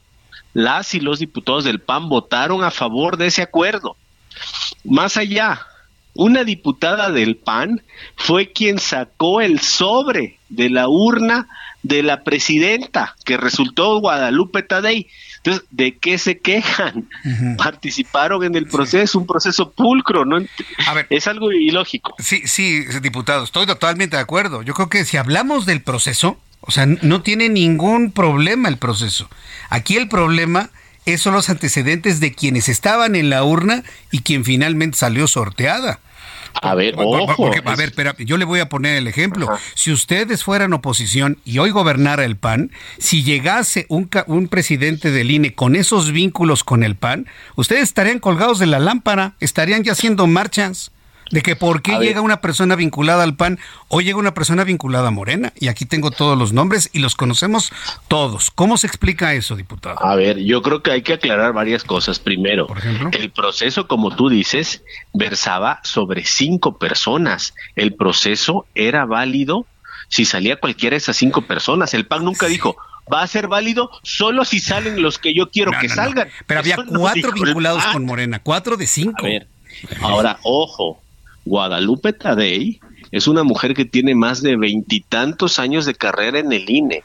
Las 0.52 0.94
y 0.94 1.00
los 1.00 1.20
diputados 1.20 1.64
del 1.64 1.80
PAN 1.80 2.08
votaron 2.08 2.64
a 2.64 2.70
favor 2.70 3.16
de 3.16 3.26
ese 3.26 3.42
acuerdo. 3.42 3.96
Más 4.84 5.16
allá, 5.16 5.66
una 6.14 6.44
diputada 6.44 7.10
del 7.10 7.36
PAN 7.36 7.82
fue 8.16 8.52
quien 8.52 8.78
sacó 8.78 9.40
el 9.40 9.60
sobre 9.60 10.38
de 10.48 10.68
la 10.68 10.88
urna 10.88 11.48
de 11.82 12.02
la 12.02 12.24
presidenta, 12.24 13.16
que 13.24 13.36
resultó 13.36 14.00
Guadalupe 14.00 14.62
Tadei. 14.62 15.06
Entonces, 15.42 15.66
¿de 15.70 15.96
qué 15.96 16.18
se 16.18 16.38
quejan? 16.38 17.08
Participaron 17.56 18.44
en 18.44 18.54
el 18.56 18.66
proceso, 18.66 19.18
un 19.18 19.26
proceso 19.26 19.70
pulcro, 19.70 20.26
¿no? 20.26 20.38
A 20.86 20.94
ver, 20.94 21.06
es 21.08 21.26
algo 21.26 21.50
ilógico. 21.50 22.14
Sí, 22.18 22.42
sí, 22.46 22.84
diputado, 23.00 23.44
estoy 23.44 23.66
totalmente 23.66 24.16
de 24.16 24.22
acuerdo. 24.22 24.62
Yo 24.62 24.74
creo 24.74 24.90
que 24.90 25.04
si 25.06 25.16
hablamos 25.16 25.64
del 25.64 25.82
proceso, 25.82 26.38
o 26.60 26.70
sea, 26.70 26.84
no 26.84 27.22
tiene 27.22 27.48
ningún 27.48 28.12
problema 28.12 28.68
el 28.68 28.76
proceso. 28.76 29.30
Aquí 29.70 29.96
el 29.96 30.08
problema 30.08 30.70
esos 31.06 31.22
son 31.22 31.34
los 31.34 31.48
antecedentes 31.48 32.20
de 32.20 32.34
quienes 32.34 32.68
estaban 32.68 33.16
en 33.16 33.30
la 33.30 33.42
urna 33.42 33.82
y 34.10 34.20
quien 34.20 34.44
finalmente 34.44 34.98
salió 34.98 35.26
sorteada. 35.26 36.00
A 36.54 36.74
ver, 36.74 36.94
ojo. 36.98 37.50
a 37.64 37.76
ver, 37.76 37.92
pero 37.94 38.14
yo 38.18 38.36
le 38.36 38.44
voy 38.44 38.60
a 38.60 38.68
poner 38.68 38.96
el 38.96 39.06
ejemplo. 39.06 39.48
Si 39.74 39.92
ustedes 39.92 40.44
fueran 40.44 40.72
oposición 40.72 41.38
y 41.44 41.58
hoy 41.58 41.70
gobernara 41.70 42.24
el 42.24 42.36
PAN, 42.36 42.70
si 42.98 43.22
llegase 43.22 43.86
un, 43.88 44.10
un 44.26 44.48
presidente 44.48 45.10
del 45.10 45.30
INE 45.30 45.54
con 45.54 45.76
esos 45.76 46.12
vínculos 46.12 46.64
con 46.64 46.82
el 46.82 46.96
PAN, 46.96 47.26
ustedes 47.56 47.82
estarían 47.82 48.18
colgados 48.18 48.58
de 48.58 48.66
la 48.66 48.78
lámpara, 48.78 49.34
estarían 49.40 49.84
ya 49.84 49.92
haciendo 49.92 50.26
marchas 50.26 50.92
de 51.30 51.42
que 51.42 51.56
por 51.56 51.82
qué 51.82 51.98
llega 51.98 52.20
una 52.20 52.40
persona 52.40 52.76
vinculada 52.76 53.22
al 53.22 53.36
PAN 53.36 53.58
o 53.88 54.00
llega 54.00 54.18
una 54.18 54.34
persona 54.34 54.64
vinculada 54.64 55.08
a 55.08 55.10
Morena. 55.10 55.52
Y 55.58 55.68
aquí 55.68 55.84
tengo 55.86 56.10
todos 56.10 56.36
los 56.36 56.52
nombres 56.52 56.90
y 56.92 56.98
los 56.98 57.14
conocemos 57.14 57.72
todos. 58.08 58.50
¿Cómo 58.50 58.76
se 58.76 58.86
explica 58.86 59.34
eso, 59.34 59.56
diputado? 59.56 60.02
A 60.04 60.16
ver, 60.16 60.38
yo 60.38 60.62
creo 60.62 60.82
que 60.82 60.90
hay 60.90 61.02
que 61.02 61.14
aclarar 61.14 61.52
varias 61.52 61.84
cosas. 61.84 62.18
Primero, 62.18 62.66
el 63.12 63.30
proceso, 63.30 63.86
como 63.86 64.14
tú 64.14 64.28
dices, 64.28 64.82
versaba 65.12 65.80
sobre 65.82 66.24
cinco 66.24 66.78
personas. 66.78 67.54
El 67.76 67.94
proceso 67.94 68.66
era 68.74 69.04
válido 69.04 69.66
si 70.08 70.24
salía 70.24 70.56
cualquiera 70.56 70.94
de 70.94 70.98
esas 70.98 71.16
cinco 71.16 71.42
personas. 71.42 71.94
El 71.94 72.06
PAN 72.06 72.24
nunca 72.24 72.46
dijo, 72.46 72.76
va 73.12 73.22
a 73.22 73.26
ser 73.26 73.48
válido 73.48 73.90
solo 74.02 74.44
si 74.44 74.60
salen 74.60 75.02
los 75.02 75.18
que 75.18 75.34
yo 75.34 75.50
quiero 75.50 75.72
que 75.80 75.88
salgan. 75.88 76.28
Pero 76.46 76.60
había 76.60 76.76
cuatro 76.76 77.32
vinculados 77.32 77.84
con 77.86 78.04
Morena, 78.04 78.40
cuatro 78.40 78.76
de 78.76 78.86
cinco. 78.86 79.24
A 79.24 79.28
ver, 79.28 79.48
ahora, 80.02 80.38
ojo, 80.42 81.00
Guadalupe 81.44 82.12
Tadei 82.12 82.80
es 83.10 83.26
una 83.26 83.42
mujer 83.42 83.74
que 83.74 83.84
tiene 83.84 84.14
más 84.14 84.42
de 84.42 84.56
veintitantos 84.56 85.58
años 85.58 85.84
de 85.84 85.94
carrera 85.94 86.38
en 86.38 86.52
el 86.52 86.68
INE. 86.68 87.02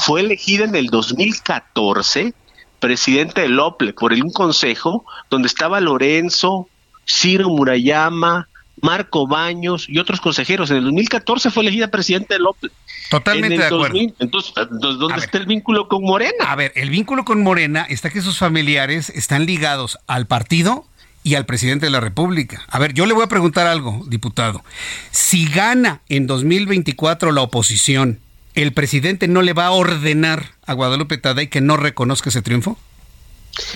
Fue 0.00 0.20
elegida 0.20 0.64
en 0.64 0.74
el 0.74 0.86
2014 0.86 2.34
presidente 2.78 3.40
del 3.40 3.58
OPLE 3.58 3.92
por 3.92 4.12
un 4.12 4.30
consejo 4.30 5.04
donde 5.30 5.48
estaba 5.48 5.80
Lorenzo, 5.80 6.68
Ciro 7.06 7.48
Murayama, 7.48 8.48
Marco 8.80 9.26
Baños 9.26 9.86
y 9.88 9.98
otros 9.98 10.20
consejeros. 10.20 10.70
En 10.70 10.78
el 10.78 10.84
2014 10.84 11.50
fue 11.50 11.62
elegida 11.62 11.88
presidente 11.88 12.34
del 12.34 12.46
OPLE. 12.46 12.70
Totalmente 13.10 13.58
de 13.58 13.64
acuerdo. 13.64 13.98
entonces, 14.18 14.52
¿dónde 14.70 15.18
está 15.18 15.38
el 15.38 15.46
vínculo 15.46 15.88
con 15.88 16.02
Morena? 16.02 16.44
A 16.46 16.54
ver, 16.56 16.72
el 16.76 16.90
vínculo 16.90 17.24
con 17.24 17.42
Morena 17.42 17.86
está 17.88 18.10
que 18.10 18.20
sus 18.20 18.38
familiares 18.38 19.10
están 19.10 19.46
ligados 19.46 19.98
al 20.06 20.26
partido 20.26 20.86
y 21.28 21.34
al 21.34 21.44
presidente 21.44 21.84
de 21.84 21.90
la 21.90 22.00
República. 22.00 22.64
A 22.68 22.78
ver, 22.78 22.94
yo 22.94 23.04
le 23.04 23.12
voy 23.12 23.22
a 23.22 23.28
preguntar 23.28 23.66
algo, 23.66 24.02
diputado. 24.08 24.64
Si 25.10 25.46
gana 25.46 26.00
en 26.08 26.26
2024 26.26 27.32
la 27.32 27.42
oposición, 27.42 28.18
¿el 28.54 28.72
presidente 28.72 29.28
no 29.28 29.42
le 29.42 29.52
va 29.52 29.66
a 29.66 29.72
ordenar 29.72 30.52
a 30.64 30.72
Guadalupe 30.72 31.18
Tadei 31.18 31.48
que 31.48 31.60
no 31.60 31.76
reconozca 31.76 32.30
ese 32.30 32.40
triunfo? 32.40 32.78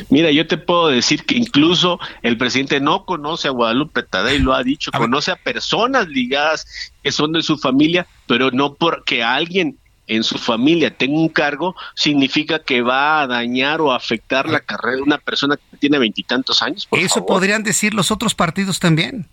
Mira, 0.08 0.30
yo 0.30 0.46
te 0.46 0.56
puedo 0.56 0.88
decir 0.88 1.24
que 1.24 1.34
incluso 1.36 2.00
el 2.22 2.38
presidente 2.38 2.80
no 2.80 3.04
conoce 3.04 3.48
a 3.48 3.50
Guadalupe 3.50 4.02
Tadei, 4.02 4.38
lo 4.38 4.54
ha 4.54 4.62
dicho, 4.62 4.90
conoce 4.90 5.30
a 5.30 5.36
personas 5.36 6.08
ligadas 6.08 6.66
que 7.02 7.12
son 7.12 7.32
de 7.32 7.42
su 7.42 7.58
familia, 7.58 8.06
pero 8.26 8.50
no 8.50 8.72
porque 8.72 9.22
alguien 9.22 9.76
en 10.14 10.24
su 10.24 10.38
familia 10.38 10.90
tenga 10.90 11.18
un 11.18 11.28
cargo, 11.28 11.74
significa 11.94 12.58
que 12.58 12.82
va 12.82 13.22
a 13.22 13.26
dañar 13.26 13.80
o 13.80 13.92
afectar 13.92 14.48
la 14.48 14.60
carrera 14.60 14.96
de 14.96 15.02
una 15.02 15.18
persona 15.18 15.56
que 15.56 15.76
tiene 15.76 15.98
veintitantos 15.98 16.62
años. 16.62 16.88
Eso 16.92 17.24
podrían 17.26 17.62
decir 17.62 17.94
los 17.94 18.10
otros 18.10 18.34
partidos 18.34 18.78
también. 18.80 19.26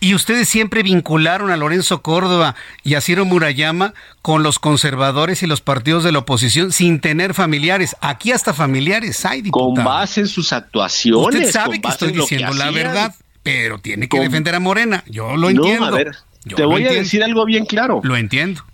Y 0.00 0.14
ustedes 0.14 0.48
siempre 0.48 0.82
vincularon 0.82 1.50
a 1.50 1.56
Lorenzo 1.56 2.00
Córdoba 2.00 2.54
y 2.84 2.94
a 2.94 3.00
Ciro 3.00 3.24
Murayama 3.24 3.92
con 4.22 4.42
los 4.42 4.58
conservadores 4.58 5.42
y 5.42 5.46
los 5.46 5.60
partidos 5.60 6.04
de 6.04 6.12
la 6.12 6.20
oposición 6.20 6.72
sin 6.72 7.00
tener 7.00 7.34
familiares. 7.34 7.96
Aquí 8.00 8.32
hasta 8.32 8.54
familiares 8.54 9.24
hay, 9.26 9.42
diputado. 9.42 9.74
Con 9.74 9.84
base 9.84 10.20
en 10.20 10.28
sus 10.28 10.52
actuaciones. 10.52 11.40
Usted 11.40 11.52
sabe 11.52 11.80
que 11.80 11.88
estoy 11.88 12.12
diciendo 12.12 12.54
la 12.54 12.70
verdad, 12.70 13.14
pero 13.42 13.78
tiene 13.78 14.08
que 14.08 14.20
defender 14.20 14.54
a 14.54 14.60
Morena. 14.60 15.04
Yo 15.06 15.36
lo 15.36 15.50
entiendo. 15.50 15.86
A 15.86 15.90
ver, 15.90 16.16
te 16.54 16.64
voy 16.64 16.86
a 16.86 16.92
decir 16.92 17.22
algo 17.22 17.44
bien 17.44 17.66
claro. 17.66 18.00
Lo 18.04 18.16
entiendo. 18.16 18.64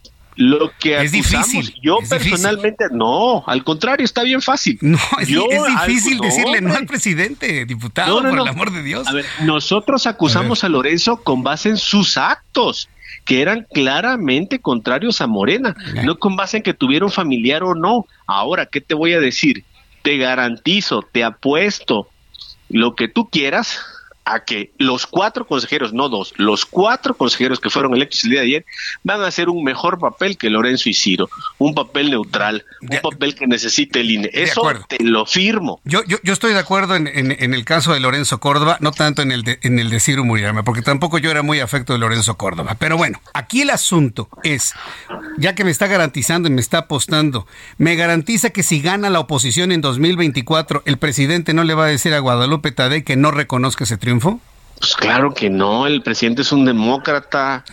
Lo 0.40 0.72
que 0.78 0.98
es 1.02 1.12
difícil. 1.12 1.74
Yo 1.82 1.98
personalmente, 2.08 2.86
no, 2.90 3.44
al 3.46 3.62
contrario, 3.62 4.06
está 4.06 4.22
bien 4.22 4.40
fácil. 4.40 4.78
No, 4.80 4.98
es, 5.20 5.28
difícil 5.28 6.18
decirle 6.18 6.62
no 6.62 6.74
al 6.74 6.86
presidente, 6.86 7.66
diputado, 7.66 8.22
por 8.22 8.38
el 8.38 8.48
amor 8.48 8.72
de 8.72 8.82
Dios. 8.82 9.06
A 9.06 9.12
ver, 9.12 9.26
nosotros 9.42 10.06
acusamos 10.06 10.64
a, 10.64 10.70
Lorenzo 10.70 11.18
con 11.18 11.42
base 11.42 11.68
en 11.68 11.76
sus 11.76 12.16
actos 12.16 12.88
que 13.26 13.42
eran 13.42 13.66
claramente 13.70 14.60
contrarios 14.60 15.20
a 15.20 15.26
Morena, 15.26 15.76
no 16.04 16.18
con 16.18 16.36
base 16.36 16.56
en 16.56 16.62
que 16.62 16.72
tuvieron 16.72 17.10
familiar 17.10 17.62
o 17.62 17.74
no. 17.74 18.06
Ahora, 18.26 18.64
¿qué 18.64 18.80
te 18.80 18.94
voy 18.94 19.12
a 19.12 19.20
decir? 19.20 19.64
Te 20.00 20.16
garantizo, 20.16 21.02
te 21.12 21.22
apuesto 21.22 22.08
lo 22.70 22.94
que 22.94 23.08
tú 23.08 23.28
quieras 23.28 23.78
a 24.32 24.44
que 24.44 24.72
los 24.78 25.06
cuatro 25.06 25.46
consejeros, 25.46 25.92
no 25.92 26.08
dos, 26.08 26.32
los 26.36 26.64
cuatro 26.64 27.14
consejeros 27.14 27.60
que 27.60 27.70
fueron 27.70 27.94
electos 27.94 28.24
el 28.24 28.30
día 28.30 28.40
de 28.40 28.46
ayer 28.46 28.66
van 29.02 29.22
a 29.22 29.26
hacer 29.26 29.48
un 29.48 29.64
mejor 29.64 29.98
papel 29.98 30.36
que 30.36 30.50
Lorenzo 30.50 30.88
y 30.88 30.94
Ciro, 30.94 31.28
un 31.58 31.74
papel 31.74 32.10
neutral, 32.10 32.64
un 32.80 32.98
papel 33.02 33.34
que 33.34 33.46
necesite 33.46 34.00
el 34.00 34.10
INE. 34.10 34.30
Eso 34.32 34.62
te 34.88 35.02
lo 35.02 35.26
firmo. 35.26 35.80
Yo, 35.84 36.04
yo, 36.04 36.18
yo 36.22 36.32
estoy 36.32 36.52
de 36.52 36.60
acuerdo 36.60 36.94
en, 36.96 37.08
en, 37.08 37.54
el 37.54 37.64
caso 37.64 37.92
de 37.92 38.00
Lorenzo 38.00 38.38
Córdoba, 38.38 38.76
no 38.80 38.92
tanto 38.92 39.22
en 39.22 39.32
el 39.32 39.42
de, 39.42 39.58
en 39.62 39.78
el 39.78 39.90
de 39.90 40.00
Ciro 40.00 40.24
Muriarme, 40.24 40.62
porque 40.62 40.82
tampoco 40.82 41.18
yo 41.18 41.30
era 41.30 41.42
muy 41.42 41.60
afecto 41.60 41.92
de 41.92 41.98
Lorenzo 41.98 42.36
Córdoba. 42.36 42.76
Pero 42.78 42.96
bueno, 42.96 43.20
aquí 43.34 43.62
el 43.62 43.70
asunto 43.70 44.28
es, 44.44 44.74
ya 45.38 45.54
que 45.54 45.64
me 45.64 45.70
está 45.70 45.86
garantizando 45.88 46.48
y 46.48 46.52
me 46.52 46.60
está 46.60 46.78
apostando, 46.78 47.46
me 47.78 47.96
garantiza 47.96 48.50
que 48.50 48.62
si 48.62 48.80
gana 48.80 49.10
la 49.10 49.20
oposición 49.20 49.72
en 49.72 49.80
2024, 49.80 50.82
el 50.84 50.98
presidente 50.98 51.54
no 51.54 51.64
le 51.64 51.74
va 51.74 51.86
a 51.86 51.88
decir 51.88 52.14
a 52.14 52.18
Guadalupe 52.20 52.70
Tadei 52.70 53.02
que 53.02 53.16
no 53.16 53.30
reconozca 53.30 53.84
ese 53.84 53.96
triunfo. 53.96 54.19
Pues 54.20 54.96
claro 54.96 55.34
que 55.34 55.50
no, 55.50 55.86
el 55.86 56.02
presidente 56.02 56.42
es 56.42 56.52
un 56.52 56.64
demócrata. 56.64 57.64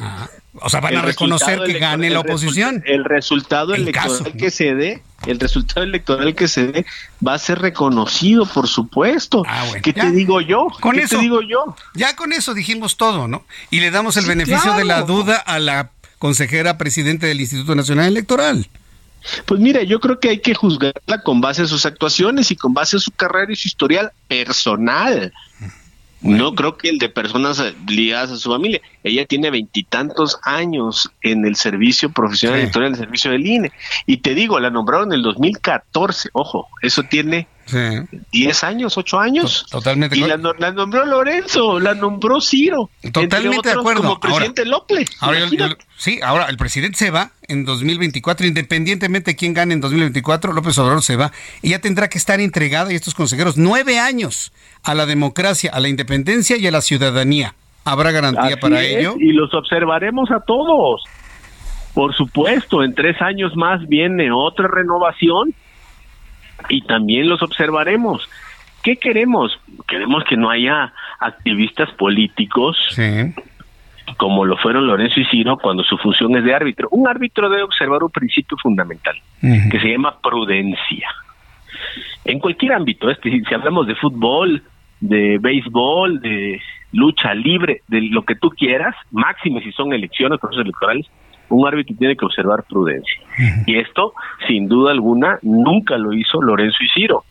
O 0.55 0.69
sea, 0.69 0.81
van 0.81 0.97
a 0.97 1.01
reconocer 1.03 1.61
que 1.63 1.79
gane 1.79 2.09
la 2.09 2.19
oposición. 2.19 2.83
El 2.85 3.05
resultado 3.05 3.73
electoral 3.73 4.33
que 4.37 4.51
se 4.51 4.75
dé, 4.75 5.01
el 5.25 5.39
resultado 5.39 5.83
electoral 5.83 6.35
que 6.35 6.47
se 6.47 6.67
dé 6.67 6.85
va 7.25 7.35
a 7.35 7.37
ser 7.37 7.59
reconocido, 7.59 8.45
por 8.45 8.67
supuesto. 8.67 9.43
Ah, 9.47 9.65
¿Qué 9.81 9.93
te 9.93 10.11
digo 10.11 10.41
yo? 10.41 10.67
Con 10.81 10.95
¿Qué 10.95 11.03
eso 11.03 11.15
te 11.15 11.21
digo 11.21 11.41
yo? 11.41 11.75
Ya 11.93 12.15
con 12.15 12.33
eso 12.33 12.53
dijimos 12.53 12.97
todo, 12.97 13.27
¿no? 13.27 13.45
Y 13.69 13.79
le 13.79 13.91
damos 13.91 14.17
el 14.17 14.25
beneficio 14.25 14.73
de 14.73 14.83
la 14.83 15.03
duda 15.03 15.37
a 15.37 15.59
la 15.59 15.91
consejera 16.19 16.77
presidente 16.77 17.27
del 17.27 17.39
Instituto 17.39 17.73
Nacional 17.75 18.07
Electoral. 18.07 18.67
Pues 19.45 19.59
mira, 19.59 19.83
yo 19.83 19.99
creo 19.99 20.19
que 20.19 20.29
hay 20.29 20.39
que 20.39 20.53
juzgarla 20.53 21.21
con 21.23 21.41
base 21.41 21.61
en 21.61 21.67
sus 21.67 21.85
actuaciones 21.85 22.51
y 22.51 22.55
con 22.55 22.73
base 22.73 22.97
en 22.97 23.01
su 23.01 23.11
carrera 23.11 23.51
y 23.51 23.55
su 23.55 23.67
historial 23.67 24.11
personal. 24.27 25.33
No 26.21 26.55
creo 26.55 26.77
que 26.77 26.89
el 26.89 26.97
de 26.97 27.09
personas 27.09 27.61
ligadas 27.87 28.31
a 28.31 28.37
su 28.37 28.49
familia. 28.49 28.81
Ella 29.03 29.25
tiene 29.25 29.51
veintitantos 29.51 30.39
años 30.43 31.11
en 31.21 31.45
el 31.45 31.55
servicio 31.55 32.11
profesional 32.11 32.59
electoral, 32.59 32.87
en 32.87 32.93
el 32.93 32.99
servicio 32.99 33.31
del 33.31 33.45
INE. 33.45 33.71
Y 34.05 34.17
te 34.17 34.33
digo, 34.33 34.59
la 34.59 34.69
nombraron 34.69 35.09
en 35.09 35.19
el 35.19 35.21
2014. 35.23 36.29
Ojo, 36.33 36.67
eso 36.81 37.03
tiene 37.03 37.47
diez 38.31 38.63
años, 38.63 38.97
ocho 38.97 39.19
años. 39.19 39.65
Totalmente. 39.69 40.17
Y 40.17 40.21
la, 40.21 40.37
nombró 40.37 41.05
Lorenzo, 41.05 41.79
la 41.79 41.93
nombró 41.93 42.41
Ciro. 42.41 42.89
Totalmente 43.11 43.69
de 43.69 43.75
acuerdo. 43.75 44.01
Como 44.01 44.19
presidente 44.19 44.65
López. 44.65 45.09
sí, 45.97 46.19
ahora 46.23 46.45
el 46.45 46.57
presidente 46.57 46.97
se 46.97 47.11
va 47.11 47.31
en 47.47 47.65
2024, 47.65 48.47
independientemente 48.47 49.31
de 49.31 49.35
quién 49.35 49.53
gane 49.53 49.73
en 49.73 49.81
2024, 49.81 50.53
López 50.53 50.77
Obrador 50.77 51.01
se 51.01 51.15
va. 51.15 51.31
Y 51.61 51.69
ya 51.69 51.79
tendrá 51.79 52.09
que 52.09 52.17
estar 52.17 52.39
entregada, 52.39 52.91
y 52.91 52.95
estos 52.95 53.15
consejeros, 53.15 53.57
nueve 53.57 53.99
años 53.99 54.51
a 54.83 54.93
la 54.93 55.05
democracia, 55.05 55.71
a 55.73 55.79
la 55.79 55.89
independencia 55.89 56.57
y 56.57 56.67
a 56.67 56.71
la 56.71 56.81
ciudadanía. 56.81 57.55
¿Habrá 57.85 58.11
garantía 58.11 58.57
para 58.57 58.83
ello? 58.83 59.15
Y 59.17 59.31
los 59.31 59.53
observaremos 59.53 60.29
a 60.31 60.41
todos. 60.45 61.03
Por 61.93 62.13
supuesto, 62.15 62.83
en 62.83 62.93
tres 62.93 63.15
años 63.21 63.53
más 63.55 63.87
viene 63.87 64.29
otra 64.31 64.67
renovación 64.67 65.55
y 66.69 66.81
también 66.81 67.29
los 67.29 67.41
observaremos. 67.41 68.27
¿qué 68.87 68.95
queremos? 68.95 69.59
Queremos 69.85 70.23
que 70.23 70.37
no 70.37 70.49
haya 70.49 70.93
activistas 71.19 71.91
políticos 71.91 72.77
como 74.15 74.45
lo 74.45 74.55
fueron 74.55 74.87
Lorenzo 74.87 75.19
y 75.19 75.25
Ciro 75.25 75.57
cuando 75.57 75.83
su 75.83 75.97
función 75.97 76.37
es 76.37 76.45
de 76.45 76.55
árbitro. 76.55 76.87
Un 76.91 77.05
árbitro 77.05 77.49
debe 77.49 77.63
observar 77.63 78.01
un 78.01 78.09
principio 78.09 78.55
fundamental 78.57 79.15
que 79.41 79.79
se 79.81 79.89
llama 79.89 80.17
prudencia. 80.21 81.09
En 82.23 82.39
cualquier 82.39 82.73
ámbito, 82.73 83.09
este, 83.09 83.29
si 83.29 83.53
hablamos 83.53 83.87
de 83.87 83.95
fútbol, 83.95 84.63
de 85.01 85.37
béisbol, 85.37 86.21
de 86.21 86.61
lucha 86.93 87.33
libre, 87.33 87.81
de 87.89 88.03
lo 88.03 88.23
que 88.23 88.35
tú 88.35 88.49
quieras, 88.51 88.95
máximo 89.11 89.59
si 89.59 89.73
son 89.73 89.91
elecciones, 89.91 90.39
procesos 90.39 90.63
electorales, 90.63 91.07
un 91.49 91.67
árbitro 91.67 91.95
tiene 91.97 92.15
que 92.15 92.25
observar 92.25 92.63
prudencia. 92.63 93.21
Y 93.65 93.77
esto, 93.77 94.13
sin 94.47 94.67
duda 94.67 94.91
alguna, 94.91 95.39
nunca 95.41 95.97
lo 95.97 96.13
hizo 96.13 96.41
Lorenzo 96.41 96.77
y 96.81 96.87
Ciro. 96.89 97.23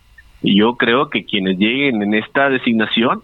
Y 0.43 0.59
yo 0.59 0.77
creo 0.77 1.11
que 1.11 1.25
quienes 1.25 1.59
lleguen 1.59 2.03
en 2.03 2.15
esta 2.15 2.49
designación 2.49 3.23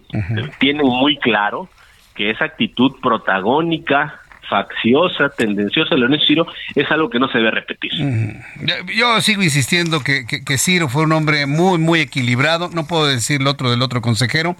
tienen 0.59 0.85
muy 0.85 1.17
claro 1.17 1.69
que 2.15 2.29
esa 2.29 2.45
actitud 2.45 2.93
protagónica, 3.01 4.19
facciosa, 4.53 5.29
tendenciosa 5.29 5.95
de 5.95 6.01
Lorenzo 6.01 6.25
Ciro 6.27 6.47
es 6.75 6.89
algo 6.91 7.09
que 7.09 7.17
no 7.17 7.27
se 7.29 7.39
debe 7.39 7.49
repetir. 7.49 7.91
Yo 8.95 9.19
sigo 9.19 9.41
insistiendo 9.41 10.01
que, 10.01 10.25
que, 10.27 10.57
Ciro 10.59 10.89
fue 10.89 11.03
un 11.03 11.11
hombre 11.11 11.47
muy, 11.47 11.79
muy 11.79 12.01
equilibrado. 12.01 12.69
No 12.71 12.85
puedo 12.85 13.07
decir 13.07 13.41
lo 13.41 13.49
otro 13.49 13.71
del 13.71 13.81
otro 13.81 14.01
consejero, 14.01 14.55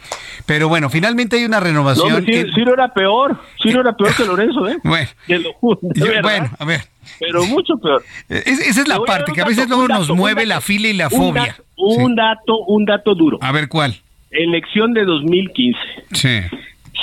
pero 0.48 0.68
bueno, 0.68 0.90
finalmente 0.90 1.38
hay 1.38 1.46
una 1.46 1.60
renovación. 1.60 2.26
Ciro, 2.26 2.74
era 2.74 2.92
peor. 2.92 3.38
Ciro 3.62 3.82
era 3.82 3.96
peor 3.96 4.16
que 4.16 4.26
Lorenzo, 4.26 4.68
¿eh? 4.68 4.78
Bueno, 4.84 5.50
bueno 5.62 6.50
a 6.58 6.66
ver. 6.66 6.82
Pero 7.20 7.46
mucho 7.46 7.76
peor. 7.78 8.04
esa 8.30 8.82
es 8.82 8.88
la 8.88 9.00
parte, 9.00 9.32
que 9.32 9.42
a 9.42 9.46
veces 9.46 9.70
luego 9.70 9.88
nos 9.88 10.10
mueve 10.10 10.48
la 10.48 10.60
fila 10.60 10.88
y 10.88 10.94
la 10.94 11.12
fobia. 11.12 11.56
un 11.78 12.16
dato, 12.16 12.58
un 12.66 12.86
dato 12.86 13.14
duro. 13.14 13.38
A 13.42 13.52
ver, 13.52 13.68
¿cuál? 13.70 13.96
Elección 14.32 14.94
de 14.94 15.06
2015. 15.06 15.80
Sí. 16.14 16.40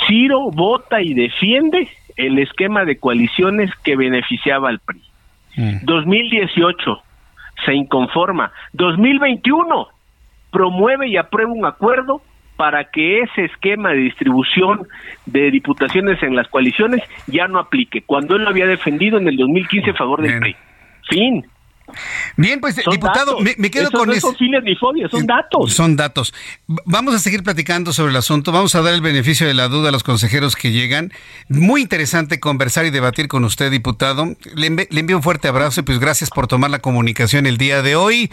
Ciro 0.07 0.51
vota 0.51 1.01
y 1.01 1.13
defiende 1.13 1.87
el 2.17 2.39
esquema 2.39 2.85
de 2.85 2.97
coaliciones 2.97 3.71
que 3.83 3.95
beneficiaba 3.95 4.69
al 4.69 4.79
PRI. 4.79 5.01
2018 5.83 6.91
mm. 6.91 7.65
se 7.65 7.73
inconforma. 7.73 8.51
2021 8.73 9.87
promueve 10.51 11.07
y 11.07 11.17
aprueba 11.17 11.51
un 11.51 11.65
acuerdo 11.65 12.21
para 12.55 12.91
que 12.91 13.21
ese 13.21 13.45
esquema 13.45 13.89
de 13.89 13.97
distribución 13.97 14.87
de 15.25 15.49
diputaciones 15.49 16.21
en 16.21 16.35
las 16.35 16.47
coaliciones 16.47 17.01
ya 17.25 17.47
no 17.47 17.57
aplique, 17.57 18.03
cuando 18.03 18.35
él 18.35 18.43
lo 18.43 18.49
había 18.49 18.67
defendido 18.67 19.17
en 19.17 19.27
el 19.27 19.35
2015 19.35 19.89
a 19.89 19.93
favor 19.95 20.21
del 20.21 20.39
PRI. 20.39 20.55
Fin. 21.09 21.45
Bien, 22.37 22.59
pues, 22.59 22.75
diputado, 22.75 23.37
me, 23.39 23.71
quedo 23.71 23.91
con 23.91 24.11
eso. 24.11 24.27
No 24.27 24.31
son 24.31 24.37
fines 24.37 24.63
ni 24.63 24.75
fobias, 24.75 25.11
son 25.11 25.25
datos. 25.25 25.73
Son 25.73 25.95
datos. 25.95 26.33
Vamos 26.85 27.15
a 27.15 27.19
seguir 27.19 27.43
platicando 27.43 27.93
sobre 27.93 28.11
el 28.11 28.17
asunto. 28.17 28.51
Vamos 28.51 28.75
a 28.75 28.81
dar 28.81 28.93
el 28.93 29.01
beneficio 29.01 29.47
de 29.47 29.53
la 29.53 29.67
duda 29.67 29.89
a 29.89 29.91
los 29.91 30.03
consejeros 30.03 30.55
que 30.55 30.71
llegan. 30.71 31.11
Muy 31.49 31.81
interesante 31.81 32.39
conversar 32.39 32.85
y 32.85 32.89
debatir 32.89 33.27
con 33.27 33.43
usted, 33.43 33.71
diputado. 33.71 34.35
Le, 34.55 34.67
envío 34.67 35.17
un 35.17 35.23
fuerte 35.23 35.47
abrazo 35.47 35.81
y 35.81 35.83
pues 35.83 35.99
gracias 35.99 36.29
por 36.29 36.47
tomar 36.47 36.69
la 36.69 36.79
comunicación 36.79 37.45
el 37.45 37.57
día 37.57 37.81
de 37.81 37.95
hoy. 37.95 38.29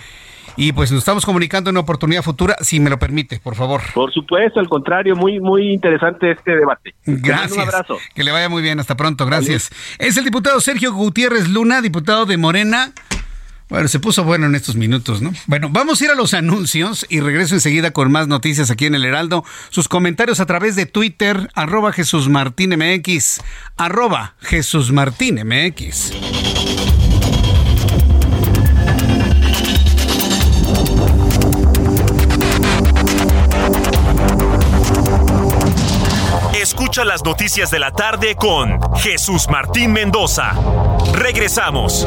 Y 0.57 0.73
pues 0.73 0.91
nos 0.91 0.99
estamos 0.99 1.25
comunicando 1.25 1.71
en 1.71 1.75
una 1.75 1.83
oportunidad 1.83 2.23
futura, 2.23 2.57
si 2.63 2.81
me 2.81 2.91
lo 2.91 2.99
permite, 2.99 3.39
por 3.39 3.55
favor. 3.55 3.81
Por 3.95 4.13
supuesto, 4.13 4.59
al 4.59 4.69
contrario, 4.69 5.15
muy, 5.15 5.39
muy 5.39 5.73
interesante 5.73 6.33
este 6.33 6.57
debate. 6.57 6.95
Gracias. 7.07 7.53
Un 7.53 7.61
abrazo. 7.61 7.99
Que 8.13 8.25
le 8.25 8.33
vaya 8.33 8.49
muy 8.49 8.61
bien, 8.61 8.81
hasta 8.81 8.97
pronto, 8.97 9.25
gracias. 9.25 9.71
Es 9.99 10.17
el 10.17 10.25
diputado 10.25 10.61
Sergio 10.61 10.93
Gutiérrez 10.93 11.49
Luna, 11.49 11.81
diputado 11.81 12.27
de 12.27 12.37
Morena. 12.39 12.93
Bueno, 13.69 13.86
se 13.89 14.01
puso 14.01 14.24
bueno 14.24 14.47
en 14.47 14.55
estos 14.55 14.77
minutos, 14.77 15.20
¿no? 15.20 15.32
Bueno, 15.47 15.69
vamos 15.70 16.01
a 16.01 16.05
ir 16.05 16.11
a 16.11 16.15
los 16.15 16.32
anuncios 16.32 17.05
y 17.09 17.20
regreso 17.20 17.55
enseguida 17.55 17.90
con 17.90 18.11
más 18.11 18.27
noticias 18.27 18.70
aquí 18.70 18.86
en 18.86 18.95
el 18.95 19.05
Heraldo. 19.05 19.45
Sus 19.69 19.89
comentarios 19.89 20.40
a 20.40 20.47
través 20.47 20.74
de 20.74 20.86
Twitter, 20.86 21.51
arroba 21.55 21.93
Jesús 21.93 22.28
Martín 22.28 22.74
MX, 22.77 23.40
arroba 23.77 24.35
Jesús 24.40 24.90
Martín 24.90 25.40
MX. 25.45 26.12
Escucha 36.59 37.05
las 37.05 37.23
noticias 37.23 37.70
de 37.70 37.78
la 37.78 37.93
tarde 37.93 38.35
con 38.35 38.81
Jesús 38.97 39.47
Martín 39.49 39.93
Mendoza. 39.93 40.53
Regresamos. 41.12 42.07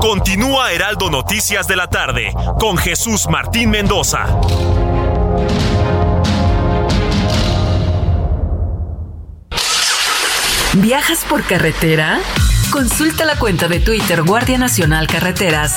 Continúa 0.00 0.72
Heraldo 0.72 1.10
Noticias 1.10 1.68
de 1.68 1.76
la 1.76 1.86
tarde 1.86 2.32
con 2.58 2.78
Jesús 2.78 3.28
Martín 3.28 3.68
Mendoza. 3.68 4.26
¿Viajas 10.74 11.24
por 11.28 11.44
carretera? 11.44 12.18
Consulta 12.72 13.26
la 13.26 13.36
cuenta 13.36 13.68
de 13.68 13.80
Twitter 13.80 14.22
Guardia 14.22 14.56
Nacional 14.56 15.06
Carreteras 15.06 15.76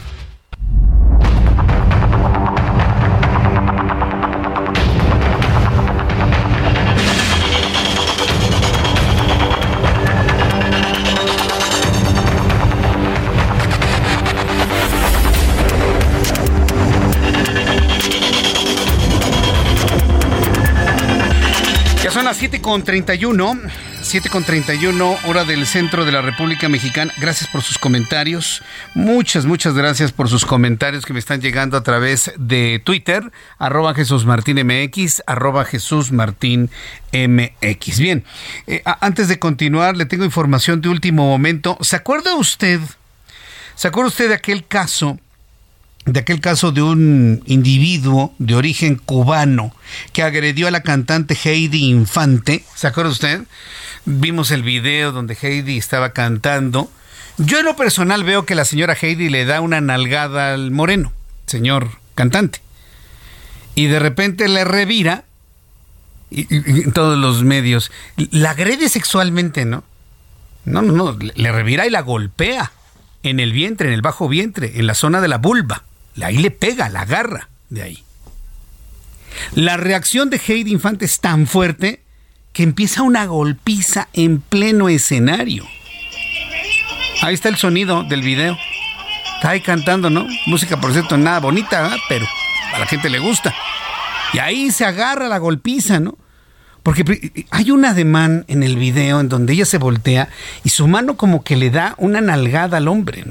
7 22.41 22.59
con 22.59 22.81
31, 22.83 23.59
7 24.01 24.29
con 24.29 24.43
31, 24.43 25.15
hora 25.27 25.43
del 25.43 25.67
centro 25.67 26.05
de 26.05 26.11
la 26.11 26.23
República 26.23 26.69
Mexicana. 26.69 27.13
Gracias 27.19 27.47
por 27.47 27.61
sus 27.61 27.77
comentarios. 27.77 28.63
Muchas, 28.95 29.45
muchas 29.45 29.75
gracias 29.75 30.11
por 30.11 30.27
sus 30.27 30.43
comentarios 30.43 31.05
que 31.05 31.13
me 31.13 31.19
están 31.19 31.39
llegando 31.39 31.77
a 31.77 31.83
través 31.83 32.31
de 32.39 32.81
Twitter, 32.83 33.31
arroba 33.59 33.93
Jesús 33.93 34.25
Martín 34.25 34.57
MX, 34.65 35.21
arroba 35.27 35.65
Jesús 35.65 36.11
Martín 36.11 36.71
MX. 37.13 37.99
Bien, 37.99 38.25
eh, 38.65 38.81
antes 39.01 39.27
de 39.27 39.37
continuar, 39.37 39.95
le 39.95 40.07
tengo 40.07 40.25
información 40.25 40.81
de 40.81 40.89
último 40.89 41.27
momento. 41.27 41.77
¿Se 41.81 41.95
acuerda 41.95 42.33
usted? 42.33 42.79
¿Se 43.75 43.87
acuerda 43.87 44.07
usted 44.07 44.29
de 44.29 44.33
aquel 44.33 44.65
caso? 44.65 45.19
De 46.05 46.19
aquel 46.19 46.41
caso 46.41 46.71
de 46.71 46.81
un 46.81 47.43
individuo 47.45 48.33
de 48.39 48.55
origen 48.55 48.95
cubano 48.95 49.73
que 50.13 50.23
agredió 50.23 50.67
a 50.67 50.71
la 50.71 50.81
cantante 50.81 51.37
Heidi 51.43 51.89
Infante. 51.89 52.63
¿Se 52.75 52.87
acuerda 52.87 53.11
usted? 53.11 53.41
Vimos 54.05 54.51
el 54.51 54.63
video 54.63 55.11
donde 55.11 55.37
Heidi 55.39 55.77
estaba 55.77 56.11
cantando. 56.11 56.91
Yo 57.37 57.59
en 57.59 57.65
lo 57.65 57.75
personal 57.75 58.23
veo 58.23 58.45
que 58.45 58.55
la 58.55 58.65
señora 58.65 58.97
Heidi 58.99 59.29
le 59.29 59.45
da 59.45 59.61
una 59.61 59.79
nalgada 59.79 60.53
al 60.53 60.71
moreno, 60.71 61.13
señor 61.45 61.89
cantante. 62.15 62.61
Y 63.75 63.85
de 63.85 63.99
repente 63.99 64.47
le 64.47 64.63
revira, 64.63 65.23
y, 66.29 66.89
todos 66.91 67.17
los 67.17 67.43
medios, 67.43 67.91
la 68.31 68.51
agrede 68.51 68.89
sexualmente, 68.89 69.65
¿no? 69.65 69.83
No, 70.65 70.81
no, 70.81 70.93
no, 70.93 71.17
le 71.17 71.51
revira 71.51 71.85
y 71.85 71.89
la 71.89 72.01
golpea 72.01 72.71
en 73.23 73.39
el 73.39 73.53
vientre, 73.53 73.87
en 73.87 73.93
el 73.93 74.01
bajo 74.01 74.27
vientre, 74.27 74.79
en 74.79 74.87
la 74.87 74.93
zona 74.93 75.21
de 75.21 75.27
la 75.27 75.37
vulva. 75.37 75.83
Ahí 76.21 76.37
le 76.37 76.51
pega, 76.51 76.89
la 76.89 77.01
agarra 77.01 77.49
de 77.69 77.83
ahí. 77.83 78.03
La 79.53 79.77
reacción 79.77 80.29
de 80.29 80.41
Heidi 80.45 80.71
Infante 80.71 81.05
es 81.05 81.19
tan 81.19 81.47
fuerte 81.47 82.01
que 82.53 82.63
empieza 82.63 83.01
una 83.01 83.25
golpiza 83.25 84.07
en 84.13 84.41
pleno 84.41 84.89
escenario. 84.89 85.65
Ahí 87.21 87.33
está 87.33 87.49
el 87.49 87.57
sonido 87.57 88.03
del 88.03 88.21
video. 88.21 88.57
Está 89.35 89.51
ahí 89.51 89.61
cantando, 89.61 90.09
¿no? 90.09 90.27
Música, 90.47 90.79
por 90.79 90.91
cierto, 90.91 91.17
nada 91.17 91.39
bonita, 91.39 91.95
pero 92.09 92.25
a 92.73 92.79
la 92.79 92.85
gente 92.85 93.09
le 93.09 93.19
gusta. 93.19 93.53
Y 94.33 94.39
ahí 94.39 94.71
se 94.71 94.85
agarra 94.85 95.27
la 95.27 95.37
golpiza, 95.37 95.99
¿no? 95.99 96.17
Porque 96.83 97.45
hay 97.51 97.71
un 97.71 97.85
ademán 97.85 98.45
en 98.47 98.63
el 98.63 98.75
video 98.75 99.19
en 99.19 99.29
donde 99.29 99.53
ella 99.53 99.65
se 99.65 99.77
voltea 99.77 100.29
y 100.63 100.69
su 100.69 100.87
mano 100.87 101.15
como 101.15 101.43
que 101.43 101.55
le 101.55 101.69
da 101.69 101.93
una 101.97 102.21
nalgada 102.21 102.77
al 102.77 102.87
hombre. 102.87 103.25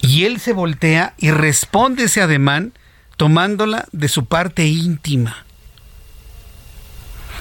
Y 0.00 0.24
él 0.24 0.40
se 0.40 0.52
voltea 0.52 1.14
y 1.18 1.30
responde 1.30 2.04
ese 2.04 2.20
ademán 2.20 2.72
tomándola 3.16 3.86
de 3.92 4.08
su 4.08 4.26
parte 4.26 4.66
íntima. 4.66 5.44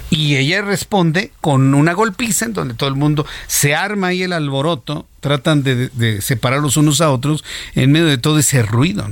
Y 0.10 0.38
ella 0.38 0.62
responde 0.62 1.32
con 1.42 1.74
una 1.74 1.94
golpiza 1.94 2.46
en 2.46 2.54
donde 2.54 2.74
todo 2.74 2.90
el 2.90 2.96
mundo 2.96 3.26
se 3.48 3.76
arma 3.76 4.14
y 4.14 4.24
el 4.24 4.32
alboroto, 4.32 5.06
tratan 5.20 5.64
de, 5.64 5.90
de 5.90 6.22
separar 6.22 6.62
los 6.62 6.78
unos 6.78 7.02
a 7.02 7.12
otros 7.12 7.44
en 7.76 7.92
medio 7.92 8.06
de 8.06 8.18
todo 8.18 8.40
ese 8.40 8.64
ruido. 8.64 9.06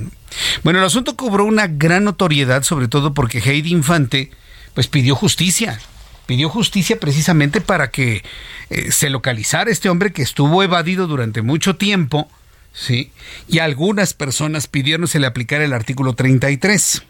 Bueno, 0.63 0.79
el 0.79 0.85
asunto 0.85 1.15
cobró 1.15 1.45
una 1.45 1.67
gran 1.67 2.05
notoriedad, 2.05 2.63
sobre 2.63 2.87
todo 2.87 3.13
porque 3.13 3.39
Heidi 3.39 3.71
Infante 3.71 4.31
pues 4.73 4.87
pidió 4.87 5.15
justicia. 5.15 5.79
Pidió 6.25 6.49
justicia 6.49 6.99
precisamente 6.99 7.61
para 7.61 7.91
que 7.91 8.23
eh, 8.69 8.91
se 8.91 9.09
localizara 9.09 9.69
este 9.69 9.89
hombre 9.89 10.11
que 10.11 10.23
estuvo 10.23 10.63
evadido 10.63 11.07
durante 11.07 11.41
mucho 11.41 11.75
tiempo, 11.75 12.29
¿sí? 12.75 13.11
Y 13.47 13.59
algunas 13.59 14.13
personas 14.13 14.67
pidieron 14.67 15.07
se 15.07 15.19
le 15.19 15.27
aplicara 15.27 15.63
el 15.63 15.73
artículo 15.73 16.13
33. 16.13 17.03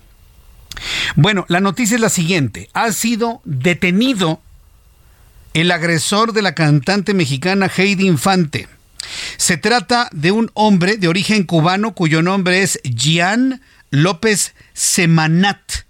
Bueno, 1.16 1.46
la 1.48 1.60
noticia 1.60 1.96
es 1.96 2.02
la 2.02 2.10
siguiente. 2.10 2.70
Ha 2.74 2.92
sido 2.92 3.42
detenido 3.46 4.42
el 5.54 5.72
agresor 5.72 6.34
de 6.34 6.42
la 6.42 6.54
cantante 6.54 7.14
mexicana 7.14 7.72
Heidi 7.76 8.08
Infante. 8.08 8.68
Se 9.38 9.58
trata 9.58 10.10
de 10.12 10.32
un 10.32 10.52
hombre 10.54 10.98
de 10.98 11.08
origen 11.08 11.44
cubano 11.44 11.94
cuyo 11.94 12.22
nombre 12.22 12.62
es 12.62 12.80
Gian 12.84 13.62
López 13.90 14.54
Semanat. 14.74 15.86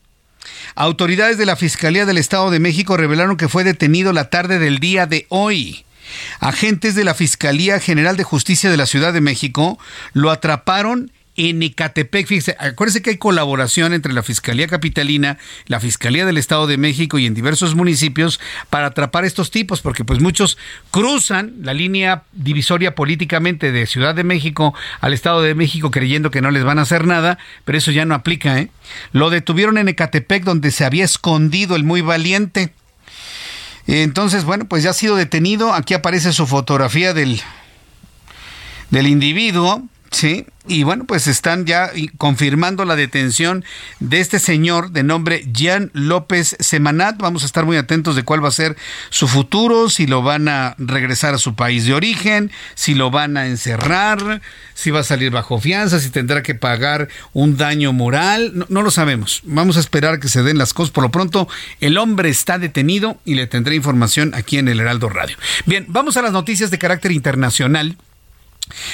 Autoridades 0.76 1.38
de 1.38 1.46
la 1.46 1.56
Fiscalía 1.56 2.06
del 2.06 2.18
Estado 2.18 2.52
de 2.52 2.60
México 2.60 2.98
revelaron 2.98 3.38
que 3.38 3.48
fue 3.48 3.64
detenido 3.64 4.12
la 4.14 4.30
tarde 4.30 4.60
del 4.60 4.80
día 4.80 5.08
de 5.08 5.26
hoy. 5.30 5.86
Agentes 6.40 6.96
de 6.96 7.04
la 7.04 7.14
Fiscalía 7.14 7.80
General 7.80 8.18
de 8.18 8.24
Justicia 8.24 8.70
de 8.70 8.78
la 8.78 8.86
Ciudad 8.86 9.14
de 9.14 9.22
México 9.22 9.78
lo 10.14 10.32
atraparon 10.32 11.12
en 11.38 11.62
Ecatepec. 11.62 12.28
Fíjese, 12.28 12.56
acuérdense 12.60 13.02
que 13.02 13.12
hay 13.12 13.18
colaboración 13.18 13.94
entre 13.94 14.14
la 14.14 14.24
Fiscalía 14.24 14.68
Capitalina, 14.68 15.38
la 15.68 15.80
Fiscalía 15.80 16.26
del 16.26 16.38
Estado 16.38 16.68
de 16.68 16.78
México 16.78 17.18
y 17.18 17.26
en 17.26 17.34
diversos 17.34 17.76
municipios 17.76 18.40
para 18.70 18.88
atrapar 18.88 19.26
estos 19.26 19.52
tipos, 19.52 19.82
porque 19.82 20.06
pues 20.06 20.22
muchos 20.22 20.58
cruzan 20.92 21.54
la 21.62 21.74
línea 21.74 22.24
divisoria 22.34 22.96
políticamente 22.96 23.72
de 23.72 23.86
Ciudad 23.86 24.16
de 24.16 24.24
México 24.24 24.74
al 25.02 25.14
Estado 25.14 25.42
de 25.42 25.56
México 25.56 25.92
creyendo 25.92 26.32
que 26.32 26.42
no 26.42 26.52
les 26.52 26.64
van 26.64 26.80
a 26.80 26.84
hacer 26.84 27.06
nada, 27.06 27.38
pero 27.66 27.78
eso 27.78 27.92
ya 27.92 28.06
no 28.06 28.16
aplica, 28.16 28.60
¿eh? 28.60 28.70
Lo 29.12 29.30
detuvieron 29.30 29.78
en 29.78 29.90
Ecatepec 29.90 30.44
donde 30.44 30.72
se 30.72 30.86
había 30.86 31.06
escondido 31.06 31.76
el 31.76 31.84
muy 31.84 32.02
valiente. 32.02 32.74
Entonces, 33.88 34.44
bueno, 34.44 34.66
pues 34.66 34.84
ya 34.84 34.92
ha 34.92 34.94
sido 34.94 35.16
detenido. 35.16 35.74
Aquí 35.74 35.94
aparece 35.94 36.34
su 36.34 36.48
fotografía 36.48 37.14
del, 37.14 37.42
del 38.90 39.08
individuo 39.08 39.84
Sí, 40.12 40.46
y 40.68 40.84
bueno, 40.84 41.06
pues 41.06 41.28
están 41.28 41.66
ya 41.66 41.92
confirmando 42.18 42.86
la 42.86 42.96
detención 42.96 43.64
de 44.00 44.20
este 44.20 44.40
señor 44.40 44.92
de 44.92 45.04
nombre 45.04 45.46
Jean 45.52 45.92
López 45.94 46.56
Semanat. 46.60 47.18
Vamos 47.18 47.44
a 47.44 47.46
estar 47.46 47.66
muy 47.66 47.78
atentos 47.78 48.16
de 48.16 48.24
cuál 48.24 48.44
va 48.44 48.48
a 48.48 48.52
ser 48.52 48.76
su 49.10 49.28
futuro, 49.28 49.90
si 49.90 50.08
lo 50.08 50.24
van 50.24 50.48
a 50.48 50.76
regresar 50.80 51.36
a 51.36 51.38
su 51.38 51.56
país 51.56 51.86
de 51.86 51.94
origen, 51.94 52.52
si 52.74 52.96
lo 52.96 53.12
van 53.12 53.38
a 53.38 53.48
encerrar, 53.48 54.42
si 54.74 54.90
va 54.90 55.02
a 55.02 55.04
salir 55.04 55.32
bajo 55.32 55.60
fianza, 55.60 56.00
si 56.00 56.10
tendrá 56.10 56.42
que 56.42 56.56
pagar 56.56 57.10
un 57.34 57.58
daño 57.58 57.94
moral. 57.94 58.52
No, 58.56 58.66
no 58.70 58.82
lo 58.82 58.90
sabemos. 58.90 59.42
Vamos 59.44 59.78
a 59.78 59.82
esperar 59.82 60.20
que 60.20 60.30
se 60.30 60.42
den 60.42 60.58
las 60.58 60.74
cosas. 60.74 60.92
Por 60.92 61.04
lo 61.04 61.12
pronto, 61.12 61.48
el 61.80 61.98
hombre 61.98 62.30
está 62.30 62.58
detenido 62.58 63.20
y 63.24 63.36
le 63.36 63.46
tendré 63.48 63.76
información 63.76 64.34
aquí 64.34 64.58
en 64.58 64.68
el 64.68 64.80
Heraldo 64.80 65.10
Radio. 65.10 65.38
Bien, 65.66 65.86
vamos 65.90 66.18
a 66.18 66.24
las 66.24 66.32
noticias 66.32 66.72
de 66.72 66.80
carácter 66.80 67.12
internacional. 67.12 67.98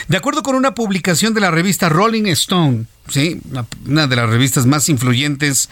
De 0.07 0.17
acuerdo 0.17 0.43
con 0.43 0.55
una 0.55 0.73
publicación 0.75 1.33
de 1.33 1.41
la 1.41 1.51
revista 1.51 1.89
Rolling 1.89 2.25
Stone, 2.27 2.85
¿sí? 3.07 3.39
una 3.85 4.07
de 4.07 4.15
las 4.15 4.29
revistas 4.29 4.65
más 4.65 4.89
influyentes 4.89 5.69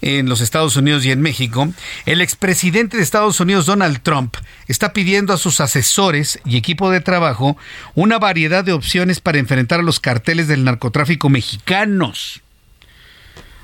en 0.00 0.28
los 0.28 0.40
Estados 0.40 0.76
Unidos 0.76 1.04
y 1.04 1.12
en 1.12 1.20
México, 1.20 1.72
el 2.06 2.20
expresidente 2.20 2.96
de 2.96 3.02
Estados 3.02 3.40
Unidos, 3.40 3.66
Donald 3.66 4.02
Trump, 4.02 4.36
está 4.66 4.92
pidiendo 4.92 5.32
a 5.32 5.38
sus 5.38 5.60
asesores 5.60 6.38
y 6.44 6.56
equipo 6.56 6.90
de 6.90 7.00
trabajo 7.00 7.56
una 7.94 8.18
variedad 8.18 8.64
de 8.64 8.72
opciones 8.72 9.20
para 9.20 9.38
enfrentar 9.38 9.80
a 9.80 9.84
los 9.84 10.00
carteles 10.00 10.48
del 10.48 10.64
narcotráfico 10.64 11.28
mexicanos. 11.28 12.42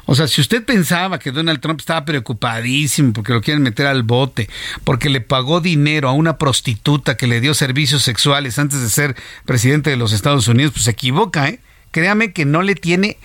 O 0.06 0.14
sea, 0.14 0.28
si 0.28 0.40
usted 0.40 0.64
pensaba 0.64 1.18
que 1.18 1.30
Donald 1.32 1.60
Trump 1.60 1.80
estaba 1.80 2.04
preocupadísimo 2.04 3.12
porque 3.12 3.32
lo 3.32 3.40
quieren 3.40 3.62
meter 3.62 3.86
al 3.86 4.02
bote, 4.02 4.48
porque 4.84 5.08
le 5.08 5.20
pagó 5.20 5.60
dinero 5.60 6.08
a 6.08 6.12
una 6.12 6.36
prostituta 6.36 7.16
que 7.16 7.26
le 7.26 7.40
dio 7.40 7.54
servicios 7.54 8.02
sexuales 8.02 8.58
antes 8.58 8.80
de 8.80 8.90
ser 8.90 9.16
presidente 9.44 9.90
de 9.90 9.96
los 9.96 10.12
Estados 10.12 10.48
Unidos, 10.48 10.72
pues 10.74 10.84
se 10.84 10.90
equivoca, 10.90 11.48
¿eh? 11.48 11.60
Créame 11.90 12.32
que 12.32 12.44
no 12.44 12.62
le 12.62 12.74
tiene, 12.74 13.18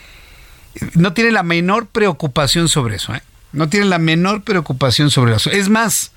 no 0.93 1.13
tiene 1.13 1.31
la 1.31 1.43
menor 1.43 1.87
preocupación 1.87 2.69
sobre 2.69 2.95
eso, 2.95 3.13
¿eh? 3.13 3.23
No 3.51 3.67
tiene 3.67 3.87
la 3.87 3.97
menor 3.97 4.43
preocupación 4.43 5.09
sobre 5.09 5.35
eso. 5.35 5.49
Es 5.49 5.69
más, 5.69 6.11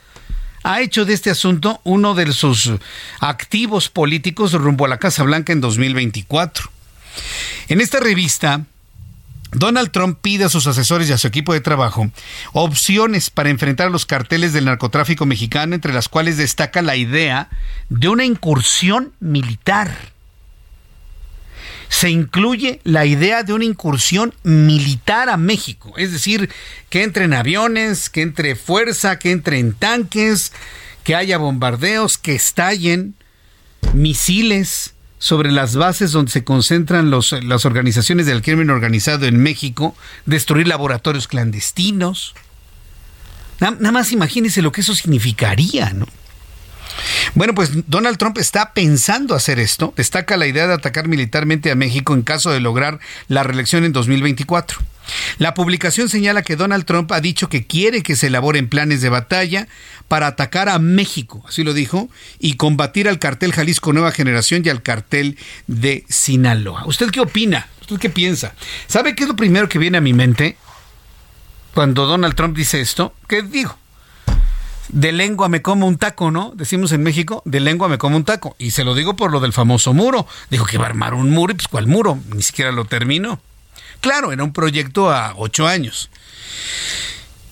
ha 0.62 0.80
hecho 0.80 1.04
de 1.04 1.14
este 1.14 1.30
asunto 1.30 1.80
uno 1.82 2.14
de 2.14 2.30
sus 2.32 2.72
activos 3.20 3.88
políticos 3.88 4.52
rumbo 4.52 4.84
a 4.84 4.88
la 4.88 4.98
Casa 4.98 5.22
Blanca 5.22 5.52
en 5.52 5.60
2024. 5.60 6.70
En 7.68 7.80
esta 7.80 8.00
revista, 8.00 8.64
Donald 9.52 9.90
Trump 9.90 10.18
pide 10.22 10.44
a 10.44 10.48
sus 10.48 10.66
asesores 10.66 11.08
y 11.08 11.12
a 11.12 11.18
su 11.18 11.26
equipo 11.26 11.52
de 11.52 11.60
trabajo 11.60 12.10
opciones 12.52 13.30
para 13.30 13.50
enfrentar 13.50 13.88
a 13.88 13.90
los 13.90 14.06
carteles 14.06 14.52
del 14.52 14.64
narcotráfico 14.64 15.26
mexicano, 15.26 15.74
entre 15.74 15.92
las 15.92 16.08
cuales 16.08 16.38
destaca 16.38 16.80
la 16.82 16.96
idea 16.96 17.50
de 17.90 18.08
una 18.08 18.24
incursión 18.24 19.12
militar. 19.20 20.12
Se 21.88 22.08
incluye 22.08 22.80
la 22.84 23.04
idea 23.04 23.42
de 23.42 23.52
una 23.52 23.66
incursión 23.66 24.34
militar 24.42 25.28
a 25.28 25.36
México, 25.36 25.92
es 25.98 26.10
decir, 26.10 26.48
que 26.88 27.02
entren 27.02 27.34
aviones, 27.34 28.08
que 28.08 28.22
entre 28.22 28.56
fuerza, 28.56 29.18
que 29.18 29.30
entren 29.30 29.74
tanques, 29.74 30.52
que 31.04 31.14
haya 31.14 31.36
bombardeos, 31.36 32.16
que 32.16 32.34
estallen 32.34 33.14
misiles, 33.92 34.91
sobre 35.22 35.52
las 35.52 35.76
bases 35.76 36.10
donde 36.10 36.32
se 36.32 36.42
concentran 36.42 37.12
las 37.12 37.64
organizaciones 37.64 38.26
del 38.26 38.42
crimen 38.42 38.70
organizado 38.70 39.24
en 39.26 39.40
México, 39.40 39.94
destruir 40.26 40.66
laboratorios 40.66 41.28
clandestinos. 41.28 42.34
Nada, 43.60 43.92
más 43.92 44.10
imagínense 44.10 44.62
lo 44.62 44.72
que 44.72 44.80
eso 44.80 44.96
significaría, 44.96 45.90
¿no? 45.90 46.08
Bueno, 47.34 47.54
pues 47.54 47.70
Donald 47.88 48.18
Trump 48.18 48.38
está 48.38 48.72
pensando 48.72 49.34
hacer 49.34 49.58
esto. 49.58 49.94
Destaca 49.96 50.36
la 50.36 50.46
idea 50.46 50.66
de 50.66 50.74
atacar 50.74 51.08
militarmente 51.08 51.70
a 51.70 51.74
México 51.74 52.14
en 52.14 52.22
caso 52.22 52.50
de 52.50 52.60
lograr 52.60 53.00
la 53.28 53.42
reelección 53.42 53.84
en 53.84 53.92
2024. 53.92 54.78
La 55.38 55.54
publicación 55.54 56.08
señala 56.08 56.42
que 56.42 56.56
Donald 56.56 56.84
Trump 56.84 57.10
ha 57.12 57.20
dicho 57.20 57.48
que 57.48 57.66
quiere 57.66 58.02
que 58.02 58.16
se 58.16 58.28
elaboren 58.28 58.68
planes 58.68 59.00
de 59.00 59.08
batalla 59.08 59.68
para 60.08 60.26
atacar 60.26 60.68
a 60.68 60.78
México, 60.78 61.42
así 61.48 61.64
lo 61.64 61.74
dijo, 61.74 62.08
y 62.38 62.56
combatir 62.56 63.08
al 63.08 63.18
cartel 63.18 63.52
Jalisco 63.52 63.92
Nueva 63.92 64.12
Generación 64.12 64.62
y 64.64 64.68
al 64.68 64.82
cartel 64.82 65.38
de 65.66 66.04
Sinaloa. 66.08 66.86
¿Usted 66.86 67.10
qué 67.10 67.20
opina? 67.20 67.68
¿Usted 67.80 67.98
qué 67.98 68.10
piensa? 68.10 68.54
¿Sabe 68.86 69.14
qué 69.14 69.24
es 69.24 69.28
lo 69.28 69.36
primero 69.36 69.68
que 69.68 69.78
viene 69.78 69.98
a 69.98 70.02
mi 70.02 70.12
mente 70.12 70.56
cuando 71.74 72.06
Donald 72.06 72.34
Trump 72.34 72.56
dice 72.56 72.80
esto? 72.80 73.14
¿Qué 73.26 73.42
digo? 73.42 73.76
De 74.92 75.10
lengua 75.10 75.48
me 75.48 75.62
como 75.62 75.86
un 75.86 75.96
taco, 75.96 76.30
¿no? 76.30 76.52
Decimos 76.54 76.92
en 76.92 77.02
México, 77.02 77.42
de 77.44 77.60
lengua 77.60 77.88
me 77.88 77.98
como 77.98 78.16
un 78.16 78.24
taco. 78.24 78.54
Y 78.58 78.70
se 78.70 78.84
lo 78.84 78.94
digo 78.94 79.16
por 79.16 79.32
lo 79.32 79.40
del 79.40 79.52
famoso 79.52 79.92
muro. 79.92 80.26
Dijo 80.50 80.66
que 80.66 80.76
iba 80.76 80.84
a 80.84 80.88
armar 80.88 81.14
un 81.14 81.30
muro 81.30 81.52
y 81.52 81.56
pues 81.56 81.68
¿cuál 81.68 81.86
muro? 81.86 82.18
Ni 82.34 82.42
siquiera 82.42 82.70
lo 82.70 82.84
terminó. 82.84 83.40
Claro, 84.00 84.32
era 84.32 84.44
un 84.44 84.52
proyecto 84.52 85.10
a 85.10 85.34
ocho 85.36 85.66
años. 85.66 86.10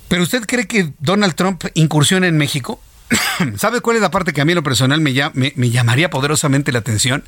Pero 0.08 0.22
usted 0.22 0.44
cree 0.46 0.66
que 0.66 0.92
Donald 0.98 1.34
Trump 1.34 1.64
incursiona 1.74 2.26
en 2.26 2.36
México? 2.36 2.80
¿Sabe 3.56 3.80
cuál 3.80 3.96
es 3.96 4.02
la 4.02 4.10
parte 4.10 4.32
que 4.32 4.40
a 4.40 4.44
mí 4.44 4.52
en 4.52 4.56
lo 4.56 4.62
personal 4.62 5.00
me, 5.00 5.12
me 5.34 5.70
llamaría 5.70 6.10
poderosamente 6.10 6.72
la 6.72 6.80
atención? 6.80 7.24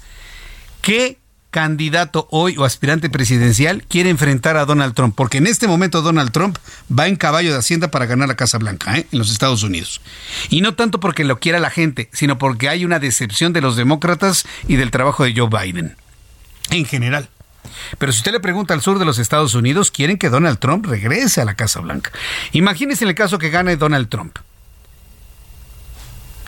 ¿Qué 0.82 1.18
candidato 1.53 2.27
hoy 2.31 2.57
o 2.57 2.65
aspirante 2.65 3.11
presidencial 3.11 3.85
quiere 3.87 4.09
enfrentar 4.09 4.57
a 4.57 4.65
Donald 4.65 4.95
Trump, 4.95 5.15
porque 5.15 5.39
en 5.39 5.47
este 5.47 5.69
momento 5.69 6.01
Donald 6.01 6.33
Trump 6.33 6.59
va 6.91 7.07
en 7.07 7.16
caballo 7.16 7.53
de 7.53 7.59
Hacienda 7.59 7.89
para 7.89 8.07
ganar 8.07 8.27
la 8.27 8.37
Casa 8.37 8.57
Blanca 8.57 8.99
¿eh? 8.99 9.07
en 9.12 9.19
los 9.19 9.31
Estados 9.31 9.62
Unidos. 9.62 10.01
Y 10.49 10.62
no 10.62 10.74
tanto 10.74 10.99
porque 10.99 11.24
lo 11.24 11.39
quiera 11.39 11.61
la 11.61 11.69
gente, 11.69 12.09
sino 12.12 12.39
porque 12.39 12.70
hay 12.70 12.87
una 12.87 12.99
decepción 12.99 13.53
de 13.53 13.61
los 13.61 13.77
demócratas 13.77 14.47
y 14.66 14.77
del 14.77 14.91
trabajo 14.91 15.24
de 15.24 15.35
Joe 15.37 15.51
Biden, 15.51 15.95
en 16.70 16.87
general. 16.87 17.29
Pero 17.99 18.12
si 18.12 18.19
usted 18.19 18.33
le 18.33 18.41
pregunta 18.41 18.73
al 18.73 18.81
sur 18.81 18.99
de 18.99 19.05
los 19.05 19.19
Estados 19.19 19.55
Unidos, 19.55 19.91
quieren 19.91 20.16
que 20.16 20.31
Donald 20.31 20.59
Trump 20.59 20.87
regrese 20.87 21.43
a 21.43 21.45
la 21.45 21.55
Casa 21.55 21.81
Blanca. 21.81 22.11
Imagínese 22.53 23.05
el 23.05 23.15
caso 23.15 23.39
que 23.39 23.51
gane 23.51 23.77
Donald 23.77 24.09
Trump. 24.09 24.39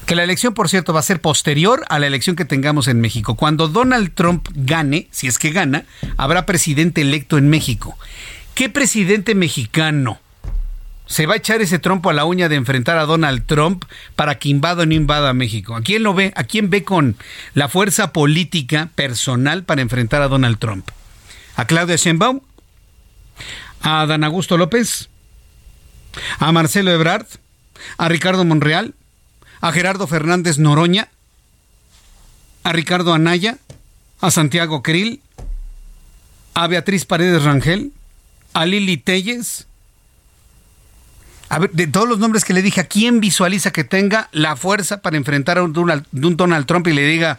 Que 0.07 0.15
la 0.15 0.25
elección, 0.25 0.55
por 0.55 0.69
cierto, 0.69 0.93
va 0.93 1.01
a 1.01 1.05
ser 1.05 1.21
posterior 1.21 1.85
a 1.89 1.99
la 1.99 2.07
elección 2.07 2.37
que 2.37 2.45
tengamos 2.45 2.89
en 2.89 3.01
México. 3.01 3.37
Cuando 3.37 3.69
Donald 3.69 4.13
Trump 4.15 4.49
gane, 4.55 5.09
si 5.11 5.27
es 5.27 5.39
que 5.39 5.51
gana, 5.51 5.85
habrá 6.17 6.47
presidente 6.47 7.01
electo 7.01 7.39
en 7.39 7.49
México. 7.49 7.99
¿Qué 8.55 8.69
presidente 8.69 9.35
mexicano 9.35 10.21
se 11.07 11.27
va 11.27 11.35
a 11.35 11.37
echar 11.37 11.61
ese 11.61 11.79
trompo 11.79 12.11
a 12.11 12.13
la 12.13 12.25
uña 12.25 12.49
de 12.49 12.57
enfrentar 12.57 12.99
a 12.99 13.07
Donald 13.07 13.45
Trump 13.47 13.85
para 14.17 14.39
que 14.39 14.49
invada 14.49 14.83
o 14.83 14.87
no 14.87 14.95
invada 14.95 15.31
a 15.31 15.35
México? 15.35 15.75
¿A 15.75 15.83
quién 15.83 16.03
lo 16.03 16.15
ve? 16.15 16.33
¿A 16.37 16.45
quién 16.45 16.71
ve 16.71 16.85
con 16.85 17.17
la 17.55 17.69
fuerza 17.69 18.13
política 18.13 18.91
personal 18.95 19.65
para 19.65 19.83
enfrentar 19.83 20.23
a 20.23 20.29
Donald 20.29 20.59
Trump? 20.59 20.89
¿A 21.57 21.67
Claudia 21.67 21.97
Sheinbaum? 21.97 22.41
¿A 23.81 24.07
Dan 24.07 24.25
Augusto 24.25 24.57
López? 24.57 25.09
¿A 26.39 26.53
Marcelo 26.53 26.91
Ebrard? 26.93 27.27
¿A 27.99 28.09
Ricardo 28.09 28.45
Monreal? 28.45 28.95
¿A 29.65 29.73
Gerardo 29.73 30.07
Fernández 30.07 30.59
Noroña? 30.59 31.09
¿A 32.65 32.75
Ricardo 32.75 33.15
Anaya? 33.15 33.57
¿A 34.21 34.31
Santiago 34.31 34.83
Krill? 34.83 35.23
¿A 36.53 36.67
Beatriz 36.67 37.07
Paredes 37.07 37.45
Rangel? 37.45 37.93
¿A 38.53 38.67
Lili 38.67 38.99
Telles? 38.99 39.67
A 41.49 41.61
ver, 41.61 41.71
de 41.71 41.87
todos 41.87 42.07
los 42.07 42.19
nombres 42.19 42.45
que 42.45 42.53
le 42.53 42.61
dije, 42.61 42.83
¿a 42.83 42.89
quién 42.89 43.21
visualiza 43.21 43.71
que 43.71 43.85
tenga 43.85 44.29
la 44.33 44.55
fuerza 44.57 45.01
para 45.01 45.17
enfrentar 45.17 45.57
a 45.57 45.63
un 45.63 45.73
Donald, 45.73 46.67
Trump 46.67 46.87
y 46.89 46.93
le 46.93 47.07
diga, 47.07 47.39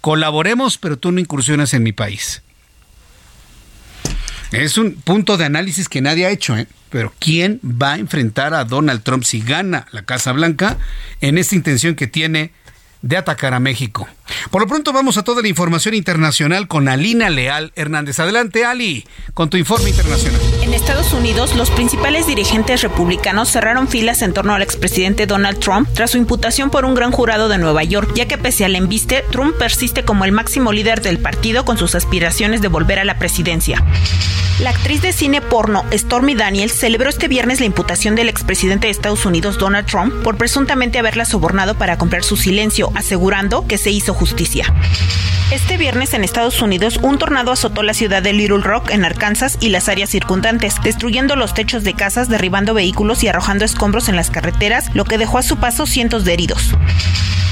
colaboremos, 0.00 0.78
pero 0.78 0.96
tú 0.96 1.12
no 1.12 1.20
incursionas 1.20 1.74
en 1.74 1.82
mi 1.82 1.92
país? 1.92 2.40
Es 4.52 4.78
un 4.78 4.94
punto 4.94 5.36
de 5.36 5.44
análisis 5.44 5.88
que 5.88 6.00
nadie 6.00 6.26
ha 6.26 6.30
hecho, 6.30 6.56
¿eh? 6.56 6.66
Pero 6.90 7.12
¿quién 7.18 7.60
va 7.64 7.94
a 7.94 7.98
enfrentar 7.98 8.54
a 8.54 8.64
Donald 8.64 9.02
Trump 9.02 9.24
si 9.24 9.40
gana 9.40 9.86
la 9.90 10.02
Casa 10.02 10.32
Blanca 10.32 10.78
en 11.20 11.36
esta 11.36 11.56
intención 11.56 11.96
que 11.96 12.06
tiene 12.06 12.52
de 13.02 13.16
atacar 13.16 13.54
a 13.54 13.60
México? 13.60 14.08
Por 14.50 14.62
lo 14.62 14.68
pronto 14.68 14.92
vamos 14.92 15.16
a 15.16 15.22
toda 15.22 15.42
la 15.42 15.48
información 15.48 15.94
internacional 15.94 16.68
con 16.68 16.88
Alina 16.88 17.30
Leal 17.30 17.72
Hernández. 17.76 18.18
Adelante, 18.18 18.64
Ali, 18.64 19.06
con 19.34 19.50
tu 19.50 19.56
informe 19.56 19.90
internacional. 19.90 20.40
En 20.62 20.74
Estados 20.74 21.12
Unidos, 21.12 21.54
los 21.54 21.70
principales 21.70 22.26
dirigentes 22.26 22.82
republicanos 22.82 23.50
cerraron 23.50 23.88
filas 23.88 24.22
en 24.22 24.32
torno 24.32 24.54
al 24.54 24.62
expresidente 24.62 25.26
Donald 25.26 25.58
Trump 25.58 25.88
tras 25.94 26.12
su 26.12 26.18
imputación 26.18 26.70
por 26.70 26.84
un 26.84 26.94
gran 26.94 27.12
jurado 27.12 27.48
de 27.48 27.58
Nueva 27.58 27.84
York, 27.84 28.12
ya 28.14 28.26
que 28.26 28.38
pese 28.38 28.64
al 28.64 28.76
embiste, 28.76 29.24
Trump 29.30 29.56
persiste 29.56 30.04
como 30.04 30.24
el 30.24 30.32
máximo 30.32 30.72
líder 30.72 31.02
del 31.02 31.18
partido 31.18 31.64
con 31.64 31.78
sus 31.78 31.94
aspiraciones 31.94 32.62
de 32.62 32.68
volver 32.68 32.98
a 32.98 33.04
la 33.04 33.18
presidencia. 33.18 33.84
La 34.58 34.70
actriz 34.70 35.02
de 35.02 35.12
cine 35.12 35.42
porno 35.42 35.84
Stormy 35.92 36.34
Daniels 36.34 36.72
celebró 36.72 37.10
este 37.10 37.28
viernes 37.28 37.60
la 37.60 37.66
imputación 37.66 38.14
del 38.14 38.30
expresidente 38.30 38.86
de 38.86 38.90
Estados 38.90 39.26
Unidos 39.26 39.58
Donald 39.58 39.86
Trump 39.86 40.22
por 40.22 40.38
presuntamente 40.38 40.98
haberla 40.98 41.26
sobornado 41.26 41.76
para 41.76 41.98
comprar 41.98 42.24
su 42.24 42.38
silencio, 42.38 42.90
asegurando 42.96 43.66
que 43.66 43.78
se 43.78 43.90
hizo 43.90 44.14
justicia. 44.14 44.66
Este 45.52 45.76
viernes 45.76 46.12
en 46.12 46.24
Estados 46.24 46.60
Unidos, 46.60 46.98
un 47.02 47.18
tornado 47.18 47.52
azotó 47.52 47.84
la 47.84 47.94
ciudad 47.94 48.20
de 48.20 48.32
Little 48.32 48.62
Rock 48.62 48.90
en 48.90 49.04
Arkansas 49.04 49.58
y 49.60 49.68
las 49.68 49.88
áreas 49.88 50.10
circundantes, 50.10 50.74
destruyendo 50.82 51.36
los 51.36 51.54
techos 51.54 51.84
de 51.84 51.94
casas, 51.94 52.28
derribando 52.28 52.74
vehículos 52.74 53.22
y 53.22 53.28
arrojando 53.28 53.64
escombros 53.64 54.08
en 54.08 54.16
las 54.16 54.30
carreteras, 54.30 54.92
lo 54.94 55.04
que 55.04 55.18
dejó 55.18 55.38
a 55.38 55.44
su 55.44 55.56
paso 55.58 55.86
cientos 55.86 56.24
de 56.24 56.32
heridos. 56.32 56.74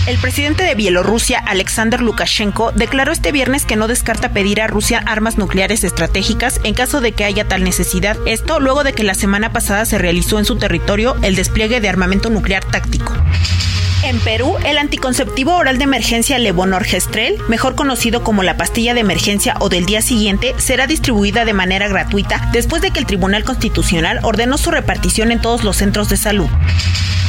El 0.06 0.18
presidente 0.18 0.64
de 0.64 0.74
Bielorrusia, 0.74 1.38
Alexander 1.38 2.02
Lukashenko, 2.02 2.72
declaró 2.72 3.12
este 3.12 3.32
viernes 3.32 3.64
que 3.64 3.76
no 3.76 3.88
descarta 3.88 4.30
pedir 4.30 4.60
a 4.60 4.66
Rusia 4.66 5.02
armas 5.06 5.38
nucleares 5.38 5.82
estratégicas 5.82 6.60
en 6.62 6.74
caso 6.74 7.00
de 7.00 7.12
que 7.12 7.24
haya 7.24 7.46
tal 7.46 7.64
necesidad. 7.64 8.18
Esto 8.26 8.60
luego 8.60 8.84
de 8.84 8.92
que 8.92 9.02
la 9.02 9.14
semana 9.14 9.52
pasada 9.52 9.86
se 9.86 9.96
realizó 9.98 10.38
en 10.38 10.44
su 10.44 10.56
territorio 10.56 11.16
el 11.22 11.36
despliegue 11.36 11.80
de 11.80 11.88
armamento 11.88 12.28
nuclear 12.28 12.64
táctico. 12.64 13.14
En 14.04 14.20
Perú, 14.20 14.56
el 14.66 14.76
anticonceptivo 14.76 15.54
oral 15.54 15.78
de 15.78 15.84
emergencia 15.84 16.38
Levonorgestrel, 16.38 17.38
mejor 17.48 17.74
conocido 17.74 18.22
como 18.22 18.42
la 18.42 18.58
pastilla 18.58 18.92
de 18.92 19.00
emergencia 19.00 19.56
o 19.60 19.70
del 19.70 19.86
día 19.86 20.02
siguiente, 20.02 20.54
será 20.58 20.86
distribuida 20.86 21.46
de 21.46 21.54
manera 21.54 21.88
gratuita 21.88 22.50
después 22.52 22.82
de 22.82 22.90
que 22.90 22.98
el 22.98 23.06
Tribunal 23.06 23.44
Constitucional 23.44 24.20
ordenó 24.22 24.58
su 24.58 24.70
repartición 24.70 25.32
en 25.32 25.40
todos 25.40 25.64
los 25.64 25.78
centros 25.78 26.10
de 26.10 26.18
salud. 26.18 26.50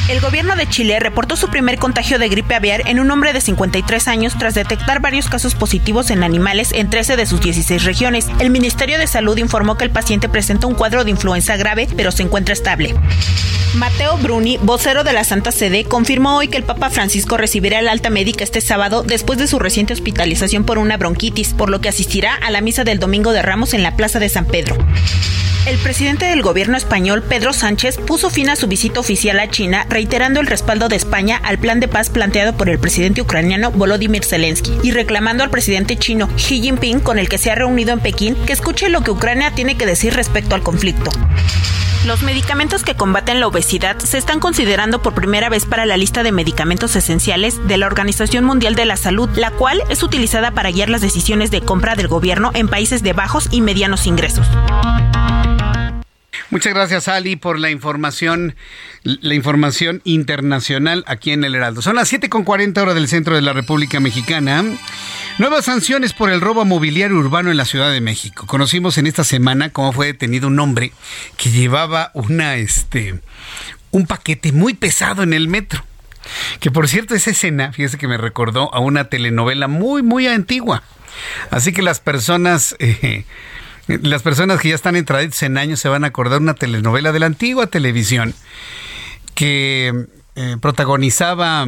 El 0.09 0.19
gobierno 0.19 0.57
de 0.57 0.67
Chile 0.67 0.99
reportó 0.99 1.37
su 1.37 1.49
primer 1.49 1.79
contagio 1.79 2.19
de 2.19 2.27
gripe 2.27 2.53
aviar 2.53 2.83
en 2.87 2.99
un 2.99 3.09
hombre 3.09 3.31
de 3.31 3.39
53 3.39 4.07
años 4.09 4.37
tras 4.37 4.53
detectar 4.53 4.99
varios 4.99 5.29
casos 5.29 5.55
positivos 5.55 6.11
en 6.11 6.23
animales 6.23 6.73
en 6.73 6.89
13 6.89 7.15
de 7.15 7.25
sus 7.25 7.39
16 7.39 7.85
regiones. 7.85 8.27
El 8.39 8.49
Ministerio 8.49 8.99
de 8.99 9.07
Salud 9.07 9.37
informó 9.37 9.77
que 9.77 9.85
el 9.85 9.91
paciente 9.91 10.27
presenta 10.27 10.67
un 10.67 10.75
cuadro 10.75 11.05
de 11.05 11.11
influenza 11.11 11.55
grave, 11.55 11.87
pero 11.95 12.11
se 12.11 12.21
encuentra 12.21 12.53
estable. 12.53 12.93
Mateo 13.75 14.15
Bruni, 14.17 14.57
vocero 14.61 15.03
de 15.03 15.11
la 15.11 15.23
Santa 15.23 15.51
Sede, 15.51 15.83
confirmó 15.83 16.37
hoy 16.37 16.47
que 16.47 16.57
el 16.57 16.63
Papa 16.65 16.89
Francisco 16.89 17.37
recibirá 17.37 17.79
el 17.79 17.87
alta 17.87 18.09
médica 18.09 18.43
este 18.43 18.59
sábado 18.59 19.03
después 19.03 19.37
de 19.37 19.47
su 19.47 19.59
reciente 19.59 19.93
hospitalización 19.93 20.63
por 20.63 20.79
una 20.79 20.97
bronquitis, 20.97 21.53
por 21.53 21.69
lo 21.69 21.79
que 21.79 21.89
asistirá 21.89 22.33
a 22.33 22.49
la 22.49 22.61
misa 22.61 22.83
del 22.83 22.99
Domingo 22.99 23.33
de 23.33 23.43
Ramos 23.43 23.73
en 23.75 23.83
la 23.83 23.95
Plaza 23.95 24.19
de 24.19 24.29
San 24.29 24.45
Pedro. 24.45 24.75
El 25.67 25.77
presidente 25.77 26.25
del 26.25 26.43
gobierno 26.43 26.77
español, 26.77 27.23
Pedro 27.23 27.51
Sánchez, 27.51 27.97
puso 27.97 28.29
fin 28.29 28.49
a 28.49 28.55
su 28.55 28.67
visita 28.67 28.99
oficial 28.99 29.39
a 29.39 29.49
China, 29.49 29.85
reiterando 29.89 30.39
el 30.39 30.45
respaldo 30.45 30.89
de 30.89 30.95
España 30.95 31.39
al 31.43 31.57
plan 31.57 31.79
de 31.79 31.87
paz 31.87 32.09
planteado 32.09 32.55
por 32.55 32.69
el 32.69 32.77
presidente 32.77 33.21
ucraniano 33.21 33.71
Volodymyr 33.71 34.23
Zelensky 34.23 34.77
y 34.83 34.91
reclamando 34.91 35.43
al 35.43 35.49
presidente 35.49 35.97
chino 35.97 36.29
Xi 36.35 36.61
Jinping, 36.61 36.99
con 36.99 37.17
el 37.17 37.29
que 37.29 37.39
se 37.39 37.49
ha 37.49 37.55
reunido 37.55 37.93
en 37.93 37.99
Pekín, 37.99 38.35
que 38.45 38.53
escuche 38.53 38.89
lo 38.89 39.01
que 39.01 39.11
Ucrania 39.11 39.51
tiene 39.55 39.75
que 39.75 39.87
decir 39.87 40.13
respecto 40.13 40.53
al 40.53 40.61
conflicto. 40.61 41.09
Los 42.05 42.21
medicamentos 42.21 42.83
que 42.83 42.93
combaten 42.93 43.39
la 43.39 43.47
obesidad 43.47 43.97
se 43.97 44.19
están 44.19 44.39
considerando 44.39 45.01
por 45.01 45.15
primera 45.15 45.49
vez 45.49 45.65
para 45.65 45.87
la 45.87 45.97
lista 45.97 46.21
de 46.21 46.31
medicamentos 46.31 46.95
esenciales 46.95 47.67
de 47.67 47.77
la 47.77 47.87
Organización 47.87 48.45
Mundial 48.45 48.75
de 48.75 48.85
la 48.85 48.95
Salud, 48.95 49.27
la 49.35 49.49
cual 49.49 49.81
es 49.89 50.03
utilizada 50.03 50.51
para 50.51 50.69
guiar 50.69 50.89
las 50.89 51.01
decisiones 51.01 51.49
de 51.49 51.61
compra 51.61 51.95
del 51.95 52.07
gobierno 52.07 52.51
en 52.53 52.67
países 52.67 53.01
de 53.01 53.13
bajos 53.13 53.47
y 53.49 53.61
medianos 53.61 54.05
ingresos. 54.05 54.45
Muchas 56.55 56.73
gracias, 56.73 57.09
Ali, 57.09 57.35
por 57.35 57.59
la 57.59 57.69
información, 57.69 58.55
la 59.03 59.33
información 59.33 59.99
internacional 60.05 61.03
aquí 61.05 61.31
en 61.31 61.43
el 61.43 61.53
Heraldo. 61.53 61.81
Son 61.81 61.97
las 61.97 62.13
7.40 62.13 62.77
horas 62.77 62.95
del 62.95 63.09
centro 63.09 63.35
de 63.35 63.41
la 63.41 63.51
República 63.51 63.99
Mexicana. 63.99 64.63
Nuevas 65.37 65.65
sanciones 65.65 66.13
por 66.13 66.29
el 66.29 66.39
robo 66.39 66.63
mobiliario 66.63 67.17
urbano 67.17 67.51
en 67.51 67.57
la 67.57 67.65
Ciudad 67.65 67.91
de 67.91 67.99
México. 67.99 68.47
Conocimos 68.47 68.97
en 68.97 69.05
esta 69.05 69.25
semana 69.25 69.71
cómo 69.71 69.91
fue 69.91 70.05
detenido 70.05 70.47
un 70.47 70.57
hombre 70.57 70.93
que 71.35 71.51
llevaba 71.51 72.11
una, 72.13 72.55
este, 72.55 73.19
un 73.91 74.07
paquete 74.07 74.53
muy 74.53 74.75
pesado 74.75 75.23
en 75.23 75.33
el 75.33 75.49
metro. 75.49 75.83
Que 76.61 76.71
por 76.71 76.87
cierto, 76.87 77.15
esa 77.15 77.31
escena, 77.31 77.73
fíjese 77.73 77.97
que 77.97 78.07
me 78.07 78.15
recordó 78.15 78.73
a 78.73 78.79
una 78.79 79.09
telenovela 79.09 79.67
muy, 79.67 80.03
muy 80.03 80.25
antigua. 80.27 80.83
Así 81.51 81.73
que 81.73 81.81
las 81.81 81.99
personas. 81.99 82.77
Eh, 83.01 83.25
las 83.87 84.21
personas 84.21 84.59
que 84.59 84.69
ya 84.69 84.75
están 84.75 84.95
entraditos 84.95 85.41
en 85.43 85.57
años 85.57 85.79
se 85.79 85.89
van 85.89 86.03
a 86.03 86.07
acordar 86.07 86.41
una 86.41 86.55
telenovela 86.55 87.11
de 87.11 87.19
la 87.19 87.27
antigua 87.27 87.67
televisión 87.67 88.33
que 89.35 90.07
eh, 90.35 90.57
protagonizaba 90.59 91.67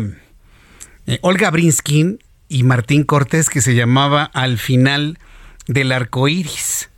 eh, 1.06 1.19
Olga 1.22 1.52
Brinskin 1.52 2.19
y 2.49 2.64
Martín 2.64 3.03
Cortés 3.03 3.49
que 3.49 3.61
se 3.61 3.76
llamaba 3.76 4.23
Al 4.23 4.57
final 4.57 5.19
del 5.68 5.91
arco 5.91 6.27
iris. 6.27 6.89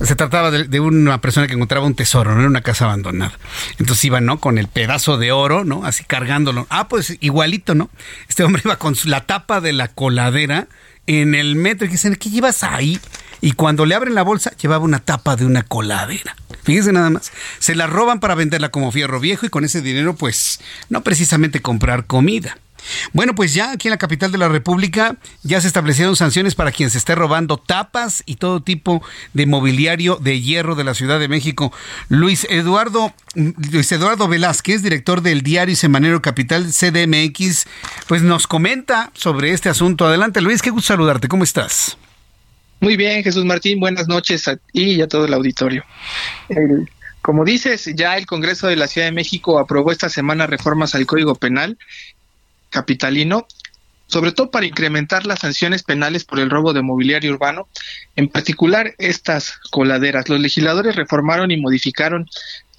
Se 0.00 0.16
trataba 0.16 0.50
de, 0.50 0.80
una 0.80 1.20
persona 1.20 1.46
que 1.46 1.52
encontraba 1.52 1.84
un 1.84 1.94
tesoro, 1.94 2.34
¿no? 2.34 2.40
En 2.40 2.46
una 2.46 2.62
casa 2.62 2.86
abandonada. 2.86 3.38
Entonces 3.78 4.06
iba, 4.06 4.22
¿no? 4.22 4.40
Con 4.40 4.56
el 4.56 4.68
pedazo 4.68 5.18
de 5.18 5.32
oro, 5.32 5.64
¿no? 5.64 5.84
Así 5.84 6.04
cargándolo. 6.04 6.66
Ah, 6.70 6.88
pues 6.88 7.18
igualito, 7.20 7.74
¿no? 7.74 7.90
Este 8.26 8.42
hombre 8.42 8.62
iba 8.64 8.78
con 8.78 8.94
la 9.04 9.26
tapa 9.26 9.60
de 9.60 9.74
la 9.74 9.88
coladera 9.88 10.68
en 11.06 11.34
el 11.34 11.56
metro 11.56 11.86
y 11.86 11.90
dicen, 11.90 12.16
¿qué 12.16 12.30
llevas 12.30 12.62
ahí? 12.62 12.98
Y 13.40 13.52
cuando 13.52 13.86
le 13.86 13.94
abren 13.94 14.14
la 14.14 14.22
bolsa 14.22 14.52
llevaba 14.56 14.84
una 14.84 15.00
tapa 15.00 15.36
de 15.36 15.46
una 15.46 15.62
coladera. 15.62 16.36
Fíjense 16.62 16.92
nada 16.92 17.10
más. 17.10 17.32
Se 17.58 17.74
la 17.74 17.86
roban 17.86 18.20
para 18.20 18.34
venderla 18.34 18.70
como 18.70 18.90
fierro 18.92 19.20
viejo 19.20 19.46
y 19.46 19.50
con 19.50 19.64
ese 19.64 19.82
dinero 19.82 20.14
pues 20.16 20.60
no 20.88 21.02
precisamente 21.02 21.62
comprar 21.62 22.06
comida. 22.06 22.58
Bueno, 23.12 23.34
pues 23.34 23.54
ya 23.54 23.72
aquí 23.72 23.88
en 23.88 23.92
la 23.92 23.98
capital 23.98 24.32
de 24.32 24.38
la 24.38 24.48
República 24.48 25.16
ya 25.42 25.60
se 25.60 25.66
establecieron 25.66 26.16
sanciones 26.16 26.54
para 26.54 26.72
quien 26.72 26.90
se 26.90 26.98
esté 26.98 27.14
robando 27.14 27.56
tapas 27.56 28.22
y 28.26 28.36
todo 28.36 28.62
tipo 28.62 29.02
de 29.32 29.46
mobiliario 29.46 30.16
de 30.16 30.40
hierro 30.40 30.74
de 30.74 30.84
la 30.84 30.94
Ciudad 30.94 31.18
de 31.18 31.28
México. 31.28 31.72
Luis 32.08 32.46
Eduardo, 32.50 33.14
Luis 33.34 33.90
Eduardo 33.92 34.28
Velázquez, 34.28 34.82
director 34.82 35.22
del 35.22 35.42
diario 35.42 35.76
Semanero 35.76 36.22
Capital 36.22 36.66
CDMX, 36.66 37.66
pues 38.06 38.22
nos 38.22 38.46
comenta 38.46 39.10
sobre 39.14 39.52
este 39.52 39.68
asunto. 39.68 40.06
Adelante, 40.06 40.40
Luis, 40.40 40.62
qué 40.62 40.70
gusto 40.70 40.88
saludarte. 40.88 41.28
¿Cómo 41.28 41.44
estás? 41.44 41.96
Muy 42.80 42.96
bien, 42.96 43.22
Jesús 43.22 43.44
Martín, 43.44 43.80
buenas 43.80 44.06
noches 44.06 44.46
a 44.48 44.56
ti 44.56 44.92
y 44.92 45.02
a 45.02 45.08
todo 45.08 45.24
el 45.24 45.34
auditorio. 45.34 45.84
como 47.22 47.44
dices, 47.44 47.90
ya 47.94 48.16
el 48.16 48.26
Congreso 48.26 48.68
de 48.68 48.76
la 48.76 48.86
Ciudad 48.86 49.08
de 49.08 49.12
México 49.12 49.58
aprobó 49.58 49.90
esta 49.90 50.08
semana 50.08 50.46
reformas 50.46 50.94
al 50.94 51.06
Código 51.06 51.34
Penal 51.34 51.78
capitalino, 52.70 53.46
sobre 54.06 54.32
todo 54.32 54.50
para 54.50 54.66
incrementar 54.66 55.26
las 55.26 55.40
sanciones 55.40 55.82
penales 55.82 56.24
por 56.24 56.38
el 56.38 56.50
robo 56.50 56.72
de 56.72 56.82
mobiliario 56.82 57.32
urbano, 57.32 57.68
en 58.14 58.28
particular 58.28 58.94
estas 58.98 59.58
coladeras. 59.70 60.28
Los 60.28 60.40
legisladores 60.40 60.94
reformaron 60.94 61.50
y 61.50 61.56
modificaron 61.56 62.28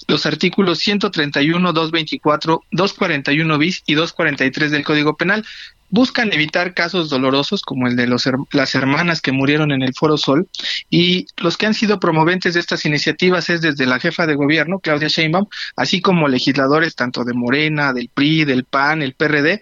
los 0.07 0.25
artículos 0.25 0.79
131, 0.79 1.73
224, 1.73 2.63
241 2.71 3.57
bis 3.57 3.83
y 3.85 3.95
243 3.95 4.71
del 4.71 4.83
Código 4.83 5.17
Penal. 5.17 5.45
Buscan 5.89 6.33
evitar 6.33 6.73
casos 6.73 7.09
dolorosos 7.09 7.61
como 7.61 7.87
el 7.87 7.95
de 7.95 8.07
los, 8.07 8.29
las 8.51 8.75
hermanas 8.75 9.21
que 9.21 9.31
murieron 9.31 9.71
en 9.71 9.81
el 9.81 9.93
Foro 9.93 10.17
Sol 10.17 10.47
y 10.89 11.27
los 11.37 11.57
que 11.57 11.65
han 11.65 11.73
sido 11.73 11.99
promoventes 11.99 12.53
de 12.53 12.59
estas 12.59 12.85
iniciativas 12.85 13.49
es 13.49 13.61
desde 13.61 13.85
la 13.85 13.99
jefa 13.99 14.25
de 14.25 14.35
gobierno, 14.35 14.79
Claudia 14.79 15.07
Sheinbaum, 15.07 15.45
así 15.75 16.01
como 16.01 16.27
legisladores 16.27 16.95
tanto 16.95 17.23
de 17.23 17.33
Morena, 17.33 17.93
del 17.93 18.09
PRI, 18.09 18.45
del 18.45 18.65
PAN, 18.65 19.01
el 19.01 19.13
PRD, 19.13 19.61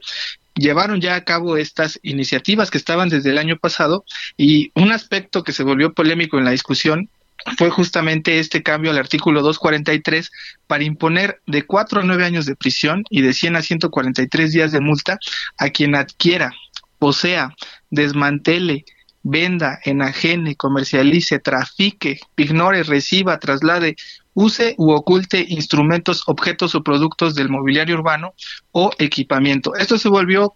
llevaron 0.55 1.01
ya 1.01 1.15
a 1.15 1.23
cabo 1.23 1.57
estas 1.57 1.99
iniciativas 2.01 2.71
que 2.71 2.77
estaban 2.77 3.09
desde 3.09 3.29
el 3.29 3.37
año 3.37 3.57
pasado 3.57 4.05
y 4.37 4.71
un 4.73 4.91
aspecto 4.91 5.43
que 5.43 5.51
se 5.51 5.63
volvió 5.63 5.93
polémico 5.93 6.37
en 6.37 6.45
la 6.45 6.51
discusión 6.51 7.09
fue 7.57 7.69
justamente 7.69 8.39
este 8.39 8.63
cambio 8.63 8.91
al 8.91 8.97
artículo 8.97 9.41
243 9.41 10.31
para 10.67 10.83
imponer 10.83 11.41
de 11.45 11.63
4 11.63 12.01
a 12.01 12.03
9 12.03 12.25
años 12.25 12.45
de 12.45 12.55
prisión 12.55 13.03
y 13.09 13.21
de 13.21 13.33
100 13.33 13.55
a 13.55 13.61
143 13.61 14.51
días 14.51 14.71
de 14.71 14.81
multa 14.81 15.17
a 15.57 15.69
quien 15.69 15.95
adquiera, 15.95 16.51
posea, 16.99 17.55
desmantele, 17.91 18.85
venda, 19.23 19.79
enajene, 19.83 20.55
comercialice, 20.55 21.39
trafique, 21.39 22.19
ignore, 22.37 22.83
reciba, 22.83 23.39
traslade, 23.39 23.95
use 24.33 24.75
u 24.77 24.91
oculte 24.91 25.45
instrumentos, 25.47 26.23
objetos 26.27 26.75
o 26.75 26.83
productos 26.83 27.35
del 27.35 27.49
mobiliario 27.49 27.95
urbano 27.95 28.33
o 28.71 28.91
equipamiento. 28.99 29.75
Esto 29.75 29.97
se 29.97 30.09
volvió 30.09 30.53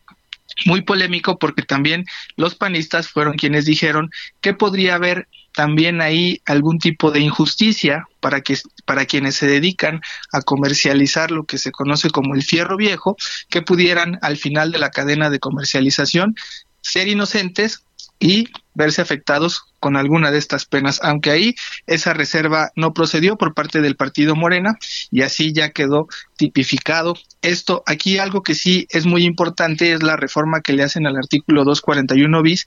muy 0.65 0.81
polémico 0.81 1.39
porque 1.39 1.63
también 1.63 2.05
los 2.35 2.55
panistas 2.55 3.07
fueron 3.07 3.35
quienes 3.35 3.65
dijeron 3.65 4.09
que 4.41 4.53
podría 4.53 4.95
haber 4.95 5.27
también 5.53 6.01
ahí 6.01 6.41
algún 6.45 6.79
tipo 6.79 7.11
de 7.11 7.19
injusticia 7.19 8.07
para 8.19 8.41
que 8.41 8.57
para 8.85 9.05
quienes 9.05 9.35
se 9.35 9.47
dedican 9.47 10.01
a 10.31 10.41
comercializar 10.41 11.31
lo 11.31 11.45
que 11.45 11.57
se 11.57 11.71
conoce 11.71 12.09
como 12.09 12.35
el 12.35 12.43
fierro 12.43 12.77
viejo, 12.77 13.15
que 13.49 13.61
pudieran 13.61 14.19
al 14.21 14.37
final 14.37 14.71
de 14.71 14.79
la 14.79 14.91
cadena 14.91 15.29
de 15.29 15.39
comercialización 15.39 16.35
ser 16.81 17.07
inocentes 17.07 17.83
y 18.19 18.47
verse 18.73 19.01
afectados 19.01 19.63
con 19.79 19.95
alguna 19.95 20.29
de 20.31 20.37
estas 20.37 20.65
penas, 20.65 20.99
aunque 21.01 21.31
ahí 21.31 21.55
esa 21.87 22.13
reserva 22.13 22.71
no 22.75 22.93
procedió 22.93 23.37
por 23.37 23.53
parte 23.53 23.81
del 23.81 23.95
partido 23.95 24.35
Morena 24.35 24.77
y 25.09 25.21
así 25.21 25.53
ya 25.53 25.69
quedó 25.69 26.07
tipificado. 26.37 27.15
Esto 27.41 27.81
aquí 27.85 28.17
algo 28.17 28.43
que 28.43 28.55
sí 28.55 28.87
es 28.89 29.05
muy 29.05 29.23
importante 29.23 29.93
es 29.93 30.03
la 30.03 30.17
reforma 30.17 30.61
que 30.61 30.73
le 30.73 30.83
hacen 30.83 31.07
al 31.07 31.15
artículo 31.15 31.63
241 31.63 32.41
bis 32.41 32.65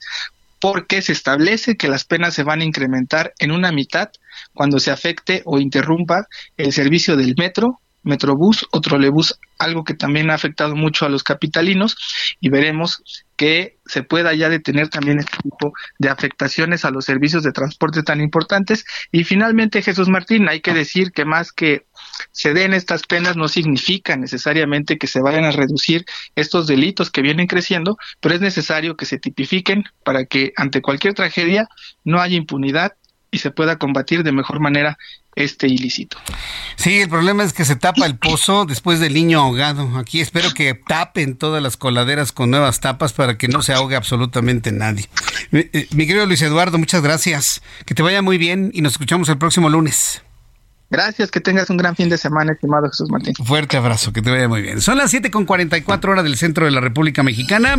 porque 0.63 1.01
se 1.01 1.11
establece 1.11 1.75
que 1.75 1.89
las 1.89 2.05
penas 2.05 2.33
se 2.33 2.43
van 2.43 2.61
a 2.61 2.63
incrementar 2.63 3.33
en 3.39 3.51
una 3.51 3.73
mitad 3.73 4.11
cuando 4.53 4.79
se 4.79 4.91
afecte 4.91 5.41
o 5.43 5.59
interrumpa 5.59 6.25
el 6.55 6.71
servicio 6.71 7.17
del 7.17 7.35
metro, 7.37 7.81
metrobús 8.01 8.65
o 8.71 8.79
trolebús, 8.79 9.37
algo 9.57 9.83
que 9.83 9.93
también 9.93 10.29
ha 10.29 10.35
afectado 10.35 10.73
mucho 10.77 11.05
a 11.05 11.09
los 11.09 11.21
capitalinos 11.21 11.97
y 12.39 12.47
veremos 12.47 13.03
que 13.43 13.77
se 13.85 14.03
pueda 14.03 14.33
ya 14.33 14.47
detener 14.47 14.87
también 14.87 15.19
este 15.19 15.35
tipo 15.43 15.73
de 15.99 16.07
afectaciones 16.07 16.85
a 16.85 16.91
los 16.91 17.03
servicios 17.03 17.43
de 17.43 17.51
transporte 17.51 18.01
tan 18.01 18.21
importantes. 18.21 18.85
Y 19.11 19.25
finalmente, 19.25 19.81
Jesús 19.81 20.07
Martín, 20.07 20.47
hay 20.47 20.61
que 20.61 20.73
decir 20.73 21.11
que 21.11 21.25
más 21.25 21.51
que 21.51 21.85
se 22.31 22.53
den 22.53 22.73
estas 22.73 23.03
penas 23.03 23.35
no 23.35 23.49
significa 23.49 24.15
necesariamente 24.15 24.97
que 24.97 25.07
se 25.07 25.19
vayan 25.19 25.43
a 25.43 25.51
reducir 25.51 26.05
estos 26.37 26.67
delitos 26.67 27.11
que 27.11 27.21
vienen 27.21 27.47
creciendo, 27.47 27.97
pero 28.21 28.33
es 28.33 28.39
necesario 28.39 28.95
que 28.95 29.03
se 29.05 29.19
tipifiquen 29.19 29.83
para 30.05 30.23
que 30.23 30.53
ante 30.55 30.81
cualquier 30.81 31.13
tragedia 31.13 31.67
no 32.05 32.21
haya 32.21 32.37
impunidad 32.37 32.93
y 33.33 33.39
se 33.39 33.51
pueda 33.51 33.77
combatir 33.77 34.23
de 34.23 34.31
mejor 34.31 34.59
manera 34.59 34.97
este 35.35 35.67
ilícito. 35.67 36.17
Sí, 36.75 37.01
el 37.01 37.09
problema 37.09 37.43
es 37.43 37.51
que 37.51 37.65
se 37.65 37.75
tapa 37.75 38.05
el 38.05 38.15
pozo 38.15 38.65
después 38.65 38.99
del 38.99 39.15
niño 39.15 39.39
ahogado. 39.39 39.97
Aquí 39.97 40.21
espero 40.21 40.53
que 40.53 40.75
tapen 40.75 41.35
todas 41.35 41.61
las 41.61 41.75
coladeras 41.75 42.31
con 42.31 42.51
nuevas 42.51 42.79
tapas 42.79 43.11
para 43.11 43.35
que 43.35 43.47
no 43.47 43.63
se 43.63 43.73
ahogue 43.73 43.95
absolutamente 43.95 44.71
nadie. 44.71 45.09
Mi, 45.49 45.61
eh, 45.73 45.87
mi 45.91 46.05
querido 46.05 46.27
Luis 46.27 46.43
Eduardo, 46.43 46.77
muchas 46.77 47.01
gracias. 47.01 47.63
Que 47.87 47.95
te 47.95 48.03
vaya 48.03 48.21
muy 48.21 48.37
bien 48.37 48.69
y 48.71 48.81
nos 48.81 48.93
escuchamos 48.93 49.27
el 49.29 49.39
próximo 49.39 49.67
lunes. 49.67 50.21
Gracias, 50.91 51.31
que 51.31 51.39
tengas 51.39 51.71
un 51.71 51.77
gran 51.77 51.95
fin 51.95 52.07
de 52.07 52.19
semana, 52.19 52.51
estimado 52.51 52.87
Jesús 52.87 53.09
Martín. 53.09 53.33
Fuerte 53.43 53.77
abrazo, 53.77 54.13
que 54.13 54.21
te 54.21 54.29
vaya 54.29 54.47
muy 54.47 54.61
bien. 54.61 54.79
Son 54.79 54.95
las 54.95 55.09
7 55.09 55.31
con 55.31 55.45
44 55.45 56.11
horas 56.11 56.23
del 56.23 56.37
centro 56.37 56.65
de 56.65 56.71
la 56.71 56.81
República 56.81 57.23
Mexicana. 57.23 57.77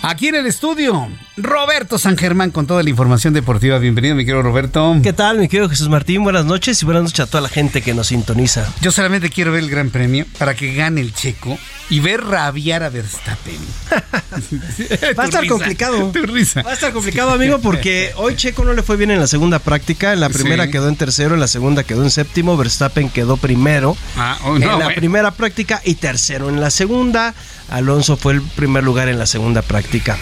Aquí 0.00 0.28
en 0.28 0.36
el 0.36 0.46
estudio, 0.46 1.08
Roberto 1.36 1.98
San 1.98 2.16
Germán 2.16 2.50
con 2.52 2.66
toda 2.68 2.82
la 2.84 2.88
información 2.88 3.34
deportiva. 3.34 3.78
Bienvenido, 3.78 4.14
mi 4.14 4.24
querido 4.24 4.42
Roberto. 4.42 4.96
¿Qué 5.02 5.12
tal, 5.12 5.38
mi 5.38 5.48
querido 5.48 5.68
Jesús 5.68 5.88
Martín? 5.88 6.22
Buenas 6.22 6.44
noches 6.44 6.80
y 6.80 6.84
buenas 6.86 7.02
noches 7.02 7.20
a 7.20 7.26
toda 7.26 7.40
la 7.42 7.48
gente 7.48 7.82
que 7.82 7.94
nos 7.94 8.06
sintoniza. 8.06 8.64
Yo 8.80 8.92
solamente 8.92 9.28
quiero 9.28 9.50
ver 9.52 9.64
el 9.64 9.70
Gran 9.70 9.90
Premio 9.90 10.24
para 10.38 10.54
que 10.54 10.72
gane 10.72 11.00
el 11.00 11.12
checo 11.12 11.58
y 11.90 11.98
ver 12.00 12.22
rabiar 12.24 12.84
a 12.84 12.90
Verstappen. 12.90 13.58
Va 15.18 15.24
a 15.24 15.26
estar 15.26 15.42
risa, 15.42 15.52
complicado. 15.52 16.10
tu 16.12 16.22
risa. 16.26 16.62
Va 16.62 16.70
a 16.70 16.74
estar 16.74 16.92
complicado, 16.92 17.32
amigo, 17.32 17.58
porque 17.58 18.12
hoy 18.16 18.36
Checo 18.36 18.64
no 18.64 18.74
le 18.74 18.82
fue 18.84 18.96
bien 18.96 19.10
en 19.10 19.18
la 19.18 19.26
segunda 19.26 19.58
práctica. 19.58 20.12
En 20.12 20.20
la 20.20 20.28
primera 20.30 20.66
Sí. 20.66 20.70
quedó 20.70 20.88
en 20.88 20.96
tercero, 20.96 21.34
en 21.34 21.40
la 21.40 21.48
segunda 21.48 21.82
quedó 21.82 22.04
en 22.04 22.10
séptimo. 22.10 22.56
Verstappen 22.56 23.10
quedó 23.10 23.36
primero 23.36 23.96
Ah, 24.16 24.38
oh, 24.44 24.50
no, 24.50 24.54
en 24.56 24.60
la 24.68 24.74
bueno. 24.76 24.90
primera 24.94 25.30
práctica 25.32 25.82
y 25.84 25.96
tercero 25.96 26.48
en 26.48 26.60
la 26.60 26.70
segunda. 26.70 27.34
Alonso 27.68 28.16
fue 28.16 28.34
el 28.34 28.42
primer 28.42 28.84
lugar 28.84 29.08
en 29.08 29.18
la 29.18 29.26
segunda 29.26 29.62
práctica. 29.62 30.18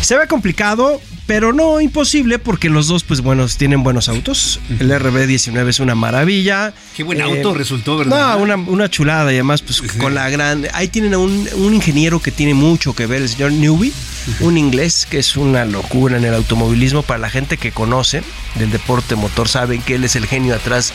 Se 0.00 0.16
ve 0.16 0.26
complicado, 0.26 1.00
pero 1.26 1.52
no 1.52 1.80
imposible 1.80 2.40
porque 2.40 2.70
los 2.70 2.88
dos, 2.88 3.04
pues 3.04 3.20
bueno, 3.20 3.46
tienen 3.46 3.84
buenos 3.84 4.08
autos. 4.08 4.58
El 4.80 4.90
RB19 4.90 5.68
es 5.68 5.78
una 5.78 5.94
maravilla. 5.94 6.72
Qué 6.96 7.04
buen 7.04 7.20
auto 7.20 7.54
resultó, 7.54 7.98
¿verdad? 7.98 8.36
No, 8.36 8.42
una, 8.42 8.56
una 8.56 8.90
chulada 8.90 9.30
y 9.30 9.36
además, 9.36 9.62
pues 9.62 9.80
con 9.80 10.14
la 10.14 10.28
gran. 10.30 10.66
Ahí 10.72 10.88
tienen 10.88 11.14
a 11.14 11.18
un, 11.18 11.48
un 11.54 11.74
ingeniero 11.74 12.18
que 12.18 12.32
tiene 12.32 12.54
mucho 12.54 12.94
que 12.94 13.06
ver, 13.06 13.22
el 13.22 13.28
señor 13.28 13.52
Newby, 13.52 13.92
un 14.40 14.58
inglés 14.58 15.06
que 15.08 15.18
es 15.18 15.36
una 15.36 15.64
locura 15.66 16.16
en 16.16 16.24
el 16.24 16.34
automovilismo. 16.34 17.02
Para 17.02 17.20
la 17.20 17.30
gente 17.30 17.58
que 17.58 17.70
conoce 17.70 18.24
del 18.56 18.72
deporte 18.72 19.14
motor, 19.14 19.48
saben 19.48 19.82
que 19.82 19.94
él 19.94 20.02
es 20.02 20.16
el 20.16 20.26
genio 20.26 20.54
atrás. 20.54 20.92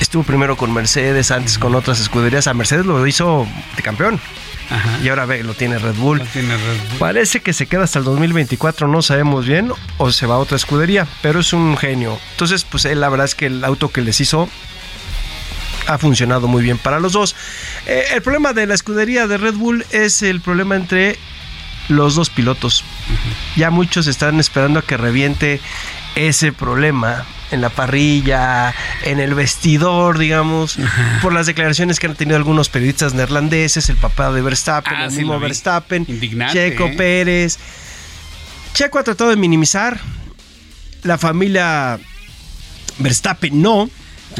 Estuvo 0.00 0.24
primero 0.24 0.56
con 0.56 0.72
Mercedes, 0.72 1.30
antes 1.30 1.58
con 1.58 1.74
otras 1.74 2.00
escuderías. 2.00 2.48
A 2.48 2.54
Mercedes 2.54 2.86
lo 2.86 3.06
hizo 3.06 3.46
de 3.76 3.82
campeón. 3.82 4.18
Y 5.02 5.08
ahora 5.08 5.26
ve, 5.26 5.42
lo 5.42 5.54
tiene 5.54 5.78
Red 5.78 5.94
Bull. 5.96 6.22
Parece 6.98 7.40
que 7.40 7.52
se 7.52 7.66
queda 7.66 7.84
hasta 7.84 7.98
el 7.98 8.04
2024, 8.04 8.88
no 8.88 9.02
sabemos 9.02 9.46
bien, 9.46 9.72
o 9.98 10.10
se 10.10 10.26
va 10.26 10.36
a 10.36 10.38
otra 10.38 10.56
escudería, 10.56 11.06
pero 11.22 11.40
es 11.40 11.52
un 11.52 11.76
genio. 11.76 12.18
Entonces, 12.32 12.64
pues 12.64 12.84
él, 12.84 13.00
la 13.00 13.08
verdad 13.08 13.26
es 13.26 13.34
que 13.34 13.46
el 13.46 13.64
auto 13.64 13.88
que 13.90 14.02
les 14.02 14.20
hizo 14.20 14.48
ha 15.86 15.98
funcionado 15.98 16.48
muy 16.48 16.62
bien 16.62 16.78
para 16.78 16.98
los 16.98 17.12
dos. 17.12 17.36
Eh, 17.86 18.04
el 18.14 18.22
problema 18.22 18.52
de 18.52 18.66
la 18.66 18.74
escudería 18.74 19.26
de 19.26 19.38
Red 19.38 19.54
Bull 19.54 19.86
es 19.90 20.22
el 20.22 20.40
problema 20.40 20.76
entre 20.76 21.18
los 21.88 22.14
dos 22.14 22.30
pilotos. 22.30 22.84
Ya 23.56 23.70
muchos 23.70 24.06
están 24.06 24.40
esperando 24.40 24.80
a 24.80 24.82
que 24.82 24.96
reviente 24.96 25.60
ese 26.16 26.52
problema 26.52 27.24
en 27.50 27.60
la 27.60 27.70
parrilla, 27.70 28.74
en 29.04 29.20
el 29.20 29.34
vestidor, 29.34 30.18
digamos, 30.18 30.78
por 31.22 31.32
las 31.32 31.46
declaraciones 31.46 32.00
que 32.00 32.06
han 32.06 32.14
tenido 32.16 32.36
algunos 32.36 32.68
periodistas 32.68 33.14
neerlandeses, 33.14 33.88
el 33.88 33.96
papá 33.96 34.32
de 34.32 34.42
Verstappen, 34.42 34.94
Ah, 34.94 35.04
el 35.04 35.10
sí, 35.12 35.18
mismo. 35.18 35.38
Verstappen, 35.38 36.04
Indignante, 36.08 36.70
Checo 36.70 36.86
¿eh? 36.86 36.94
Pérez. 36.96 37.58
Checo 38.74 38.98
ha 38.98 39.04
tratado 39.04 39.30
de 39.30 39.36
minimizar, 39.36 39.98
la 41.02 41.18
familia 41.18 41.98
Verstappen 42.98 43.62
no, 43.62 43.88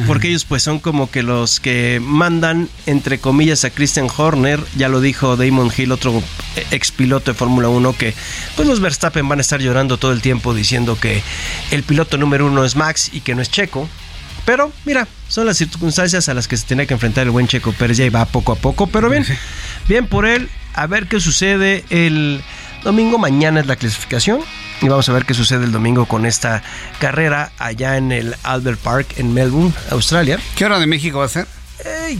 porque 0.06 0.28
ellos 0.28 0.44
pues 0.44 0.62
son 0.62 0.78
como 0.78 1.10
que 1.10 1.23
los 1.23 1.60
que 1.60 2.01
mandan 2.02 2.68
entre 2.86 3.18
comillas 3.18 3.64
a 3.64 3.70
Christian 3.70 4.09
Horner, 4.14 4.60
ya 4.77 4.89
lo 4.89 5.01
dijo 5.01 5.36
Damon 5.36 5.73
Hill, 5.74 5.93
otro 5.93 6.23
ex 6.70 6.90
piloto 6.90 7.32
de 7.32 7.39
Fórmula 7.39 7.68
1 7.68 7.97
que 7.97 8.14
pues 8.56 8.68
los 8.68 8.81
Verstappen 8.81 9.28
van 9.28 9.39
a 9.39 9.43
estar 9.43 9.60
llorando 9.60 9.97
todo 9.97 10.12
el 10.12 10.20
tiempo 10.20 10.55
diciendo 10.55 10.98
que 11.01 11.23
el 11.70 11.82
piloto 11.82 12.18
número 12.18 12.47
uno 12.47 12.64
es 12.64 12.77
Max 12.77 13.10
y 13.12 13.20
que 13.20 13.35
no 13.35 13.43
es 13.43 13.51
Checo. 13.51 13.89
Pero 14.44 14.70
mira, 14.85 15.09
son 15.28 15.47
las 15.47 15.56
circunstancias 15.56 16.28
a 16.28 16.35
las 16.35 16.47
que 16.47 16.56
se 16.56 16.66
tenía 16.66 16.86
que 16.86 16.94
enfrentar 16.94 17.24
el 17.24 17.31
buen 17.31 17.48
Checo 17.48 17.73
Pérez, 17.73 17.97
ya 17.97 18.09
va 18.10 18.27
poco 18.27 18.52
a 18.52 18.56
poco, 18.56 18.86
pero 18.86 19.10
bien, 19.10 19.24
bien 19.89 20.06
por 20.06 20.24
él, 20.24 20.48
a 20.74 20.86
ver 20.86 21.09
qué 21.09 21.18
sucede 21.18 21.85
el 21.90 22.43
domingo, 22.85 23.18
mañana 23.18 23.60
es 23.60 23.66
la 23.66 23.74
clasificación 23.74 24.40
y 24.82 24.89
vamos 24.89 25.09
a 25.09 25.12
ver 25.12 25.24
qué 25.24 25.35
sucede 25.35 25.65
el 25.65 25.73
domingo 25.73 26.07
con 26.07 26.27
esta 26.27 26.62
carrera 27.01 27.53
allá 27.59 27.97
en 27.97 28.12
el 28.12 28.35
Albert 28.43 28.78
Park 28.81 29.07
en 29.16 29.32
Melbourne, 29.35 29.73
Australia. 29.90 30.39
¿Qué 30.57 30.65
hora 30.65 30.78
de 30.78 30.86
México 30.86 31.19
va 31.19 31.24
a 31.27 31.28
ser? 31.28 31.47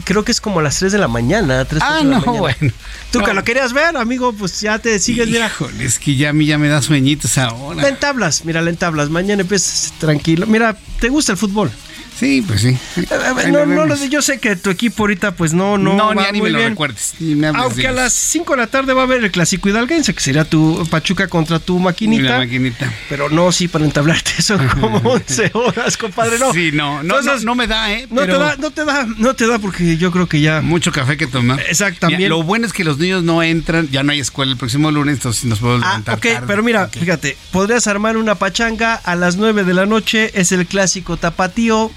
Creo 0.05 0.23
que 0.23 0.31
es 0.31 0.39
como 0.39 0.59
a 0.59 0.63
las 0.63 0.77
3 0.79 0.91
de 0.93 0.97
la 0.97 1.07
mañana. 1.07 1.65
3, 1.65 1.81
Ah, 1.83 1.99
no, 2.03 2.19
mañana. 2.19 2.31
bueno. 2.39 2.73
Tú 3.11 3.21
que 3.21 3.33
lo 3.33 3.43
querías 3.43 3.73
ver, 3.73 3.97
amigo, 3.97 4.31
pues 4.33 4.61
ya 4.61 4.79
te 4.79 4.97
sigues, 4.99 5.27
mira. 5.27 5.47
Híjole, 5.47 5.83
es 5.83 5.99
que 5.99 6.15
ya 6.15 6.29
a 6.29 6.33
mí 6.33 6.45
ya 6.45 6.57
me 6.57 6.67
da 6.69 6.81
sueñitos 6.81 7.37
ahora. 7.37 7.81
La 7.81 7.89
entablas, 7.89 8.45
mira, 8.45 8.61
la 8.61 8.69
entablas. 8.69 9.09
Mañana 9.09 9.41
empiezas 9.41 9.93
tranquilo. 9.97 10.45
Mira, 10.47 10.77
¿te 10.99 11.09
gusta 11.09 11.33
el 11.33 11.37
fútbol? 11.37 11.71
Sí, 12.17 12.43
pues 12.45 12.61
sí. 12.61 12.77
Eh, 12.97 13.51
no, 13.51 13.65
no, 13.65 13.95
yo 14.05 14.21
sé 14.21 14.39
que 14.39 14.55
tu 14.55 14.71
equipo 14.71 15.03
ahorita 15.03 15.35
pues 15.35 15.53
no, 15.53 15.77
no, 15.77 15.95
no 15.95 16.31
ni, 16.31 16.41
me 16.41 16.49
lo 16.49 16.59
recuerdes. 16.59 17.13
Aunque 17.53 17.87
a 17.87 17.91
las 17.91 18.13
5 18.13 18.53
de 18.53 18.57
la 18.57 18.67
tarde 18.67 18.93
va 18.93 19.01
a 19.01 19.05
haber 19.05 19.23
el 19.23 19.31
clásico 19.31 19.69
hidalguense, 19.69 20.13
que 20.13 20.21
sería 20.21 20.43
tu 20.43 20.87
Pachuca 20.89 21.27
contra 21.27 21.59
tu 21.59 21.77
maquinita. 21.77 22.23
La 22.23 22.37
maquinita. 22.39 22.91
Pero 23.09 23.29
no, 23.29 23.51
sí, 23.51 23.67
para 23.67 23.85
entablarte 23.85 24.31
eso 24.39 24.57
como 24.81 24.97
11 24.97 25.51
horas, 25.53 25.95
compadre, 25.97 26.39
no. 26.39 26.51
Sí, 26.53 26.71
no, 26.73 27.03
no, 27.03 27.21
no, 27.21 27.55
me 27.55 27.67
da, 27.67 27.93
¿eh? 27.93 28.07
No 28.09 28.25
te 28.25 28.31
da, 28.31 28.55
no 28.57 28.71
te 28.71 28.83
da, 28.83 29.05
no 29.17 29.33
te 29.35 29.47
da 29.47 29.59
porque 29.59 29.97
yo 29.97 30.11
creo 30.11 30.27
que 30.27 30.41
ya... 30.41 30.61
Mucho 30.61 30.91
café 30.91 31.17
que 31.17 31.27
tomar. 31.27 31.59
Exactamente. 31.69 32.27
lo 32.29 32.41
bueno 32.41 32.65
es 32.65 32.73
que 32.73 32.83
los 32.83 32.97
niños 32.97 33.23
no 33.23 33.43
entran, 33.43 33.89
ya 33.89 34.01
no 34.01 34.11
hay 34.11 34.19
escuela 34.19 34.51
el 34.51 34.57
próximo 34.57 34.89
lunes, 34.89 35.15
entonces 35.15 35.45
nos 35.45 35.59
podemos 35.59 35.83
ah, 35.85 35.99
levantar 35.99 36.17
ok, 36.17 36.47
pero 36.47 36.63
mira, 36.63 36.87
fíjate, 36.87 37.37
podrías 37.51 37.85
armar 37.85 38.17
una 38.17 38.35
pachanga 38.35 38.95
a 38.95 39.15
las 39.15 39.35
9 39.35 39.63
de 39.63 39.73
la 39.73 39.85
noche, 39.85 40.31
es 40.33 40.51
el 40.51 40.65
clásico 40.65 41.17
tapatío, 41.17 41.91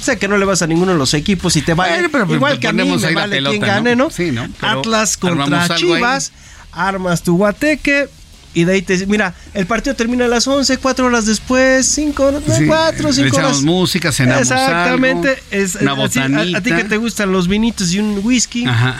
Sé 0.00 0.18
que 0.18 0.28
no 0.28 0.36
le 0.38 0.44
vas 0.44 0.62
a 0.62 0.66
ninguno 0.66 0.92
de 0.92 0.98
los 0.98 1.14
equipos 1.14 1.56
y 1.56 1.62
te 1.62 1.74
va 1.74 1.86
pues, 2.10 2.30
igual 2.30 2.58
que 2.58 2.68
a 2.68 2.72
mí 2.72 2.84
me 2.84 3.14
vale 3.14 3.42
quien 3.42 3.60
gane, 3.60 3.96
¿no? 3.96 4.10
Sí, 4.10 4.30
¿no? 4.30 4.48
Atlas 4.60 5.16
contra 5.16 5.68
Chivas, 5.76 6.32
armas 6.72 7.22
tu 7.22 7.36
guateque 7.36 8.08
y 8.54 8.64
de 8.64 8.72
ahí 8.72 8.82
te 8.82 9.06
mira, 9.06 9.34
el 9.52 9.66
partido 9.66 9.94
termina 9.94 10.24
a 10.24 10.28
las 10.28 10.46
11, 10.46 10.78
cuatro 10.78 11.06
horas 11.06 11.26
después, 11.26 11.86
5, 11.86 12.42
4, 12.66 13.12
5 13.12 13.36
horas. 13.36 13.62
música, 13.62 14.12
cenamos 14.12 14.42
Exactamente, 14.42 15.28
algo, 15.28 15.40
es 15.50 15.74
una 15.74 15.92
a, 15.92 16.56
a, 16.58 16.60
ti 16.62 16.70
que 16.70 16.84
te 16.84 16.96
gustan 16.96 17.32
los 17.32 17.48
vinitos 17.48 17.92
y 17.92 17.98
un 17.98 18.20
whisky. 18.24 18.64
Ajá 18.64 18.96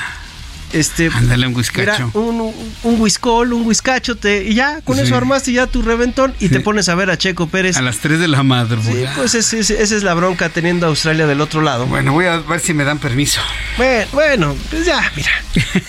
este, 0.79 1.11
Ándale, 1.13 1.47
un 1.47 1.57
whiskacho. 1.57 2.11
un, 2.15 2.53
un 2.83 3.01
whiskol, 3.01 3.53
un 3.53 3.67
whiskacho, 3.67 4.17
te, 4.17 4.45
y 4.45 4.55
ya, 4.55 4.81
con 4.83 4.99
eso 4.99 5.17
armaste 5.17 5.53
ya 5.53 5.67
tu 5.67 5.83
reventón 5.83 6.35
y 6.41 6.49
te 6.49 6.61
pones 6.61 6.89
a 6.89 6.95
ver 6.95 7.11
a 7.11 7.19
Checo 7.19 7.47
Pérez. 7.49 7.77
A 7.77 7.83
las 7.83 7.99
3 7.99 8.21
de 8.21 8.29
la 8.29 8.43
madrugada. 8.43 8.93
Sí, 8.93 9.07
pues 9.17 9.35
esa 9.35 9.97
es 9.97 10.03
la 10.03 10.15
bronca 10.15 10.49
teniendo 10.49 10.87
a 10.87 10.89
Australia 10.91 11.27
del 11.27 11.41
otro 11.41 11.63
lado. 11.63 11.87
Bueno, 11.87 12.13
voy 12.13 12.27
a 12.27 12.39
ver 12.39 12.61
si 12.61 12.75
me 12.75 12.85
dan 12.85 12.99
permiso. 12.99 13.41
Bueno, 13.77 14.07
bueno 14.13 14.57
pues 14.71 14.85
ya, 14.87 15.13
mira. 15.17 15.31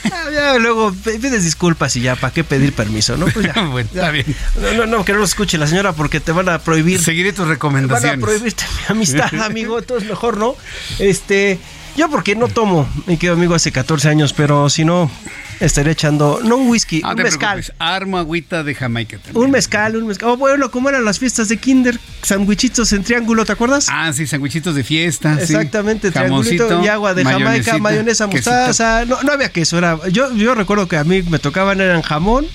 ya, 0.34 0.58
luego 0.58 0.94
pides 0.94 1.44
disculpas 1.44 1.96
y 1.96 2.02
ya, 2.02 2.16
¿para 2.16 2.34
qué 2.34 2.44
pedir 2.44 2.74
permiso? 2.74 3.18
No, 3.18 3.28
pues 3.28 3.46
ya. 3.54 3.62
bueno, 3.72 3.90
está 3.94 4.12
bien. 4.12 4.26
No, 4.62 4.74
no, 4.74 4.86
no, 4.86 5.06
que 5.06 5.14
no 5.14 5.20
lo 5.20 5.26
escuche 5.26 5.58
la 5.58 5.68
señora 5.68 5.94
porque 5.94 6.20
te 6.20 6.32
van 6.32 6.50
a 6.50 6.60
prohibir. 6.60 7.02
Seguiré 7.02 7.34
tus 7.34 7.48
recomendaciones. 7.48 8.12
Van 8.12 8.20
a 8.20 8.26
prohibirte 8.26 8.64
mi 8.64 8.96
amistad, 8.96 9.34
amigo, 9.44 9.80
entonces 9.80 10.08
mejor 10.08 10.38
no. 10.38 10.56
Este. 11.00 11.60
Yo 11.98 12.10
porque 12.10 12.36
no 12.36 12.48
tomo, 12.48 12.88
mi 13.08 13.18
querido 13.18 13.34
amigo, 13.34 13.56
hace 13.56 13.72
14 13.72 14.08
años, 14.08 14.32
pero 14.32 14.70
si 14.70 14.86
no, 14.86 15.10
estaría 15.60 15.94
echando, 15.94 16.40
no 16.44 16.58
un 16.58 16.70
whisky, 16.70 17.02
un 17.04 17.16
mezcal. 17.16 17.66
Armo 17.80 18.20
agüita 18.20 18.64
de 18.64 18.76
Jamaica 18.76 19.18
también. 19.18 19.44
Un 19.44 19.50
mezcal, 19.50 19.96
un 19.96 20.06
mezcal. 20.06 20.30
Oh, 20.30 20.38
bueno, 20.38 20.70
como 20.70 20.90
eran 20.90 21.04
las 21.04 21.18
fiestas 21.18 21.50
de 21.50 21.58
Kinder, 21.58 22.00
sandwichitos 22.22 22.94
en 22.94 23.04
triángulo, 23.04 23.46
¿te 23.46 23.54
acuerdas? 23.54 23.88
Ah, 23.90 24.14
sí, 24.14 24.28
sandwichitos 24.28 24.76
de 24.76 24.84
fiesta. 24.84 25.42
Exactamente, 25.42 26.12
triangulito 26.12 26.84
y 26.84 26.88
agua 26.88 27.16
de 27.16 27.26
Jamaica, 27.26 27.80
mayonesa, 27.80 28.28
mostaza. 28.28 29.04
No, 29.06 29.24
no 29.24 29.32
había 29.32 29.50
queso, 29.50 29.80
era. 29.80 29.98
Yo, 30.10 30.32
yo 30.36 30.54
recuerdo 30.54 30.88
que 30.88 30.98
a 30.98 31.04
mí 31.04 31.24
me 31.24 31.40
tocaban, 31.40 31.82
eran 31.82 32.04
jamón, 32.04 32.46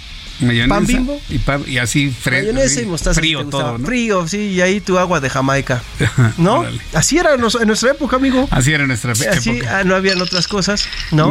pan 0.68 0.86
bimbo 0.86 1.20
y, 1.28 1.38
pan, 1.38 1.64
y 1.66 1.78
así 1.78 2.10
fresco. 2.10 2.52
Mayonesa 2.52 2.80
y 2.80 2.86
mostaza. 2.86 3.20
Frío 3.20 3.46
todo, 3.46 3.78
¿no? 3.78 3.86
Frío, 3.86 4.28
sí, 4.28 4.38
y 4.38 4.60
ahí 4.60 4.80
tu 4.80 4.98
agua 4.98 5.20
de 5.20 5.30
Jamaica. 5.30 5.82
¿No? 6.38 6.64
así 6.94 7.18
era 7.18 7.34
en 7.34 7.40
nuestra 7.40 7.90
época, 7.90 8.16
amigo. 8.16 8.48
Así 8.50 8.72
era 8.72 8.82
en 8.82 8.88
nuestra 8.88 9.12
época. 9.12 9.30
Así, 9.30 9.60
ah, 9.68 9.82
no 9.84 9.94
habían 9.94 10.20
otras 10.20 10.48
cosas, 10.48 10.86
¿no? 11.10 11.30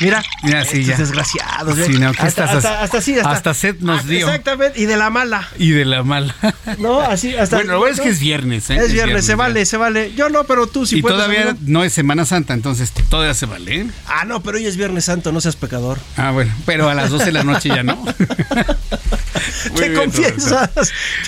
mira, 0.00 0.22
mira, 0.42 0.64
sí, 0.64 0.84
ya. 0.84 0.96
desgraciados. 0.96 1.76
Sí, 1.76 1.96
¿eh? 1.96 1.98
no, 1.98 2.12
¿qué 2.12 2.22
hasta, 2.22 2.44
estás 2.44 2.56
hasta, 2.56 2.82
hasta, 2.82 2.98
hasta, 2.98 3.30
hasta 3.30 3.54
set 3.54 3.80
nos 3.80 4.06
dio. 4.06 4.26
Exactamente, 4.26 4.80
y 4.80 4.86
de 4.86 4.96
la 4.96 5.10
mala. 5.10 5.48
Y 5.58 5.70
de 5.70 5.84
la 5.84 6.02
mala. 6.02 6.34
No, 6.78 7.00
así 7.00 7.34
hasta. 7.34 7.56
Bueno, 7.56 7.72
lo 7.72 7.78
bueno 7.78 7.94
es 7.94 8.00
que 8.00 8.10
es 8.10 8.20
viernes, 8.20 8.70
¿eh? 8.70 8.76
Es, 8.76 8.92
viernes, 8.92 9.24
se 9.24 9.34
vale, 9.34 9.64
se 9.64 9.76
vale. 9.76 10.12
Yo 10.14 10.28
no, 10.28 10.44
pero 10.44 10.66
tú 10.66 10.86
sí 10.86 10.98
y 10.98 11.02
todavía 11.02 11.56
no 11.60 11.84
es 11.84 11.92
Semana 11.92 12.24
Santa, 12.24 12.54
entonces 12.54 12.92
todavía 13.08 13.34
se 13.34 13.46
vale. 13.46 13.80
¿eh? 13.80 13.86
Ah, 14.06 14.24
no, 14.24 14.42
pero 14.42 14.58
hoy 14.58 14.66
es 14.66 14.76
Viernes 14.76 15.04
Santo, 15.04 15.32
no 15.32 15.40
seas 15.40 15.56
pecador. 15.56 15.98
Ah, 16.16 16.30
bueno, 16.30 16.52
pero 16.66 16.88
a 16.88 16.94
las 16.94 17.10
12 17.10 17.26
de 17.26 17.32
la 17.32 17.44
noche 17.44 17.68
ya 17.68 17.82
no. 17.82 18.04
¿Qué 19.76 19.92
confiesas? 19.94 20.70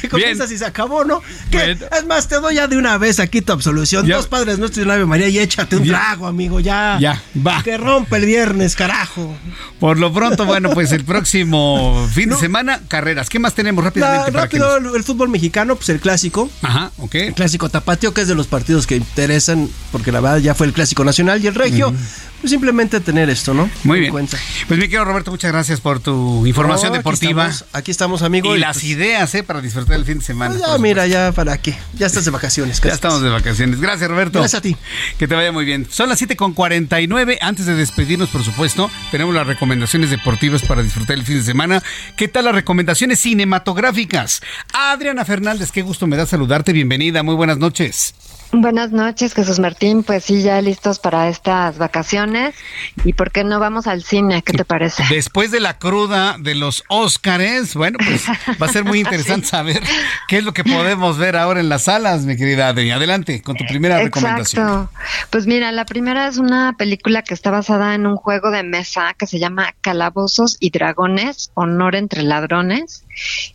¿Qué 0.01 0.09
confiesas 0.09 0.51
y 0.51 0.59
se 0.59 0.65
acabó, 0.65 1.05
no? 1.05 1.23
Es 1.51 2.07
más, 2.07 2.29
te 2.29 2.37
doy 2.37 2.57
ya 2.57 2.67
de 2.67 2.77
una 2.77 2.99
vez 2.99 3.21
aquí 3.21 3.41
tu 3.41 3.53
absolución. 3.53 4.07
Dos 4.07 4.27
padres 4.27 4.59
nuestros 4.59 4.83
y 4.83 4.85
una 4.85 4.95
Ave 4.95 5.07
María 5.07 5.29
y 5.29 5.39
échate 5.39 5.77
un 5.77 5.87
trago, 5.87 6.27
amigo, 6.27 6.61
ya. 6.61 6.99
Ya, 7.01 7.23
va. 7.47 7.63
Que 7.63 7.77
rompe 7.77 8.17
el 8.17 8.27
viernes, 8.27 8.77
carajo. 8.77 9.37
Por 9.79 9.99
lo 9.99 10.13
pronto, 10.13 10.45
bueno, 10.45 10.71
pues 10.71 10.93
el 10.93 11.05
próximo 11.05 12.09
fin 12.15 12.31
de 12.31 12.37
semana, 12.37 12.81
carreras. 12.89 13.29
¿Qué 13.29 13.39
más 13.39 13.55
tenemos 13.55 13.85
rápidamente? 13.85 14.31
rápido, 14.31 14.77
el 14.95 15.05
fútbol 15.05 15.29
mexicano, 15.29 15.77
pues 15.77 15.89
el 15.89 16.01
clásico. 16.01 16.51
Ajá, 16.63 16.93
ok. 16.99 17.15
El 17.15 17.35
clásico 17.35 17.69
tapatio, 17.69 18.15
que 18.15 18.23
es 18.23 18.29
de 18.29 18.35
los 18.35 18.47
partidos 18.47 18.87
que 18.87 18.97
interesan, 18.97 19.69
porque 19.93 20.13
la 20.13 20.21
verdad 20.21 20.39
ya 20.39 20.55
fue 20.55 20.67
el 20.67 20.73
clásico 20.73 21.05
nacional 21.05 21.43
y 21.43 21.47
el 21.47 21.55
regio. 21.55 21.95
Pues 22.41 22.51
simplemente 22.51 23.01
tener 23.01 23.29
esto, 23.29 23.53
¿no? 23.53 23.69
Muy 23.85 24.01
bien. 24.01 24.13
Cuenta. 24.13 24.39
Pues 24.67 24.81
mi 24.81 24.87
querido 24.87 25.05
Roberto, 25.05 25.31
muchas 25.31 25.53
gracias 25.53 25.81
por 25.81 26.01
tu 26.01 26.47
información 26.47 26.95
deportiva. 26.95 27.45
Aquí 27.45 27.53
estamos, 27.53 27.75
aquí 27.75 27.91
estamos, 27.91 28.23
amigo. 28.23 28.57
Y, 28.57 28.59
las 28.59 28.77
pues 28.79 28.85
ideas, 28.85 29.35
¿eh? 29.35 29.43
Para 29.43 29.61
disfrutar 29.61 29.97
el 29.97 30.07
fin 30.07 30.19
de 30.19 30.25
semana. 30.25 30.55
Pues 30.55 30.67
ya, 30.67 30.79
mira, 30.79 31.07
ya 31.07 31.33
para 31.33 31.59
qué. 31.59 31.77
Ya 31.95 32.07
estás 32.07 32.25
de 32.25 32.31
vacaciones. 32.31 32.81
ya 32.81 32.93
estamos 32.93 33.21
de 33.21 33.29
vacaciones. 33.29 33.79
Gracias, 33.81 34.09
Roberto. 34.09 34.39
Gracias 34.39 34.59
a 34.59 34.63
ti. 34.63 34.75
Que 35.19 35.29
te 35.29 35.35
vaya 35.35 35.53
muy 35.53 35.67
bien. 35.67 35.87
Son 35.91 36.09
las 36.09 36.23
7.49. 36.23 37.39
Antes 37.43 37.67
de 37.67 37.75
despedirnos, 37.75 38.31
por 38.31 38.43
supuesto, 38.43 38.91
tenemos 39.11 39.35
las 39.35 39.47
recomendaciones 39.47 40.09
deportivas 40.09 40.63
para 40.63 40.83
disfrutar 40.83 41.17
el 41.19 41.25
fin 41.25 41.39
de 41.39 41.45
semana. 41.45 41.83
¿Qué 42.17 42.29
tal 42.29 42.47
las 42.47 42.55
recomendaciones 42.55 43.21
cinematográficas? 43.21 44.41
Adriana 44.73 45.27
Fernández, 45.27 45.73
qué 45.73 45.83
gusto 45.83 46.07
me 46.07 46.17
da 46.17 46.25
saludarte. 46.25 46.73
Bienvenida. 46.73 47.23
Muy 47.23 47.35
buenas 47.35 47.59
noches. 47.59 48.15
Buenas 48.53 48.91
noches, 48.91 49.33
Jesús 49.33 49.61
Martín. 49.61 50.03
Pues 50.03 50.25
sí, 50.25 50.43
ya 50.43 50.61
listos 50.61 50.99
para 50.99 51.29
estas 51.29 51.79
vacaciones. 51.79 52.57
¿Y 53.05 53.13
por 53.13 53.31
qué 53.31 53.45
no 53.45 53.61
vamos 53.61 53.87
al 53.87 54.03
cine? 54.03 54.43
¿Qué 54.43 54.53
te 54.53 54.65
parece? 54.65 55.05
Después 55.09 55.53
de 55.53 55.61
la 55.61 55.79
cruda 55.79 56.35
de 56.37 56.57
los 56.57 56.83
Óscares, 56.89 57.77
bueno, 57.77 57.99
pues 58.05 58.25
va 58.61 58.67
a 58.67 58.73
ser 58.73 58.85
muy 58.85 58.99
interesante 59.01 59.47
saber 59.47 59.81
qué 60.27 60.39
es 60.39 60.45
lo 60.45 60.53
que 60.53 60.65
podemos 60.65 61.17
ver 61.17 61.37
ahora 61.37 61.61
en 61.61 61.69
las 61.69 61.85
salas, 61.85 62.23
mi 62.23 62.37
querida 62.37 62.69
Adri. 62.69 62.91
Adelante 62.91 63.41
con 63.41 63.55
tu 63.55 63.65
primera 63.67 64.03
Exacto. 64.03 64.19
recomendación. 64.19 64.89
Pues 65.31 65.47
mira, 65.47 65.71
la 65.71 65.85
primera 65.85 66.27
es 66.27 66.39
una 66.39 66.75
película 66.77 67.23
que 67.23 67.35
está 67.35 67.53
basada 67.53 67.95
en 67.95 68.05
un 68.05 68.17
juego 68.17 68.51
de 68.51 68.65
mesa 68.65 69.15
que 69.17 69.29
se 69.29 69.39
llama 69.39 69.77
Calabozos 69.81 70.57
y 70.59 70.71
Dragones, 70.71 71.53
Honor 71.55 71.95
entre 71.95 72.25
Ladrones. 72.25 73.05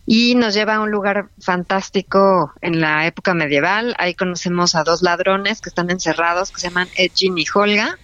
Y 0.06 0.36
nos 0.36 0.54
lleva 0.54 0.76
a 0.76 0.80
un 0.80 0.90
lugar 0.90 1.28
fantástico 1.38 2.52
en 2.62 2.80
la 2.80 3.06
época 3.06 3.34
medieval. 3.34 3.94
Ahí 3.98 4.14
conocemos 4.14 4.74
a 4.74 4.85
dos 4.86 5.02
ladrones 5.02 5.60
que 5.60 5.68
están 5.68 5.90
encerrados, 5.90 6.50
que 6.50 6.60
se 6.62 6.68
llaman 6.68 6.88
Edgin 6.96 7.36
y 7.36 7.44
Holga, 7.54 7.98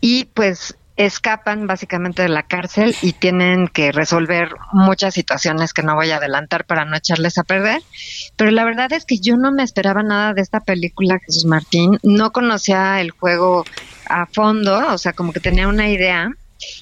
y 0.00 0.24
pues 0.24 0.74
escapan 0.96 1.66
básicamente 1.66 2.20
de 2.22 2.28
la 2.28 2.42
cárcel 2.42 2.94
y 3.00 3.14
tienen 3.14 3.68
que 3.68 3.90
resolver 3.90 4.50
muchas 4.72 5.14
situaciones 5.14 5.72
que 5.72 5.82
no 5.82 5.94
voy 5.94 6.10
a 6.10 6.16
adelantar 6.16 6.66
para 6.66 6.84
no 6.84 6.94
echarles 6.94 7.38
a 7.38 7.44
perder. 7.44 7.80
Pero 8.36 8.50
la 8.50 8.64
verdad 8.64 8.92
es 8.92 9.06
que 9.06 9.18
yo 9.18 9.36
no 9.36 9.50
me 9.50 9.62
esperaba 9.62 10.02
nada 10.02 10.34
de 10.34 10.42
esta 10.42 10.60
película, 10.60 11.18
Jesús 11.24 11.46
Martín. 11.46 11.98
No 12.02 12.32
conocía 12.32 13.00
el 13.00 13.12
juego 13.12 13.64
a 14.06 14.26
fondo, 14.26 14.92
o 14.92 14.98
sea, 14.98 15.12
como 15.14 15.32
que 15.32 15.40
tenía 15.40 15.68
una 15.68 15.88
idea 15.88 16.32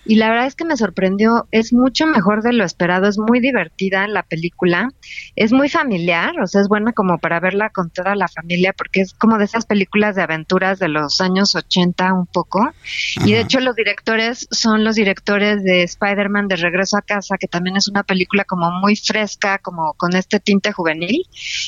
y 0.04 0.16
la 0.16 0.30
verdad 0.30 0.46
es 0.46 0.54
que 0.54 0.64
me 0.64 0.76
sorprendió, 0.76 1.46
es 1.50 1.72
mucho 1.72 2.06
mejor 2.06 2.42
de 2.42 2.52
lo 2.52 2.64
esperado, 2.64 3.08
es 3.08 3.18
muy 3.18 3.40
divertida 3.40 4.06
la 4.08 4.22
película, 4.22 4.90
es 5.36 5.52
muy 5.52 5.68
familiar, 5.68 6.38
o 6.40 6.46
sea, 6.46 6.60
es 6.60 6.68
buena 6.68 6.92
como 6.92 7.18
para 7.18 7.40
verla 7.40 7.70
con 7.70 7.90
toda 7.90 8.14
la 8.14 8.28
familia 8.28 8.72
porque 8.72 9.00
es 9.00 9.14
como 9.14 9.38
de 9.38 9.44
esas 9.44 9.66
películas 9.66 10.16
de 10.16 10.22
aventuras 10.22 10.78
de 10.78 10.88
los 10.88 11.20
años 11.20 11.54
80 11.54 12.12
un 12.12 12.26
poco. 12.26 12.72
Y 13.24 13.32
de 13.32 13.40
hecho 13.40 13.60
los 13.60 13.74
directores 13.76 14.46
son 14.50 14.84
los 14.84 14.96
directores 14.96 15.62
de 15.62 15.82
Spider-Man 15.82 16.48
de 16.48 16.56
Regreso 16.56 16.96
a 16.96 17.02
Casa, 17.02 17.36
que 17.38 17.48
también 17.48 17.76
es 17.76 17.88
una 17.88 18.02
película 18.02 18.44
como 18.44 18.70
muy 18.70 18.96
fresca, 18.96 19.58
como 19.58 19.94
con 19.94 20.14
este 20.16 20.40
tinte 20.40 20.72
juvenil. 20.72 21.22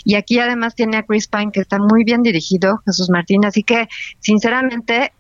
Y 0.05 0.15
aquí 0.15 0.39
además 0.39 0.75
tiene 0.75 0.99
a 0.99 1.03
Chris 1.05 1.29
Pine 1.29 1.53
que 1.53 1.61
está 1.61 1.79
muy 1.79 2.05
bien 2.05 2.23
dirigido, 2.23 2.81
Jesús 2.87 3.11
Martín, 3.11 3.45
así 3.45 3.63
que 3.63 3.89
sinceramente 4.19 5.13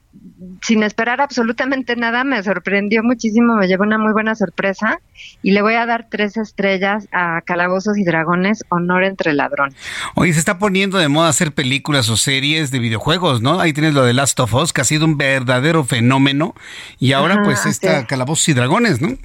sin 0.62 0.82
esperar 0.82 1.20
absolutamente 1.20 1.96
nada, 1.96 2.24
me 2.24 2.42
sorprendió 2.42 3.02
muchísimo, 3.02 3.56
me 3.56 3.66
llevó 3.66 3.84
una 3.84 3.98
muy 3.98 4.12
buena 4.12 4.34
sorpresa 4.34 5.00
y 5.42 5.50
le 5.52 5.62
voy 5.62 5.74
a 5.74 5.86
dar 5.86 6.06
tres 6.10 6.36
estrellas 6.36 7.08
a 7.12 7.40
Calabozos 7.42 7.98
y 7.98 8.04
Dragones, 8.04 8.64
Honor 8.68 9.04
entre 9.04 9.32
Ladrones. 9.34 9.76
Oye, 10.14 10.32
se 10.32 10.38
está 10.38 10.58
poniendo 10.58 10.98
de 10.98 11.08
moda 11.08 11.28
hacer 11.28 11.52
películas 11.52 12.08
o 12.08 12.16
series 12.16 12.70
de 12.70 12.78
videojuegos, 12.78 13.42
¿no? 13.42 13.60
Ahí 13.60 13.72
tienes 13.72 13.94
lo 13.94 14.04
de 14.04 14.14
Last 14.14 14.40
of 14.40 14.54
Us, 14.54 14.72
que 14.72 14.80
ha 14.80 14.84
sido 14.84 15.04
un 15.04 15.18
verdadero 15.18 15.84
fenómeno 15.84 16.54
y 16.98 17.12
ahora 17.12 17.42
pues 17.44 17.66
está 17.66 18.06
Calabozos 18.06 18.48
y 18.48 18.54
Dragones, 18.54 19.00
¿no? 19.00 19.16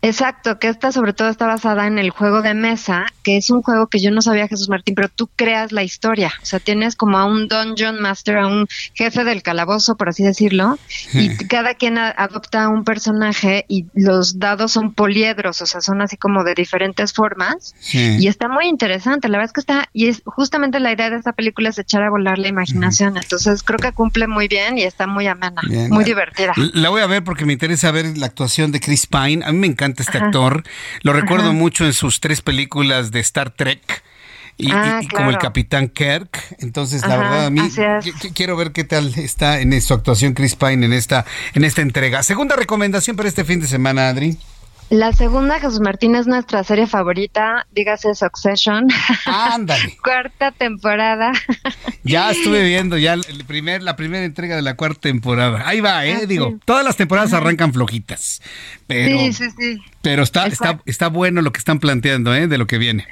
Exacto, 0.00 0.60
que 0.60 0.68
esta 0.68 0.92
sobre 0.92 1.12
todo 1.12 1.28
está 1.28 1.46
basada 1.46 1.86
en 1.88 1.98
el 1.98 2.10
juego 2.10 2.40
de 2.40 2.54
mesa, 2.54 3.06
que 3.24 3.36
es 3.36 3.50
un 3.50 3.62
juego 3.62 3.88
que 3.88 3.98
yo 3.98 4.12
no 4.12 4.22
sabía 4.22 4.46
Jesús 4.46 4.68
Martín, 4.68 4.94
pero 4.94 5.08
tú 5.08 5.28
creas 5.34 5.72
la 5.72 5.82
historia, 5.82 6.32
o 6.40 6.46
sea, 6.46 6.60
tienes 6.60 6.94
como 6.94 7.18
a 7.18 7.24
un 7.24 7.48
dungeon 7.48 8.00
master, 8.00 8.38
a 8.38 8.46
un 8.46 8.68
jefe 8.94 9.24
del 9.24 9.42
calabozo, 9.42 9.96
por 9.96 10.08
así 10.08 10.22
decirlo, 10.22 10.78
y 11.12 11.36
cada 11.48 11.74
quien 11.74 11.98
adopta 11.98 12.68
un 12.68 12.84
personaje 12.84 13.64
y 13.66 13.86
los 13.92 14.38
dados 14.38 14.70
son 14.70 14.94
poliedros, 14.94 15.62
o 15.62 15.66
sea, 15.66 15.80
son 15.80 16.00
así 16.00 16.16
como 16.16 16.44
de 16.44 16.54
diferentes 16.54 17.12
formas, 17.12 17.74
y 17.92 18.28
está 18.28 18.48
muy 18.48 18.66
interesante, 18.66 19.28
la 19.28 19.38
verdad 19.38 19.50
es 19.50 19.52
que 19.52 19.60
está, 19.60 19.88
y 19.92 20.06
es 20.06 20.22
justamente 20.24 20.78
la 20.78 20.92
idea 20.92 21.10
de 21.10 21.16
esta 21.16 21.32
película 21.32 21.70
es 21.70 21.78
echar 21.78 22.04
a 22.04 22.10
volar 22.10 22.38
la 22.38 22.46
imaginación, 22.46 23.16
entonces 23.16 23.64
creo 23.64 23.80
que 23.80 23.90
cumple 23.90 24.28
muy 24.28 24.46
bien 24.46 24.78
y 24.78 24.84
está 24.84 25.08
muy 25.08 25.26
amena, 25.26 25.60
muy 25.90 26.04
divertida. 26.04 26.52
La 26.56 26.88
voy 26.88 27.02
a 27.02 27.06
ver 27.08 27.24
porque 27.24 27.44
me 27.44 27.52
interesa 27.52 27.90
ver 27.90 28.16
la 28.16 28.26
actuación 28.26 28.70
de 28.70 28.78
Chris 28.78 29.08
Pine, 29.08 29.44
a 29.44 29.50
mí 29.50 29.58
me 29.58 29.66
encanta 29.66 29.87
este 29.96 30.18
actor. 30.18 30.62
Lo 31.02 31.12
recuerdo 31.12 31.52
mucho 31.52 31.84
en 31.84 31.92
sus 31.92 32.20
tres 32.20 32.40
películas 32.42 33.10
de 33.10 33.20
Star 33.20 33.50
Trek. 33.50 34.02
Y, 34.60 34.72
Ah, 34.72 35.00
como 35.14 35.30
el. 35.30 35.38
Capitán 35.38 35.88
Kirk. 35.88 36.56
Entonces, 36.58 37.02
la 37.02 37.14
Ajá, 37.14 37.16
verdad, 37.18 37.46
a 37.46 37.50
mí 37.50 37.60
quiero 38.34 38.56
ver 38.56 38.72
qué 38.72 38.82
tal 38.82 39.14
está 39.16 39.60
en 39.60 39.80
su 39.80 39.94
actuación 39.94 40.34
Chris 40.34 40.56
Pine 40.56 40.84
en 40.84 40.92
esta, 40.92 41.24
en 41.54 41.62
esta 41.62 41.80
entrega. 41.80 42.24
Segunda 42.24 42.56
recomendación 42.56 43.14
para 43.16 43.28
este 43.28 43.44
fin 43.44 43.60
de 43.60 43.68
semana, 43.68 44.08
Adri. 44.08 44.36
La 44.90 45.12
segunda, 45.12 45.60
Jesús 45.60 45.80
Martín, 45.80 46.14
es 46.14 46.26
nuestra 46.26 46.64
serie 46.64 46.86
favorita, 46.86 47.66
dígase 47.72 48.14
Succession. 48.14 48.86
Ándale. 49.26 49.98
Cuarta 50.02 50.50
temporada. 50.50 51.30
Ya 52.04 52.30
estuve 52.30 52.64
viendo 52.64 52.96
ya 52.96 53.12
el 53.12 53.44
primer, 53.46 53.82
la 53.82 53.96
primera 53.96 54.24
entrega 54.24 54.56
de 54.56 54.62
la 54.62 54.76
cuarta 54.76 55.00
temporada. 55.02 55.62
Ahí 55.66 55.80
va, 55.80 56.06
¿eh? 56.06 56.20
Ah, 56.22 56.26
Digo, 56.26 56.52
sí. 56.52 56.56
todas 56.64 56.84
las 56.86 56.96
temporadas 56.96 57.34
arrancan 57.34 57.74
flojitas. 57.74 58.40
Pero, 58.86 59.18
Sí, 59.18 59.32
sí, 59.34 59.44
sí. 59.58 59.78
pero 60.00 60.22
está, 60.22 60.46
está, 60.46 60.80
está 60.86 61.08
bueno 61.08 61.42
lo 61.42 61.52
que 61.52 61.58
están 61.58 61.80
planteando, 61.80 62.34
¿eh? 62.34 62.46
De 62.46 62.56
lo 62.56 62.66
que 62.66 62.78
viene. 62.78 63.06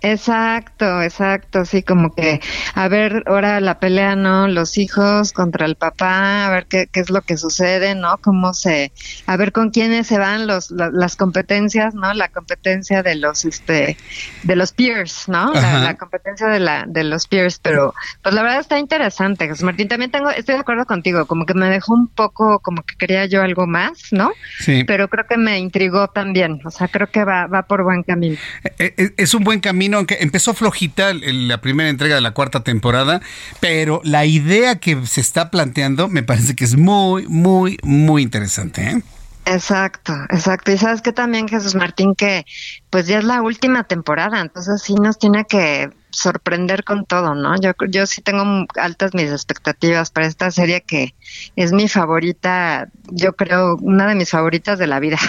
Exacto, 0.00 1.02
exacto, 1.02 1.64
sí, 1.64 1.82
como 1.82 2.14
que 2.14 2.40
a 2.74 2.88
ver 2.88 3.22
ahora 3.26 3.60
la 3.60 3.78
pelea, 3.80 4.14
¿no? 4.16 4.46
Los 4.48 4.76
hijos 4.78 5.32
contra 5.32 5.64
el 5.66 5.74
papá, 5.76 6.46
a 6.46 6.50
ver 6.50 6.66
qué, 6.66 6.86
qué 6.92 7.00
es 7.00 7.08
lo 7.10 7.22
que 7.22 7.36
sucede, 7.36 7.94
¿no? 7.94 8.18
Cómo 8.18 8.52
se, 8.52 8.92
a 9.26 9.36
ver 9.36 9.52
con 9.52 9.70
quiénes 9.70 10.06
se 10.06 10.18
van 10.18 10.46
los, 10.46 10.70
la- 10.70 10.90
las 10.92 11.16
competencias, 11.16 11.94
¿no? 11.94 12.12
La 12.14 12.28
competencia 12.28 13.02
de 13.02 13.14
los, 13.14 13.44
este, 13.44 13.96
de 14.42 14.56
los 14.56 14.72
peers, 14.72 15.24
¿no? 15.28 15.52
La, 15.54 15.96
competencia 15.96 16.48
de 16.48 16.60
la, 16.60 16.84
de 16.86 17.04
los 17.04 17.26
peers, 17.26 17.58
pero 17.58 17.94
pues 18.22 18.34
la 18.34 18.42
verdad 18.42 18.60
está 18.60 18.78
interesante, 18.78 19.46
Jesús 19.46 19.62
Martín. 19.64 19.88
También 19.88 20.10
tengo, 20.10 20.30
estoy 20.30 20.56
de 20.56 20.60
acuerdo 20.60 20.84
contigo, 20.84 21.26
como 21.26 21.46
que 21.46 21.54
me 21.54 21.70
dejó 21.70 21.94
un 21.94 22.08
poco, 22.08 22.58
como 22.60 22.82
que 22.82 22.96
quería 22.96 23.24
yo 23.26 23.42
algo 23.42 23.66
más, 23.66 24.08
¿no? 24.10 24.32
Sí. 24.58 24.84
Pero 24.84 25.08
creo 25.08 25.26
que 25.26 25.36
me 25.38 25.58
intrigó 25.58 26.08
también, 26.08 26.60
o 26.64 26.70
sea, 26.70 26.88
creo 26.88 27.08
que 27.10 27.24
va, 27.24 27.46
va 27.46 27.62
por 27.62 27.82
buen 27.82 28.02
camino. 28.02 28.36
Eh, 28.78 28.94
eh, 28.96 29.10
Es 29.16 29.32
un 29.34 29.44
buen 29.44 29.60
camino, 29.60 29.87
aunque 29.96 30.18
empezó 30.20 30.54
flojita 30.54 31.12
la 31.14 31.60
primera 31.60 31.88
entrega 31.88 32.14
de 32.14 32.20
la 32.20 32.32
cuarta 32.32 32.62
temporada, 32.62 33.20
pero 33.60 34.00
la 34.04 34.24
idea 34.26 34.76
que 34.76 35.06
se 35.06 35.20
está 35.20 35.50
planteando 35.50 36.08
me 36.08 36.22
parece 36.22 36.54
que 36.54 36.64
es 36.64 36.76
muy, 36.76 37.26
muy, 37.26 37.78
muy 37.82 38.22
interesante. 38.22 38.82
¿eh? 38.82 39.02
Exacto, 39.46 40.14
exacto. 40.30 40.72
Y 40.72 40.78
sabes 40.78 41.00
que 41.00 41.12
también 41.12 41.48
Jesús 41.48 41.74
Martín 41.74 42.14
que 42.14 42.44
pues 42.90 43.06
ya 43.06 43.18
es 43.18 43.24
la 43.24 43.40
última 43.40 43.84
temporada, 43.84 44.40
entonces 44.40 44.82
sí 44.82 44.94
nos 44.94 45.18
tiene 45.18 45.44
que 45.46 45.90
sorprender 46.10 46.84
con 46.84 47.04
todo, 47.04 47.34
¿no? 47.34 47.54
Yo 47.60 47.72
yo 47.88 48.06
sí 48.06 48.22
tengo 48.22 48.66
altas 48.76 49.14
mis 49.14 49.30
expectativas 49.30 50.10
para 50.10 50.26
esta 50.26 50.50
serie 50.50 50.82
que 50.82 51.14
es 51.56 51.72
mi 51.72 51.88
favorita, 51.88 52.88
yo 53.10 53.34
creo 53.34 53.76
una 53.76 54.06
de 54.06 54.14
mis 54.14 54.30
favoritas 54.30 54.78
de 54.78 54.86
la 54.86 55.00
vida. 55.00 55.18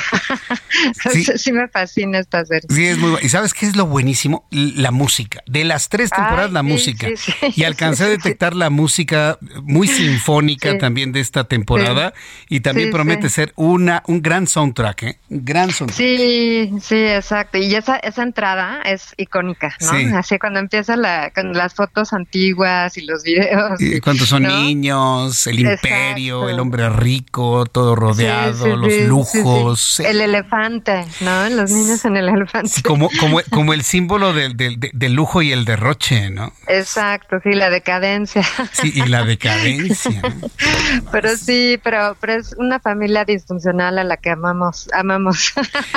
Sí. 1.11 1.23
sí. 1.23 1.51
me 1.51 1.67
fascina 1.67 2.19
esta 2.19 2.45
serie. 2.45 2.67
Sí, 2.69 2.85
es 2.85 2.97
muy 2.97 3.11
bu- 3.11 3.19
¿Y 3.21 3.29
sabes 3.29 3.53
qué 3.53 3.65
es 3.65 3.75
lo 3.75 3.85
buenísimo? 3.85 4.45
La 4.51 4.91
música. 4.91 5.41
De 5.45 5.63
las 5.63 5.89
tres 5.89 6.09
temporadas, 6.09 6.47
Ay, 6.47 6.53
la 6.53 6.61
sí, 6.61 6.65
música. 6.67 7.07
sí, 7.15 7.33
y 7.55 7.63
alcancé 7.63 8.03
a 8.05 8.07
detectar 8.17 8.55
la 8.55 8.69
música 8.69 9.37
muy 9.63 9.87
sinfónica 9.87 10.77
también 10.77 11.11
de 11.11 11.19
esta 11.19 11.43
temporada. 11.45 12.13
Y 12.49 12.61
también 12.61 12.91
promete 12.91 13.29
ser 13.29 13.51
una 13.55 14.03
un 14.07 14.21
gran 14.21 14.47
soundtrack, 14.47 15.03
¿eh? 15.03 15.19
Un 15.29 15.43
gran 15.45 15.71
soundtrack. 15.71 15.97
Sí, 15.97 16.71
sí, 16.81 16.95
exacto. 16.95 17.57
Y 17.57 17.73
esa, 17.75 17.97
esa 17.97 18.23
entrada 18.23 18.81
es 18.83 19.13
icónica, 19.17 19.75
¿no? 19.81 19.91
Sí. 19.91 20.05
Así 20.15 20.39
cuando 20.39 20.59
empieza 20.69 20.95
la, 20.95 21.31
con 21.33 21.53
las 21.53 21.73
fotos 21.73 22.13
antiguas 22.13 22.95
y 22.95 23.01
los 23.01 23.23
videos. 23.23 23.81
Y 23.81 23.99
Cuántos 24.01 24.29
son 24.29 24.43
¿no? 24.43 24.61
niños, 24.61 25.47
el 25.47 25.65
Exacto. 25.65 25.87
imperio, 25.87 26.47
el 26.49 26.59
hombre 26.59 26.87
rico, 26.89 27.65
todo 27.65 27.95
rodeado, 27.95 28.53
Sí, 28.65 28.71
sí, 28.71 28.77
los 28.77 28.93
sí, 28.93 29.03
lujos. 29.07 29.99
El 30.01 30.21
elefante, 30.21 31.05
¿no? 31.21 31.49
Los 31.49 31.71
niños 31.71 32.05
en 32.05 32.17
el 32.17 32.29
elefante. 32.29 32.83
Como, 32.83 33.09
como, 33.19 33.39
como 33.49 33.73
el 33.73 33.81
símbolo 33.83 34.33
del, 34.33 34.55
del, 34.55 34.79
de- 34.79 34.91
del 34.93 35.13
lujo 35.13 35.41
y 35.41 35.51
el 35.51 35.65
derroche, 35.65 36.29
¿no? 36.29 36.53
Exacto, 36.67 37.37
sí, 37.43 37.53
la 37.53 37.71
decadencia. 37.71 38.43
Sí, 38.71 38.91
y 38.93 39.07
la 39.07 39.23
decadencia. 39.23 40.21
Pero 41.11 41.35
sí, 41.37 41.79
pero, 41.83 42.15
pero 42.19 42.33
es 42.33 42.53
una 42.57 42.79
familia 42.79 43.25
disfuncional 43.25 43.97
a 43.97 44.03
la 44.03 44.17
que 44.17 44.29
amamos, 44.29 44.87
amamos. 44.93 45.53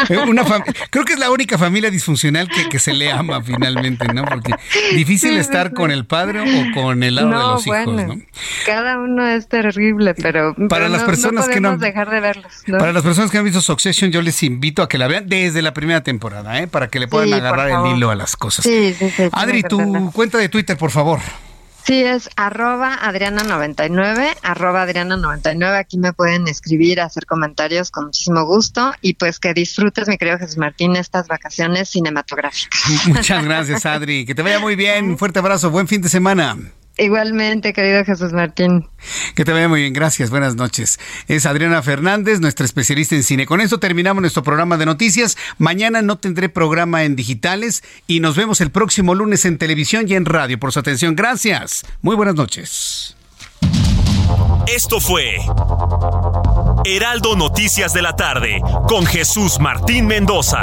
Eh, 0.08 0.16
Una 0.18 0.44
Creo 0.90 1.04
que 1.04 1.12
es 1.14 1.18
la 1.18 1.30
única 1.30 1.58
familia 1.58 1.90
disfuncional 1.90 2.48
que, 2.48 2.68
que 2.68 2.78
se 2.78 2.92
le 2.94 3.10
ama 3.10 3.42
finalmente, 3.42 4.06
¿no? 4.12 4.24
Porque 4.24 4.54
difícil 4.94 5.36
estar 5.38 5.72
con 5.72 5.90
el 5.90 6.04
padre 6.06 6.40
o 6.40 6.74
con 6.74 7.02
el 7.02 7.14
lado 7.16 7.28
de 7.28 7.34
los 7.34 7.66
hijos, 7.66 7.84
bueno, 7.84 8.14
¿no? 8.16 8.22
cada 8.66 8.98
uno 8.98 9.26
es 9.26 9.48
terrible, 9.48 10.14
pero 10.14 10.54
Para 10.54 10.68
pero 10.68 10.88
las 10.88 11.00
no- 11.02 11.06
personas 11.06 11.48
que 11.48 11.60
no 11.60 11.76
dejar 11.78 12.10
de 12.10 12.20
verlos. 12.20 12.52
¿no? 12.66 12.78
Para 12.78 12.92
las 12.92 13.02
personas 13.02 13.30
que 13.30 13.38
han 13.38 13.44
visto 13.44 13.60
Succession, 13.60 14.10
yo 14.10 14.22
les 14.22 14.42
invito 14.42 14.82
a 14.82 14.88
que 14.88 14.98
la 14.98 15.08
vean 15.08 15.28
desde 15.28 15.62
la 15.62 15.72
primera 15.74 16.02
temporada, 16.02 16.58
¿eh? 16.60 16.66
Para 16.68 16.88
que 16.88 16.98
le 17.00 17.08
puedan 17.08 17.28
Sí, 17.28 17.34
agarrar 17.34 17.70
el 17.86 17.96
hilo 17.96 18.10
a 18.10 18.14
las 18.14 18.36
cosas. 18.36 18.64
Sí, 18.64 18.94
sí, 18.98 19.10
sí. 19.10 19.28
Adri, 19.32 19.62
tu 19.62 20.10
cuenta 20.12 20.38
de 20.38 20.48
Twitter, 20.48 20.76
por 20.76 20.90
favor. 20.90 21.20
Sí, 21.84 22.04
es 22.04 22.30
arroba 22.36 22.96
Adriana99, 23.02 24.36
arroba 24.42 24.86
Adriana99. 24.86 25.78
Aquí 25.78 25.98
me 25.98 26.12
pueden 26.12 26.46
escribir, 26.46 27.00
hacer 27.00 27.26
comentarios 27.26 27.90
con 27.90 28.06
muchísimo 28.06 28.44
gusto 28.44 28.92
y 29.00 29.14
pues 29.14 29.40
que 29.40 29.52
disfrutes, 29.52 30.06
mi 30.06 30.16
querido 30.16 30.38
Jesús 30.38 30.58
Martín, 30.58 30.94
estas 30.94 31.26
vacaciones 31.26 31.88
cinematográficas. 31.90 32.80
Muchas 33.06 33.44
gracias, 33.44 33.84
Adri. 33.84 34.24
Que 34.24 34.34
te 34.34 34.42
vaya 34.42 34.60
muy 34.60 34.76
bien. 34.76 35.10
Un 35.10 35.18
fuerte 35.18 35.40
abrazo. 35.40 35.70
Buen 35.70 35.88
fin 35.88 36.02
de 36.02 36.08
semana. 36.08 36.56
Igualmente, 36.98 37.72
querido 37.72 38.04
Jesús 38.04 38.32
Martín. 38.32 38.86
Que 39.34 39.44
te 39.44 39.52
vaya 39.52 39.68
muy 39.68 39.80
bien, 39.80 39.94
gracias, 39.94 40.28
buenas 40.28 40.56
noches. 40.56 41.00
Es 41.26 41.46
Adriana 41.46 41.82
Fernández, 41.82 42.40
nuestra 42.40 42.66
especialista 42.66 43.14
en 43.14 43.22
cine. 43.22 43.46
Con 43.46 43.60
esto 43.62 43.78
terminamos 43.78 44.20
nuestro 44.20 44.42
programa 44.42 44.76
de 44.76 44.84
noticias. 44.84 45.38
Mañana 45.56 46.02
no 46.02 46.18
tendré 46.18 46.50
programa 46.50 47.04
en 47.04 47.16
digitales 47.16 47.82
y 48.06 48.20
nos 48.20 48.36
vemos 48.36 48.60
el 48.60 48.70
próximo 48.70 49.14
lunes 49.14 49.46
en 49.46 49.56
televisión 49.56 50.04
y 50.06 50.14
en 50.14 50.26
radio. 50.26 50.58
Por 50.58 50.72
su 50.72 50.80
atención, 50.80 51.16
gracias. 51.16 51.84
Muy 52.02 52.14
buenas 52.14 52.34
noches. 52.34 53.16
Esto 54.66 55.00
fue 55.00 55.36
Heraldo 56.84 57.36
Noticias 57.36 57.92
de 57.92 58.02
la 58.02 58.14
tarde 58.14 58.60
con 58.86 59.06
Jesús 59.06 59.58
Martín 59.58 60.06
Mendoza. 60.06 60.62